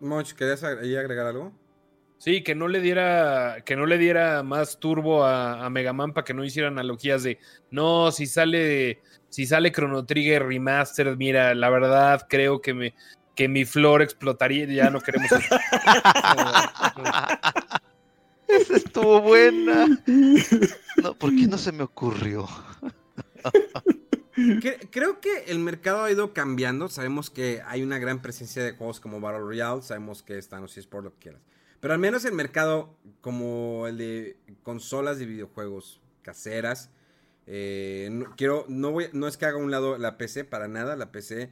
Moch, 0.00 0.32
¿querías 0.32 0.64
agregar 0.64 1.26
algo? 1.26 1.52
Sí, 2.18 2.42
que 2.42 2.54
no 2.54 2.68
le 2.68 2.80
diera, 2.80 3.62
que 3.64 3.76
no 3.76 3.86
le 3.86 3.96
diera 3.96 4.42
más 4.42 4.80
turbo 4.80 5.24
a, 5.24 5.64
a 5.64 5.70
Megaman 5.70 6.12
para 6.12 6.24
que 6.24 6.34
no 6.34 6.44
hiciera 6.44 6.68
analogías 6.68 7.22
de 7.22 7.38
no, 7.70 8.10
si 8.10 8.26
sale, 8.26 9.00
si 9.28 9.46
sale 9.46 9.70
Chrono 9.70 10.04
Trigger 10.04 10.44
Remastered, 10.44 11.16
mira, 11.16 11.54
la 11.54 11.70
verdad 11.70 12.26
creo 12.28 12.60
que 12.60 12.74
me, 12.74 12.94
que 13.36 13.48
mi 13.48 13.64
flor 13.64 14.02
explotaría, 14.02 14.66
ya 14.66 14.90
no 14.90 15.00
queremos 15.00 15.30
eso. 15.30 15.40
Esa 18.48 18.76
estuvo 18.76 19.20
buena. 19.20 19.86
No, 21.00 21.14
¿por 21.14 21.30
qué 21.30 21.46
no 21.46 21.56
se 21.56 21.70
me 21.70 21.84
ocurrió? 21.84 22.48
Creo 24.90 25.20
que 25.20 25.44
el 25.48 25.58
mercado 25.58 26.04
ha 26.04 26.10
ido 26.10 26.32
cambiando. 26.32 26.88
Sabemos 26.88 27.30
que 27.30 27.62
hay 27.66 27.82
una 27.82 27.98
gran 27.98 28.22
presencia 28.22 28.62
de 28.62 28.72
juegos 28.72 29.00
como 29.00 29.20
Battle 29.20 29.40
Royale. 29.40 29.82
Sabemos 29.82 30.22
que 30.22 30.38
están 30.38 30.62
los 30.62 30.86
por 30.86 31.04
lo 31.04 31.12
que 31.12 31.18
quieras. 31.18 31.42
Pero 31.80 31.94
al 31.94 32.00
menos 32.00 32.24
el 32.24 32.32
mercado 32.32 32.96
como 33.20 33.86
el 33.86 33.98
de 33.98 34.36
consolas 34.62 35.18
de 35.18 35.26
videojuegos 35.26 36.00
caseras. 36.22 36.90
Eh, 37.46 38.08
no, 38.10 38.34
quiero, 38.36 38.64
no, 38.68 39.00
es 39.00 39.36
que 39.36 39.46
haga 39.46 39.56
un 39.56 39.70
lado 39.70 39.96
la 39.98 40.18
PC, 40.18 40.44
para 40.44 40.68
nada. 40.68 40.96
La 40.96 41.12
PC 41.12 41.50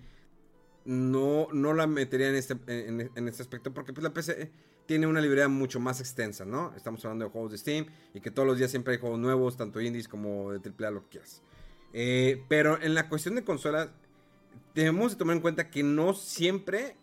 no, 0.85 1.49
no 1.53 1.75
la 1.75 1.87
metería 1.87 2.29
en 2.29 2.35
este, 2.35 2.55
en, 2.67 3.29
este 3.29 3.43
aspecto 3.43 3.73
porque 3.73 3.93
pues, 3.93 4.05
la 4.05 4.13
PC 4.13 4.51
tiene 4.87 5.07
una 5.07 5.21
librería 5.21 5.49
mucho 5.49 5.81
más 5.81 6.01
extensa, 6.01 6.45
¿no? 6.45 6.73
Estamos 6.77 7.05
hablando 7.05 7.25
de 7.25 7.31
juegos 7.31 7.53
de 7.53 7.59
Steam 7.59 7.87
y 8.15 8.21
que 8.21 8.31
todos 8.31 8.47
los 8.47 8.59
días 8.59 8.71
siempre 8.71 8.95
hay 8.95 9.01
juegos 9.01 9.19
nuevos, 9.19 9.57
tanto 9.57 9.81
indies 9.81 10.09
como 10.09 10.53
de 10.53 10.61
AAA, 10.71 10.91
lo 10.91 11.03
que 11.05 11.09
quieras. 11.09 11.43
Eh, 11.93 12.45
pero 12.49 12.81
en 12.81 12.95
la 12.95 13.09
cuestión 13.09 13.35
de 13.35 13.45
consolas, 13.45 13.89
debemos 14.75 15.13
de 15.13 15.19
tomar 15.19 15.37
en 15.37 15.43
cuenta 15.43 15.71
que 15.71 15.83
no 15.83 16.15
siempre 16.15 16.97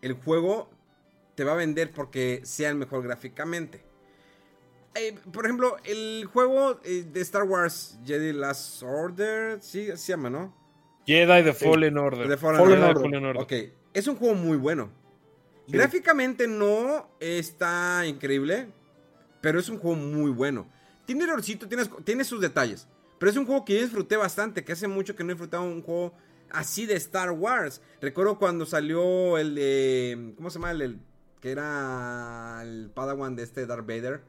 el 0.00 0.14
juego 0.14 0.70
te 1.38 1.44
va 1.44 1.52
a 1.52 1.56
vender 1.56 1.92
porque 1.92 2.40
sea 2.42 2.68
el 2.70 2.74
mejor 2.74 3.00
gráficamente. 3.04 3.80
Eh, 4.96 5.14
por 5.32 5.44
ejemplo, 5.44 5.76
el 5.84 6.28
juego 6.32 6.80
eh, 6.82 7.04
de 7.12 7.20
Star 7.20 7.44
Wars 7.44 7.96
Jedi 8.04 8.32
Last 8.32 8.82
Order, 8.82 9.62
sí, 9.62 9.86
se 9.94 10.08
llama, 10.08 10.30
¿no? 10.30 10.52
Jedi 11.06 11.44
The 11.44 11.52
Fallen 11.52 11.96
Order. 11.96 12.26
The 12.26 12.36
Fallen, 12.36 13.24
Order. 13.24 13.36
Ok, 13.36 13.52
es 13.94 14.08
un 14.08 14.16
juego 14.16 14.34
muy 14.34 14.56
bueno. 14.56 14.90
Gráficamente 15.68 16.48
no 16.48 17.08
está 17.20 18.04
increíble, 18.04 18.72
pero 19.40 19.60
es 19.60 19.68
un 19.68 19.78
juego 19.78 19.94
muy 19.94 20.32
bueno. 20.32 20.68
Tiene 21.06 21.22
errorcito, 21.22 21.68
tiene, 21.68 21.84
tiene 22.02 22.24
sus 22.24 22.40
detalles, 22.40 22.88
pero 23.20 23.30
es 23.30 23.36
un 23.36 23.46
juego 23.46 23.64
que 23.64 23.74
yo 23.74 23.82
disfruté 23.82 24.16
bastante, 24.16 24.64
que 24.64 24.72
hace 24.72 24.88
mucho 24.88 25.14
que 25.14 25.22
no 25.22 25.30
he 25.30 25.34
disfrutado 25.34 25.62
un 25.62 25.82
juego 25.82 26.14
así 26.50 26.84
de 26.84 26.94
Star 26.94 27.30
Wars. 27.30 27.80
Recuerdo 28.00 28.40
cuando 28.40 28.66
salió 28.66 29.38
el 29.38 29.54
de... 29.54 30.32
¿Cómo 30.36 30.50
se 30.50 30.58
llama? 30.58 30.72
El, 30.72 30.98
que 31.40 31.50
era 31.50 32.60
el 32.62 32.90
Padawan 32.94 33.36
de 33.36 33.42
este 33.42 33.66
Darth 33.66 33.86
Vader. 33.86 34.22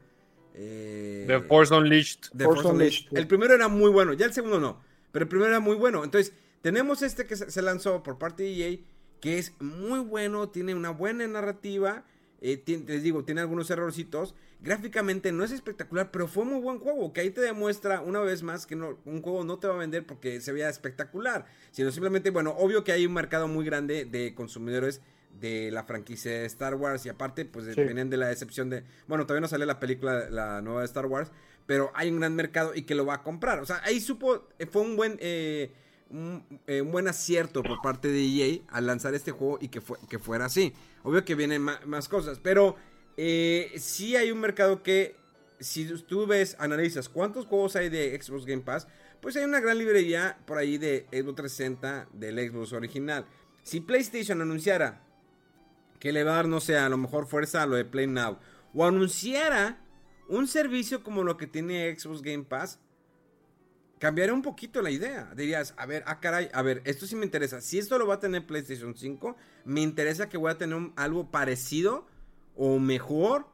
Eh, 0.54 1.24
The 1.26 1.40
Force 1.40 1.74
Unleashed. 1.74 3.08
El 3.12 3.26
primero 3.26 3.54
era 3.54 3.68
muy 3.68 3.90
bueno, 3.90 4.12
ya 4.12 4.26
el 4.26 4.32
segundo 4.32 4.60
no, 4.60 4.80
pero 5.12 5.24
el 5.24 5.28
primero 5.28 5.50
era 5.50 5.60
muy 5.60 5.76
bueno. 5.76 6.04
Entonces, 6.04 6.32
tenemos 6.62 7.02
este 7.02 7.26
que 7.26 7.36
se 7.36 7.62
lanzó 7.62 8.02
por 8.02 8.18
parte 8.18 8.42
de 8.42 8.68
EA, 8.68 8.78
que 9.20 9.38
es 9.38 9.54
muy 9.60 10.00
bueno, 10.00 10.48
tiene 10.48 10.74
una 10.74 10.90
buena 10.90 11.26
narrativa. 11.26 12.04
Eh, 12.42 12.62
les 12.86 13.02
digo, 13.02 13.24
tiene 13.24 13.42
algunos 13.42 13.70
errorcitos. 13.70 14.34
Gráficamente 14.60 15.32
no 15.32 15.44
es 15.44 15.52
espectacular, 15.52 16.10
pero 16.10 16.26
fue 16.26 16.44
muy 16.44 16.60
buen 16.60 16.78
juego. 16.78 17.12
Que 17.12 17.22
ahí 17.22 17.30
te 17.30 17.40
demuestra 17.40 18.00
una 18.00 18.20
vez 18.20 18.42
más 18.42 18.66
que 18.66 18.76
no, 18.76 18.98
un 19.04 19.22
juego 19.22 19.44
no 19.44 19.58
te 19.58 19.68
va 19.68 19.74
a 19.74 19.78
vender 19.78 20.06
porque 20.06 20.40
se 20.40 20.52
vea 20.52 20.68
espectacular. 20.68 21.46
Sino 21.70 21.90
simplemente, 21.90 22.30
bueno, 22.30 22.54
obvio 22.58 22.84
que 22.84 22.92
hay 22.92 23.06
un 23.06 23.12
mercado 23.12 23.46
muy 23.48 23.64
grande 23.64 24.04
de 24.04 24.34
consumidores 24.34 25.00
de 25.38 25.70
la 25.70 25.84
franquicia 25.84 26.30
de 26.30 26.46
Star 26.46 26.74
Wars 26.74 27.06
y 27.06 27.08
aparte 27.08 27.44
pues 27.44 27.74
venían 27.76 28.10
de 28.10 28.16
la 28.16 28.30
excepción 28.30 28.68
de, 28.70 28.84
bueno, 29.06 29.24
todavía 29.24 29.42
no 29.42 29.48
sale 29.48 29.66
la 29.66 29.80
película, 29.80 30.28
la 30.28 30.60
nueva 30.60 30.80
de 30.80 30.86
Star 30.86 31.06
Wars, 31.06 31.30
pero 31.66 31.90
hay 31.94 32.10
un 32.10 32.20
gran 32.20 32.34
mercado 32.34 32.72
y 32.74 32.82
que 32.82 32.94
lo 32.94 33.06
va 33.06 33.14
a 33.14 33.22
comprar. 33.22 33.60
O 33.60 33.66
sea, 33.66 33.80
ahí 33.84 34.00
supo, 34.00 34.48
eh, 34.58 34.66
fue 34.66 34.82
un 34.82 34.96
buen, 34.96 35.16
eh, 35.20 35.72
eh, 36.66 36.80
un, 36.82 36.90
buen 36.90 37.06
acierto 37.06 37.62
por 37.62 37.80
parte 37.82 38.08
de 38.08 38.20
EA 38.20 38.62
al 38.68 38.86
lanzar 38.86 39.14
este 39.14 39.30
juego 39.30 39.58
y 39.60 39.68
que, 39.68 39.80
fue, 39.80 39.96
que 40.08 40.18
fuera 40.18 40.46
así. 40.46 40.72
Obvio 41.04 41.24
que 41.24 41.36
vienen 41.36 41.62
más, 41.62 42.08
cosas, 42.08 42.40
pero 42.42 42.74
eh, 43.16 43.72
sí 43.76 44.16
hay 44.16 44.32
un 44.32 44.40
mercado 44.40 44.82
que, 44.82 45.14
si 45.60 45.86
tú 46.02 46.26
ves, 46.26 46.56
analizas 46.58 47.08
cuántos 47.08 47.46
juegos 47.46 47.76
hay 47.76 47.88
de 47.90 48.20
Xbox 48.20 48.44
Game 48.44 48.62
Pass, 48.62 48.88
pues 49.22 49.36
hay 49.36 49.44
una 49.44 49.60
gran 49.60 49.78
librería 49.78 50.36
por 50.46 50.58
ahí 50.58 50.78
de 50.78 51.06
Xbox 51.12 51.36
360 51.36 52.08
del 52.12 52.50
Xbox 52.50 52.72
original. 52.72 53.24
Si 53.62 53.80
PlayStation 53.80 54.40
anunciara 54.42 55.02
que 56.00 56.12
le 56.12 56.24
va 56.24 56.32
a 56.32 56.36
dar, 56.36 56.48
no 56.48 56.60
sé, 56.60 56.76
a 56.76 56.88
lo 56.88 56.96
mejor 56.96 57.26
fuerza 57.26 57.62
a 57.62 57.66
lo 57.66 57.76
de 57.76 57.84
Play 57.84 58.06
Now. 58.06 58.38
O 58.74 58.84
anunciara 58.84 59.78
un 60.28 60.48
servicio 60.48 61.04
como 61.04 61.22
lo 61.22 61.36
que 61.36 61.46
tiene 61.46 61.94
Xbox 61.96 62.22
Game 62.22 62.44
Pass. 62.44 62.80
Cambiaría 63.98 64.32
un 64.32 64.40
poquito 64.40 64.80
la 64.80 64.90
idea. 64.90 65.30
Dirías, 65.36 65.74
a 65.76 65.84
ver, 65.84 66.02
ah, 66.06 66.18
caray, 66.18 66.48
a 66.54 66.62
ver, 66.62 66.80
esto 66.86 67.06
sí 67.06 67.14
me 67.16 67.26
interesa. 67.26 67.60
Si 67.60 67.78
esto 67.78 67.98
lo 67.98 68.06
va 68.06 68.14
a 68.14 68.20
tener 68.20 68.46
PlayStation 68.46 68.96
5, 68.96 69.36
me 69.66 69.82
interesa 69.82 70.30
que 70.30 70.38
voy 70.38 70.50
a 70.50 70.56
tener 70.56 70.90
algo 70.96 71.30
parecido 71.30 72.06
o 72.56 72.78
mejor 72.78 73.46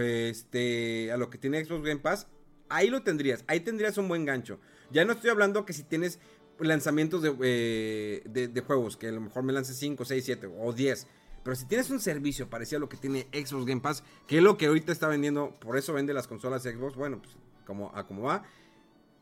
este, 0.00 1.12
a 1.12 1.16
lo 1.16 1.30
que 1.30 1.38
tiene 1.38 1.64
Xbox 1.64 1.84
Game 1.84 2.00
Pass. 2.00 2.26
Ahí 2.68 2.90
lo 2.90 3.04
tendrías, 3.04 3.44
ahí 3.46 3.60
tendrías 3.60 3.96
un 3.96 4.08
buen 4.08 4.24
gancho. 4.24 4.58
Ya 4.90 5.04
no 5.04 5.12
estoy 5.12 5.30
hablando 5.30 5.64
que 5.64 5.72
si 5.72 5.84
tienes 5.84 6.18
lanzamientos 6.58 7.22
de, 7.22 7.36
eh, 7.42 8.22
de, 8.28 8.48
de 8.48 8.60
juegos, 8.62 8.96
que 8.96 9.06
a 9.06 9.12
lo 9.12 9.20
mejor 9.20 9.44
me 9.44 9.52
lance 9.52 9.72
5, 9.72 10.04
6, 10.04 10.24
7 10.24 10.48
o 10.58 10.72
10 10.72 11.06
pero 11.46 11.54
si 11.54 11.64
tienes 11.64 11.90
un 11.90 12.00
servicio 12.00 12.50
parecido 12.50 12.78
a 12.78 12.80
lo 12.80 12.88
que 12.88 12.96
tiene 12.96 13.28
Xbox 13.32 13.66
Game 13.66 13.80
Pass, 13.80 14.02
que 14.26 14.38
es 14.38 14.42
lo 14.42 14.56
que 14.56 14.66
ahorita 14.66 14.90
está 14.90 15.06
vendiendo, 15.06 15.54
por 15.60 15.78
eso 15.78 15.92
vende 15.92 16.12
las 16.12 16.26
consolas 16.26 16.64
Xbox, 16.64 16.96
bueno, 16.96 17.22
pues 17.22 17.36
como 17.64 17.92
a 17.94 18.04
como 18.04 18.22
va, 18.22 18.42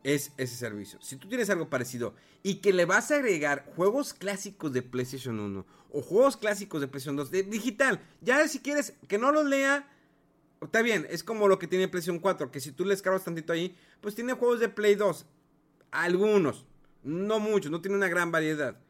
es 0.03 0.33
ese 0.39 0.57
servicio. 0.57 0.99
Si 1.03 1.17
tú 1.17 1.29
tienes 1.29 1.51
algo 1.51 1.69
parecido 1.69 2.15
y 2.43 2.63
que 2.63 2.73
le 2.73 2.87
vas 2.87 3.11
a 3.11 3.17
agregar 3.17 3.67
juegos 3.77 4.15
clásicos 4.15 4.73
de 4.73 4.81
PlayStation 4.81 5.39
1 5.39 5.67
o 5.93 6.01
juegos 6.01 6.39
clásicos 6.39 6.81
de 6.81 6.89
PlayStation 6.89 7.17
2 7.17 7.31
de 7.31 7.43
digital, 7.43 8.01
ya 8.23 8.49
si 8.49 8.61
quieres 8.61 8.95
que 9.07 9.19
no 9.19 9.31
los 9.31 9.45
lea 9.45 9.87
está 10.63 10.81
bien, 10.81 11.07
es 11.11 11.23
como 11.23 11.47
lo 11.47 11.59
que 11.59 11.67
tiene 11.67 11.89
PlayStation 11.89 12.21
4, 12.21 12.51
que 12.51 12.61
si 12.61 12.73
tú 12.73 12.87
le 12.87 12.95
escarbas 12.95 13.25
tantito 13.25 13.53
ahí, 13.53 13.77
pues 14.01 14.15
tiene 14.15 14.33
juegos 14.33 14.61
de 14.61 14.71
Play 14.71 14.95
2. 14.95 15.27
Algunos, 15.91 16.65
no 17.03 17.39
muchos, 17.39 17.71
no 17.71 17.83
tiene 17.83 17.99
una 17.99 18.09
gran 18.09 18.33
variedad. 18.33 18.81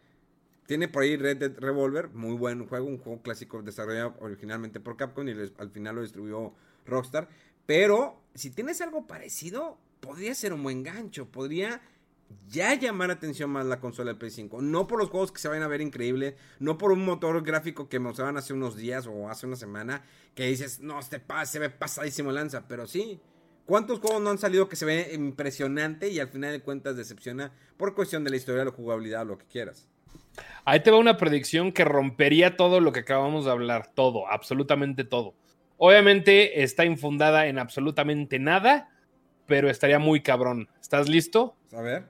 Tiene 0.66 0.89
por 0.89 1.03
ahí 1.03 1.16
Red 1.16 1.36
Dead 1.36 1.59
Revolver, 1.59 2.09
muy 2.11 2.36
buen 2.36 2.66
juego, 2.66 2.86
un 2.86 2.99
juego 2.99 3.20
clásico 3.20 3.62
desarrollado 3.62 4.16
originalmente 4.20 4.81
por 4.81 4.97
Capcom 4.97 5.28
y 5.28 5.32
al 5.32 5.70
final 5.70 5.97
lo 5.97 6.03
distribuyó 6.03 6.55
Rockstar. 6.86 7.28
Pero 7.66 8.23
si 8.35 8.51
tienes 8.51 8.81
algo 8.81 9.07
parecido, 9.07 9.78
podría 10.01 10.35
ser 10.35 10.53
un 10.53 10.62
buen 10.62 10.82
gancho, 10.82 11.27
podría 11.31 11.82
ya 12.49 12.74
llamar 12.74 13.11
atención 13.11 13.51
más 13.51 13.66
la 13.66 13.81
consola 13.81 14.11
del 14.11 14.19
Play 14.19 14.31
5. 14.31 14.62
No 14.62 14.86
por 14.86 14.99
los 14.99 15.11
juegos 15.11 15.32
que 15.32 15.39
se 15.39 15.49
van 15.49 15.62
a 15.62 15.69
ver 15.69 15.81
increíbles, 15.81 16.35
no 16.59 16.78
por 16.78 16.93
un 16.93 17.05
motor 17.05 17.43
gráfico 17.43 17.89
que 17.89 17.99
mostraban 17.99 18.36
hace 18.36 18.53
unos 18.53 18.77
días 18.77 19.07
o 19.07 19.28
hace 19.28 19.47
una 19.47 19.57
semana, 19.57 20.03
que 20.35 20.47
dices, 20.47 20.81
no, 20.81 20.99
este 20.99 21.23
se 21.45 21.59
ve 21.59 21.70
pasadísimo 21.70 22.32
lanza, 22.32 22.66
pero 22.66 22.86
sí. 22.86 23.20
¿Cuántos 23.66 23.99
juegos 24.01 24.20
no 24.20 24.31
han 24.31 24.39
salido 24.39 24.69
que 24.69 24.77
se 24.77 24.85
ve 24.85 25.11
impresionante 25.15 26.09
y 26.09 26.20
al 26.20 26.28
final 26.28 26.53
de 26.53 26.61
cuentas 26.61 26.97
decepciona 26.97 27.53
por 27.78 27.95
cuestión 27.95 28.23
de 28.23 28.31
la 28.31 28.36
historia, 28.36 28.65
la 28.65 28.70
jugabilidad, 28.70 29.27
lo 29.27 29.39
que 29.39 29.47
quieras? 29.47 29.89
Ahí 30.65 30.81
te 30.81 30.91
va 30.91 30.99
una 30.99 31.16
predicción 31.19 31.73
que 31.73 31.85
rompería 31.85 32.57
todo 32.57 32.81
lo 32.81 32.93
que 32.93 33.01
acabamos 33.01 33.45
de 33.45 33.51
hablar, 33.51 33.93
todo, 33.95 34.28
absolutamente 34.28 35.05
todo. 35.05 35.35
Obviamente 35.77 36.62
está 36.62 36.85
infundada 36.85 37.47
en 37.47 37.59
absolutamente 37.59 38.39
nada, 38.39 38.91
pero 39.47 39.69
estaría 39.69 39.99
muy 39.99 40.23
cabrón. 40.23 40.69
¿Estás 40.81 41.09
listo? 41.09 41.57
A 41.73 41.82
ver. 41.82 42.05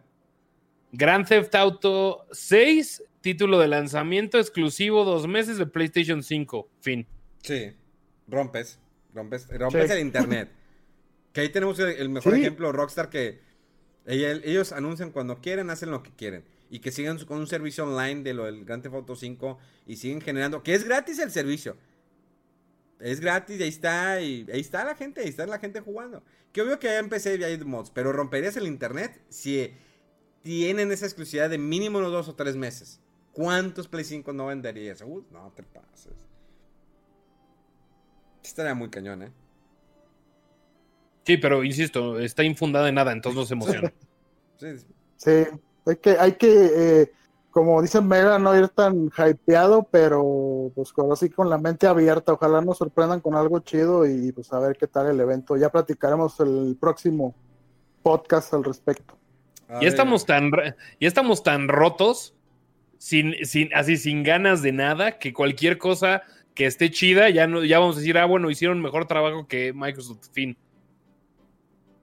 Grand 0.92 1.26
Theft 1.26 1.54
Auto 1.56 2.26
6, 2.30 3.02
título 3.20 3.58
de 3.58 3.66
lanzamiento 3.66 4.38
exclusivo 4.38 5.04
dos 5.04 5.26
meses 5.26 5.58
de 5.58 5.66
PlayStation 5.66 6.22
5. 6.22 6.68
Fin. 6.80 7.06
Sí, 7.42 7.72
rompes, 8.28 8.78
rompes, 9.12 9.48
rompes 9.48 9.90
el 9.90 10.00
internet. 10.00 10.50
Que 11.32 11.40
ahí 11.40 11.48
tenemos 11.48 11.80
el 11.80 12.08
mejor 12.10 12.34
ejemplo, 12.36 12.70
Rockstar, 12.70 13.10
que 13.10 13.40
ellos 14.06 14.70
anuncian 14.70 15.10
cuando 15.10 15.40
quieren, 15.40 15.68
hacen 15.68 15.90
lo 15.90 16.00
que 16.00 16.12
quieren. 16.12 16.44
Y 16.70 16.80
que 16.80 16.90
sigan 16.90 17.18
con 17.24 17.38
un 17.38 17.46
servicio 17.46 17.84
online 17.84 18.22
de 18.22 18.34
lo 18.34 18.44
del 18.44 18.64
Grand 18.64 18.82
Theft 18.82 18.94
Auto 18.94 19.16
5 19.16 19.58
y 19.86 19.96
siguen 19.96 20.20
generando, 20.20 20.62
que 20.62 20.74
es 20.74 20.84
gratis 20.84 21.18
el 21.18 21.30
servicio. 21.30 21.76
Es 23.00 23.20
gratis, 23.20 23.60
y 23.60 23.62
ahí 23.62 23.68
está, 23.68 24.20
y 24.20 24.46
ahí 24.52 24.60
está 24.60 24.84
la 24.84 24.94
gente, 24.94 25.20
ahí 25.20 25.28
está 25.28 25.46
la 25.46 25.58
gente 25.58 25.80
jugando. 25.80 26.22
Que 26.52 26.62
obvio 26.62 26.78
que 26.78 26.86
ya 26.86 26.98
empecé 26.98 27.36
y 27.36 27.44
hay 27.44 27.58
mods, 27.58 27.90
pero 27.90 28.12
romperías 28.12 28.56
el 28.56 28.66
internet 28.66 29.20
si 29.28 29.72
tienen 30.42 30.92
esa 30.92 31.06
exclusividad 31.06 31.50
de 31.50 31.58
mínimo 31.58 31.98
unos 31.98 32.12
dos 32.12 32.28
o 32.28 32.34
tres 32.34 32.56
meses. 32.56 33.00
¿Cuántos 33.32 33.88
Play 33.88 34.04
5 34.04 34.32
no 34.32 34.46
venderías? 34.46 35.02
Uh, 35.02 35.24
no 35.32 35.52
te 35.56 35.64
pases. 35.64 36.12
Estaría 38.42 38.74
muy 38.74 38.90
cañón, 38.90 39.22
¿eh? 39.22 39.32
Sí, 41.26 41.38
pero 41.38 41.64
insisto, 41.64 42.20
está 42.20 42.44
infundada 42.44 42.88
en 42.88 42.94
nada, 42.94 43.12
entonces 43.12 43.36
no 43.36 43.46
se 43.46 43.54
emociona. 43.54 43.92
sí. 44.58 44.66
sí, 45.16 45.44
hay 45.86 45.96
que, 45.96 46.10
hay 46.18 46.32
que 46.32 47.02
eh, 47.02 47.12
como 47.54 47.80
dicen 47.80 48.08
Mega, 48.08 48.36
no 48.38 48.58
ir 48.58 48.68
tan 48.68 49.12
hypeado, 49.16 49.86
pero 49.88 50.72
pues 50.74 50.92
así 51.12 51.30
con 51.30 51.48
la 51.48 51.56
mente 51.56 51.86
abierta. 51.86 52.32
Ojalá 52.32 52.60
nos 52.60 52.78
sorprendan 52.78 53.20
con 53.20 53.36
algo 53.36 53.60
chido 53.60 54.06
y 54.06 54.32
pues 54.32 54.52
a 54.52 54.58
ver 54.58 54.76
qué 54.76 54.88
tal 54.88 55.06
el 55.06 55.20
evento. 55.20 55.56
Ya 55.56 55.68
platicaremos 55.68 56.40
el 56.40 56.76
próximo 56.80 57.32
podcast 58.02 58.52
al 58.54 58.64
respecto. 58.64 59.16
Ya 59.80 59.88
estamos 59.88 60.26
tan, 60.26 60.50
ya 60.50 61.08
estamos 61.08 61.44
tan 61.44 61.68
rotos, 61.68 62.34
sin, 62.98 63.34
sin, 63.44 63.72
así 63.72 63.98
sin 63.98 64.24
ganas 64.24 64.60
de 64.60 64.72
nada, 64.72 65.18
que 65.18 65.32
cualquier 65.32 65.78
cosa 65.78 66.22
que 66.54 66.66
esté 66.66 66.90
chida, 66.90 67.30
ya, 67.30 67.46
no, 67.46 67.64
ya 67.64 67.78
vamos 67.78 67.96
a 67.96 68.00
decir, 68.00 68.18
ah, 68.18 68.26
bueno, 68.26 68.50
hicieron 68.50 68.80
mejor 68.80 69.06
trabajo 69.06 69.46
que 69.46 69.72
Microsoft, 69.72 70.28
fin. 70.32 70.56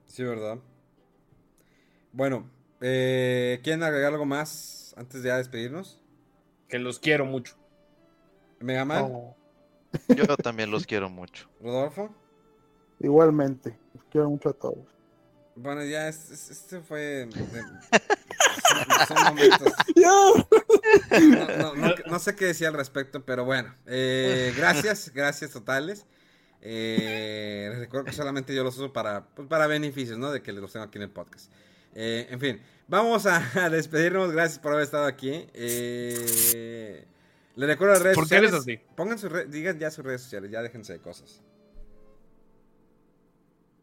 Sí, 0.06 0.24
¿verdad? 0.24 0.58
Bueno, 2.12 2.48
eh, 2.82 3.60
¿quieren 3.62 3.82
agregar 3.82 4.12
algo 4.12 4.26
más 4.26 4.94
antes 4.96 5.22
de 5.22 5.28
ya 5.28 5.38
despedirnos? 5.38 6.00
Que 6.68 6.78
los 6.78 6.98
quiero 6.98 7.24
mucho. 7.24 7.56
¿Mega 8.60 8.84
Man? 8.84 9.34
Yo 10.08 10.36
también 10.36 10.70
los 10.70 10.86
quiero 10.86 11.08
mucho. 11.08 11.48
¿Rodolfo? 11.60 12.14
Igualmente, 13.00 13.76
los 13.94 14.04
quiero 14.10 14.30
mucho 14.30 14.50
a 14.50 14.52
todos. 14.52 14.92
Bueno, 15.54 15.84
ya, 15.84 16.08
este, 16.08 16.80
fue. 16.80 17.28
son, 19.08 19.24
momentos. 19.24 19.72
No, 22.06 22.18
sé 22.18 22.34
qué 22.34 22.46
decía 22.46 22.68
al 22.68 22.74
respecto, 22.74 23.24
pero 23.24 23.44
bueno. 23.44 23.74
Eh, 23.86 24.52
gracias, 24.56 25.12
gracias 25.14 25.50
totales. 25.50 26.06
Eh, 26.60 27.72
recuerdo 27.78 28.06
que 28.06 28.12
solamente 28.12 28.54
yo 28.54 28.64
los 28.64 28.76
uso 28.76 28.92
para, 28.92 29.26
pues, 29.34 29.48
para 29.48 29.66
beneficios, 29.66 30.18
¿no? 30.18 30.30
De 30.30 30.42
que 30.42 30.52
los 30.52 30.72
tengo 30.72 30.86
aquí 30.86 30.98
en 30.98 31.02
el 31.02 31.10
podcast. 31.10 31.50
Eh, 31.94 32.26
en 32.30 32.40
fin, 32.40 32.60
vamos 32.88 33.26
a, 33.26 33.70
despedirnos. 33.70 34.32
Gracias 34.32 34.58
por 34.58 34.72
haber 34.72 34.84
estado 34.84 35.06
aquí. 35.06 35.46
le 35.54 37.06
recuerdo 37.56 37.94
las 37.94 38.02
redes 38.02 38.16
¿Por 38.16 38.24
sociales. 38.24 38.54
así? 38.54 38.78
Pongan 38.96 39.18
sus 39.18 39.50
digan 39.50 39.78
ya 39.78 39.90
sus 39.90 40.04
redes 40.04 40.22
sociales, 40.22 40.50
ya 40.50 40.62
déjense 40.62 40.94
de 40.94 41.00
cosas. 41.00 41.42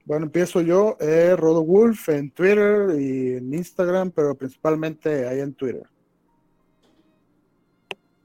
Bueno, 0.09 0.25
empiezo 0.25 0.61
yo, 0.61 0.97
eh, 0.99 1.35
Rodo 1.35 1.63
Wolf 1.63 2.09
en 2.09 2.31
Twitter 2.31 2.99
y 2.99 3.33
en 3.33 3.53
Instagram, 3.53 4.09
pero 4.09 4.33
principalmente 4.33 5.27
ahí 5.27 5.39
en 5.39 5.53
Twitter. 5.53 5.87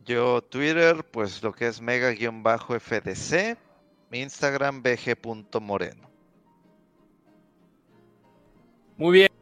Yo 0.02 0.40
Twitter, 0.40 1.05
pues 1.11 1.43
lo 1.43 1.52
que 1.52 1.66
es 1.66 1.82
mega-fdc, 1.82 3.59
Instagram 4.12 4.82
bg.moreno. 4.82 6.11
Muy 8.97 9.12
bien. 9.12 9.34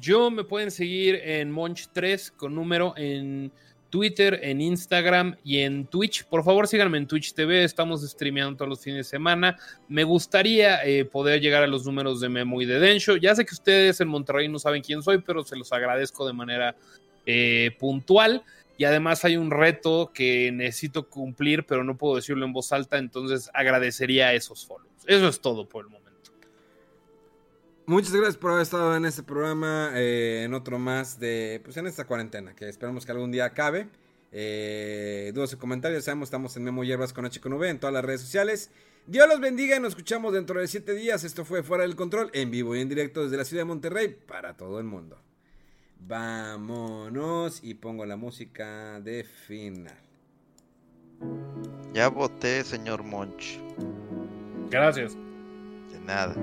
Yo 0.00 0.30
me 0.30 0.44
pueden 0.44 0.70
seguir 0.70 1.20
en 1.22 1.52
Monch3 1.52 2.32
con 2.36 2.54
número 2.54 2.94
en 2.96 3.52
Twitter, 3.94 4.40
en 4.42 4.60
Instagram 4.60 5.36
y 5.44 5.60
en 5.60 5.86
Twitch. 5.86 6.24
Por 6.24 6.42
favor, 6.42 6.66
síganme 6.66 6.98
en 6.98 7.06
Twitch 7.06 7.32
TV. 7.32 7.62
Estamos 7.62 8.02
streameando 8.02 8.56
todos 8.56 8.68
los 8.68 8.80
fines 8.80 8.98
de 8.98 9.04
semana. 9.04 9.56
Me 9.88 10.02
gustaría 10.02 10.84
eh, 10.84 11.04
poder 11.04 11.40
llegar 11.40 11.62
a 11.62 11.68
los 11.68 11.86
números 11.86 12.20
de 12.20 12.28
Memo 12.28 12.60
y 12.60 12.66
de 12.66 12.80
Densho. 12.80 13.16
Ya 13.16 13.36
sé 13.36 13.44
que 13.44 13.54
ustedes 13.54 14.00
en 14.00 14.08
Monterrey 14.08 14.48
no 14.48 14.58
saben 14.58 14.82
quién 14.82 15.00
soy, 15.00 15.18
pero 15.18 15.44
se 15.44 15.54
los 15.54 15.72
agradezco 15.72 16.26
de 16.26 16.32
manera 16.32 16.74
eh, 17.24 17.70
puntual. 17.78 18.42
Y 18.76 18.82
además 18.82 19.24
hay 19.24 19.36
un 19.36 19.52
reto 19.52 20.10
que 20.12 20.50
necesito 20.50 21.08
cumplir, 21.08 21.64
pero 21.64 21.84
no 21.84 21.96
puedo 21.96 22.16
decirlo 22.16 22.44
en 22.44 22.52
voz 22.52 22.72
alta, 22.72 22.98
entonces 22.98 23.48
agradecería 23.54 24.32
esos 24.32 24.66
follows. 24.66 24.90
Eso 25.06 25.28
es 25.28 25.40
todo 25.40 25.68
por 25.68 25.84
el 25.84 25.90
momento. 25.90 26.03
Muchas 27.86 28.12
gracias 28.12 28.38
por 28.38 28.52
haber 28.52 28.62
estado 28.62 28.96
en 28.96 29.04
este 29.04 29.22
programa, 29.22 29.90
eh, 29.94 30.44
en 30.44 30.54
otro 30.54 30.78
más 30.78 31.18
de, 31.20 31.60
pues 31.62 31.76
en 31.76 31.86
esta 31.86 32.06
cuarentena, 32.06 32.54
que 32.54 32.66
esperamos 32.66 33.04
que 33.04 33.12
algún 33.12 33.30
día 33.30 33.44
acabe. 33.44 33.88
Eh, 34.32 35.32
dudas 35.34 35.52
y 35.52 35.56
comentarios, 35.56 36.04
sabemos, 36.04 36.28
estamos 36.28 36.56
en 36.56 36.64
Memo 36.64 36.82
Hierbas 36.82 37.12
con 37.12 37.26
H 37.26 37.40
en 37.44 37.78
todas 37.78 37.92
las 37.92 38.04
redes 38.04 38.22
sociales. 38.22 38.70
Dios 39.06 39.28
los 39.28 39.38
bendiga 39.38 39.76
y 39.76 39.80
nos 39.80 39.90
escuchamos 39.90 40.32
dentro 40.32 40.58
de 40.58 40.66
siete 40.66 40.94
días. 40.94 41.24
Esto 41.24 41.44
fue 41.44 41.62
Fuera 41.62 41.82
del 41.82 41.94
Control, 41.94 42.30
en 42.32 42.50
vivo 42.50 42.74
y 42.74 42.80
en 42.80 42.88
directo 42.88 43.22
desde 43.22 43.36
la 43.36 43.44
ciudad 43.44 43.60
de 43.60 43.66
Monterrey 43.66 44.16
para 44.26 44.56
todo 44.56 44.78
el 44.78 44.86
mundo. 44.86 45.20
Vámonos 46.00 47.62
y 47.62 47.74
pongo 47.74 48.06
la 48.06 48.16
música 48.16 48.98
de 49.00 49.24
final. 49.24 49.98
Ya 51.92 52.08
voté, 52.08 52.64
señor 52.64 53.02
Monch. 53.02 53.60
Gracias. 54.70 55.14
De 55.92 56.00
nada. 56.00 56.34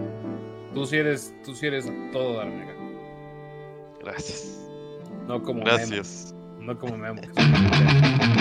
Tú 0.74 0.86
sí 0.86 0.98
eres, 0.98 1.34
tú 1.44 1.54
sí 1.54 1.68
eres 1.68 1.92
todo, 2.12 2.38
Darmega. 2.38 2.74
Gracias. 4.00 4.68
No 5.28 5.42
como 5.44 5.64
Gracias. 5.64 6.34
No 6.60 6.78
como 6.78 6.98
Memo. 6.98 7.22